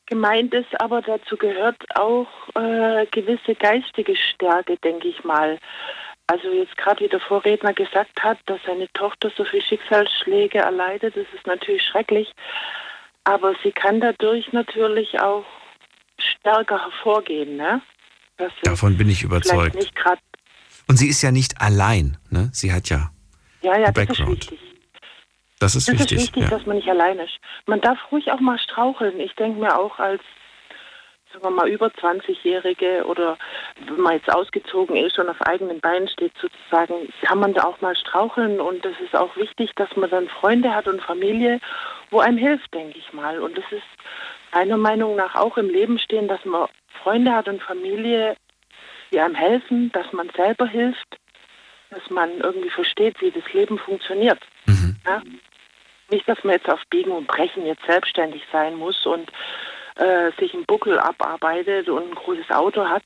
gemeint 0.08 0.54
ist, 0.54 0.80
aber 0.82 1.02
dazu 1.02 1.38
gehört 1.38 1.78
auch 1.96 2.28
äh, 2.56 3.06
gewisse 3.12 3.56
geistige 3.56 4.16
Stärke, 4.16 4.78
denke 4.78 5.08
ich 5.08 5.24
mal. 5.24 5.58
Also 6.32 6.50
jetzt 6.54 6.78
gerade 6.78 7.04
wie 7.04 7.10
der 7.10 7.20
Vorredner 7.20 7.74
gesagt 7.74 8.24
hat, 8.24 8.38
dass 8.46 8.62
seine 8.66 8.88
Tochter 8.94 9.30
so 9.36 9.44
viele 9.44 9.64
Schicksalsschläge 9.64 10.60
erleidet, 10.60 11.18
das 11.18 11.26
ist 11.36 11.46
natürlich 11.46 11.84
schrecklich. 11.84 12.32
Aber 13.26 13.54
sie 13.62 13.74
kann 13.74 14.00
dadurch 14.00 14.54
natürlich 14.54 15.20
auch 15.20 15.44
stärker 16.18 16.82
hervorgehen, 16.82 17.58
ne? 17.58 17.82
Davon 18.64 18.96
bin 18.98 19.10
ich 19.10 19.24
überzeugt. 19.24 19.76
Und 20.88 20.96
sie 20.96 21.10
ist 21.10 21.22
ja 21.22 21.34
nicht 21.34 21.60
allein. 21.60 22.18
Ne? 22.30 22.50
Sie 22.54 22.72
hat 22.72 22.88
ja 22.88 23.12
Ja, 23.62 23.78
ja, 23.78 23.92
das 23.92 24.04
ist 24.04 24.08
Background. 24.08 24.30
wichtig. 24.32 24.60
Das 25.60 25.76
ist 25.76 25.90
das 25.90 26.00
wichtig. 26.00 26.18
ist 26.18 26.24
wichtig, 26.24 26.44
ja. 26.44 26.50
dass 26.50 26.66
man 26.66 26.78
nicht 26.78 26.88
allein 26.88 27.20
ist. 27.20 27.40
Man 27.66 27.82
darf 27.82 28.00
ruhig 28.10 28.32
auch 28.32 28.40
mal 28.40 28.58
straucheln. 28.58 29.20
Ich 29.20 29.36
denke 29.36 29.60
mir 29.60 29.78
auch 29.78 30.00
als, 30.00 30.22
sagen 31.32 31.44
wir 31.44 31.52
mal, 31.52 31.70
über 31.70 31.88
20-Jährige 31.88 33.06
oder 33.06 33.38
wenn 33.88 34.02
man 34.02 34.14
jetzt 34.14 34.34
ausgezogen 34.34 34.96
ist 34.96 35.18
und 35.20 35.30
auf 35.30 35.42
eigenen 35.42 35.80
Beinen 35.80 36.08
steht 36.08 36.34
sozusagen, 36.38 37.12
kann 37.22 37.40
man 37.40 37.54
da 37.54 37.64
auch 37.64 37.80
mal 37.82 37.96
straucheln 37.96 38.60
und 38.60 38.84
das 38.84 38.94
ist 39.04 39.16
auch 39.16 39.36
wichtig, 39.36 39.72
dass 39.76 39.96
man 39.96 40.10
dann 40.10 40.28
Freunde 40.28 40.74
hat 40.74 40.88
und 40.88 41.02
Familie, 41.02 41.60
wo 42.10 42.20
einem 42.20 42.38
hilft, 42.38 42.74
denke 42.74 42.98
ich 42.98 43.14
mal. 43.14 43.40
Und 43.40 43.58
das 43.58 43.66
ist 43.72 43.84
meiner 44.54 44.78
Meinung 44.78 45.16
nach 45.16 45.36
auch 45.36 45.58
im 45.58 45.70
Leben 45.70 46.00
stehen, 46.00 46.28
dass 46.28 46.44
man 46.46 46.68
Freunde 47.02 47.34
hat 47.34 47.48
und 47.48 47.62
Familie, 47.64 48.36
die 49.12 49.20
einem 49.20 49.36
helfen, 49.36 49.92
dass 49.92 50.12
man 50.14 50.30
selber 50.36 50.68
hilft, 50.68 51.18
dass 51.90 52.10
man 52.10 52.40
irgendwie 52.40 52.70
versteht, 52.70 53.22
wie 53.22 53.32
das 53.32 53.52
Leben 53.54 53.78
funktioniert. 53.78 54.40
Ja? 55.06 55.22
Nicht, 56.10 56.28
dass 56.28 56.44
man 56.44 56.56
jetzt 56.56 56.70
auf 56.70 56.82
Biegen 56.90 57.12
und 57.12 57.28
Brechen 57.28 57.66
jetzt 57.66 57.86
selbstständig 57.86 58.44
sein 58.52 58.76
muss 58.76 59.06
und 59.06 59.32
äh, 59.96 60.32
sich 60.40 60.54
einen 60.54 60.66
Buckel 60.66 61.00
abarbeitet 61.00 61.90
und 61.90 62.10
ein 62.10 62.16
großes 62.16 62.50
Auto 62.50 62.86
hat, 62.86 63.04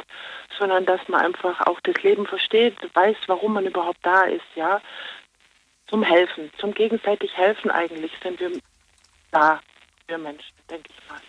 sondern 0.57 0.85
dass 0.85 1.01
man 1.07 1.21
einfach 1.21 1.61
auch 1.67 1.79
das 1.81 2.01
Leben 2.03 2.25
versteht, 2.25 2.75
weiß, 2.93 3.15
warum 3.27 3.53
man 3.53 3.65
überhaupt 3.65 3.99
da 4.03 4.23
ist, 4.23 4.45
ja. 4.55 4.81
Zum 5.87 6.01
Helfen, 6.01 6.49
zum 6.57 6.73
gegenseitig 6.73 7.31
Helfen 7.35 7.69
eigentlich 7.69 8.11
sind 8.23 8.39
wir 8.39 8.51
da, 9.31 9.59
wir 10.07 10.17
Menschen, 10.17 10.53
denke 10.69 10.89
ich 10.89 11.09
mal. 11.09 11.19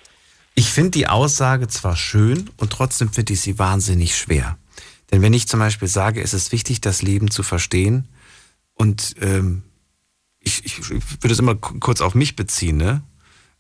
Ich 0.55 0.71
finde 0.71 0.93
die 0.93 1.07
Aussage 1.07 1.69
zwar 1.69 1.97
schön 1.97 2.51
und 2.57 2.73
trotzdem 2.73 3.11
finde 3.11 3.35
ich 3.35 3.43
sie 3.43 3.59
wahnsinnig 3.59 4.17
schwer. 4.17 4.57
Denn 5.11 5.21
wenn 5.23 5.35
ich 5.35 5.47
zum 5.47 5.61
Beispiel 5.61 5.89
sage, 5.89 6.23
es 6.23 6.33
ist 6.33 6.53
wichtig, 6.53 6.81
das 6.81 7.03
Leben 7.03 7.31
zu 7.31 7.43
verstehen 7.43 8.09
und 8.75 9.15
ähm, 9.21 9.63
ich, 10.41 10.65
ich, 10.65 10.79
ich 10.79 11.23
würde 11.23 11.33
es 11.33 11.39
immer 11.39 11.57
kurz 11.57 12.01
auf 12.01 12.15
mich 12.15 12.37
beziehen, 12.37 12.77
ne? 12.77 13.03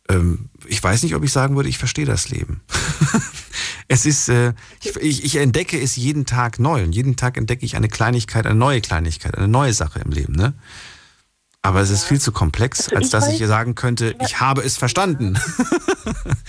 Ähm, 0.08 0.48
ich 0.66 0.82
weiß 0.82 1.02
nicht, 1.02 1.14
ob 1.14 1.24
ich 1.24 1.32
sagen 1.32 1.56
würde, 1.56 1.68
ich 1.68 1.78
verstehe 1.78 2.04
das 2.06 2.28
Leben. 2.28 2.60
es 3.88 4.06
ist, 4.06 4.28
äh, 4.28 4.52
ich, 4.82 4.96
ich, 4.96 5.24
ich 5.24 5.36
entdecke 5.36 5.80
es 5.80 5.96
jeden 5.96 6.26
Tag 6.26 6.58
neu 6.58 6.82
und 6.82 6.92
jeden 6.94 7.16
Tag 7.16 7.36
entdecke 7.36 7.64
ich 7.64 7.76
eine 7.76 7.88
Kleinigkeit, 7.88 8.46
eine 8.46 8.54
neue 8.54 8.80
Kleinigkeit, 8.80 9.36
eine 9.36 9.48
neue 9.48 9.72
Sache 9.72 10.00
im 10.04 10.10
Leben, 10.12 10.34
ne? 10.34 10.54
Aber 11.62 11.80
es 11.80 11.90
ist 11.90 12.04
viel 12.04 12.20
zu 12.20 12.30
komplex, 12.30 12.88
Also 12.90 12.96
als 12.96 13.06
ich 13.06 13.10
dass 13.10 13.28
ich 13.28 13.42
weiß- 13.42 13.46
sagen 13.46 13.74
könnte, 13.74 14.14
ich 14.20 14.38
habe 14.40 14.62
es 14.62 14.76
verstanden. 14.76 15.38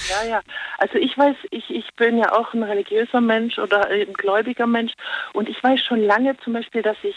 Ja, 0.10 0.30
ja. 0.30 0.42
Also 0.78 1.00
ich 1.00 1.18
weiß, 1.18 1.36
ich, 1.50 1.72
ich 1.72 1.86
bin 1.96 2.20
ja 2.20 2.32
auch 2.32 2.54
ein 2.54 2.62
religiöser 2.62 3.20
Mensch 3.22 3.58
oder 3.58 3.88
ein 3.90 4.14
gläubiger 4.14 4.68
Mensch 4.68 4.94
und 5.34 5.50
ich 5.50 5.62
weiß 5.64 5.82
schon 5.82 6.00
lange 6.00 6.38
zum 6.44 6.54
Beispiel, 6.54 6.84
dass 6.84 6.96
ich 7.02 7.16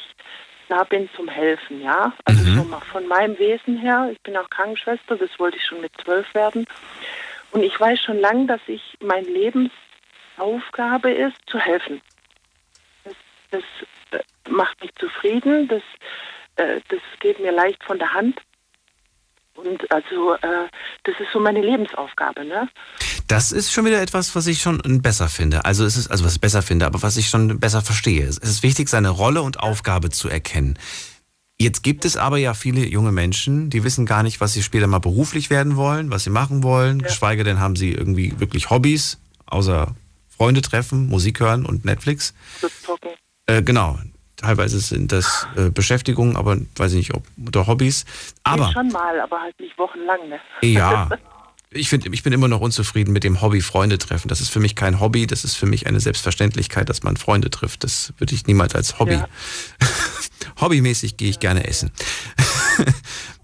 da 0.71 0.85
bin 0.85 1.11
zum 1.17 1.29
Helfen, 1.29 1.83
ja. 1.83 2.13
Also 2.25 2.45
schon 2.47 2.71
mal 2.71 2.81
von 2.81 3.07
meinem 3.09 3.39
Wesen 3.39 3.77
her, 3.79 4.09
ich 4.13 4.21
bin 4.23 4.37
auch 4.37 4.49
Krankenschwester, 4.49 5.17
das 5.17 5.31
wollte 5.39 5.57
ich 5.57 5.65
schon 5.65 5.81
mit 5.81 5.93
zwölf 6.03 6.33
werden. 6.33 6.67
Und 7.51 7.65
ich 7.65 7.79
weiß 7.79 8.01
schon 8.01 8.21
lange, 8.21 8.47
dass 8.47 8.61
ich 8.69 8.97
meine 9.01 9.27
Lebensaufgabe 9.27 11.11
ist, 11.11 11.37
zu 11.47 11.59
helfen. 11.59 12.01
Das, 13.05 13.15
das 13.51 13.63
äh, 14.13 14.23
macht 14.49 14.81
mich 14.81 14.95
zufrieden, 14.95 15.67
das, 15.67 15.83
äh, 16.57 16.81
das 16.89 17.01
geht 17.19 17.41
mir 17.41 17.53
leicht 17.53 17.83
von 17.83 17.99
der 17.99 18.15
Hand. 18.15 18.41
Und 19.65 19.91
also 19.91 20.35
äh, 20.35 20.69
das 21.05 21.15
ist 21.21 21.33
so 21.33 21.41
meine 21.41 21.61
Lebensaufgabe, 21.61 22.45
ne? 22.45 22.69
Das 23.27 23.53
ist 23.53 23.73
schon 23.73 23.85
wieder 23.85 24.01
etwas, 24.01 24.35
was 24.35 24.47
ich 24.47 24.61
schon 24.61 24.81
besser 25.03 25.29
finde. 25.29 25.65
Also 25.65 25.85
es 25.85 25.97
ist, 25.97 26.11
also 26.11 26.25
was 26.25 26.35
ich 26.35 26.41
besser 26.41 26.63
finde, 26.63 26.87
aber 26.87 27.03
was 27.03 27.17
ich 27.17 27.29
schon 27.29 27.61
besser 27.61 27.83
verstehe. 27.83 28.25
Es 28.25 28.39
ist 28.39 28.63
wichtig, 28.63 28.89
seine 28.89 29.11
Rolle 29.11 29.43
und 29.43 29.61
Aufgabe 29.61 30.11
zu 30.11 30.29
erkennen. 30.29 30.79
Jetzt 31.59 31.83
gibt 31.83 32.07
es 32.07 32.17
aber 32.17 32.39
ja 32.39 32.55
viele 32.55 32.87
junge 32.87 33.13
Menschen, 33.13 33.69
die 33.69 33.85
wissen 33.85 34.07
gar 34.07 34.23
nicht, 34.23 34.41
was 34.41 34.55
sie 34.55 34.63
später 34.63 34.87
mal 34.87 34.99
beruflich 34.99 35.51
werden 35.51 35.77
wollen, 35.77 36.11
was 36.11 36.25
sie 36.25 36.31
machen 36.31 36.63
wollen. 36.63 37.03
Geschweige 37.03 37.45
denn 37.45 37.61
haben 37.61 37.77
sie 37.77 37.93
irgendwie 37.93 38.41
wirklich 38.41 38.71
Hobbys, 38.71 39.19
außer 39.45 39.95
Freunde 40.29 40.63
treffen, 40.63 41.09
Musik 41.09 41.41
hören 41.41 41.67
und 41.67 41.85
Netflix. 41.85 42.33
Äh, 43.45 43.63
genau. 43.63 43.99
Teilweise 44.41 44.81
sind 44.81 45.13
das 45.13 45.47
äh, 45.55 45.69
Beschäftigungen, 45.69 46.35
aber 46.35 46.57
weiß 46.77 46.93
ich 46.93 46.99
nicht, 46.99 47.15
ob 47.15 47.25
oder 47.47 47.67
Hobbys. 47.67 48.07
Aber 48.43 48.69
Ich 48.69 48.73
schon 48.73 48.89
mal, 48.89 49.21
aber 49.21 49.39
halt 49.43 49.61
nicht 49.61 49.77
wochenlang, 49.77 50.29
ne? 50.29 50.41
ja. 50.63 51.09
Ich, 51.73 51.89
find, 51.89 52.05
ich 52.13 52.25
bin 52.25 52.33
immer 52.33 52.49
noch 52.49 52.61
unzufrieden 52.61 53.13
mit 53.13 53.23
dem 53.23 53.41
Hobby 53.43 53.61
Freunde 53.61 53.97
treffen. 53.97 54.27
Das 54.27 54.41
ist 54.41 54.49
für 54.49 54.59
mich 54.59 54.75
kein 54.75 54.99
Hobby, 54.99 55.29
das 55.29 55.45
ist 55.45 55.55
für 55.55 55.67
mich 55.67 55.87
eine 55.87 56.01
Selbstverständlichkeit, 56.01 56.89
dass 56.89 57.05
man 57.05 57.17
Freunde 57.17 57.49
trifft. 57.49 57.85
Das 57.85 58.13
würde 58.19 58.35
ich 58.35 58.49
niemals 58.49 58.75
als 58.75 58.99
Hobby. 58.99 59.13
Ja. 59.13 59.29
Hobbymäßig 60.61 61.17
gehe 61.17 61.31
ich 61.31 61.39
gerne 61.39 61.69
essen. 61.69 61.93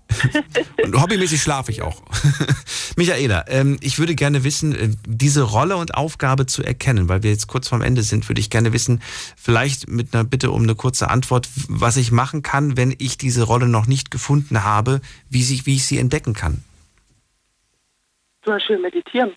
Und 0.85 1.01
hobbymäßig 1.01 1.43
schlafe 1.43 1.70
ich 1.70 1.83
auch. 1.83 2.03
Michaela, 2.97 3.45
ähm, 3.49 3.78
ich 3.81 3.99
würde 3.99 4.15
gerne 4.15 4.45
wissen, 4.45 4.74
äh, 4.74 4.89
diese 5.07 5.43
Rolle 5.43 5.77
und 5.77 5.95
Aufgabe 5.95 6.47
zu 6.47 6.62
erkennen, 6.62 7.09
weil 7.09 7.23
wir 7.23 7.31
jetzt 7.31 7.47
kurz 7.47 7.69
vorm 7.69 7.83
Ende 7.83 8.03
sind, 8.03 8.28
würde 8.28 8.41
ich 8.41 8.51
gerne 8.51 8.73
wissen, 8.73 9.03
vielleicht 9.37 9.89
mit 9.89 10.15
einer 10.15 10.24
Bitte 10.24 10.51
um 10.51 10.62
eine 10.62 10.74
kurze 10.74 11.11
Antwort, 11.11 11.49
was 11.69 11.97
ich 11.97 12.12
machen 12.12 12.43
kann, 12.43 12.77
wenn 12.77 12.95
ich 12.99 13.19
diese 13.19 13.43
Rolle 13.43 13.69
noch 13.69 13.87
nicht 13.87 14.11
gefunden 14.11 14.65
habe, 14.65 15.01
wie, 15.28 15.43
sie, 15.43 15.66
wie 15.66 15.77
ich 15.77 15.87
sie 15.87 15.99
entdecken 15.99 16.35
kann. 16.35 16.62
Zum 18.45 18.55
Beispiel 18.55 18.78
meditieren. 18.78 19.33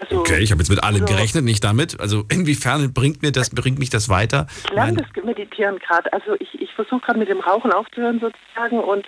Also, 0.00 0.20
Okay, 0.20 0.38
ich 0.38 0.52
habe 0.52 0.60
jetzt 0.60 0.70
mit 0.70 0.82
allem 0.84 1.02
also- 1.02 1.14
gerechnet, 1.14 1.44
nicht 1.44 1.64
damit. 1.64 1.98
Also 2.00 2.24
inwiefern 2.30 2.92
bringt 2.94 3.20
mir 3.22 3.32
das, 3.32 3.50
bringt 3.50 3.78
mich 3.80 3.90
das 3.90 4.08
weiter? 4.08 4.46
Ich 4.64 4.70
lerne 4.70 5.02
das 5.02 5.24
Meditieren 5.24 5.78
gerade. 5.80 6.12
Also 6.12 6.34
ich, 6.38 6.60
ich 6.60 6.72
versuche 6.72 7.00
gerade 7.00 7.18
mit 7.18 7.28
dem 7.28 7.40
Rauchen 7.40 7.72
aufzuhören 7.72 8.20
sozusagen 8.20 8.78
und 8.78 9.06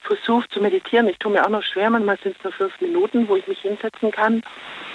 versuche 0.00 0.46
zu 0.50 0.60
meditieren. 0.60 1.08
Ich 1.08 1.18
tue 1.18 1.32
mir 1.32 1.44
auch 1.44 1.48
noch 1.50 1.62
schwer, 1.62 1.88
manchmal 1.88 2.18
sind 2.22 2.36
es 2.36 2.44
nur 2.44 2.52
fünf 2.52 2.78
Minuten, 2.82 3.26
wo 3.28 3.36
ich 3.36 3.46
mich 3.48 3.58
hinsetzen 3.60 4.10
kann. 4.10 4.42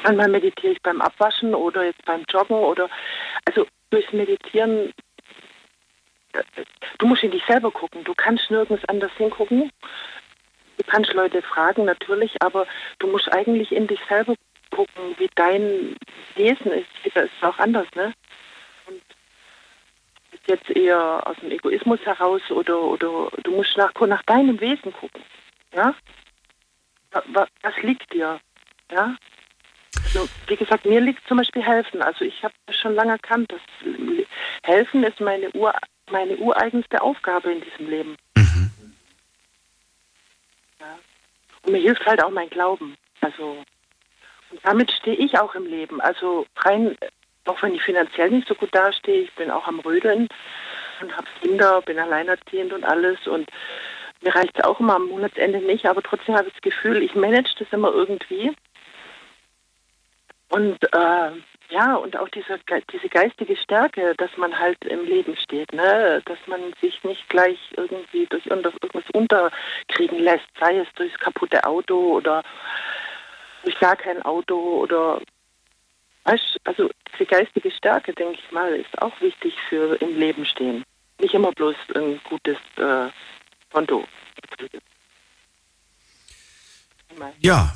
Manchmal 0.03 0.30
meditiere 0.30 0.73
ich 0.73 0.81
beim 0.84 1.01
Abwaschen 1.01 1.55
oder 1.55 1.85
jetzt 1.85 2.05
beim 2.05 2.23
Joggen 2.30 2.57
oder 2.57 2.88
also 3.45 3.65
durchs 3.89 4.13
Meditieren. 4.13 4.93
äh, 6.34 6.43
Du 6.99 7.07
musst 7.07 7.23
in 7.23 7.31
dich 7.31 7.43
selber 7.47 7.72
gucken. 7.72 8.03
Du 8.03 8.13
kannst 8.15 8.49
nirgends 8.51 8.85
anders 8.85 9.11
hingucken. 9.18 9.72
Du 10.77 10.84
kannst 10.88 11.11
Leute 11.13 11.41
fragen 11.41 11.85
natürlich, 11.85 12.31
aber 12.41 12.68
du 12.99 13.07
musst 13.07 13.31
eigentlich 13.34 13.72
in 13.72 13.88
dich 13.88 13.99
selber 14.07 14.35
gucken, 14.72 15.15
wie 15.18 15.30
dein 15.35 15.95
Wesen 16.35 16.72
ist. 16.72 16.89
Jeder 17.03 17.23
ist 17.23 17.43
auch 17.43 17.57
anders, 17.60 17.88
ne? 17.95 18.14
Und 18.88 19.02
ist 20.31 20.48
jetzt 20.48 20.69
eher 20.72 21.26
aus 21.27 21.38
dem 21.38 21.52
Egoismus 21.52 21.99
heraus 22.06 22.41
oder, 22.49 22.80
oder 22.81 23.30
du 23.43 23.52
musst 23.52 23.77
nach, 23.77 23.93
nach 24.07 24.23
deinem 24.23 24.60
Wesen 24.60 24.93
gucken, 24.93 25.22
ja? 25.73 25.93
Was, 27.11 27.49
liegt 27.81 28.11
dir, 28.14 28.39
ja? 28.91 29.15
Also, 30.14 30.27
wie 30.48 30.56
gesagt, 30.56 30.85
mir 30.85 31.02
liegt 31.02 31.26
zum 31.27 31.38
Beispiel 31.38 31.64
helfen. 31.64 32.02
Also 32.02 32.26
ich 32.26 32.43
habe 32.43 32.53
schon 32.69 32.95
lange 32.95 33.11
erkannt, 33.11 33.52
dass 33.52 33.61
helfen 34.64 35.03
ist 35.03 35.19
meine, 35.19 35.52
Ur, 35.52 35.73
meine 36.10 36.38
ureigenste 36.38 37.02
Aufgabe 37.02 37.52
in 37.52 37.61
diesem 37.61 37.89
Leben. 37.89 38.18
Mhm. 38.35 38.72
Ja. 40.80 40.99
Und 41.64 41.72
mir 41.72 41.81
hilft 41.81 42.06
halt 42.06 42.23
auch 42.23 42.31
mein 42.31 42.49
Glauben. 42.49 42.95
Also 43.22 43.64
damit 44.64 44.91
stehe 44.91 45.18
ich 45.18 45.38
auch 45.40 45.56
im 45.56 45.65
Leben. 45.65 46.02
Also 46.02 46.45
rein, 46.57 46.95
auch 47.45 47.61
wenn 47.61 47.76
ich 47.76 47.84
finanziell 47.84 48.30
nicht 48.30 48.48
so 48.48 48.56
gut 48.56 48.73
dastehe, 48.73 49.22
ich 49.22 49.34
bin 49.36 49.52
auch 49.52 49.68
am 49.68 49.80
Rödeln 49.80 50.28
und 51.02 51.15
habe 51.15 51.28
Kinder, 51.41 51.82
bin 51.82 51.99
alleinerziehend 51.99 52.73
und 52.73 52.84
alles 52.84 53.28
und 53.28 53.49
mir 54.22 54.36
reicht 54.36 54.57
es 54.57 54.64
auch 54.64 54.80
immer 54.80 54.95
am 54.95 55.07
Monatsende 55.07 55.60
nicht, 55.60 55.86
aber 55.86 56.03
trotzdem 56.03 56.36
habe 56.36 56.48
ich 56.48 56.53
das 56.53 56.61
Gefühl, 56.61 57.02
ich 57.02 57.15
manage 57.15 57.56
das 57.57 57.68
immer 57.72 57.91
irgendwie. 57.91 58.52
Und 60.49 60.84
äh, 60.94 61.32
ja, 61.72 61.95
und 61.95 62.18
auch 62.18 62.28
diese, 62.30 62.60
diese 62.91 63.10
geistige 63.10 63.56
Stärke, 63.56 64.14
dass 64.18 64.36
man 64.38 64.60
halt 64.60 64.78
im 64.86 65.06
Leben 65.06 65.36
steht, 65.38 65.73
ne? 65.73 66.22
dass 66.26 66.38
man 66.45 66.60
sich 66.82 67.02
nicht 67.03 67.28
gleich 67.30 67.57
irgendwie 67.78 68.26
durch 68.26 68.45
irgendwas 68.45 68.73
unterkriegen 69.14 70.19
lässt, 70.19 70.48
sei 70.60 70.80
es 70.80 70.88
durchs 70.95 71.18
kaputte 71.18 71.64
Auto 71.64 72.18
oder 72.18 72.44
durch 73.63 73.79
gar 73.79 73.95
kein 73.95 74.21
Auto 74.23 74.55
oder 74.55 75.21
weißt, 76.23 76.59
also 76.63 76.89
diese 77.13 77.25
geistige 77.25 77.71
Stärke, 77.71 78.13
denke 78.13 78.38
ich 78.43 78.51
mal, 78.51 78.73
ist 78.73 79.01
auch 79.01 79.19
wichtig 79.21 79.53
für 79.69 79.95
im 80.01 80.17
Leben 80.17 80.45
stehen. 80.45 80.83
Nicht 81.19 81.33
immer 81.33 81.51
bloß 81.51 81.75
ein 81.95 82.19
gutes 82.27 82.57
äh, 82.77 83.09
Konto. 83.71 84.05
Ja, 87.39 87.73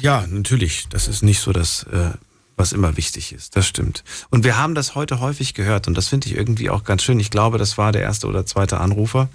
ja, 0.00 0.24
natürlich. 0.28 0.88
Das 0.88 1.08
ist 1.08 1.22
nicht 1.22 1.40
so 1.40 1.52
das, 1.52 1.84
äh, 1.84 2.10
was 2.56 2.72
immer 2.72 2.96
wichtig 2.96 3.32
ist. 3.32 3.56
Das 3.56 3.66
stimmt. 3.66 4.04
Und 4.30 4.44
wir 4.44 4.56
haben 4.58 4.74
das 4.74 4.94
heute 4.94 5.20
häufig 5.20 5.54
gehört 5.54 5.88
und 5.88 5.96
das 5.96 6.08
finde 6.08 6.28
ich 6.28 6.36
irgendwie 6.36 6.70
auch 6.70 6.84
ganz 6.84 7.02
schön. 7.02 7.20
Ich 7.20 7.30
glaube, 7.30 7.58
das 7.58 7.76
war 7.76 7.92
der 7.92 8.02
erste 8.02 8.26
oder 8.26 8.46
zweite 8.46 8.78
Anrufer. 8.78 9.28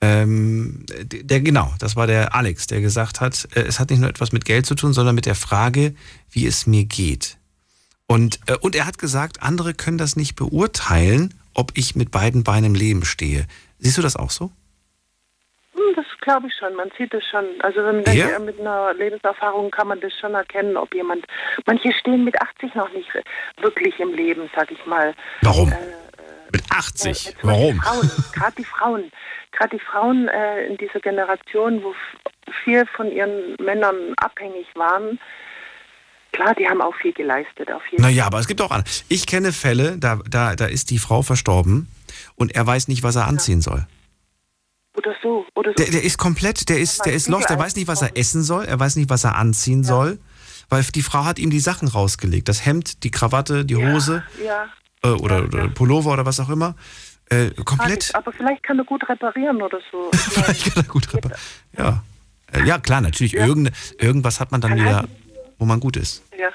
Ähm, 0.00 0.86
der, 0.88 1.40
genau, 1.40 1.72
das 1.80 1.96
war 1.96 2.06
der 2.06 2.34
Alex, 2.34 2.68
der 2.68 2.80
gesagt 2.80 3.20
hat, 3.20 3.48
äh, 3.54 3.62
es 3.62 3.80
hat 3.80 3.90
nicht 3.90 3.98
nur 3.98 4.08
etwas 4.08 4.30
mit 4.32 4.44
Geld 4.44 4.64
zu 4.64 4.74
tun, 4.76 4.92
sondern 4.92 5.14
mit 5.14 5.26
der 5.26 5.34
Frage, 5.34 5.94
wie 6.30 6.46
es 6.46 6.66
mir 6.66 6.84
geht. 6.84 7.36
Und, 8.06 8.38
äh, 8.46 8.56
und 8.60 8.76
er 8.76 8.86
hat 8.86 8.98
gesagt, 8.98 9.42
andere 9.42 9.74
können 9.74 9.98
das 9.98 10.14
nicht 10.16 10.36
beurteilen, 10.36 11.34
ob 11.52 11.72
ich 11.74 11.96
mit 11.96 12.10
beiden 12.12 12.44
Beinen 12.44 12.66
im 12.66 12.74
Leben 12.74 13.04
stehe. 13.04 13.46
Siehst 13.78 13.98
du 13.98 14.02
das 14.02 14.14
auch 14.16 14.30
so? 14.30 14.52
Hm, 15.74 15.94
das 15.96 16.06
glaube 16.20 16.46
ich 16.46 16.54
schon. 16.54 16.74
Man 16.76 16.90
sieht 16.96 17.12
es 17.12 17.24
schon. 17.28 17.44
Also 17.60 17.82
wenn 17.82 18.04
Ja? 18.16 18.38
mit 18.38 18.60
einer 18.60 18.94
Lebenserfahrung 18.94 19.70
kann 19.70 19.88
man 19.88 20.00
das 20.00 20.12
schon 20.20 20.34
erkennen, 20.34 20.76
ob 20.76 20.94
jemand. 20.94 21.26
Manche 21.66 21.92
stehen 21.92 22.24
mit 22.24 22.40
80 22.40 22.74
noch 22.76 22.92
nicht 22.92 23.08
wirklich 23.60 23.98
im 23.98 24.14
Leben, 24.14 24.48
sag 24.54 24.70
ich 24.70 24.84
mal. 24.86 25.14
Warum? 25.42 25.72
Äh, 25.72 25.76
Mit 26.52 26.62
80? 26.70 26.96
zum 26.96 27.12
Beispiel 27.12 27.34
Warum? 27.42 27.80
Gerade 28.32 28.54
die 28.56 28.64
Frauen, 28.64 29.12
gerade 29.52 29.76
die 29.76 29.82
Frauen 29.82 30.28
äh, 30.28 30.66
in 30.66 30.76
dieser 30.76 31.00
Generation, 31.00 31.82
wo 31.82 31.94
viel 32.64 32.86
von 32.86 33.10
ihren 33.10 33.56
Männern 33.60 34.14
abhängig 34.16 34.66
waren. 34.74 35.18
Klar, 36.32 36.54
die 36.54 36.68
haben 36.68 36.80
auch 36.80 36.94
viel 36.96 37.12
geleistet, 37.12 37.72
auf 37.72 37.82
jeden 37.90 38.02
Naja, 38.02 38.26
aber 38.26 38.38
es 38.38 38.46
gibt 38.46 38.60
auch 38.60 38.70
andere. 38.70 38.88
Ich 39.08 39.26
kenne 39.26 39.52
Fälle, 39.52 39.96
da, 39.98 40.20
da, 40.28 40.54
da 40.56 40.66
ist 40.66 40.90
die 40.90 40.98
Frau 40.98 41.22
verstorben 41.22 41.88
und 42.36 42.54
er 42.54 42.66
weiß 42.66 42.88
nicht, 42.88 43.02
was 43.02 43.16
er 43.16 43.26
anziehen 43.26 43.60
soll. 43.60 43.86
Oder 44.96 45.14
so, 45.22 45.46
oder 45.54 45.72
so. 45.76 45.82
Der, 45.82 45.92
der 45.92 46.02
ist 46.02 46.18
komplett, 46.18 46.68
der 46.68 46.78
ist, 46.78 47.06
der 47.06 47.12
ist 47.12 47.28
lost, 47.28 47.48
der 47.48 47.58
weiß 47.58 47.76
nicht, 47.76 47.88
was 47.88 48.02
er 48.02 48.16
essen 48.16 48.42
soll, 48.42 48.64
er 48.64 48.78
weiß 48.78 48.96
nicht, 48.96 49.08
was 49.08 49.24
er 49.24 49.36
anziehen 49.36 49.84
soll, 49.84 50.18
weil 50.68 50.82
die 50.82 51.02
Frau 51.02 51.24
hat 51.24 51.38
ihm 51.38 51.50
die 51.50 51.60
Sachen 51.60 51.88
rausgelegt. 51.88 52.48
Das 52.48 52.66
Hemd, 52.66 53.04
die 53.04 53.10
Krawatte, 53.10 53.64
die 53.64 53.76
Hose 53.76 54.24
Ja. 54.44 54.68
Äh, 55.02 55.08
oder, 55.08 55.44
oder 55.44 55.68
Pullover 55.68 56.12
oder 56.12 56.26
was 56.26 56.40
auch 56.40 56.50
immer. 56.50 56.74
Äh, 57.30 57.50
komplett. 57.64 58.14
Aber 58.14 58.32
vielleicht 58.32 58.62
kann 58.62 58.78
er 58.78 58.84
gut 58.84 59.06
reparieren 59.08 59.60
oder 59.60 59.80
so. 59.92 60.10
Vielleicht 60.12 60.74
kann 60.74 60.84
er 60.84 60.88
gut 60.88 61.12
reparieren. 61.12 61.40
Ja. 61.76 62.02
Äh, 62.52 62.64
ja, 62.64 62.78
klar, 62.78 63.02
natürlich. 63.02 63.34
Irgend, 63.34 63.70
irgendwas 64.00 64.40
hat 64.40 64.50
man 64.50 64.62
dann 64.62 64.76
wieder, 64.76 65.06
wo 65.58 65.66
man 65.66 65.78
gut 65.78 65.98
ist. 65.98 66.24
Ja. 66.32 66.38
ja, 66.38 66.48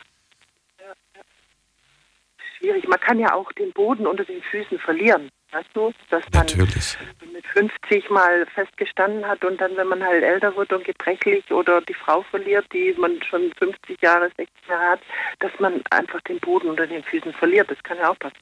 ja. 0.80 1.22
Schwierig. 2.58 2.88
Man 2.88 3.00
kann 3.00 3.20
ja 3.20 3.34
auch 3.36 3.52
den 3.52 3.72
Boden 3.74 4.08
unter 4.08 4.26
den 4.26 4.42
Füßen 4.42 4.80
verlieren. 4.80 5.30
Weißt 5.54 5.70
du, 5.76 5.94
dass 6.10 6.24
man 6.34 6.46
Natürlich. 6.48 6.98
mit 7.32 7.46
50 7.46 8.10
mal 8.10 8.46
festgestanden 8.56 9.24
hat 9.28 9.46
und 9.46 9.62
dann, 9.62 9.78
wenn 9.78 9.88
man 9.88 10.04
halt 10.04 10.24
älter 10.24 10.56
wird 10.56 10.74
und 10.74 10.84
gebrechlich 10.84 11.50
oder 11.52 11.80
die 11.82 11.94
Frau 11.94 12.24
verliert, 12.24 12.66
die 12.74 12.96
man 12.98 13.22
schon 13.30 13.54
50 13.60 14.02
Jahre, 14.02 14.32
60 14.36 14.48
Jahre 14.68 14.94
hat, 14.94 15.02
dass 15.42 15.52
man 15.60 15.84
einfach 15.92 16.22
den 16.22 16.40
Boden 16.40 16.70
unter 16.70 16.88
den 16.88 17.04
Füßen 17.04 17.34
verliert. 17.34 17.70
Das 17.70 17.78
kann 17.84 17.98
ja 17.98 18.10
auch 18.10 18.18
passieren. 18.18 18.42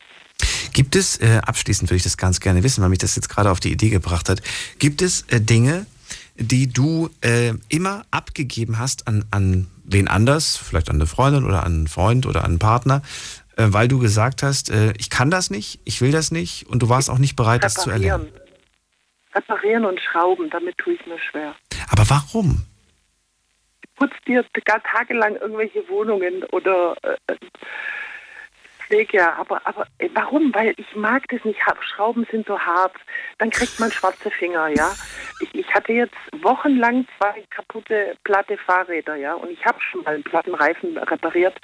Gibt 0.73 0.95
es, 0.95 1.17
äh, 1.17 1.41
abschließend 1.45 1.89
würde 1.89 1.97
ich 1.97 2.03
das 2.03 2.15
ganz 2.15 2.39
gerne 2.39 2.63
wissen, 2.63 2.81
weil 2.81 2.89
mich 2.89 2.99
das 2.99 3.17
jetzt 3.17 3.27
gerade 3.27 3.51
auf 3.51 3.59
die 3.59 3.73
Idee 3.73 3.89
gebracht 3.89 4.29
hat, 4.29 4.41
gibt 4.79 5.01
es 5.01 5.23
äh, 5.23 5.41
Dinge, 5.41 5.85
die 6.37 6.71
du 6.71 7.09
äh, 7.21 7.53
immer 7.67 8.05
abgegeben 8.11 8.79
hast 8.79 9.07
an, 9.07 9.25
an 9.31 9.67
wen 9.83 10.07
anders, 10.07 10.55
vielleicht 10.55 10.89
an 10.89 10.95
eine 10.95 11.07
Freundin 11.07 11.43
oder 11.43 11.63
an 11.63 11.73
einen 11.73 11.87
Freund 11.87 12.25
oder 12.25 12.45
an 12.45 12.51
einen 12.51 12.59
Partner, 12.59 13.01
äh, 13.57 13.67
weil 13.67 13.87
du 13.87 13.99
gesagt 13.99 14.43
hast, 14.43 14.69
äh, 14.69 14.93
ich 14.97 15.09
kann 15.09 15.29
das 15.29 15.49
nicht, 15.49 15.79
ich 15.85 16.01
will 16.01 16.11
das 16.11 16.31
nicht 16.31 16.67
und 16.67 16.81
du 16.81 16.89
warst 16.89 17.09
auch 17.09 17.17
nicht 17.19 17.35
bereit, 17.35 17.63
das 17.63 17.75
zu 17.75 17.89
erlernen. 17.89 18.27
Reparieren 19.33 19.85
und 19.85 19.99
schrauben, 20.01 20.49
damit 20.49 20.77
tue 20.77 20.93
ich 20.93 21.05
mir 21.05 21.19
schwer. 21.19 21.55
Aber 21.89 22.09
warum? 22.09 22.65
putzt 24.01 24.27
dir 24.27 24.43
gar 24.65 24.81
tagelang 24.81 25.35
irgendwelche 25.35 25.87
Wohnungen 25.87 26.43
oder 26.45 26.95
äh, 27.03 27.35
pflege 28.91 29.17
ja, 29.17 29.33
aber, 29.35 29.61
aber 29.65 29.87
äh, 29.99 30.09
warum? 30.13 30.53
Weil 30.53 30.73
ich 30.77 30.95
mag 30.95 31.23
das 31.29 31.43
nicht. 31.45 31.59
Schrauben 31.81 32.27
sind 32.29 32.45
so 32.45 32.59
hart. 32.59 32.95
Dann 33.37 33.49
kriegt 33.49 33.79
man 33.79 33.91
schwarze 33.91 34.29
Finger, 34.29 34.67
ja. 34.67 34.91
Ich, 35.39 35.55
ich 35.55 35.73
hatte 35.73 35.93
jetzt 35.93 36.15
wochenlang 36.41 37.07
zwei 37.17 37.43
kaputte 37.49 38.17
platte 38.23 38.57
Fahrräder, 38.57 39.15
ja, 39.15 39.33
und 39.33 39.49
ich 39.49 39.65
habe 39.65 39.79
schon 39.81 40.03
mal 40.03 40.15
einen 40.15 40.23
platten 40.23 40.53
Reifen 40.53 40.97
repariert. 40.97 41.57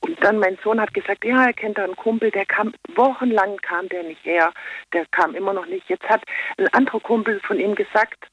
Und 0.00 0.22
dann 0.24 0.38
mein 0.38 0.58
Sohn 0.64 0.80
hat 0.80 0.94
gesagt, 0.94 1.24
ja, 1.24 1.44
er 1.44 1.52
kennt 1.52 1.78
da 1.78 1.84
einen 1.84 1.96
Kumpel, 1.96 2.30
der 2.30 2.46
kam, 2.46 2.72
wochenlang 2.94 3.56
kam 3.58 3.88
der 3.88 4.02
nicht 4.02 4.24
her, 4.24 4.52
der 4.92 5.06
kam 5.06 5.34
immer 5.34 5.52
noch 5.52 5.66
nicht. 5.66 5.88
Jetzt 5.88 6.08
hat 6.08 6.22
ein 6.58 6.68
anderer 6.68 7.00
Kumpel 7.00 7.40
von 7.40 7.60
ihm 7.60 7.74
gesagt, 7.74 8.26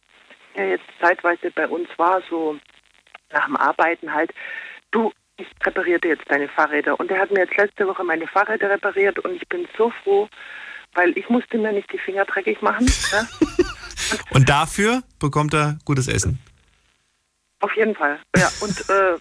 der 0.55 0.69
jetzt 0.69 0.85
zeitweise 1.01 1.51
bei 1.51 1.67
uns 1.67 1.87
war, 1.97 2.21
so 2.29 2.57
nach 3.31 3.45
dem 3.45 3.57
Arbeiten 3.57 4.13
halt, 4.13 4.33
du, 4.91 5.11
ich 5.41 5.65
repariere 5.65 5.99
dir 5.99 6.09
jetzt 6.09 6.29
deine 6.29 6.47
Fahrräder. 6.47 6.99
Und 6.99 7.11
er 7.11 7.19
hat 7.19 7.31
mir 7.31 7.41
jetzt 7.41 7.57
letzte 7.57 7.87
Woche 7.87 8.03
meine 8.03 8.27
Fahrräder 8.27 8.69
repariert 8.69 9.19
und 9.19 9.35
ich 9.35 9.47
bin 9.47 9.67
so 9.77 9.91
froh, 10.03 10.27
weil 10.93 11.17
ich 11.17 11.29
musste 11.29 11.57
mir 11.57 11.71
nicht 11.71 11.91
die 11.91 11.99
Finger 11.99 12.25
dreckig 12.25 12.61
machen. 12.61 12.85
Ne? 12.85 13.27
Und 14.31 14.49
dafür 14.49 15.03
bekommt 15.19 15.53
er 15.53 15.79
gutes 15.85 16.09
Essen. 16.09 16.39
Auf 17.61 17.73
jeden 17.77 17.95
Fall. 17.95 18.19
Ja, 18.35 18.49
und 18.59 18.89
äh, 18.89 19.17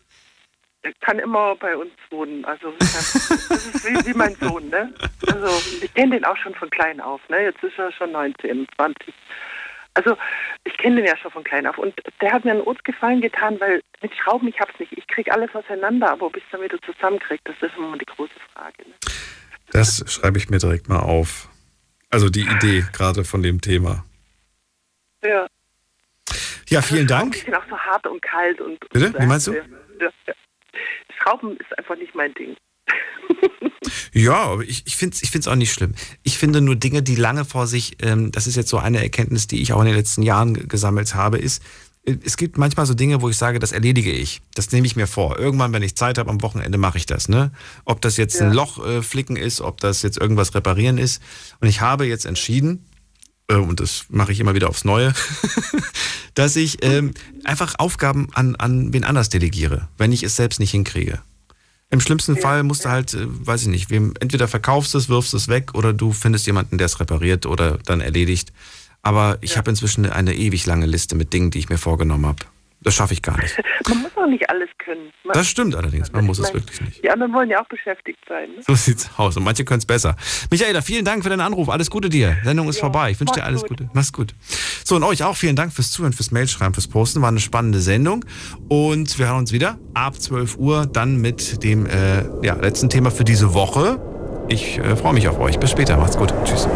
er 0.83 0.93
kann 1.01 1.19
immer 1.19 1.55
bei 1.57 1.77
uns 1.77 1.93
wohnen. 2.11 2.45
Also 2.45 2.73
das 2.79 3.15
ist 3.15 3.85
wie, 3.85 4.07
wie 4.07 4.15
mein 4.15 4.35
Sohn, 4.37 4.69
ne? 4.69 4.93
Also 5.27 5.47
ich 5.83 5.93
kenne 5.95 6.17
den 6.17 6.25
auch 6.25 6.37
schon 6.39 6.55
von 6.55 6.71
klein 6.71 7.01
auf, 7.01 7.21
ne? 7.29 7.43
Jetzt 7.43 7.63
ist 7.63 7.79
er 7.79 7.93
schon 7.93 8.13
19, 8.13 8.67
20. 8.77 9.15
Also 9.95 10.17
ich 10.65 10.77
kenne 10.79 10.97
den 10.97 11.07
ja 11.07 11.17
schon 11.17 11.31
von 11.31 11.45
klein 11.45 11.67
auf. 11.67 11.79
Und 11.79 11.95
der 12.21 12.33
hat 12.33 12.45
mir 12.45 12.53
einen 12.53 12.65
Gefallen 12.85 13.21
getan, 13.21 13.59
weil 13.61 13.81
mit 14.03 14.15
Schrauben, 14.15 14.49
ich 14.49 14.59
hab's 14.61 14.79
nicht. 14.79 14.93
Ich 14.97 15.07
krieg 15.07 15.31
alles 15.33 15.55
auseinander, 15.55 16.11
aber 16.13 16.27
ob 16.27 16.37
ich 16.37 16.45
es 16.45 16.51
dann 16.51 16.63
wieder 16.63 16.79
zusammenkriege, 16.83 17.43
das 17.45 17.57
ist 17.61 17.77
immer 17.77 17.99
die 17.99 18.07
große 18.07 18.33
Frage. 18.53 18.77
Ne? 18.87 18.95
Das 19.73 20.05
schreibe 20.07 20.39
ich 20.39 20.49
mir 20.49 20.59
direkt 20.59 20.89
mal 20.89 21.01
auf. 21.01 21.49
Also 22.11 22.29
die 22.29 22.47
Idee 22.47 22.85
gerade 22.93 23.25
von 23.25 23.43
dem 23.43 23.61
Thema. 23.61 24.05
Ja. 25.23 25.47
Ja, 26.69 26.83
vielen 26.83 27.09
Schrauben 27.09 27.31
Dank. 27.33 27.35
sind 27.35 27.55
auch 27.55 27.69
so 27.69 27.77
hart 27.79 28.07
und 28.07 28.23
kalt 28.23 28.61
und. 28.61 28.79
Bitte? 28.91 29.07
und 29.07 29.21
Wie 29.21 29.27
meinst 29.27 29.47
du? 29.49 29.53
Ja, 29.53 29.63
ja. 30.27 30.35
Schrauben 31.19 31.57
ist 31.57 31.79
einfach 31.79 31.97
nicht 31.97 32.15
mein 32.15 32.33
Ding. 32.35 32.57
Ja, 34.13 34.35
aber 34.35 34.63
ich, 34.65 34.83
ich 34.87 34.97
finde 34.97 35.15
es 35.15 35.23
ich 35.23 35.31
find's 35.31 35.47
auch 35.49 35.55
nicht 35.55 35.73
schlimm. 35.73 35.95
Ich 36.23 36.37
finde 36.37 36.61
nur 36.61 36.77
Dinge, 36.77 37.03
die 37.03 37.15
lange 37.15 37.45
vor 37.45 37.67
sich, 37.67 37.97
ähm, 38.03 38.33
das 38.33 38.47
ist 38.47 38.57
jetzt 38.57 38.69
so 38.69 38.79
eine 38.79 39.01
Erkenntnis, 39.03 39.47
die 39.47 39.63
ich 39.63 39.73
auch 39.73 39.81
in 39.81 39.87
den 39.87 39.95
letzten 39.95 40.23
Jahren 40.23 40.55
ge- 40.55 40.67
gesammelt 40.67 41.15
habe, 41.15 41.39
ist, 41.39 41.63
äh, 42.05 42.17
es 42.25 42.37
gibt 42.37 42.59
manchmal 42.59 42.87
so 42.87 42.95
Dinge, 42.95 43.23
wo 43.23 43.29
ich 43.29 43.37
sage, 43.37 43.59
das 43.61 43.73
erledige 43.73 44.11
ich. 44.11 44.43
Das 44.55 44.73
nehme 44.73 44.87
ich 44.87 44.97
mir 44.97 45.07
vor. 45.07 45.39
Irgendwann, 45.39 45.73
wenn 45.73 45.83
ich 45.83 45.97
Zeit 45.97 46.19
habe, 46.19 46.29
am 46.29 46.43
Wochenende 46.43 46.77
mache 46.77 46.99
ich 46.99 47.07
das. 47.07 47.29
Ne? 47.29 47.53
Ob 47.85 48.01
das 48.01 48.17
jetzt 48.17 48.41
ein 48.43 48.53
Loch 48.53 48.85
äh, 48.85 49.03
flicken 49.03 49.37
ist, 49.37 49.61
ob 49.61 49.81
das 49.81 50.03
jetzt 50.03 50.19
irgendwas 50.19 50.55
reparieren 50.55 50.99
ist. 50.99 51.23
Und 51.61 51.69
ich 51.69 51.81
habe 51.81 52.05
jetzt 52.05 52.27
entschieden, 52.27 52.85
äh, 53.49 53.55
und 53.55 53.81
das 53.81 54.07
mache 54.09 54.33
ich 54.33 54.41
immer 54.41 54.55
wieder 54.55 54.69
aufs 54.69 54.85
Neue, 54.85 55.15
dass 56.35 56.57
ich 56.57 56.85
ähm, 56.85 57.13
einfach 57.45 57.75
Aufgaben 57.79 58.29
an, 58.33 58.57
an 58.57 58.93
wen 58.93 59.05
anders 59.05 59.29
delegiere, 59.29 59.89
wenn 59.99 60.13
ich 60.13 60.23
es 60.25 60.37
selbst 60.37 60.59
nicht 60.61 60.73
hinkriege. 60.73 61.21
Im 61.91 62.01
schlimmsten 62.01 62.37
Fall 62.37 62.63
musst 62.63 62.85
du 62.85 62.89
halt, 62.89 63.15
äh, 63.15 63.27
weiß 63.27 63.63
ich 63.63 63.69
nicht, 63.69 63.91
wem, 63.91 64.15
entweder 64.21 64.47
verkaufst 64.47 64.95
es, 64.95 65.09
wirfst 65.09 65.35
es 65.35 65.49
weg 65.49 65.75
oder 65.75 65.93
du 65.93 66.13
findest 66.13 66.47
jemanden, 66.47 66.79
der 66.79 66.87
es 66.87 67.01
repariert 67.01 67.47
oder 67.47 67.79
dann 67.85 68.01
erledigt. 68.01 68.53
Aber 69.03 69.39
ich 69.41 69.57
habe 69.57 69.71
inzwischen 69.71 70.07
eine 70.07 70.35
ewig 70.35 70.67
lange 70.67 70.87
Liste 70.87 71.17
mit 71.17 71.33
Dingen, 71.33 71.51
die 71.51 71.59
ich 71.59 71.69
mir 71.69 71.79
vorgenommen 71.79 72.27
habe. 72.27 72.45
Das 72.83 72.95
schaffe 72.95 73.13
ich 73.13 73.21
gar 73.21 73.39
nicht. 73.39 73.61
Man 73.89 74.03
muss 74.03 74.11
auch 74.17 74.27
nicht 74.27 74.49
alles 74.49 74.69
können. 74.79 75.11
Man, 75.25 75.35
Das 75.35 75.49
stimmt 75.49 75.75
allerdings, 75.75 76.13
man 76.13 76.25
muss 76.25 76.39
es 76.39 76.53
wirklich 76.55 76.81
nicht. 76.81 77.05
Die 77.05 77.11
anderen 77.11 77.33
wollen 77.33 77.51
ja 77.51 77.61
auch 77.61 77.69
beschäftigt 77.69 78.19
sein. 78.29 78.49
Ne? 78.51 78.63
So 78.67 78.75
sieht's 78.75 79.11
aus. 79.17 79.37
Und 79.37 79.45
manche 79.45 79.65
können 79.65 79.81
es 79.81 79.87
besser. 79.87 80.17
Michaela, 80.51 80.81
vielen 80.81 81.05
Dank 81.05 81.23
für 81.23 81.29
deinen 81.29 81.41
Anruf. 81.41 81.69
Alles 81.69 81.91
Gute 81.91 82.09
dir. 82.09 82.37
Sendung 82.45 82.69
ist 82.69 82.81
vorbei. 82.81 83.11
Ich 83.11 83.21
wünsche 83.21 83.35
dir 83.35 83.45
alles 83.45 83.63
gut. 83.63 83.71
Gute. 83.71 83.91
Mach's 83.93 84.13
gut. 84.13 84.35
So, 84.85 84.97
und 84.97 85.03
euch 85.03 85.23
auch 85.23 85.37
vielen 85.37 85.57
Dank 85.57 85.73
fürs 85.73 85.91
Zuhören, 85.91 86.13
fürs 86.13 86.31
Mailschreiben, 86.31 86.75
fürs 86.75 86.89
Posten. 86.89 87.21
War 87.23 87.29
eine 87.29 87.41
spannende 87.41 87.81
Sendung. 87.81 88.25
Und 88.69 89.19
wir 89.19 89.27
hören 89.27 89.39
uns 89.39 89.53
wieder 89.53 89.79
ab 89.95 90.21
12 90.21 90.57
Uhr 90.57 90.87
dann 90.87 91.17
mit 91.17 91.63
dem 91.63 91.87
äh, 91.87 92.25
ja, 92.43 92.55
letzten 92.55 92.89
Thema 92.89 93.11
für 93.11 93.25
diese 93.25 93.55
Woche. 93.55 94.01
Ich 94.49 94.79
äh, 94.79 94.97
freue 94.97 95.15
mich 95.15 95.29
auf 95.29 95.39
euch. 95.39 95.59
Bis 95.59 95.71
später. 95.71 95.97
Macht's 95.97 96.17
gut. 96.17 96.33
Tschüss. 96.45 96.67